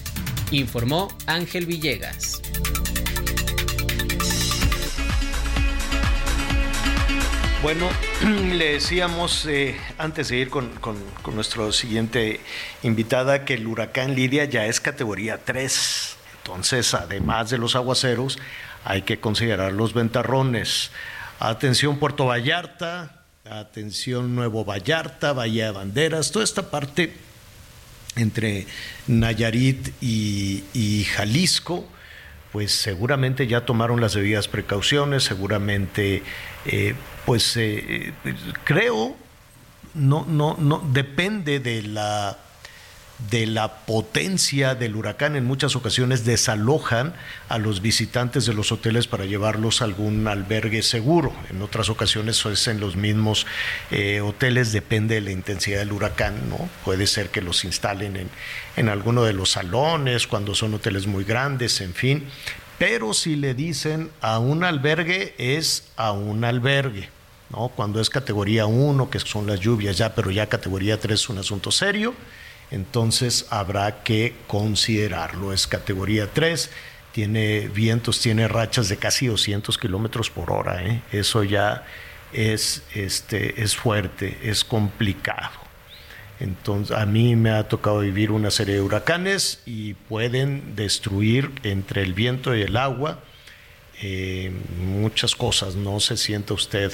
informó 0.51 1.09
Ángel 1.27 1.65
Villegas. 1.65 2.43
Bueno, 7.65 7.89
le 8.53 8.75
decíamos 8.75 9.47
eh, 9.47 9.75
antes 9.97 10.29
de 10.29 10.37
ir 10.37 10.51
con, 10.51 10.69
con, 10.83 10.99
nuestro 11.35 11.73
siguiente 11.73 12.41
invitada 12.83 13.47
que 13.47 13.55
el 13.55 13.67
huracán 13.67 14.15
Lidia 14.15 14.45
ya 14.45 14.67
es 14.67 14.83
categoría 14.83 15.47
3. 15.47 16.17
Entonces, 16.43 16.93
además 16.93 17.49
de 17.49 17.57
los 17.57 17.75
aguaceros, 17.75 18.39
hay 18.85 19.01
que 19.01 19.19
considerar 19.19 19.73
los 19.73 19.95
ventarrones. 19.95 20.91
Atención 21.41 21.99
Puerto 21.99 22.27
Vallarta, 22.27 23.23
atención 23.49 24.35
Nuevo 24.37 24.67
Vallarta, 24.67 25.33
Bahía 25.33 25.65
de 25.65 25.73
Banderas, 25.73 26.33
toda 26.33 26.45
esta 26.45 26.71
parte 26.71 27.15
entre 28.17 28.67
Nayarit 29.07 29.89
y, 30.03 31.07
Jalisco, 31.15 31.89
pues 32.53 32.73
seguramente 32.73 33.47
ya 33.47 33.65
tomaron 33.65 34.03
las 34.03 34.13
debidas 34.13 34.49
precauciones, 34.49 35.25
seguramente, 35.25 36.23
eh, 36.67 36.95
pues 37.25 37.57
eh, 37.57 38.13
creo, 38.65 39.17
no, 39.95 40.25
no, 40.27 40.57
no, 40.59 40.83
depende 40.93 41.61
de 41.61 41.83
la 41.83 42.39
de 43.31 43.47
la 43.47 43.77
potencia 43.87 44.75
del 44.75 44.97
huracán. 44.97 45.37
En 45.37 45.45
muchas 45.45 45.77
ocasiones 45.77 46.25
desalojan 46.25 47.15
a 47.49 47.59
los 47.59 47.81
visitantes 47.81 48.45
de 48.47 48.55
los 48.55 48.73
hoteles 48.73 49.07
para 49.07 49.25
llevarlos 49.25 49.81
a 49.81 49.85
algún 49.85 50.27
albergue 50.27 50.83
seguro. 50.83 51.33
En 51.51 51.63
otras 51.63 51.89
ocasiones 51.89 52.45
es 52.45 52.69
en 52.69 52.81
los 52.81 52.97
mismos 52.97 53.47
eh, 53.91 54.21
hoteles, 54.21 54.73
depende 54.73 55.17
de 55.17 55.21
la 55.21 55.31
intensidad 55.31 55.79
del 55.79 55.93
huracán. 55.93 56.49
¿no? 56.49 56.69
Puede 56.85 57.07
ser 57.07 57.31
que 57.31 57.41
los 57.41 57.65
instalen 57.65 58.17
en, 58.17 58.31
en 58.77 58.89
alguno 58.89 59.23
de 59.23 59.33
los 59.33 59.53
salones, 59.53 60.27
cuando 60.27 60.55
son 60.55 60.75
hoteles 60.75 61.07
muy 61.07 61.25
grandes, 61.25 61.81
en 61.81 61.95
fin. 61.95 62.25
Pero 62.87 63.15
si 63.15 63.37
le 63.37 63.55
dicen 63.55 64.11
a 64.21 64.39
un 64.39 64.63
albergue, 64.63 65.35
es 65.39 65.89
a 65.97 66.13
un 66.13 66.45
albergue. 66.45 67.09
¿no? 67.49 67.69
Cuando 67.69 67.99
es 68.01 68.11
categoría 68.11 68.67
1, 68.67 69.09
que 69.09 69.21
son 69.21 69.47
las 69.47 69.61
lluvias 69.61 69.97
ya, 69.97 70.15
pero 70.15 70.31
ya 70.31 70.49
categoría 70.49 71.01
3 71.01 71.19
es 71.19 71.29
un 71.31 71.39
asunto 71.39 71.71
serio 71.71 72.15
entonces 72.71 73.47
habrá 73.51 74.03
que 74.03 74.35
considerarlo. 74.47 75.53
Es 75.53 75.67
categoría 75.67 76.33
3, 76.33 76.71
tiene 77.13 77.69
vientos, 77.69 78.21
tiene 78.21 78.49
rachas 78.49 78.89
de 78.89 78.97
casi 78.97 79.27
200 79.27 79.79
kilómetros 79.79 80.31
por 80.31 80.51
hora. 80.53 80.85
¿eh? 80.85 81.03
Eso 81.13 81.45
ya 81.45 81.87
es, 82.33 82.83
este, 82.95 83.63
es 83.63 83.77
fuerte, 83.77 84.39
es 84.43 84.65
complicado. 84.65 85.64
Entonces, 86.41 86.97
a 86.97 87.07
mí 87.07 87.37
me 87.37 87.51
ha 87.51 87.69
tocado 87.69 88.01
vivir 88.01 88.31
una 88.31 88.51
serie 88.51 88.75
de 88.75 88.81
huracanes 88.81 89.63
y 89.67 89.95
pueden 89.95 90.75
destruir 90.75 91.51
entre 91.63 92.03
el 92.03 92.13
viento 92.13 92.55
y 92.57 92.63
el 92.63 92.77
agua 92.77 93.21
eh, 94.03 94.53
muchas 94.81 95.35
cosas. 95.35 95.77
No 95.77 96.01
se 96.01 96.17
sienta 96.17 96.55
usted 96.55 96.93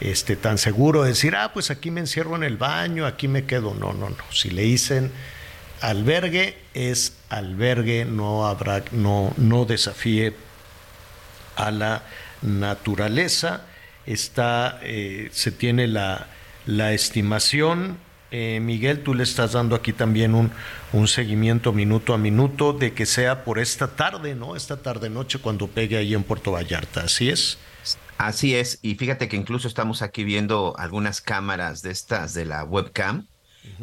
este, 0.00 0.36
tan 0.36 0.58
seguro 0.58 1.02
de 1.02 1.10
decir, 1.10 1.34
ah, 1.34 1.52
pues 1.52 1.70
aquí 1.70 1.90
me 1.90 2.00
encierro 2.00 2.36
en 2.36 2.44
el 2.44 2.56
baño, 2.56 3.06
aquí 3.06 3.28
me 3.28 3.44
quedo. 3.44 3.74
No, 3.74 3.92
no, 3.92 4.10
no. 4.10 4.16
Si 4.30 4.50
le 4.50 4.62
dicen 4.62 5.10
albergue, 5.80 6.56
es 6.74 7.14
albergue, 7.28 8.04
no 8.04 8.46
habrá, 8.46 8.82
no, 8.92 9.32
no 9.36 9.64
desafíe 9.64 10.34
a 11.56 11.70
la 11.70 12.02
naturaleza. 12.42 13.62
Está, 14.06 14.78
eh, 14.82 15.28
se 15.32 15.50
tiene 15.50 15.88
la, 15.88 16.28
la 16.66 16.92
estimación. 16.92 17.98
Eh, 18.30 18.60
Miguel, 18.60 19.02
tú 19.02 19.14
le 19.14 19.22
estás 19.22 19.52
dando 19.52 19.76
aquí 19.76 19.92
también 19.92 20.34
un, 20.34 20.50
un 20.92 21.08
seguimiento 21.08 21.72
minuto 21.72 22.12
a 22.12 22.18
minuto 22.18 22.72
de 22.72 22.92
que 22.92 23.06
sea 23.06 23.44
por 23.44 23.58
esta 23.58 23.88
tarde, 23.88 24.34
¿no? 24.34 24.56
Esta 24.56 24.78
tarde 24.78 25.08
noche 25.10 25.38
cuando 25.38 25.68
pegue 25.68 25.96
ahí 25.96 26.14
en 26.14 26.24
Puerto 26.24 26.52
Vallarta. 26.52 27.02
¿Así 27.02 27.28
es? 27.30 27.58
Así 28.18 28.54
es, 28.54 28.78
y 28.82 28.94
fíjate 28.94 29.28
que 29.28 29.36
incluso 29.36 29.68
estamos 29.68 30.00
aquí 30.00 30.24
viendo 30.24 30.74
algunas 30.78 31.20
cámaras 31.20 31.82
de 31.82 31.90
estas 31.90 32.32
de 32.34 32.46
la 32.46 32.64
webcam. 32.64 33.26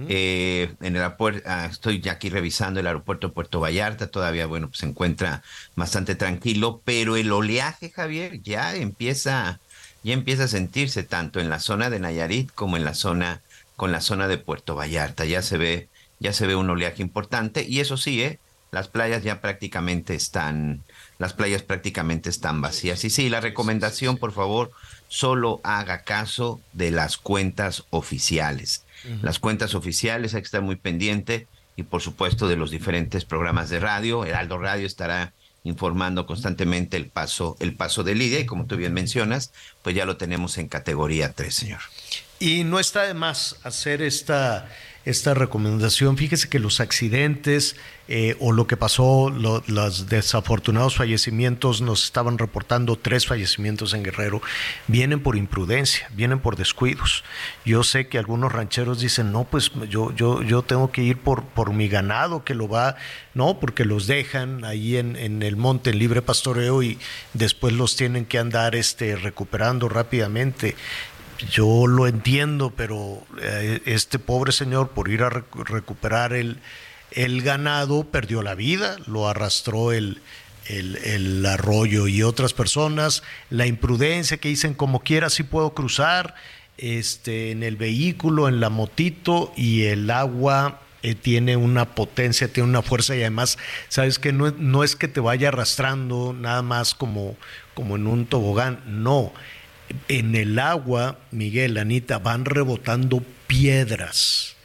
Eh, 0.08 0.74
en 0.82 0.96
el 0.96 1.04
aeropuerto, 1.04 1.42
ah, 1.46 1.68
estoy 1.70 2.00
ya 2.00 2.14
aquí 2.14 2.30
revisando 2.30 2.80
el 2.80 2.88
aeropuerto 2.88 3.28
de 3.28 3.34
Puerto 3.34 3.60
Vallarta, 3.60 4.08
todavía, 4.08 4.48
bueno, 4.48 4.70
pues 4.70 4.80
se 4.80 4.88
encuentra 4.88 5.44
bastante 5.76 6.16
tranquilo, 6.16 6.82
pero 6.84 7.16
el 7.16 7.32
oleaje, 7.32 7.92
Javier, 7.92 8.42
ya 8.42 8.76
empieza, 8.76 9.60
ya 10.04 10.14
empieza 10.14 10.46
a 10.46 10.48
sentirse 10.48 11.04
tanto 11.04 11.40
en 11.40 11.50
la 11.50 11.60
zona 11.60 11.90
de 11.90 12.00
Nayarit 12.00 12.52
como 12.56 12.78
en 12.78 12.86
la 12.86 12.96
zona, 12.96 13.42
con 13.84 13.92
la 13.92 14.00
zona 14.00 14.30
de 14.30 14.38
Puerto 14.38 14.76
Vallarta. 14.76 15.26
Ya 15.26 15.42
se 15.42 15.58
ve, 15.58 15.90
ya 16.18 16.32
se 16.32 16.48
ve 16.48 16.56
un 16.56 16.70
oleaje 16.70 17.02
importante, 17.02 17.66
y 17.68 17.82
eso 17.82 17.98
sí, 17.98 18.24
¿eh? 18.24 18.40
las 18.72 18.88
playas 18.88 19.24
ya 19.24 19.42
prácticamente 19.42 20.16
están, 20.16 20.86
las 21.18 21.34
playas 21.34 21.64
prácticamente 21.64 22.30
están 22.30 22.62
vacías. 22.62 23.04
Y 23.04 23.10
sí, 23.10 23.28
la 23.28 23.42
recomendación, 23.42 24.16
por 24.16 24.32
favor, 24.32 24.72
solo 25.10 25.60
haga 25.66 26.04
caso 26.04 26.62
de 26.72 26.92
las 26.92 27.18
cuentas 27.18 27.84
oficiales. 27.90 28.86
Las 29.22 29.40
cuentas 29.40 29.76
oficiales 29.76 30.34
hay 30.34 30.40
que 30.40 30.46
estar 30.46 30.62
muy 30.62 30.78
pendiente 30.78 31.46
y 31.76 31.84
por 31.84 32.02
supuesto 32.02 32.48
de 32.48 32.56
los 32.56 32.72
diferentes 32.72 33.26
programas 33.26 33.70
de 33.70 33.82
radio. 33.82 34.24
Heraldo 34.24 34.60
Radio 34.60 34.88
estará 34.88 35.34
informando 35.66 36.26
constantemente 36.26 36.96
el 36.96 37.08
paso, 37.08 37.58
el 37.60 37.76
paso 37.76 38.06
de 38.06 38.16
Lidia 38.16 38.40
y 38.40 38.46
como 38.46 38.66
tú 38.66 38.78
bien 38.78 38.94
mencionas, 38.94 39.52
pues 39.82 39.94
ya 39.94 40.06
lo 40.06 40.16
tenemos 40.16 40.58
en 40.58 40.70
categoría 40.70 41.34
3, 41.34 41.54
señor. 41.54 41.82
Y 42.44 42.66
no 42.66 42.78
está 42.78 43.04
de 43.04 43.14
más 43.14 43.56
hacer 43.64 44.02
esta 44.02 44.68
esta 45.06 45.34
recomendación. 45.34 46.18
Fíjese 46.18 46.48
que 46.48 46.60
los 46.60 46.80
accidentes 46.80 47.76
eh, 48.10 48.36
o 48.40 48.52
lo 48.52 48.68
que 48.68 48.76
pasó, 48.76 49.30
los 49.30 50.10
desafortunados 50.10 50.96
fallecimientos, 50.96 51.82
nos 51.82 52.04
estaban 52.04 52.38
reportando 52.38 52.98
tres 52.98 53.26
fallecimientos 53.26 53.94
en 53.94 54.04
Guerrero, 54.04 54.42
vienen 54.88 55.22
por 55.22 55.38
imprudencia, 55.38 56.10
vienen 56.14 56.40
por 56.40 56.58
descuidos. 56.58 57.24
Yo 57.66 57.84
sé 57.84 58.08
que 58.08 58.18
algunos 58.18 58.52
rancheros 58.52 59.00
dicen, 59.00 59.32
no, 59.32 59.46
pues 59.46 59.72
yo, 59.90 60.14
yo, 60.14 60.42
yo 60.42 60.64
tengo 60.64 60.92
que 60.92 61.02
ir 61.02 61.18
por, 61.18 61.46
por 61.46 61.74
mi 61.74 61.88
ganado 61.88 62.44
que 62.44 62.56
lo 62.56 62.68
va, 62.68 62.98
no, 63.34 63.60
porque 63.60 63.86
los 63.86 64.06
dejan 64.06 64.66
ahí 64.66 64.98
en, 64.98 65.16
en 65.16 65.42
el 65.42 65.56
monte 65.56 65.92
en 65.92 66.00
libre 66.00 66.22
pastoreo 66.22 66.84
y 66.84 67.00
después 67.34 67.74
los 67.74 67.96
tienen 67.96 68.26
que 68.26 68.38
andar 68.38 68.76
este, 68.76 69.16
recuperando 69.16 69.88
rápidamente 69.88 70.76
yo 71.50 71.88
lo 71.88 72.08
entiendo, 72.08 72.72
pero 72.76 73.26
eh, 73.42 73.82
este 73.86 74.20
pobre 74.20 74.52
señor 74.52 74.90
por 74.90 75.10
ir 75.10 75.24
a 75.24 75.30
recuperar 75.30 76.34
el, 76.34 76.60
el, 77.12 77.42
ganado 77.42 78.04
perdió 78.06 78.42
la 78.42 78.56
vida, 78.56 78.98
lo 79.08 79.28
arrastró 79.28 79.92
el, 79.92 80.22
el, 80.68 81.46
arroyo 81.46 82.08
y 82.08 82.24
otras 82.24 82.54
personas, 82.54 83.24
la 83.50 83.66
imprudencia 83.66 84.38
que 84.38 84.50
dicen 84.50 84.74
como 84.74 85.02
quiera 85.02 85.30
si 85.30 85.44
puedo 85.44 85.74
cruzar 85.74 86.36
este, 86.78 87.52
en 87.52 87.64
el 87.64 87.76
vehículo, 87.76 88.48
en 88.48 88.60
la 88.60 88.70
motito 88.70 89.52
y 89.56 89.84
el 89.84 90.10
agua 90.10 90.82
eh, 91.02 91.16
tiene 91.16 91.58
una 91.58 91.96
potencia, 91.96 92.48
tiene 92.48 92.70
una 92.70 92.82
fuerza 92.82 93.16
y 93.16 93.22
además, 93.22 93.58
sabes 93.90 94.20
que 94.20 94.32
no, 94.32 94.52
no 94.52 94.84
es 94.84 94.96
que 94.96 95.08
te 95.08 95.20
vaya 95.20 95.50
arrastrando 95.50 96.34
nada 96.34 96.62
más 96.62 96.96
como, 96.96 97.36
como 97.74 97.96
en 97.96 98.08
un 98.08 98.26
tobogán, 98.26 98.80
no 98.86 99.34
en 100.08 100.36
el 100.36 100.60
agua, 100.60 101.18
Miguel, 101.32 101.78
Anita, 101.78 102.20
van 102.20 102.46
rebotando 102.46 103.24
piedras 103.48 104.56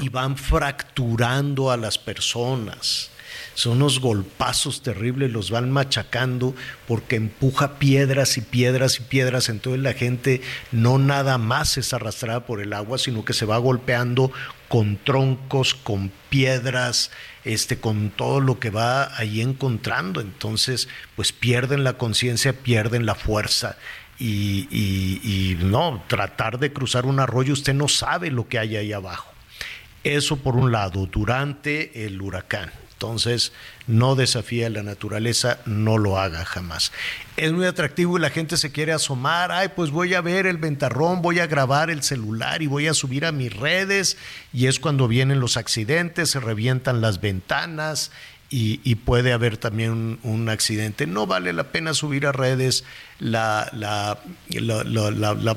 y 0.00 0.08
van 0.08 0.36
fracturando 0.36 1.70
a 1.70 1.76
las 1.76 1.98
personas. 1.98 3.10
Son 3.54 3.78
unos 3.78 4.00
golpazos 4.00 4.82
terribles, 4.82 5.32
los 5.32 5.50
van 5.50 5.70
machacando 5.70 6.54
porque 6.86 7.16
empuja 7.16 7.78
piedras 7.78 8.36
y 8.36 8.42
piedras 8.42 8.98
y 8.98 9.02
piedras. 9.02 9.48
Entonces 9.48 9.82
la 9.82 9.94
gente 9.94 10.42
no 10.72 10.98
nada 10.98 11.38
más 11.38 11.78
es 11.78 11.94
arrastrada 11.94 12.44
por 12.44 12.60
el 12.60 12.74
agua, 12.74 12.98
sino 12.98 13.24
que 13.24 13.32
se 13.32 13.46
va 13.46 13.56
golpeando 13.56 14.30
con 14.68 14.98
troncos, 14.98 15.74
con 15.74 16.12
piedras, 16.28 17.10
este, 17.44 17.78
con 17.78 18.10
todo 18.10 18.40
lo 18.40 18.58
que 18.58 18.68
va 18.68 19.16
ahí 19.16 19.40
encontrando. 19.40 20.20
Entonces, 20.20 20.88
pues 21.14 21.32
pierden 21.32 21.82
la 21.82 21.94
conciencia, 21.94 22.52
pierden 22.52 23.06
la 23.06 23.14
fuerza 23.14 23.78
y, 24.18 25.56
no, 25.60 26.02
tratar 26.06 26.58
de 26.58 26.72
cruzar 26.72 27.06
un 27.06 27.20
arroyo, 27.20 27.52
usted 27.52 27.74
no 27.74 27.88
sabe 27.88 28.30
lo 28.30 28.48
que 28.48 28.58
hay 28.58 28.76
ahí 28.76 28.92
abajo. 28.92 29.32
Eso 30.04 30.36
por 30.36 30.56
un 30.56 30.72
lado, 30.72 31.06
durante 31.06 32.06
el 32.06 32.20
huracán. 32.20 32.70
Entonces, 32.92 33.52
no 33.86 34.14
desafía 34.14 34.70
la 34.70 34.82
naturaleza, 34.82 35.58
no 35.66 35.98
lo 35.98 36.18
haga 36.18 36.46
jamás. 36.46 36.92
Es 37.36 37.52
muy 37.52 37.66
atractivo 37.66 38.16
y 38.16 38.22
la 38.22 38.30
gente 38.30 38.56
se 38.56 38.72
quiere 38.72 38.94
asomar, 38.94 39.52
ay, 39.52 39.68
pues 39.76 39.90
voy 39.90 40.14
a 40.14 40.22
ver 40.22 40.46
el 40.46 40.56
ventarrón, 40.56 41.20
voy 41.20 41.40
a 41.40 41.46
grabar 41.46 41.90
el 41.90 42.02
celular 42.02 42.62
y 42.62 42.68
voy 42.68 42.86
a 42.86 42.94
subir 42.94 43.26
a 43.26 43.32
mis 43.32 43.54
redes. 43.54 44.16
Y 44.50 44.66
es 44.66 44.80
cuando 44.80 45.08
vienen 45.08 45.40
los 45.40 45.58
accidentes, 45.58 46.30
se 46.30 46.40
revientan 46.40 47.02
las 47.02 47.20
ventanas 47.20 48.12
y, 48.48 48.94
puede 48.96 49.32
haber 49.32 49.56
también 49.56 50.18
un, 50.22 50.48
accidente. 50.48 51.06
No 51.06 51.26
vale 51.26 51.52
la 51.52 51.72
pena 51.72 51.94
subir 51.94 52.26
a 52.26 52.32
redes 52.32 52.84
la, 53.18 53.68
la, 53.72 54.18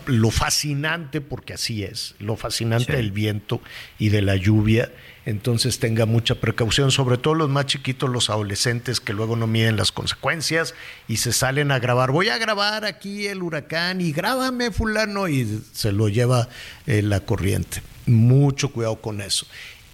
lo 0.07 0.31
fascinante, 0.31 1.21
porque 1.21 1.53
así 1.53 1.83
es, 1.83 2.15
lo 2.19 2.35
fascinante 2.35 2.93
del 2.93 3.11
viento 3.11 3.61
y 3.99 4.09
de 4.09 4.21
la 4.21 4.35
lluvia. 4.35 4.91
Entonces 5.25 5.77
tenga 5.77 6.07
mucha 6.07 6.35
precaución, 6.35 6.89
sobre 6.89 7.17
todo 7.17 7.35
los 7.35 7.49
más 7.49 7.67
chiquitos, 7.67 8.09
los 8.09 8.31
adolescentes 8.31 8.99
que 8.99 9.13
luego 9.13 9.35
no 9.35 9.45
miden 9.45 9.75
las 9.77 9.91
consecuencias 9.91 10.73
y 11.07 11.17
se 11.17 11.31
salen 11.31 11.71
a 11.71 11.77
grabar. 11.77 12.11
Voy 12.11 12.29
a 12.29 12.39
grabar 12.39 12.85
aquí 12.85 13.27
el 13.27 13.43
huracán 13.43 14.01
y 14.01 14.11
grábame 14.11 14.71
fulano 14.71 15.27
y 15.27 15.61
se 15.73 15.91
lo 15.91 16.09
lleva 16.09 16.49
eh, 16.87 17.03
la 17.03 17.19
corriente. 17.19 17.83
Mucho 18.07 18.69
cuidado 18.69 18.95
con 19.01 19.21
eso. 19.21 19.45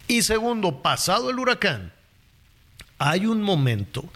Y 0.07 0.22
segundo, 0.22 0.81
pasado 0.81 1.30
el 1.31 1.39
huracán, 1.39 1.91
hay 2.97 3.26
un 3.26 3.41
momento 3.41 4.09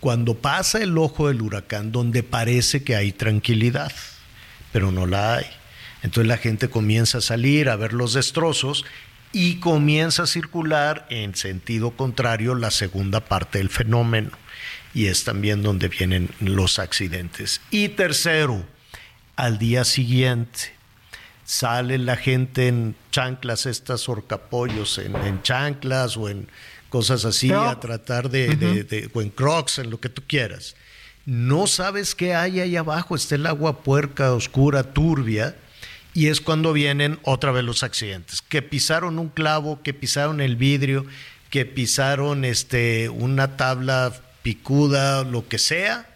cuando 0.00 0.34
pasa 0.34 0.82
el 0.82 0.98
ojo 0.98 1.28
del 1.28 1.42
huracán 1.42 1.92
donde 1.92 2.22
parece 2.22 2.84
que 2.84 2.96
hay 2.96 3.12
tranquilidad, 3.12 3.92
pero 4.72 4.92
no 4.92 5.06
la 5.06 5.36
hay. 5.36 5.46
Entonces 6.02 6.28
la 6.28 6.36
gente 6.36 6.68
comienza 6.68 7.18
a 7.18 7.22
salir 7.22 7.70
a 7.70 7.76
ver 7.76 7.94
los 7.94 8.12
destrozos 8.12 8.84
y 9.32 9.56
comienza 9.56 10.24
a 10.24 10.26
circular 10.26 11.06
en 11.10 11.34
sentido 11.34 11.92
contrario 11.92 12.54
la 12.54 12.70
segunda 12.70 13.20
parte 13.20 13.58
del 13.58 13.70
fenómeno. 13.70 14.30
Y 14.92 15.06
es 15.06 15.24
también 15.24 15.62
donde 15.62 15.88
vienen 15.88 16.28
los 16.38 16.78
accidentes. 16.78 17.60
Y 17.70 17.88
tercero, 17.88 18.64
al 19.34 19.58
día 19.58 19.84
siguiente, 19.84 20.74
sale 21.44 21.98
la 21.98 22.16
gente 22.16 22.68
en 22.68 22.94
chanclas, 23.10 23.66
estas 23.66 24.08
horcapollos, 24.08 24.98
en, 24.98 25.42
chanclas 25.42 26.16
o 26.16 26.28
en 26.28 26.48
cosas 26.94 27.24
así, 27.24 27.50
a 27.50 27.80
tratar 27.80 28.30
de, 28.30 28.54
de, 28.54 29.10
o 29.12 29.20
en 29.20 29.28
crocs, 29.28 29.80
en 29.80 29.90
lo 29.90 29.98
que 29.98 30.08
tú 30.08 30.22
quieras. 30.24 30.76
No 31.26 31.66
sabes 31.66 32.14
qué 32.14 32.36
hay 32.36 32.60
ahí 32.60 32.76
abajo, 32.76 33.16
está 33.16 33.34
el 33.34 33.46
agua 33.46 33.82
puerca, 33.82 34.32
oscura, 34.32 34.84
turbia, 34.84 35.56
y 36.12 36.28
es 36.28 36.40
cuando 36.40 36.72
vienen 36.72 37.18
otra 37.24 37.50
vez 37.50 37.64
los 37.64 37.82
accidentes, 37.82 38.42
que 38.42 38.62
pisaron 38.62 39.18
un 39.18 39.28
clavo, 39.28 39.82
que 39.82 39.92
pisaron 39.92 40.40
el 40.40 40.54
vidrio, 40.54 41.04
que 41.50 41.66
pisaron 41.66 42.44
este, 42.44 43.08
una 43.08 43.56
tabla 43.56 44.14
picuda, 44.44 45.24
lo 45.24 45.48
que 45.48 45.58
sea, 45.58 46.06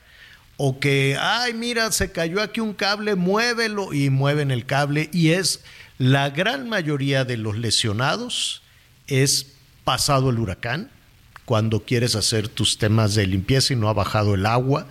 o 0.59 0.79
que, 0.79 1.17
ay, 1.21 1.55
mira, 1.55 1.91
se 1.91 2.13
cayó 2.13 2.41
aquí 2.41 2.61
un 2.61 2.73
cable, 2.73 3.17
muévelo 3.17 3.93
y 3.93 4.11
mueven 4.11 4.53
el 4.53 4.65
cable. 4.65 5.11
Y 5.13 5.31
es 5.31 5.61
la 5.99 6.31
gran 6.31 6.69
mayoría 6.69 7.25
de 7.25 7.37
los 7.37 7.59
lesionados 7.59 8.63
es 9.09 9.58
pasado 9.89 10.29
el 10.29 10.39
huracán, 10.39 10.91
cuando 11.47 11.83
quieres 11.83 12.15
hacer 12.15 12.47
tus 12.47 12.77
temas 12.77 13.15
de 13.15 13.27
limpieza 13.27 13.73
y 13.73 13.77
no 13.77 13.89
ha 13.89 13.95
bajado 13.95 14.35
el 14.35 14.45
agua, 14.45 14.87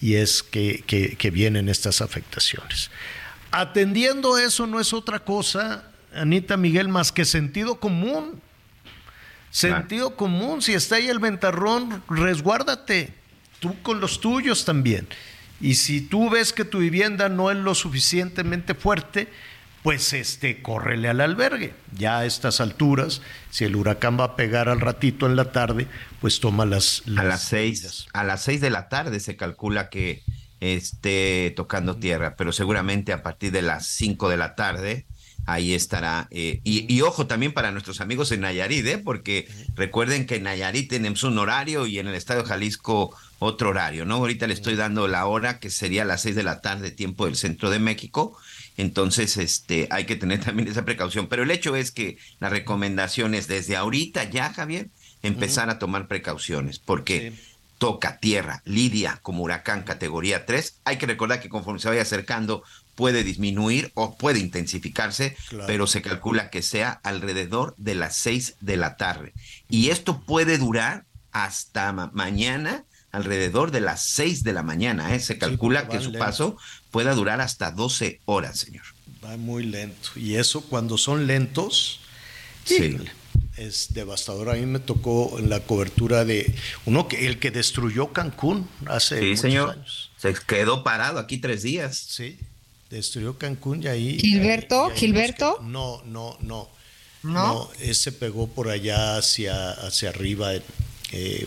y 0.00 0.16
es 0.16 0.42
que, 0.42 0.82
que, 0.88 1.30
vienen 1.30 1.68
estas 1.68 2.00
afectaciones. 2.00 2.90
Atendiendo 3.52 4.38
eso 4.38 4.66
no 4.66 4.80
es 4.80 4.92
otra 4.92 5.20
cosa, 5.20 5.84
Anita 6.12 6.56
Miguel, 6.56 6.88
más 6.88 7.12
que 7.12 7.24
sentido 7.24 7.78
común. 7.78 8.42
Sentido 9.52 10.16
común, 10.16 10.62
si 10.62 10.72
está 10.74 10.96
ahí 10.96 11.06
el 11.06 11.20
ventarrón, 11.20 12.02
resguárdate 12.08 13.14
tú 13.60 13.80
con 13.82 14.00
los 14.00 14.20
tuyos 14.20 14.64
también. 14.64 15.06
Y 15.60 15.76
si 15.76 16.00
tú 16.00 16.28
ves 16.28 16.52
que 16.52 16.64
tu 16.64 16.78
vivienda 16.78 17.28
no 17.28 17.52
es 17.52 17.56
lo 17.56 17.76
suficientemente 17.76 18.74
fuerte, 18.74 19.28
pues 19.82 20.12
este, 20.12 20.62
córrele 20.62 21.08
al 21.08 21.20
albergue. 21.20 21.72
Ya 21.96 22.18
a 22.18 22.26
estas 22.26 22.60
alturas, 22.60 23.22
si 23.50 23.64
el 23.64 23.76
huracán 23.76 24.18
va 24.18 24.24
a 24.24 24.36
pegar 24.36 24.68
al 24.68 24.80
ratito 24.80 25.26
en 25.26 25.36
la 25.36 25.52
tarde, 25.52 25.86
pues 26.20 26.40
toma 26.40 26.66
las... 26.66 27.02
a 27.16 27.24
las 27.24 27.42
seis, 27.42 28.06
a 28.12 28.24
las 28.24 28.42
seis 28.42 28.60
de 28.60 28.70
la 28.70 28.88
tarde 28.88 29.20
se 29.20 29.36
calcula 29.36 29.88
que 29.88 30.22
esté 30.60 31.52
tocando 31.56 31.96
tierra, 31.96 32.36
pero 32.36 32.52
seguramente 32.52 33.12
a 33.12 33.22
partir 33.22 33.52
de 33.52 33.62
las 33.62 33.86
cinco 33.86 34.28
de 34.28 34.36
la 34.36 34.54
tarde 34.54 35.06
ahí 35.46 35.74
estará. 35.74 36.28
Eh, 36.30 36.60
y, 36.64 37.00
ojo 37.02 37.26
también 37.26 37.52
para 37.52 37.70
nuestros 37.72 38.00
amigos 38.00 38.30
en 38.32 38.40
Nayarit, 38.42 38.86
¿eh? 38.86 38.98
porque 38.98 39.48
recuerden 39.74 40.26
que 40.26 40.36
en 40.36 40.44
Nayarit 40.44 40.90
tenemos 40.90 41.22
un 41.22 41.38
horario 41.38 41.86
y 41.86 41.98
en 41.98 42.06
el 42.06 42.14
Estadio 42.14 42.44
Jalisco 42.44 43.16
otro 43.38 43.70
horario, 43.70 44.04
¿no? 44.04 44.16
Ahorita 44.16 44.46
le 44.46 44.54
estoy 44.54 44.76
dando 44.76 45.08
la 45.08 45.26
hora 45.26 45.58
que 45.58 45.70
sería 45.70 46.04
las 46.04 46.22
seis 46.22 46.36
de 46.36 46.42
la 46.42 46.60
tarde, 46.60 46.90
tiempo 46.90 47.26
del 47.26 47.36
centro 47.36 47.70
de 47.70 47.78
México. 47.78 48.36
Entonces, 48.80 49.36
este, 49.36 49.88
hay 49.90 50.06
que 50.06 50.16
tener 50.16 50.40
también 50.44 50.68
esa 50.68 50.84
precaución. 50.84 51.28
Pero 51.28 51.42
el 51.42 51.50
hecho 51.50 51.76
es 51.76 51.90
que 51.90 52.16
la 52.38 52.48
recomendación 52.48 53.34
es 53.34 53.46
desde 53.46 53.76
ahorita 53.76 54.24
ya, 54.24 54.52
Javier, 54.52 54.88
empezar 55.22 55.68
a 55.68 55.78
tomar 55.78 56.08
precauciones, 56.08 56.78
porque 56.78 57.34
toca 57.76 58.18
tierra, 58.18 58.62
Lidia 58.64 59.18
como 59.22 59.42
huracán 59.42 59.82
categoría 59.82 60.46
3. 60.46 60.80
Hay 60.84 60.96
que 60.96 61.06
recordar 61.06 61.40
que 61.40 61.50
conforme 61.50 61.80
se 61.80 61.88
vaya 61.88 62.02
acercando 62.02 62.62
puede 62.94 63.22
disminuir 63.22 63.90
o 63.94 64.16
puede 64.16 64.38
intensificarse, 64.38 65.36
pero 65.66 65.86
se 65.86 66.02
calcula 66.02 66.50
que 66.50 66.62
sea 66.62 67.00
alrededor 67.02 67.74
de 67.76 67.94
las 67.94 68.16
6 68.16 68.56
de 68.60 68.76
la 68.76 68.96
tarde. 68.96 69.32
Y 69.68 69.90
esto 69.90 70.20
puede 70.20 70.58
durar 70.58 71.04
hasta 71.32 71.92
mañana 71.92 72.84
alrededor 73.12 73.70
de 73.70 73.80
las 73.80 74.04
6 74.04 74.44
de 74.44 74.52
la 74.52 74.62
mañana. 74.62 75.14
¿eh? 75.14 75.20
Se 75.20 75.38
calcula 75.38 75.88
que 75.88 76.00
su 76.00 76.12
paso 76.12 76.56
pueda 76.90 77.14
durar 77.14 77.40
hasta 77.40 77.70
12 77.70 78.20
horas, 78.24 78.58
señor. 78.58 78.84
Va 79.24 79.36
muy 79.36 79.64
lento. 79.64 80.10
Y 80.16 80.36
eso 80.36 80.62
cuando 80.62 80.96
son 80.96 81.26
lentos, 81.26 82.00
sí. 82.64 82.96
es 83.56 83.92
devastador. 83.92 84.50
A 84.50 84.54
mí 84.54 84.66
me 84.66 84.78
tocó 84.78 85.38
en 85.38 85.50
la 85.50 85.60
cobertura 85.60 86.24
de 86.24 86.54
uno 86.86 87.08
que 87.08 87.26
el 87.26 87.38
que 87.38 87.50
destruyó 87.50 88.12
Cancún 88.12 88.68
hace 88.86 89.20
sí, 89.20 89.36
señor. 89.36 89.78
Se 90.16 90.34
quedó 90.46 90.84
parado 90.84 91.18
aquí 91.18 91.38
tres 91.38 91.62
días. 91.62 91.96
Sí, 91.96 92.38
destruyó 92.88 93.36
Cancún 93.36 93.82
y 93.82 93.88
ahí. 93.88 94.18
Gilberto, 94.18 94.90
Gilberto. 94.94 95.58
no, 95.62 96.02
no, 96.04 96.36
no. 96.40 96.68
No, 97.22 97.32
no 97.32 97.70
ese 97.80 98.12
pegó 98.12 98.46
por 98.48 98.70
allá 98.70 99.18
hacia, 99.18 99.72
hacia 99.72 100.08
arriba 100.08 100.52
eh, 101.12 101.46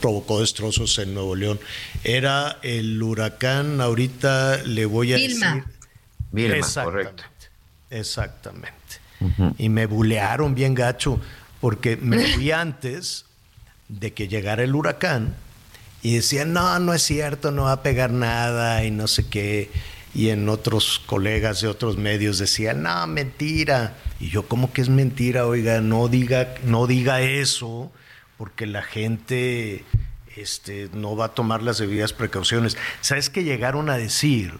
provocó 0.00 0.40
destrozos 0.40 0.98
en 0.98 1.14
Nuevo 1.14 1.34
León. 1.34 1.60
Era 2.04 2.58
el 2.62 3.02
huracán, 3.02 3.80
ahorita 3.80 4.62
le 4.64 4.86
voy 4.86 5.12
a 5.12 5.16
decir. 5.16 5.64
Vilma, 6.30 6.84
correcto. 6.84 7.24
Exactamente. 7.90 8.72
Y 9.58 9.68
me 9.68 9.86
bulearon 9.86 10.54
bien 10.54 10.74
gacho, 10.74 11.20
porque 11.60 11.96
me 11.96 12.26
fui 12.28 12.50
antes 12.52 13.26
de 13.88 14.12
que 14.12 14.26
llegara 14.26 14.64
el 14.64 14.74
huracán 14.74 15.36
y 16.02 16.14
decían, 16.16 16.52
no, 16.52 16.78
no 16.80 16.94
es 16.94 17.02
cierto, 17.02 17.52
no 17.52 17.64
va 17.64 17.72
a 17.72 17.82
pegar 17.82 18.10
nada 18.10 18.84
y 18.84 18.90
no 18.90 19.06
sé 19.06 19.28
qué. 19.28 19.70
Y 20.14 20.30
en 20.30 20.48
otros 20.48 21.00
colegas 21.06 21.60
de 21.60 21.68
otros 21.68 21.96
medios 21.96 22.38
decían, 22.38 22.82
no, 22.82 23.06
mentira. 23.06 23.96
Y 24.18 24.30
yo, 24.30 24.48
¿cómo 24.48 24.72
que 24.72 24.80
es 24.80 24.88
mentira? 24.88 25.46
Oiga, 25.46 25.80
no 25.80 26.08
diga, 26.08 26.54
no 26.64 26.86
diga 26.86 27.20
eso 27.20 27.92
porque 28.42 28.66
la 28.66 28.82
gente 28.82 29.84
este, 30.34 30.90
no 30.92 31.14
va 31.14 31.26
a 31.26 31.28
tomar 31.28 31.62
las 31.62 31.78
debidas 31.78 32.12
precauciones. 32.12 32.76
¿Sabes 33.00 33.30
que 33.30 33.44
llegaron 33.44 33.88
a 33.88 33.96
decir 33.96 34.58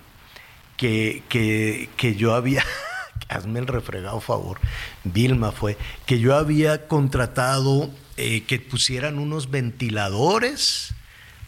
que, 0.76 1.24
que, 1.28 2.14
yo 2.14 2.36
había, 2.36 2.62
hazme 3.28 3.58
el 3.58 3.66
refregado 3.66 4.20
favor, 4.20 4.60
Vilma 5.02 5.50
fue, 5.50 5.76
que 6.06 6.20
yo 6.20 6.36
había 6.36 6.86
contratado 6.86 7.90
eh, 8.16 8.44
que 8.44 8.60
pusieran 8.60 9.18
unos 9.18 9.50
ventiladores 9.50 10.94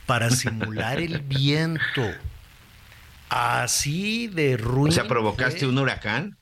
para 0.05 0.29
simular 0.31 0.99
el 0.99 1.21
viento. 1.29 2.03
Así 3.29 4.27
de 4.27 4.57
ruido. 4.57 4.89
O 4.89 4.93
sea, 4.93 5.07
provocaste 5.07 5.69
un 5.69 5.79
huracán 5.79 6.37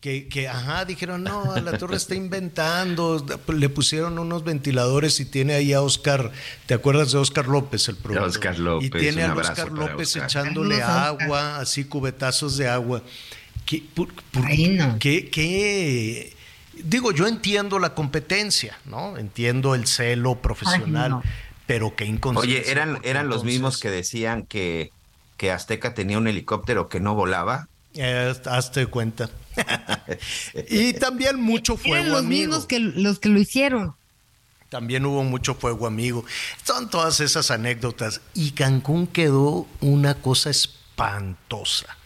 que, 0.00 0.28
que, 0.28 0.46
ajá, 0.46 0.84
dijeron, 0.84 1.24
no, 1.24 1.56
la 1.60 1.76
torre 1.76 1.96
está 1.96 2.14
inventando, 2.14 3.24
le 3.48 3.68
pusieron 3.68 4.18
unos 4.18 4.44
ventiladores 4.44 5.18
y 5.18 5.24
tiene 5.24 5.54
ahí 5.54 5.72
a 5.72 5.82
Oscar, 5.82 6.30
¿te 6.66 6.74
acuerdas 6.74 7.10
de 7.10 7.18
Oscar 7.18 7.48
López, 7.48 7.88
el 7.88 7.96
productor? 7.96 8.28
Oscar 8.28 8.58
López. 8.58 8.86
Y 8.86 8.90
tiene 8.90 9.24
a 9.24 9.34
Oscar 9.34 9.72
López 9.72 10.14
echándole 10.14 10.82
agua, 10.82 11.58
así 11.58 11.84
cubetazos 11.84 12.56
de 12.56 12.68
agua. 12.68 13.02
¿Qué, 13.66 13.82
qué, 15.00 16.36
Digo, 16.74 17.12
yo 17.12 17.26
entiendo 17.26 17.78
la 17.80 17.94
competencia, 17.94 18.78
¿no? 18.84 19.18
Entiendo 19.18 19.74
el 19.74 19.86
celo 19.86 20.36
profesional, 20.36 21.22
pero 21.66 21.96
qué 21.96 22.04
inconsciente. 22.04 22.60
Oye, 22.60 22.70
¿eran, 22.70 23.00
eran 23.02 23.28
los 23.28 23.44
mismos 23.44 23.78
que 23.78 23.90
decían 23.90 24.44
que, 24.44 24.90
que 25.36 25.50
Azteca 25.50 25.92
tenía 25.92 26.18
un 26.18 26.28
helicóptero 26.28 26.88
que 26.88 27.00
no 27.00 27.14
volaba? 27.14 27.68
Eh, 27.94 28.32
hazte 28.46 28.86
cuenta. 28.86 29.28
y 30.68 30.92
también 30.94 31.40
mucho 31.40 31.76
fuego 31.76 31.96
Eran 31.96 32.12
los 32.12 32.24
mismos 32.24 32.66
que 32.66 32.78
los 32.78 33.18
que 33.18 33.28
lo 33.28 33.38
hicieron. 33.40 33.94
También 34.68 35.06
hubo 35.06 35.24
mucho 35.24 35.54
fuego 35.54 35.86
amigo. 35.86 36.24
Son 36.64 36.90
todas 36.90 37.20
esas 37.20 37.50
anécdotas. 37.50 38.20
Y 38.34 38.50
Cancún 38.50 39.06
quedó 39.06 39.66
una 39.80 40.14
cosa 40.14 40.50
espantosa. 40.50 41.96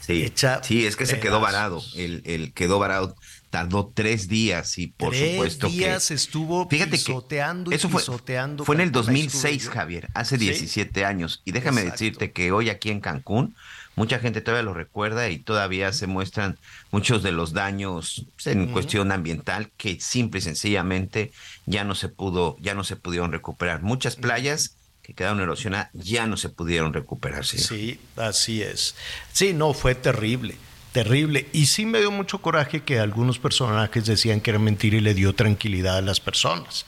Sí, 0.00 0.32
sí 0.62 0.86
es 0.86 0.96
que 0.96 1.06
se 1.06 1.20
quedó 1.20 1.40
varado. 1.40 1.82
El, 1.96 2.52
quedó 2.54 2.78
varado. 2.78 3.16
Tardó 3.50 3.90
tres 3.92 4.28
días 4.28 4.78
y 4.78 4.86
por 4.86 5.12
supuesto 5.12 5.68
días 5.68 6.12
estuvo 6.12 6.68
pisoteando 6.68 7.72
y 7.72 7.74
eso 7.74 7.88
fue, 7.88 8.00
pisoteando. 8.00 8.64
Fue 8.64 8.76
en 8.76 8.82
el 8.82 8.92
2006, 8.92 9.68
Javier, 9.68 10.08
hace 10.14 10.38
17 10.38 11.04
años. 11.04 11.42
Y 11.44 11.50
déjame 11.50 11.82
decirte 11.82 12.30
que 12.30 12.52
hoy 12.52 12.70
aquí 12.70 12.90
en 12.90 13.00
Cancún 13.00 13.56
mucha 13.96 14.18
gente 14.18 14.40
todavía 14.40 14.62
lo 14.62 14.74
recuerda 14.74 15.28
y 15.28 15.38
todavía 15.38 15.92
se 15.92 16.06
muestran 16.06 16.58
muchos 16.90 17.22
de 17.22 17.32
los 17.32 17.52
daños 17.52 18.26
en 18.44 18.72
cuestión 18.72 19.12
ambiental 19.12 19.70
que 19.76 20.00
simple 20.00 20.38
y 20.38 20.42
sencillamente 20.42 21.32
ya 21.66 21.84
no 21.84 21.94
se 21.94 22.08
pudo, 22.08 22.56
ya 22.60 22.74
no 22.74 22.84
se 22.84 22.96
pudieron 22.96 23.32
recuperar. 23.32 23.82
Muchas 23.82 24.16
playas 24.16 24.76
que 25.02 25.14
quedaron 25.14 25.40
erosionadas 25.40 25.90
ya 25.92 26.26
no 26.26 26.36
se 26.36 26.48
pudieron 26.48 26.92
recuperar. 26.92 27.44
Sí, 27.44 28.00
así 28.16 28.62
es. 28.62 28.94
Sí, 29.32 29.52
no, 29.52 29.74
fue 29.74 29.94
terrible. 29.94 30.56
Terrible. 30.92 31.48
Y 31.52 31.66
sí 31.66 31.86
me 31.86 32.00
dio 32.00 32.10
mucho 32.10 32.38
coraje 32.38 32.82
que 32.82 32.98
algunos 32.98 33.38
personajes 33.38 34.06
decían 34.06 34.40
que 34.40 34.50
era 34.50 34.58
mentira 34.58 34.96
y 34.96 35.00
le 35.00 35.14
dio 35.14 35.34
tranquilidad 35.34 35.98
a 35.98 36.02
las 36.02 36.20
personas. 36.20 36.84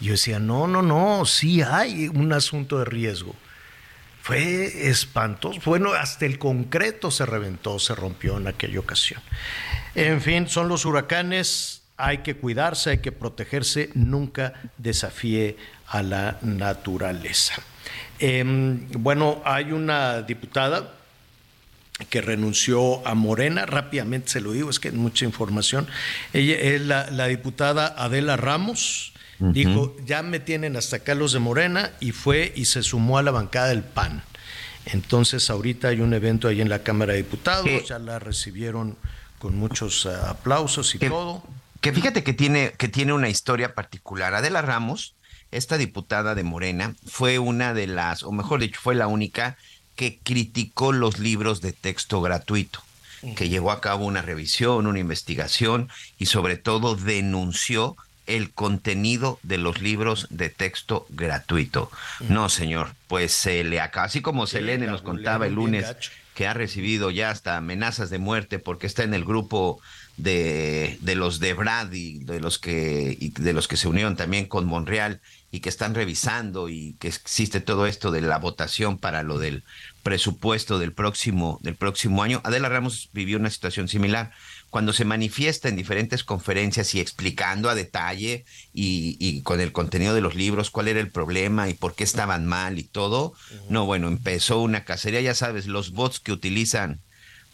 Yo 0.00 0.12
decía, 0.12 0.38
no, 0.38 0.66
no, 0.66 0.82
no, 0.82 1.24
sí 1.26 1.62
hay 1.62 2.08
un 2.08 2.32
asunto 2.32 2.78
de 2.78 2.84
riesgo. 2.84 3.34
Fue 4.30 4.88
espantoso. 4.88 5.60
Bueno, 5.64 5.92
hasta 5.92 6.24
el 6.24 6.38
concreto 6.38 7.10
se 7.10 7.26
reventó, 7.26 7.80
se 7.80 7.96
rompió 7.96 8.36
en 8.36 8.46
aquella 8.46 8.78
ocasión. 8.78 9.20
En 9.96 10.20
fin, 10.20 10.48
son 10.48 10.68
los 10.68 10.84
huracanes. 10.84 11.82
hay 11.96 12.18
que 12.18 12.36
cuidarse, 12.36 12.90
hay 12.90 12.98
que 12.98 13.10
protegerse, 13.10 13.90
nunca 13.94 14.54
desafíe 14.78 15.56
a 15.88 16.04
la 16.04 16.38
naturaleza. 16.42 17.54
Em, 18.20 18.86
bueno, 18.92 19.42
hay 19.44 19.72
una 19.72 20.22
diputada 20.22 20.94
que 22.08 22.20
renunció 22.20 23.06
a 23.06 23.14
Morena, 23.14 23.66
rápidamente 23.66 24.30
se 24.30 24.40
lo 24.40 24.52
digo, 24.52 24.70
es 24.70 24.78
que 24.78 24.88
hay 24.88 24.94
mucha 24.94 25.24
información. 25.24 25.88
Ella 26.32 26.56
es 26.56 26.80
la, 26.82 27.26
diputada 27.26 27.94
Adela 27.98 28.36
Ramos, 28.36 29.12
dijo, 29.40 29.96
ya 30.04 30.22
me 30.22 30.38
tienen 30.38 30.76
hasta 30.76 30.96
acá 30.96 31.14
los 31.14 31.32
de 31.32 31.38
Morena 31.38 31.92
y 32.00 32.12
fue 32.12 32.52
y 32.54 32.66
se 32.66 32.82
sumó 32.82 33.18
a 33.18 33.22
la 33.22 33.30
bancada 33.30 33.68
del 33.68 33.82
PAN. 33.82 34.22
Entonces 34.86 35.50
ahorita 35.50 35.88
hay 35.88 36.00
un 36.00 36.14
evento 36.14 36.48
ahí 36.48 36.60
en 36.60 36.68
la 36.68 36.82
Cámara 36.82 37.12
de 37.12 37.18
Diputados, 37.18 37.88
ya 37.88 37.98
la 37.98 38.18
recibieron 38.18 38.96
con 39.38 39.56
muchos 39.56 40.06
eh, 40.06 40.10
aplausos 40.26 40.94
y 40.94 40.98
todo. 40.98 41.42
Que 41.80 41.92
fíjate 41.92 42.22
que 42.22 42.34
tiene, 42.34 42.72
que 42.76 42.88
tiene 42.88 43.12
una 43.12 43.28
historia 43.28 43.74
particular. 43.74 44.34
Adela 44.34 44.60
Ramos, 44.60 45.14
esta 45.50 45.78
diputada 45.78 46.34
de 46.34 46.44
Morena, 46.44 46.94
fue 47.06 47.38
una 47.38 47.72
de 47.72 47.86
las, 47.86 48.22
o 48.22 48.32
mejor 48.32 48.60
dicho, 48.60 48.80
fue 48.82 48.94
la 48.94 49.06
única 49.06 49.56
que 49.96 50.18
criticó 50.22 50.92
los 50.92 51.18
libros 51.18 51.60
de 51.60 51.72
texto 51.72 52.20
gratuito, 52.20 52.82
que 53.36 53.48
llevó 53.48 53.70
a 53.70 53.80
cabo 53.80 54.06
una 54.06 54.22
revisión, 54.22 54.86
una 54.86 54.98
investigación 54.98 55.88
y 56.18 56.26
sobre 56.26 56.56
todo 56.56 56.96
denunció 56.96 57.96
el 58.36 58.52
contenido 58.52 59.38
de 59.42 59.58
los 59.58 59.80
libros 59.80 60.26
de 60.30 60.50
texto 60.50 61.06
gratuito. 61.10 61.90
No, 62.28 62.48
señor, 62.48 62.94
pues 63.08 63.32
se 63.32 63.64
le 63.64 63.80
acaba, 63.80 64.06
así 64.06 64.20
como 64.20 64.46
Selene 64.46 64.86
nos 64.86 65.02
contaba 65.02 65.46
el 65.46 65.54
lunes 65.54 65.96
que 66.34 66.46
ha 66.46 66.54
recibido 66.54 67.10
ya 67.10 67.30
hasta 67.30 67.56
amenazas 67.56 68.08
de 68.08 68.18
muerte 68.18 68.58
porque 68.58 68.86
está 68.86 69.02
en 69.02 69.14
el 69.14 69.24
grupo 69.24 69.80
de, 70.16 70.96
de 71.00 71.14
los 71.14 71.40
de 71.40 71.54
Brad 71.54 71.92
y 71.92 72.20
de 72.24 72.40
los 72.40 72.58
que 72.58 73.16
y 73.18 73.30
de 73.30 73.52
los 73.52 73.68
que 73.68 73.76
se 73.76 73.88
unieron 73.88 74.16
también 74.16 74.46
con 74.46 74.66
Monreal 74.66 75.20
y 75.50 75.60
que 75.60 75.68
están 75.68 75.94
revisando 75.94 76.68
y 76.68 76.94
que 77.00 77.08
existe 77.08 77.60
todo 77.60 77.86
esto 77.86 78.10
de 78.10 78.20
la 78.20 78.38
votación 78.38 78.98
para 78.98 79.22
lo 79.22 79.38
del 79.38 79.64
presupuesto 80.02 80.78
del 80.78 80.92
próximo 80.92 81.58
del 81.62 81.74
próximo 81.74 82.22
año. 82.22 82.40
Adela 82.44 82.68
Ramos 82.68 83.10
vivió 83.12 83.38
una 83.38 83.50
situación 83.50 83.88
similar 83.88 84.32
cuando 84.70 84.92
se 84.92 85.04
manifiesta 85.04 85.68
en 85.68 85.76
diferentes 85.76 86.24
conferencias 86.24 86.94
y 86.94 87.00
explicando 87.00 87.68
a 87.68 87.74
detalle 87.74 88.44
y, 88.72 89.16
y, 89.18 89.42
con 89.42 89.60
el 89.60 89.72
contenido 89.72 90.14
de 90.14 90.20
los 90.20 90.36
libros 90.36 90.70
cuál 90.70 90.88
era 90.88 91.00
el 91.00 91.10
problema 91.10 91.68
y 91.68 91.74
por 91.74 91.94
qué 91.94 92.04
estaban 92.04 92.46
mal 92.46 92.78
y 92.78 92.84
todo, 92.84 93.34
no, 93.68 93.84
bueno, 93.84 94.08
empezó 94.08 94.60
una 94.60 94.84
cacería, 94.84 95.20
ya 95.20 95.34
sabes, 95.34 95.66
los 95.66 95.90
bots 95.90 96.20
que 96.20 96.32
utilizan 96.32 97.00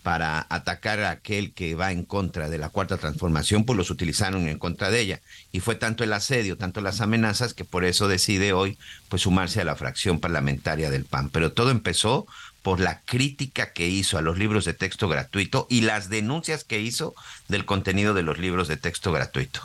para 0.07 0.47
atacar 0.51 1.01
a 1.01 1.11
aquel 1.11 1.53
que 1.53 1.75
va 1.75 1.91
en 1.91 2.05
contra 2.05 2.49
de 2.49 2.59
la 2.59 2.69
cuarta 2.69 2.97
transformación, 2.97 3.65
pues 3.65 3.77
los 3.77 3.91
utilizaron 3.91 4.47
en 4.47 4.57
contra 4.57 4.89
de 4.89 5.01
ella. 5.01 5.21
Y 5.51 5.59
fue 5.59 5.75
tanto 5.75 6.05
el 6.05 6.13
asedio, 6.13 6.57
tanto 6.57 6.81
las 6.81 7.01
amenazas, 7.01 7.55
que 7.55 7.65
por 7.65 7.85
eso 7.85 8.07
decide 8.07 8.53
hoy 8.53 8.79
pues 9.09 9.23
sumarse 9.23 9.61
a 9.61 9.65
la 9.65 9.75
fracción 9.75 10.21
parlamentaria 10.21 10.91
del 10.91 11.07
PAN. 11.07 11.29
Pero 11.31 11.51
todo 11.51 11.73
empezó 11.73 12.29
por 12.67 12.81
la 12.81 13.01
crítica 13.03 13.73
que 13.73 13.87
hizo 13.87 14.19
a 14.19 14.23
los 14.23 14.39
libros 14.39 14.65
de 14.65 14.75
texto 14.75 15.07
gratuito 15.07 15.69
y 15.71 15.83
las 15.83 16.09
denuncias 16.09 16.65
que 16.65 16.81
hizo 16.81 17.15
del 17.47 17.65
contenido 17.65 18.13
de 18.13 18.25
los 18.25 18.41
libros 18.41 18.67
de 18.67 18.77
texto 18.77 19.13
gratuito. 19.13 19.61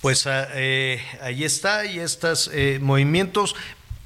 Pues 0.00 0.26
ah, 0.26 0.48
eh, 0.54 1.02
ahí 1.20 1.44
está, 1.44 1.84
y 1.84 1.98
estos 1.98 2.50
eh, 2.54 2.78
movimientos. 2.80 3.56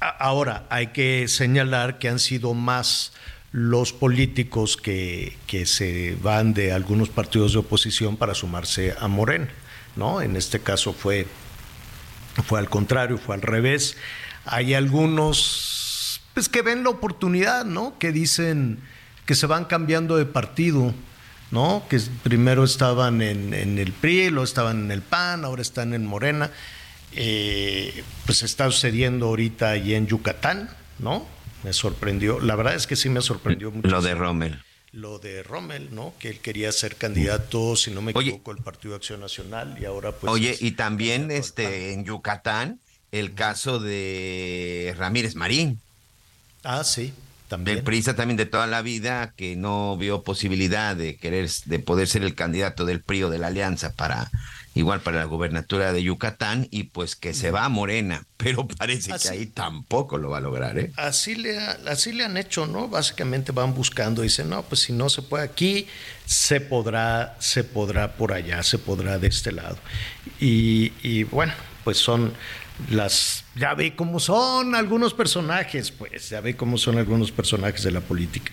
Ahora, 0.01 0.67
hay 0.69 0.87
que 0.87 1.29
señalar 1.29 1.97
que 1.97 2.09
han 2.09 2.19
sido 2.19 2.53
más 2.53 3.13
los 3.53 3.93
políticos 3.93 4.75
que, 4.75 5.37
que, 5.47 5.65
se 5.65 6.17
van 6.21 6.53
de 6.53 6.73
algunos 6.73 7.07
partidos 7.07 7.53
de 7.53 7.59
oposición 7.59 8.17
para 8.17 8.35
sumarse 8.35 8.95
a 8.99 9.07
Morena, 9.07 9.47
¿no? 9.95 10.21
En 10.21 10.35
este 10.35 10.59
caso 10.59 10.91
fue, 10.91 11.25
fue 12.45 12.59
al 12.59 12.69
contrario, 12.69 13.17
fue 13.17 13.35
al 13.35 13.41
revés. 13.41 13.95
Hay 14.43 14.73
algunos 14.73 15.70
pues, 16.33 16.49
que 16.49 16.61
ven 16.61 16.83
la 16.83 16.89
oportunidad, 16.89 17.65
¿no? 17.65 17.97
Que 17.99 18.11
dicen 18.11 18.79
que 19.25 19.35
se 19.35 19.47
van 19.47 19.65
cambiando 19.65 20.17
de 20.17 20.25
partido, 20.25 20.93
¿no? 21.51 21.83
Que 21.89 21.99
primero 22.23 22.63
estaban 22.63 23.21
en, 23.21 23.53
en 23.53 23.77
el 23.77 23.91
PRI, 23.91 24.29
luego 24.29 24.43
estaban 24.43 24.85
en 24.85 24.91
el 24.91 25.01
PAN, 25.01 25.45
ahora 25.45 25.61
están 25.61 25.93
en 25.93 26.05
Morena. 26.05 26.51
Eh, 27.13 28.03
pues 28.25 28.41
está 28.43 28.65
sucediendo 28.71 29.27
ahorita 29.27 29.71
ahí 29.71 29.93
en 29.95 30.07
Yucatán, 30.07 30.69
¿no? 30.99 31.27
me 31.63 31.73
sorprendió. 31.73 32.39
La 32.39 32.55
verdad 32.55 32.75
es 32.75 32.87
que 32.87 32.95
sí 32.95 33.09
me 33.09 33.21
sorprendió 33.21 33.71
mucho. 33.71 33.87
Lo 33.87 34.01
de 34.01 34.15
Rommel. 34.15 34.61
Lo 34.91 35.19
de 35.19 35.43
Rommel, 35.43 35.93
¿no? 35.93 36.13
Que 36.19 36.29
él 36.29 36.39
quería 36.39 36.71
ser 36.71 36.95
candidato, 36.95 37.75
si 37.75 37.91
no 37.91 38.01
me 38.01 38.11
equivoco, 38.11 38.51
el 38.51 38.57
Partido 38.57 38.91
de 38.91 38.97
Acción 38.97 39.21
Nacional 39.21 39.77
y 39.79 39.85
ahora 39.85 40.11
pues... 40.11 40.31
Oye, 40.31 40.57
y 40.59 40.71
también 40.71 41.31
este 41.31 41.93
en 41.93 42.03
Yucatán 42.03 42.79
el 43.11 43.33
caso 43.33 43.79
de 43.79 44.93
Ramírez 44.97 45.35
Marín. 45.35 45.79
Ah, 46.63 46.83
sí, 46.83 47.13
también. 47.47 47.77
Del 47.77 47.83
PRI 47.83 48.01
también 48.03 48.37
de 48.37 48.45
toda 48.45 48.65
la 48.67 48.81
vida 48.81 49.33
que 49.35 49.55
no 49.55 49.97
vio 49.97 50.23
posibilidad 50.23 50.95
de 50.95 51.17
querer, 51.17 51.49
de 51.65 51.79
poder 51.79 52.07
ser 52.07 52.23
el 52.23 52.33
candidato 52.33 52.85
del 52.85 53.01
PRI 53.01 53.23
o 53.23 53.29
de 53.29 53.39
la 53.39 53.47
Alianza 53.47 53.93
para 53.93 54.31
igual 54.73 55.01
para 55.01 55.17
la 55.17 55.25
gubernatura 55.25 55.91
de 55.91 56.01
Yucatán 56.01 56.67
y 56.71 56.83
pues 56.83 57.17
que 57.17 57.33
se 57.33 57.51
va 57.51 57.65
a 57.65 57.69
Morena, 57.69 58.23
pero 58.37 58.67
parece 58.67 59.11
que 59.21 59.29
ahí 59.29 59.45
tampoco 59.45 60.17
lo 60.17 60.29
va 60.29 60.37
a 60.37 60.41
lograr, 60.41 60.79
¿eh? 60.79 60.91
Así 60.95 61.35
le, 61.35 61.57
así 61.59 62.13
le 62.13 62.23
han 62.23 62.37
hecho, 62.37 62.67
¿no? 62.67 62.87
Básicamente 62.87 63.51
van 63.51 63.73
buscando, 63.73 64.21
dicen, 64.21 64.49
no, 64.49 64.63
pues 64.63 64.81
si 64.81 64.93
no 64.93 65.09
se 65.09 65.21
puede 65.21 65.43
aquí, 65.43 65.87
se 66.25 66.61
podrá, 66.61 67.35
se 67.39 67.63
podrá 67.63 68.13
por 68.13 68.31
allá, 68.31 68.63
se 68.63 68.77
podrá 68.77 69.19
de 69.19 69.27
este 69.27 69.51
lado. 69.51 69.77
Y, 70.39 70.93
y 71.03 71.23
bueno, 71.23 71.53
pues 71.83 71.97
son 71.97 72.33
las, 72.89 73.43
ya 73.55 73.73
ve 73.73 73.95
cómo 73.95 74.19
son 74.19 74.75
algunos 74.75 75.13
personajes, 75.13 75.91
pues, 75.91 76.29
ya 76.29 76.41
ve 76.41 76.55
cómo 76.55 76.77
son 76.77 76.97
algunos 76.97 77.31
personajes 77.31 77.83
de 77.83 77.91
la 77.91 78.01
política. 78.01 78.51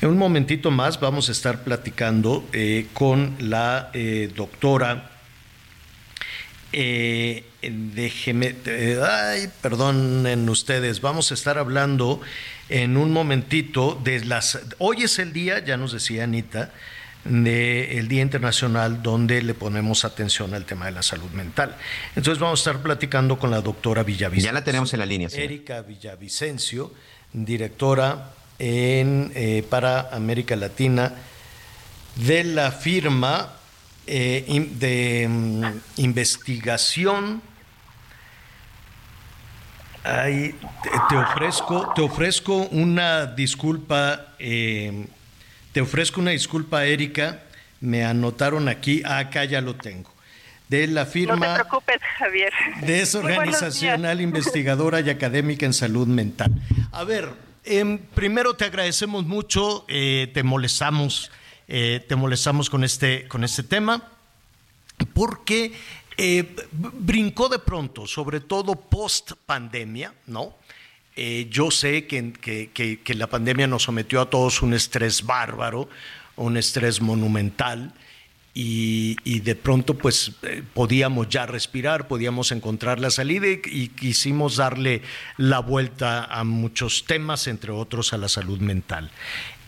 En 0.00 0.10
un 0.10 0.18
momentito 0.18 0.70
más 0.70 1.00
vamos 1.00 1.28
a 1.28 1.32
estar 1.32 1.64
platicando 1.64 2.44
eh, 2.52 2.86
con 2.92 3.36
la 3.38 3.90
eh, 3.94 4.30
doctora 4.34 5.10
eh, 6.72 7.44
déjeme, 7.62 8.54
ay, 9.04 9.50
perdonen 9.60 10.48
ustedes, 10.48 11.00
vamos 11.00 11.32
a 11.32 11.34
estar 11.34 11.58
hablando 11.58 12.20
en 12.68 12.96
un 12.96 13.12
momentito 13.12 14.00
de 14.04 14.24
las. 14.24 14.60
Hoy 14.78 15.02
es 15.02 15.18
el 15.18 15.32
día, 15.32 15.64
ya 15.64 15.76
nos 15.76 15.92
decía 15.92 16.24
Anita, 16.24 16.72
del 17.24 18.08
Día 18.08 18.22
Internacional 18.22 19.02
donde 19.02 19.42
le 19.42 19.54
ponemos 19.54 20.04
atención 20.04 20.54
al 20.54 20.64
tema 20.64 20.86
de 20.86 20.92
la 20.92 21.02
salud 21.02 21.30
mental. 21.30 21.76
Entonces 22.16 22.38
vamos 22.38 22.60
a 22.60 22.70
estar 22.70 22.82
platicando 22.82 23.38
con 23.38 23.50
la 23.50 23.60
doctora 23.60 24.02
Villavicencio. 24.02 24.50
Ya 24.50 24.52
la 24.52 24.64
tenemos 24.64 24.92
en 24.94 25.00
la 25.00 25.06
línea. 25.06 25.28
Erika 25.32 25.82
Villavicencio, 25.82 26.92
directora 27.32 28.32
en, 28.58 29.32
eh, 29.34 29.64
para 29.68 30.08
América 30.12 30.56
Latina 30.56 31.14
de 32.16 32.44
la 32.44 32.70
firma 32.72 33.54
eh, 34.06 34.68
de 34.72 35.28
mm, 35.28 35.64
investigación. 35.98 37.42
te, 40.02 41.16
ofrezco, 41.16 41.92
te 41.94 42.02
ofrezco 42.02 42.56
una 42.72 43.26
disculpa, 43.26 44.34
eh, 44.38 45.06
te 45.72 45.80
ofrezco 45.80 46.20
una 46.20 46.30
disculpa, 46.32 46.84
Erika. 46.84 47.42
Me 47.80 48.04
anotaron 48.04 48.68
aquí, 48.68 49.02
ah, 49.04 49.18
acá 49.18 49.44
ya 49.44 49.60
lo 49.60 49.74
tengo. 49.74 50.12
De 50.68 50.86
la 50.86 51.06
firma. 51.06 51.64
Javier. 52.18 52.52
De 52.82 53.00
esa 53.00 53.18
organizacional 53.18 54.20
investigadora 54.20 55.00
y 55.00 55.10
académica 55.10 55.66
en 55.66 55.72
salud 55.72 56.06
mental. 56.06 56.52
A 56.92 57.04
ver, 57.04 57.28
em, 57.64 57.98
primero 57.98 58.54
te 58.54 58.66
agradecemos 58.66 59.24
mucho, 59.24 59.84
eh, 59.88 60.30
te 60.32 60.42
molestamos 60.42 61.30
eh, 61.72 62.04
te 62.08 62.16
molestamos 62.16 62.68
con 62.68 62.82
este, 62.82 63.28
con 63.28 63.44
este 63.44 63.62
tema, 63.62 64.02
porque 65.14 65.72
eh, 66.16 66.56
brincó 66.72 67.48
de 67.48 67.60
pronto, 67.60 68.08
sobre 68.08 68.40
todo 68.40 68.74
post 68.74 69.34
pandemia, 69.46 70.12
¿no? 70.26 70.52
Eh, 71.16 71.48
yo 71.50 71.70
sé 71.70 72.06
que, 72.06 72.32
que, 72.72 73.14
la 73.14 73.26
pandemia 73.26 73.66
nos 73.66 73.82
sometió 73.82 74.20
a 74.20 74.30
todos 74.30 74.62
un 74.62 74.74
estrés 74.74 75.24
bárbaro, 75.24 75.88
un 76.36 76.56
estrés 76.56 77.00
monumental, 77.00 77.92
y, 78.52 79.40
de 79.40 79.54
pronto 79.54 79.96
pues 79.96 80.32
podíamos 80.74 81.28
ya 81.28 81.46
respirar, 81.46 82.08
podíamos 82.08 82.52
encontrar 82.52 82.98
la 82.98 83.10
salida 83.10 83.46
y, 83.46 83.60
y, 83.64 83.88
quisimos 83.88 84.56
darle 84.56 85.02
la 85.36 85.60
vuelta 85.60 86.24
a 86.24 86.44
muchos 86.44 87.04
temas, 87.06 87.46
entre 87.46 87.70
otros 87.70 88.12
a 88.12 88.18
la 88.18 88.28
salud 88.28 88.58
mental. 88.58 89.10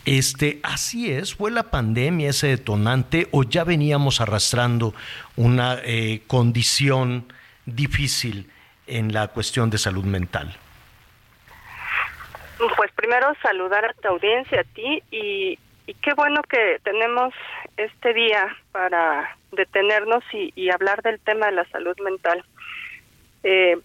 Este, 0.05 0.59
así 0.63 1.09
es, 1.09 1.35
fue 1.35 1.49
la 1.49 1.63
pandemia 1.63 2.29
ese 2.29 2.47
detonante 2.47 3.29
o 3.31 3.43
ya 3.43 3.63
veníamos 3.63 4.19
arrastrando 4.19 4.93
una 5.37 5.79
eh, 5.83 6.23
condición 6.27 7.25
difícil 7.65 8.49
en 8.85 9.13
la 9.13 9.29
cuestión 9.29 9.69
de 9.69 9.77
salud 9.77 10.03
mental. 10.03 10.57
Pues 12.57 12.91
primero 12.93 13.33
saludar 13.41 13.85
a 13.85 13.93
tu 13.93 14.07
audiencia, 14.07 14.61
a 14.61 14.63
ti 14.63 15.03
y, 15.11 15.57
qué 16.01 16.13
bueno 16.15 16.41
que 16.43 16.79
tenemos 16.83 17.33
este 17.77 18.13
día 18.13 18.55
para 18.71 19.35
detenernos 19.51 20.23
y, 20.31 20.69
hablar 20.69 21.01
del 21.01 21.19
tema 21.19 21.47
de 21.47 21.53
la 21.53 21.65
salud 21.69 21.95
mental. 22.01 22.43
Eh, 23.43 23.77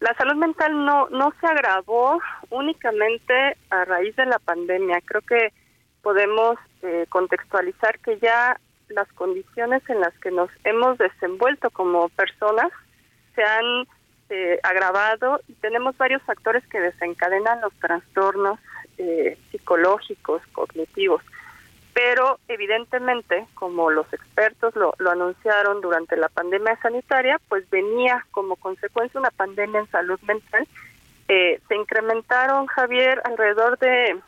la 0.00 0.14
salud 0.14 0.34
mental 0.34 0.84
no, 0.84 1.08
no 1.10 1.32
se 1.40 1.46
agravó 1.46 2.20
únicamente 2.50 3.56
a 3.70 3.84
raíz 3.84 4.14
de 4.16 4.26
la 4.26 4.38
pandemia. 4.38 5.00
Creo 5.04 5.22
que 5.22 5.52
podemos 6.02 6.56
eh, 6.82 7.06
contextualizar 7.08 7.98
que 8.00 8.18
ya 8.18 8.60
las 8.88 9.10
condiciones 9.14 9.82
en 9.88 10.00
las 10.00 10.12
que 10.18 10.30
nos 10.30 10.50
hemos 10.64 10.98
desenvuelto 10.98 11.70
como 11.70 12.08
personas 12.10 12.70
se 13.34 13.42
han 13.42 13.86
eh, 14.30 14.58
agravado 14.62 15.40
y 15.48 15.52
tenemos 15.54 15.96
varios 15.96 16.22
factores 16.22 16.66
que 16.68 16.80
desencadenan 16.80 17.60
los 17.60 17.72
trastornos 17.74 18.58
eh, 18.98 19.38
psicológicos, 19.50 20.42
cognitivos. 20.52 21.22
Pero 21.92 22.40
evidentemente, 22.48 23.46
como 23.54 23.90
los 23.90 24.12
expertos 24.12 24.74
lo, 24.74 24.94
lo 24.98 25.10
anunciaron 25.12 25.80
durante 25.80 26.16
la 26.16 26.28
pandemia 26.28 26.76
sanitaria, 26.80 27.40
pues 27.48 27.68
venía 27.70 28.26
como 28.32 28.56
consecuencia 28.56 29.20
una 29.20 29.30
pandemia 29.30 29.80
en 29.80 29.90
salud 29.90 30.20
mental. 30.22 30.66
Eh, 31.28 31.60
se 31.68 31.76
incrementaron, 31.76 32.66
Javier, 32.66 33.22
alrededor 33.24 33.78
de 33.78 34.18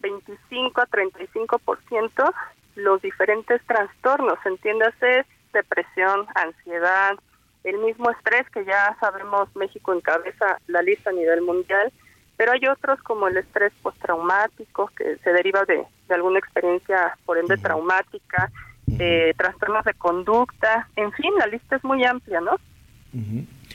25 0.00 0.80
a 0.80 0.86
35% 0.86 2.32
los 2.76 3.02
diferentes 3.02 3.60
trastornos, 3.66 4.38
entiéndase 4.44 5.26
depresión, 5.52 6.26
ansiedad, 6.34 7.16
el 7.64 7.78
mismo 7.78 8.10
estrés 8.10 8.48
que 8.50 8.64
ya 8.64 8.96
sabemos 9.00 9.48
México 9.54 9.94
encabeza 9.94 10.58
la 10.66 10.82
lista 10.82 11.10
a 11.10 11.12
nivel 11.12 11.42
mundial, 11.42 11.92
pero 12.36 12.52
hay 12.52 12.66
otros 12.66 13.00
como 13.02 13.28
el 13.28 13.36
estrés 13.36 13.72
postraumático 13.82 14.90
que 14.96 15.16
se 15.22 15.30
deriva 15.30 15.64
de, 15.64 15.84
alguna 16.08 16.38
experiencia 16.38 17.16
por 17.24 17.38
ende 17.38 17.56
traumática, 17.56 18.50
eh, 18.98 19.32
trastornos 19.38 19.84
de 19.84 19.94
conducta, 19.94 20.88
en 20.96 21.12
fin, 21.12 21.32
la 21.38 21.46
lista 21.46 21.76
es 21.76 21.84
muy 21.84 22.04
amplia, 22.04 22.40
¿no? 22.40 22.58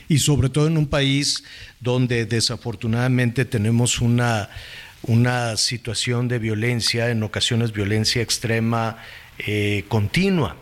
Y 0.08 0.18
sobre 0.18 0.48
todo 0.48 0.66
en 0.66 0.76
un 0.76 0.88
país 0.88 1.44
donde 1.80 2.26
desafortunadamente 2.26 3.44
tenemos 3.44 4.00
una, 4.00 4.48
una 5.02 5.56
situación 5.56 6.28
de 6.28 6.38
violencia, 6.38 7.10
en 7.10 7.22
ocasiones 7.22 7.72
violencia 7.72 8.22
extrema 8.22 8.98
eh, 9.38 9.84
continua 9.88 10.56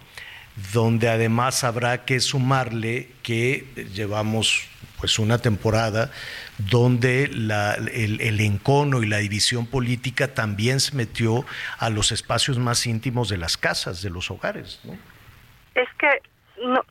donde 0.72 1.08
además 1.08 1.64
habrá 1.64 2.04
que 2.04 2.20
sumarle 2.20 3.10
que 3.22 3.66
llevamos 3.94 4.68
pues 4.98 5.18
una 5.18 5.38
temporada 5.38 6.10
donde 6.58 7.24
el, 7.24 8.40
encono 8.40 9.02
y 9.02 9.06
la 9.06 9.18
división 9.18 9.66
política 9.66 10.32
también 10.32 10.80
se 10.80 10.96
metió 10.96 11.44
a 11.78 11.90
los 11.90 12.12
espacios 12.12 12.58
más 12.58 12.86
íntimos 12.86 13.28
de 13.28 13.36
las 13.36 13.58
casas, 13.58 14.02
de 14.02 14.10
los 14.10 14.30
hogares. 14.30 14.80
Es 15.74 15.88
que 15.98 16.22
no, 16.64 16.82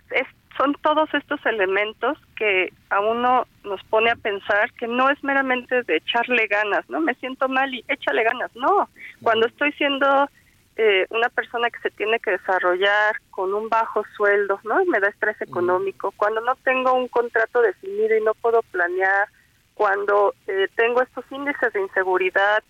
son 0.58 0.76
todos 0.82 1.12
estos 1.14 1.44
elementos 1.46 2.18
que 2.36 2.72
a 2.90 3.00
uno 3.00 3.48
nos 3.64 3.84
pone 3.86 4.12
a 4.12 4.16
pensar 4.16 4.72
que 4.74 4.88
no 4.88 5.10
es 5.10 5.22
meramente 5.24 5.84
de 5.84 5.98
echarle 5.98 6.48
ganas, 6.48 6.88
¿no? 6.90 7.02
Me 7.02 7.16
siento 7.16 7.50
mal 7.50 7.74
y 7.74 7.84
échale 7.88 8.24
ganas, 8.24 8.56
no. 8.56 8.90
Cuando 9.22 9.48
estoy 9.48 9.72
siendo 9.74 10.30
eh, 10.78 11.06
una 11.10 11.30
persona 11.30 11.70
que 11.70 11.80
se 11.80 11.90
tiene 11.92 12.20
que 12.20 12.32
desarrollar 12.32 13.16
con 13.32 13.54
un 13.54 13.70
bajo 13.70 14.04
sueldo, 14.16 14.60
¿no? 14.64 14.84
Me 14.86 15.00
da 15.00 15.08
estrés 15.08 15.42
económico. 15.42 16.14
Cuando 16.18 16.42
no 16.42 16.56
tengo 16.58 16.94
un 16.94 17.08
contrato 17.08 17.62
definido 17.62 18.18
y 18.18 18.22
no 18.22 18.34
puedo 18.34 18.62
planear, 18.64 19.30
cuando 19.74 20.34
eh, 20.48 20.68
tengo 20.76 21.02
estos 21.02 21.24
índices 21.32 21.72
de 21.72 21.82
inseguridad 21.82 22.62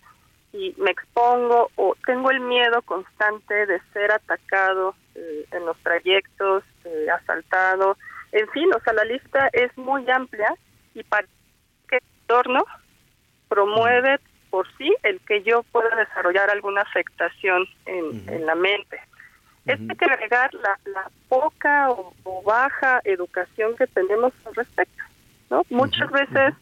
y 0.52 0.74
me 0.78 0.90
expongo 0.90 1.70
o 1.74 1.96
tengo 2.06 2.30
el 2.30 2.40
miedo 2.40 2.80
constante 2.82 3.66
de 3.66 3.80
ser 3.92 4.12
atacado 4.12 4.94
eh, 5.14 5.44
en 5.50 5.66
los 5.66 5.76
trayectos, 5.78 6.62
asaltado, 7.12 7.96
en 8.32 8.48
fin, 8.50 8.68
o 8.74 8.80
sea, 8.80 8.92
la 8.92 9.04
lista 9.04 9.48
es 9.52 9.76
muy 9.76 10.08
amplia 10.10 10.54
y 10.94 11.02
para 11.02 11.26
que 11.88 11.96
el 11.96 12.02
entorno 12.20 12.64
promueve 13.48 14.20
por 14.50 14.66
sí 14.76 14.94
el 15.02 15.20
que 15.20 15.42
yo 15.42 15.62
pueda 15.64 15.94
desarrollar 15.96 16.50
alguna 16.50 16.82
afectación 16.82 17.66
en, 17.86 18.46
la 18.46 18.54
mente. 18.54 19.00
Es 19.66 19.80
que 19.98 20.04
agregar 20.04 20.50
la, 20.54 21.10
poca 21.28 21.90
o, 21.90 22.14
baja 22.44 23.00
educación 23.04 23.76
que 23.76 23.86
tenemos 23.88 24.32
al 24.44 24.54
respecto. 24.54 25.02
¿no? 25.50 25.62
Muchas 25.70 26.10
veces 26.10 26.54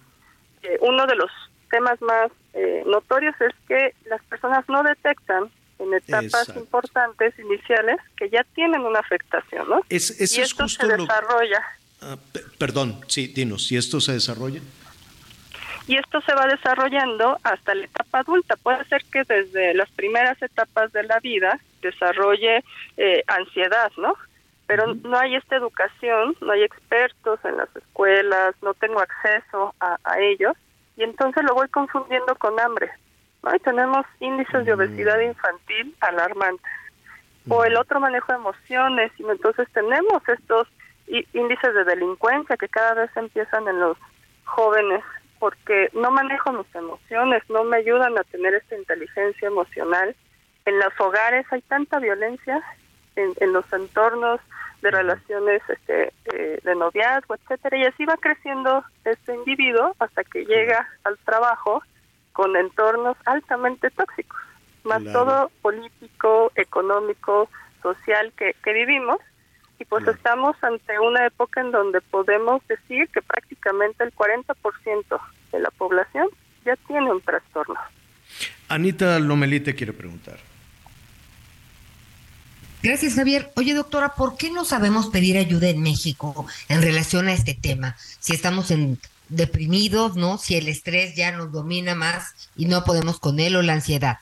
eh, 0.63 0.79
uno 0.81 1.07
de 1.07 1.15
los 1.17 1.31
temas 1.71 2.01
más 2.01 2.31
eh, 2.55 2.83
notorios 2.87 3.35
es 3.41 3.53
que 3.69 3.95
las 4.07 4.23
personas 4.25 4.65
no 4.69 4.83
detectan 4.83 5.51
en 5.79 5.93
etapas 5.93 6.49
importantes 6.57 7.39
iniciales 7.39 7.97
que 8.17 8.31
ya 8.31 8.45
tienen 8.55 8.83
una 8.83 9.01
afectación, 9.01 9.69
¿no? 9.69 9.81
Es, 9.89 10.37
y 10.37 10.41
esto 10.41 10.69
se 10.69 10.87
desarrolla. 10.87 11.63
Ah, 12.01 12.17
perdón, 12.59 13.01
sí, 13.09 13.27
dinos, 13.27 13.67
si 13.67 13.77
esto 13.77 14.01
se 14.01 14.13
desarrolla 14.13 14.61
y 15.87 15.97
esto 15.97 16.21
se 16.23 16.35
va 16.35 16.47
desarrollando 16.47 17.39
hasta 17.43 17.75
la 17.75 17.85
etapa 17.85 18.21
adulta. 18.21 18.57
Puede 18.57 18.85
ser 18.87 19.05
que 19.13 19.25
desde 19.25 19.75
las 19.75 19.91
primeras 19.91 20.41
etapas 20.41 20.93
de 20.93 21.03
la 21.03 21.21
vida 21.21 21.59
desarrolle 21.83 22.65
eh, 22.97 23.23
ansiedad, 23.27 23.93
¿no? 23.99 24.15
Pero 24.67 24.95
no 24.95 25.19
hay 25.19 25.37
esta 25.37 25.57
educación, 25.57 26.37
no 26.41 26.53
hay 26.53 26.63
expertos 26.63 27.39
en 27.45 27.59
las 27.59 27.69
escuelas, 27.77 28.55
no 28.63 28.73
tengo 28.75 29.01
acceso 29.01 29.75
a, 29.79 29.99
ellos 30.19 30.57
y 30.97 31.03
entonces 31.03 31.45
lo 31.45 31.55
voy 31.55 31.69
confundiendo 31.69 32.35
con 32.37 32.59
hambre. 32.59 32.91
¿no? 33.43 33.55
Y 33.55 33.59
tenemos 33.59 34.07
índices 34.21 34.65
de 34.65 34.73
obesidad 34.73 35.21
infantil 35.21 35.95
alarmantes. 36.01 36.65
O 37.47 37.63
el 37.63 37.77
otro 37.77 38.01
manejo 38.01 38.33
de 38.33 38.39
emociones, 38.39 39.13
y 39.19 39.23
entonces 39.23 39.69
tenemos 39.75 40.27
estos 40.29 40.67
índices 41.07 41.75
de 41.75 41.85
delincuencia 41.85 42.57
que 42.57 42.71
cada 42.71 42.95
vez 42.95 43.11
empiezan 43.17 43.69
en 43.69 43.81
los 43.81 43.99
jóvenes 44.45 45.05
porque 45.45 45.91
no 45.93 46.11
manejo 46.11 46.53
mis 46.53 46.75
emociones, 46.75 47.43
no 47.51 47.65
me 47.65 47.77
ayudan 47.77 48.17
a 48.17 48.25
tener 48.25 48.55
esta 48.55 48.79
inteligencia 48.79 49.47
emocional. 49.47 50.17
En 50.65 50.79
los 50.79 50.99
hogares 50.99 51.45
hay 51.51 51.61
tanta 51.61 51.99
violencia, 51.99 52.63
en, 53.15 53.53
los 53.53 53.71
entornos 53.71 54.41
de 54.81 54.91
relaciones 54.91 55.61
este, 55.69 56.15
eh, 56.33 56.61
de 56.65 56.75
noviazgo, 56.75 57.35
etcétera, 57.35 57.77
y 57.77 57.85
así 57.85 58.07
va 58.07 58.17
creciendo 58.17 58.87
este 59.05 59.35
individuo 59.35 59.95
hasta 59.99 60.25
que 60.25 60.47
llega 60.47 60.89
al 61.05 61.19
trabajo 61.19 61.83
con 62.33 62.57
entornos 62.57 63.19
altamente 63.27 63.91
tóxicos, 63.91 64.41
más 64.85 65.03
todo 65.13 65.51
político, 65.61 66.53
económico, 66.55 67.51
social 67.83 68.33
que, 68.35 68.57
que 68.65 68.73
vivimos, 68.73 69.19
y 69.79 69.85
pues 69.85 70.07
estamos 70.07 70.57
ante 70.63 70.99
una 70.99 71.27
época 71.27 71.61
en 71.61 71.71
donde 71.73 72.01
podemos 72.01 72.63
decir 72.69 73.09
que 73.09 73.23
prácticamente 73.23 74.05
el 74.05 74.15
40% 74.15 75.21
de 75.53 75.59
la 75.61 75.71
población 75.71 76.29
ya 76.65 76.77
tiene 76.87 77.13
un 77.13 77.21
trastorno. 77.21 77.79
Anita 78.69 79.19
Lomelí 79.19 79.61
te 79.61 79.75
quiere 79.75 79.93
preguntar. 79.93 80.39
Gracias, 82.83 83.15
Javier. 83.15 83.51
Oye, 83.57 83.73
doctora, 83.73 84.15
¿por 84.15 84.37
qué 84.37 84.51
no 84.51 84.65
sabemos 84.65 85.09
pedir 85.09 85.39
ayuda 85.39 85.69
en 85.69 85.83
México 85.83 86.47
en 86.69 86.83
relación 86.83 87.29
a 87.29 87.33
este 87.33 87.55
tema? 87.55 87.97
Si 88.21 88.35
estamos 88.35 88.71
en 88.71 88.99
deprimidos, 89.31 90.17
¿no? 90.17 90.37
Si 90.37 90.55
el 90.55 90.69
estrés 90.69 91.17
ya 91.17 91.33
nos 91.33 91.51
domina 91.51 91.95
más 91.95 92.51
y 92.57 92.67
no 92.67 92.85
podemos 92.85 93.19
con 93.19 93.41
él 93.41 93.57
o 93.57 93.63
la 93.63 93.73
ansiedad. 93.73 94.19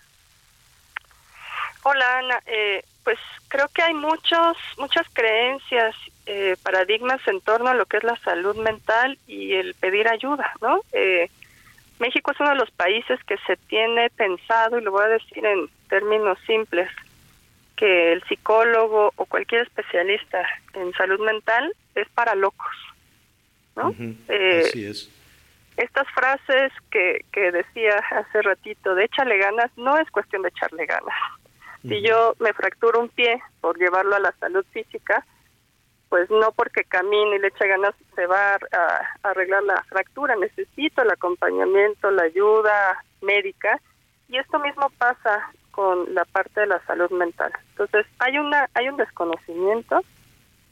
Hola, 1.82 2.18
Ana. 2.18 2.40
Eh, 2.46 2.84
pues 3.04 3.18
creo 3.48 3.68
que 3.68 3.82
hay 3.82 3.94
muchos, 3.94 4.56
muchas 4.78 5.06
creencias, 5.12 5.94
eh, 6.26 6.56
paradigmas 6.62 7.20
en 7.26 7.40
torno 7.40 7.70
a 7.70 7.74
lo 7.74 7.86
que 7.86 7.96
es 7.96 8.04
la 8.04 8.16
salud 8.18 8.56
mental 8.56 9.18
y 9.26 9.54
el 9.54 9.74
pedir 9.74 10.08
ayuda, 10.08 10.52
¿no? 10.60 10.80
Eh, 10.92 11.28
México 11.98 12.32
es 12.32 12.40
uno 12.40 12.50
de 12.50 12.56
los 12.56 12.70
países 12.70 13.22
que 13.24 13.36
se 13.46 13.56
tiene 13.56 14.10
pensado, 14.10 14.78
y 14.78 14.82
lo 14.82 14.90
voy 14.90 15.04
a 15.04 15.08
decir 15.08 15.44
en 15.44 15.68
términos 15.88 16.38
simples, 16.46 16.90
que 17.76 18.12
el 18.12 18.22
psicólogo 18.24 19.12
o 19.16 19.24
cualquier 19.26 19.62
especialista 19.62 20.44
en 20.74 20.92
salud 20.94 21.20
mental 21.20 21.74
es 21.94 22.08
para 22.10 22.34
locos, 22.34 22.74
¿no? 23.76 23.94
Eh, 24.28 24.64
Así 24.68 24.86
es. 24.86 25.10
Estas 25.76 26.06
frases 26.10 26.72
que, 26.90 27.24
que 27.32 27.50
decía 27.50 27.96
hace 28.10 28.42
ratito 28.42 28.94
de 28.94 29.04
échale 29.04 29.38
ganas, 29.38 29.70
no 29.76 29.96
es 29.96 30.10
cuestión 30.10 30.42
de 30.42 30.48
echarle 30.48 30.86
ganas 30.86 31.14
si 31.82 32.00
yo 32.02 32.34
me 32.38 32.52
fracturo 32.52 33.00
un 33.00 33.08
pie 33.08 33.42
por 33.60 33.78
llevarlo 33.78 34.14
a 34.14 34.20
la 34.20 34.32
salud 34.38 34.64
física, 34.72 35.24
pues 36.08 36.30
no 36.30 36.52
porque 36.52 36.84
camine 36.84 37.36
y 37.36 37.38
le 37.38 37.48
eche 37.48 37.66
ganas 37.66 37.94
se 38.14 38.26
va 38.26 38.54
a, 38.54 39.18
arreglar 39.22 39.62
la 39.62 39.82
fractura, 39.84 40.36
necesito 40.36 41.02
el 41.02 41.10
acompañamiento, 41.10 42.10
la 42.10 42.24
ayuda 42.24 43.02
médica 43.22 43.80
y 44.28 44.36
esto 44.36 44.58
mismo 44.58 44.90
pasa 44.98 45.50
con 45.70 46.14
la 46.14 46.24
parte 46.26 46.60
de 46.60 46.66
la 46.66 46.84
salud 46.84 47.10
mental. 47.12 47.50
Entonces, 47.70 48.06
hay 48.18 48.38
una 48.38 48.68
hay 48.74 48.88
un 48.88 48.98
desconocimiento, 48.98 50.02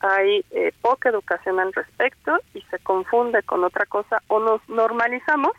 hay 0.01 0.45
eh, 0.51 0.73
poca 0.83 1.09
educación 1.09 1.59
al 1.59 1.73
respecto 1.73 2.39
y 2.55 2.61
se 2.71 2.79
confunde 2.81 3.43
con 3.43 3.65
otra 3.65 3.87
cosa 3.87 4.23
o 4.29 4.41
nos 4.41 4.61
normalizamos 4.69 5.53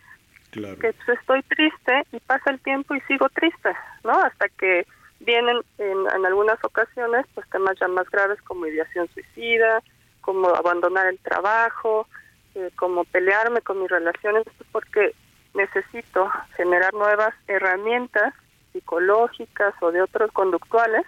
que 0.51 0.93
pues, 1.05 1.19
estoy 1.19 1.41
triste 1.43 2.03
y 2.11 2.19
pasa 2.19 2.51
el 2.51 2.59
tiempo 2.59 2.93
y 2.93 3.01
sigo 3.01 3.29
triste, 3.29 3.75
¿no? 4.03 4.11
Hasta 4.11 4.47
que 4.49 4.85
vienen 5.25 5.61
en, 5.77 6.25
algunas 6.25 6.63
ocasiones 6.63 7.25
pues 7.33 7.49
temas 7.49 7.77
ya 7.79 7.87
más 7.87 8.09
graves 8.09 8.41
como 8.43 8.67
ideación 8.67 9.07
suicida, 9.13 9.81
como 10.21 10.49
abandonar 10.49 11.07
el 11.07 11.19
trabajo, 11.19 12.07
eh, 12.55 12.69
como 12.75 13.05
pelearme 13.05 13.61
con 13.61 13.81
mis 13.81 13.89
relaciones, 13.89 14.43
porque 14.71 15.13
necesito 15.53 16.29
generar 16.55 16.93
nuevas 16.93 17.33
herramientas 17.47 18.33
psicológicas 18.71 19.73
o 19.81 19.91
de 19.91 20.01
otros 20.01 20.31
conductuales 20.31 21.05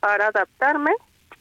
para 0.00 0.28
adaptarme 0.28 0.92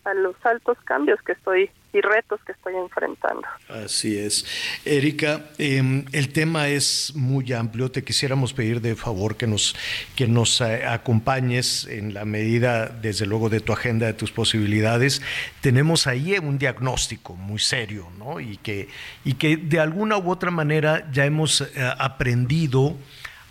a 0.03 0.13
los 0.13 0.35
altos 0.45 0.77
cambios 0.85 1.21
que 1.21 1.33
estoy 1.33 1.69
y 1.93 2.01
retos 2.01 2.39
que 2.45 2.53
estoy 2.53 2.75
enfrentando. 2.75 3.47
Así 3.67 4.17
es. 4.17 4.45
Erika, 4.85 5.45
em, 5.57 6.05
el 6.11 6.31
tema 6.31 6.69
es 6.69 7.13
muy 7.15 7.51
amplio. 7.53 7.91
Te 7.91 8.03
quisiéramos 8.03 8.53
pedir 8.53 8.81
de 8.81 8.95
favor 8.95 9.35
que 9.35 9.47
nos, 9.47 9.75
que 10.15 10.27
nos 10.27 10.61
eh, 10.61 10.85
acompañes 10.85 11.85
en 11.85 12.13
la 12.13 12.25
medida, 12.25 12.87
desde 12.87 13.25
luego, 13.25 13.49
de 13.49 13.59
tu 13.59 13.73
agenda, 13.73 14.05
de 14.05 14.13
tus 14.13 14.31
posibilidades. 14.31 15.21
Tenemos 15.61 16.07
ahí 16.07 16.37
un 16.37 16.57
diagnóstico 16.57 17.35
muy 17.35 17.59
serio, 17.59 18.07
¿no? 18.17 18.39
Y 18.39 18.57
que, 18.57 18.87
y 19.25 19.33
que 19.33 19.57
de 19.57 19.79
alguna 19.79 20.17
u 20.17 20.31
otra 20.31 20.51
manera 20.51 21.09
ya 21.11 21.25
hemos 21.25 21.61
eh, 21.61 21.67
aprendido 21.97 22.97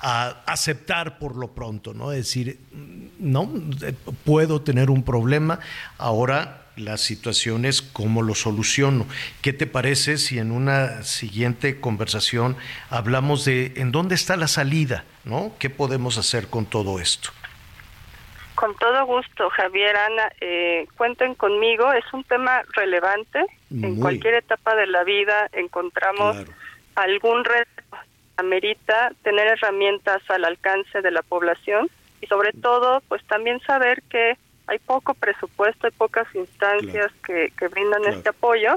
a 0.00 0.42
aceptar 0.46 1.18
por 1.18 1.36
lo 1.36 1.48
pronto, 1.48 1.92
¿no? 1.92 2.12
Es 2.12 2.18
decir, 2.26 2.58
no, 3.18 3.52
puedo 4.24 4.62
tener 4.62 4.90
un 4.90 5.02
problema, 5.02 5.60
ahora 5.98 6.60
la 6.76 6.97
situación 6.97 7.64
es 7.64 7.82
cómo 7.82 8.22
lo 8.22 8.34
soluciono. 8.34 9.06
¿Qué 9.42 9.52
te 9.52 9.66
parece 9.66 10.18
si 10.18 10.38
en 10.38 10.52
una 10.52 11.02
siguiente 11.02 11.80
conversación 11.80 12.56
hablamos 12.88 13.44
de 13.44 13.72
en 13.76 13.92
dónde 13.92 14.14
está 14.14 14.36
la 14.36 14.48
salida, 14.48 15.05
¿no? 15.24 15.52
¿Qué 15.59 15.70
podemos 15.70 16.18
hacer 16.18 16.48
con 16.48 16.66
todo 16.66 17.01
esto? 17.01 17.30
Con 18.55 18.76
todo 18.76 19.06
gusto, 19.06 19.48
Javier, 19.51 19.97
Ana, 19.97 20.32
eh, 20.40 20.86
cuenten 20.97 21.34
conmigo, 21.34 21.92
es 21.92 22.05
un 22.12 22.24
tema 22.24 22.62
relevante. 22.74 23.47
En 23.70 24.01
cualquier 24.01 24.34
etapa 24.34 24.74
de 24.74 24.86
la 24.86 25.05
vida 25.05 25.48
encontramos 25.52 26.36
algún 26.94 27.44
reto 27.44 27.70
amerita 28.36 29.12
tener 29.22 29.47
herramientas 29.47 30.22
al 30.28 30.44
alcance 30.44 31.01
de 31.02 31.10
la 31.10 31.22
población 31.22 31.88
y 32.20 32.26
sobre 32.26 32.52
todo 32.52 33.01
pues 33.09 33.24
también 33.26 33.60
saber 33.60 34.02
que 34.10 34.36
hay 34.70 34.78
poco 34.78 35.14
presupuesto, 35.14 35.88
hay 35.88 35.92
pocas 35.92 36.26
instancias 36.34 37.10
que, 37.26 37.52
brindan 37.68 38.05
este 38.05 38.28
apoyo. 38.28 38.76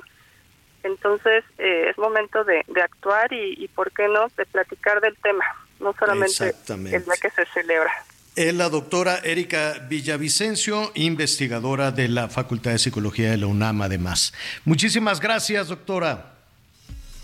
Entonces 0.81 1.43
eh, 1.59 1.89
es 1.89 1.97
momento 1.97 2.43
de, 2.43 2.65
actuar 2.83 3.31
y, 3.31 3.67
¿por 3.69 3.91
qué 3.91 4.07
no?, 4.07 4.27
de 4.35 4.45
platicar 4.47 4.99
del 5.01 5.15
tema, 5.17 5.45
no 5.79 5.93
solamente 5.97 6.55
el 6.67 7.05
día 7.05 7.13
que 7.21 7.29
se 7.29 7.45
celebra. 7.53 7.91
Es 8.35 8.53
la 8.55 8.69
doctora 8.69 9.19
Erika 9.23 9.75
Villavicencio, 9.87 10.91
investigadora 10.95 11.91
de 11.91 12.07
la 12.07 12.27
Facultad 12.27 12.71
de 12.71 12.79
Psicología 12.79 13.29
de 13.29 13.37
la 13.37 13.45
UNAM, 13.45 13.83
además. 13.83 14.33
Muchísimas 14.65 15.19
gracias, 15.19 15.67
doctora. 15.67 16.32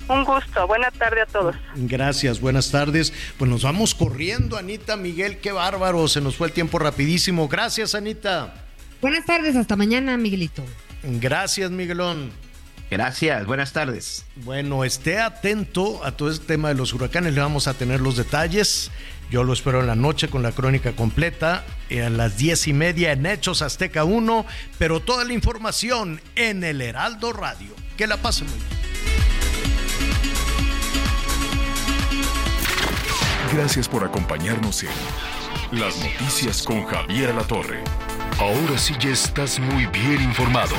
Un 0.09 0.23
gusto, 0.23 0.65
buena 0.65 0.89
tarde 0.89 1.21
a 1.21 1.25
todos. 1.27 1.55
Gracias, 1.75 2.41
buenas 2.41 2.71
tardes. 2.71 3.13
Pues 3.37 3.49
nos 3.49 3.61
vamos 3.61 3.93
corriendo, 3.93 4.57
Anita, 4.57 4.97
Miguel, 4.97 5.37
qué 5.37 5.51
bárbaro, 5.51 6.07
se 6.07 6.19
nos 6.19 6.35
fue 6.35 6.47
el 6.47 6.53
tiempo 6.53 6.79
rapidísimo. 6.79 7.47
Gracias, 7.47 7.93
Anita. 7.93 8.55
Buenas 9.01 9.25
tardes, 9.25 9.55
hasta 9.55 9.75
mañana, 9.75 10.17
Miguelito. 10.17 10.63
Gracias, 11.03 11.69
Miguelón. 11.69 12.31
Gracias, 12.89 13.45
buenas 13.45 13.71
tardes. 13.71 14.25
Bueno, 14.37 14.83
esté 14.83 15.19
atento 15.19 16.03
a 16.03 16.11
todo 16.13 16.31
este 16.31 16.47
tema 16.47 16.69
de 16.69 16.73
los 16.73 16.91
huracanes, 16.91 17.35
le 17.35 17.41
vamos 17.41 17.67
a 17.67 17.75
tener 17.75 18.01
los 18.01 18.17
detalles. 18.17 18.89
Yo 19.29 19.43
lo 19.43 19.53
espero 19.53 19.79
en 19.79 19.85
la 19.85 19.95
noche 19.95 20.27
con 20.27 20.41
la 20.41 20.53
crónica 20.53 20.93
completa, 20.93 21.63
eh, 21.91 22.01
a 22.01 22.09
las 22.09 22.37
diez 22.37 22.67
y 22.67 22.73
media 22.73 23.11
en 23.11 23.27
Hechos 23.27 23.61
Azteca 23.61 24.05
1, 24.05 24.43
pero 24.79 25.01
toda 25.01 25.23
la 25.23 25.33
información 25.33 26.19
en 26.35 26.63
el 26.63 26.81
Heraldo 26.81 27.31
Radio. 27.31 27.75
Que 27.95 28.07
la 28.07 28.17
pasen 28.17 28.47
muy 28.47 28.57
bien. 28.57 29.38
Gracias 33.51 33.87
por 33.89 34.03
acompañarnos 34.03 34.83
en 34.83 35.79
Las 35.79 35.97
Noticias 35.97 36.61
con 36.61 36.85
Javier 36.85 37.33
La 37.33 37.41
Torre. 37.43 37.83
Ahora 38.39 38.77
sí 38.77 38.93
ya 38.99 39.09
estás 39.09 39.59
muy 39.59 39.87
bien 39.87 40.21
informado. 40.21 40.75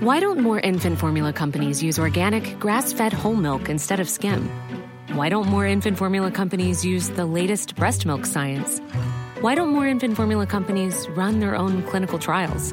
Why 0.00 0.18
don't 0.18 0.40
more 0.40 0.60
infant 0.60 0.98
formula 0.98 1.32
companies 1.34 1.82
use 1.82 1.98
organic, 1.98 2.58
grass-fed 2.58 3.12
whole 3.12 3.36
milk 3.36 3.68
instead 3.68 4.00
of 4.00 4.08
skim? 4.08 4.48
Why 5.14 5.28
don't 5.28 5.48
more 5.48 5.66
infant 5.66 5.98
formula 5.98 6.30
companies 6.30 6.84
use 6.84 7.10
the 7.10 7.26
latest 7.26 7.76
breast 7.76 8.06
milk 8.06 8.24
science? 8.24 8.80
Why 9.42 9.54
don't 9.54 9.68
more 9.68 9.86
infant 9.86 10.16
formula 10.16 10.46
companies 10.46 11.06
run 11.10 11.38
their 11.38 11.54
own 11.54 11.82
clinical 11.82 12.18
trials? 12.18 12.72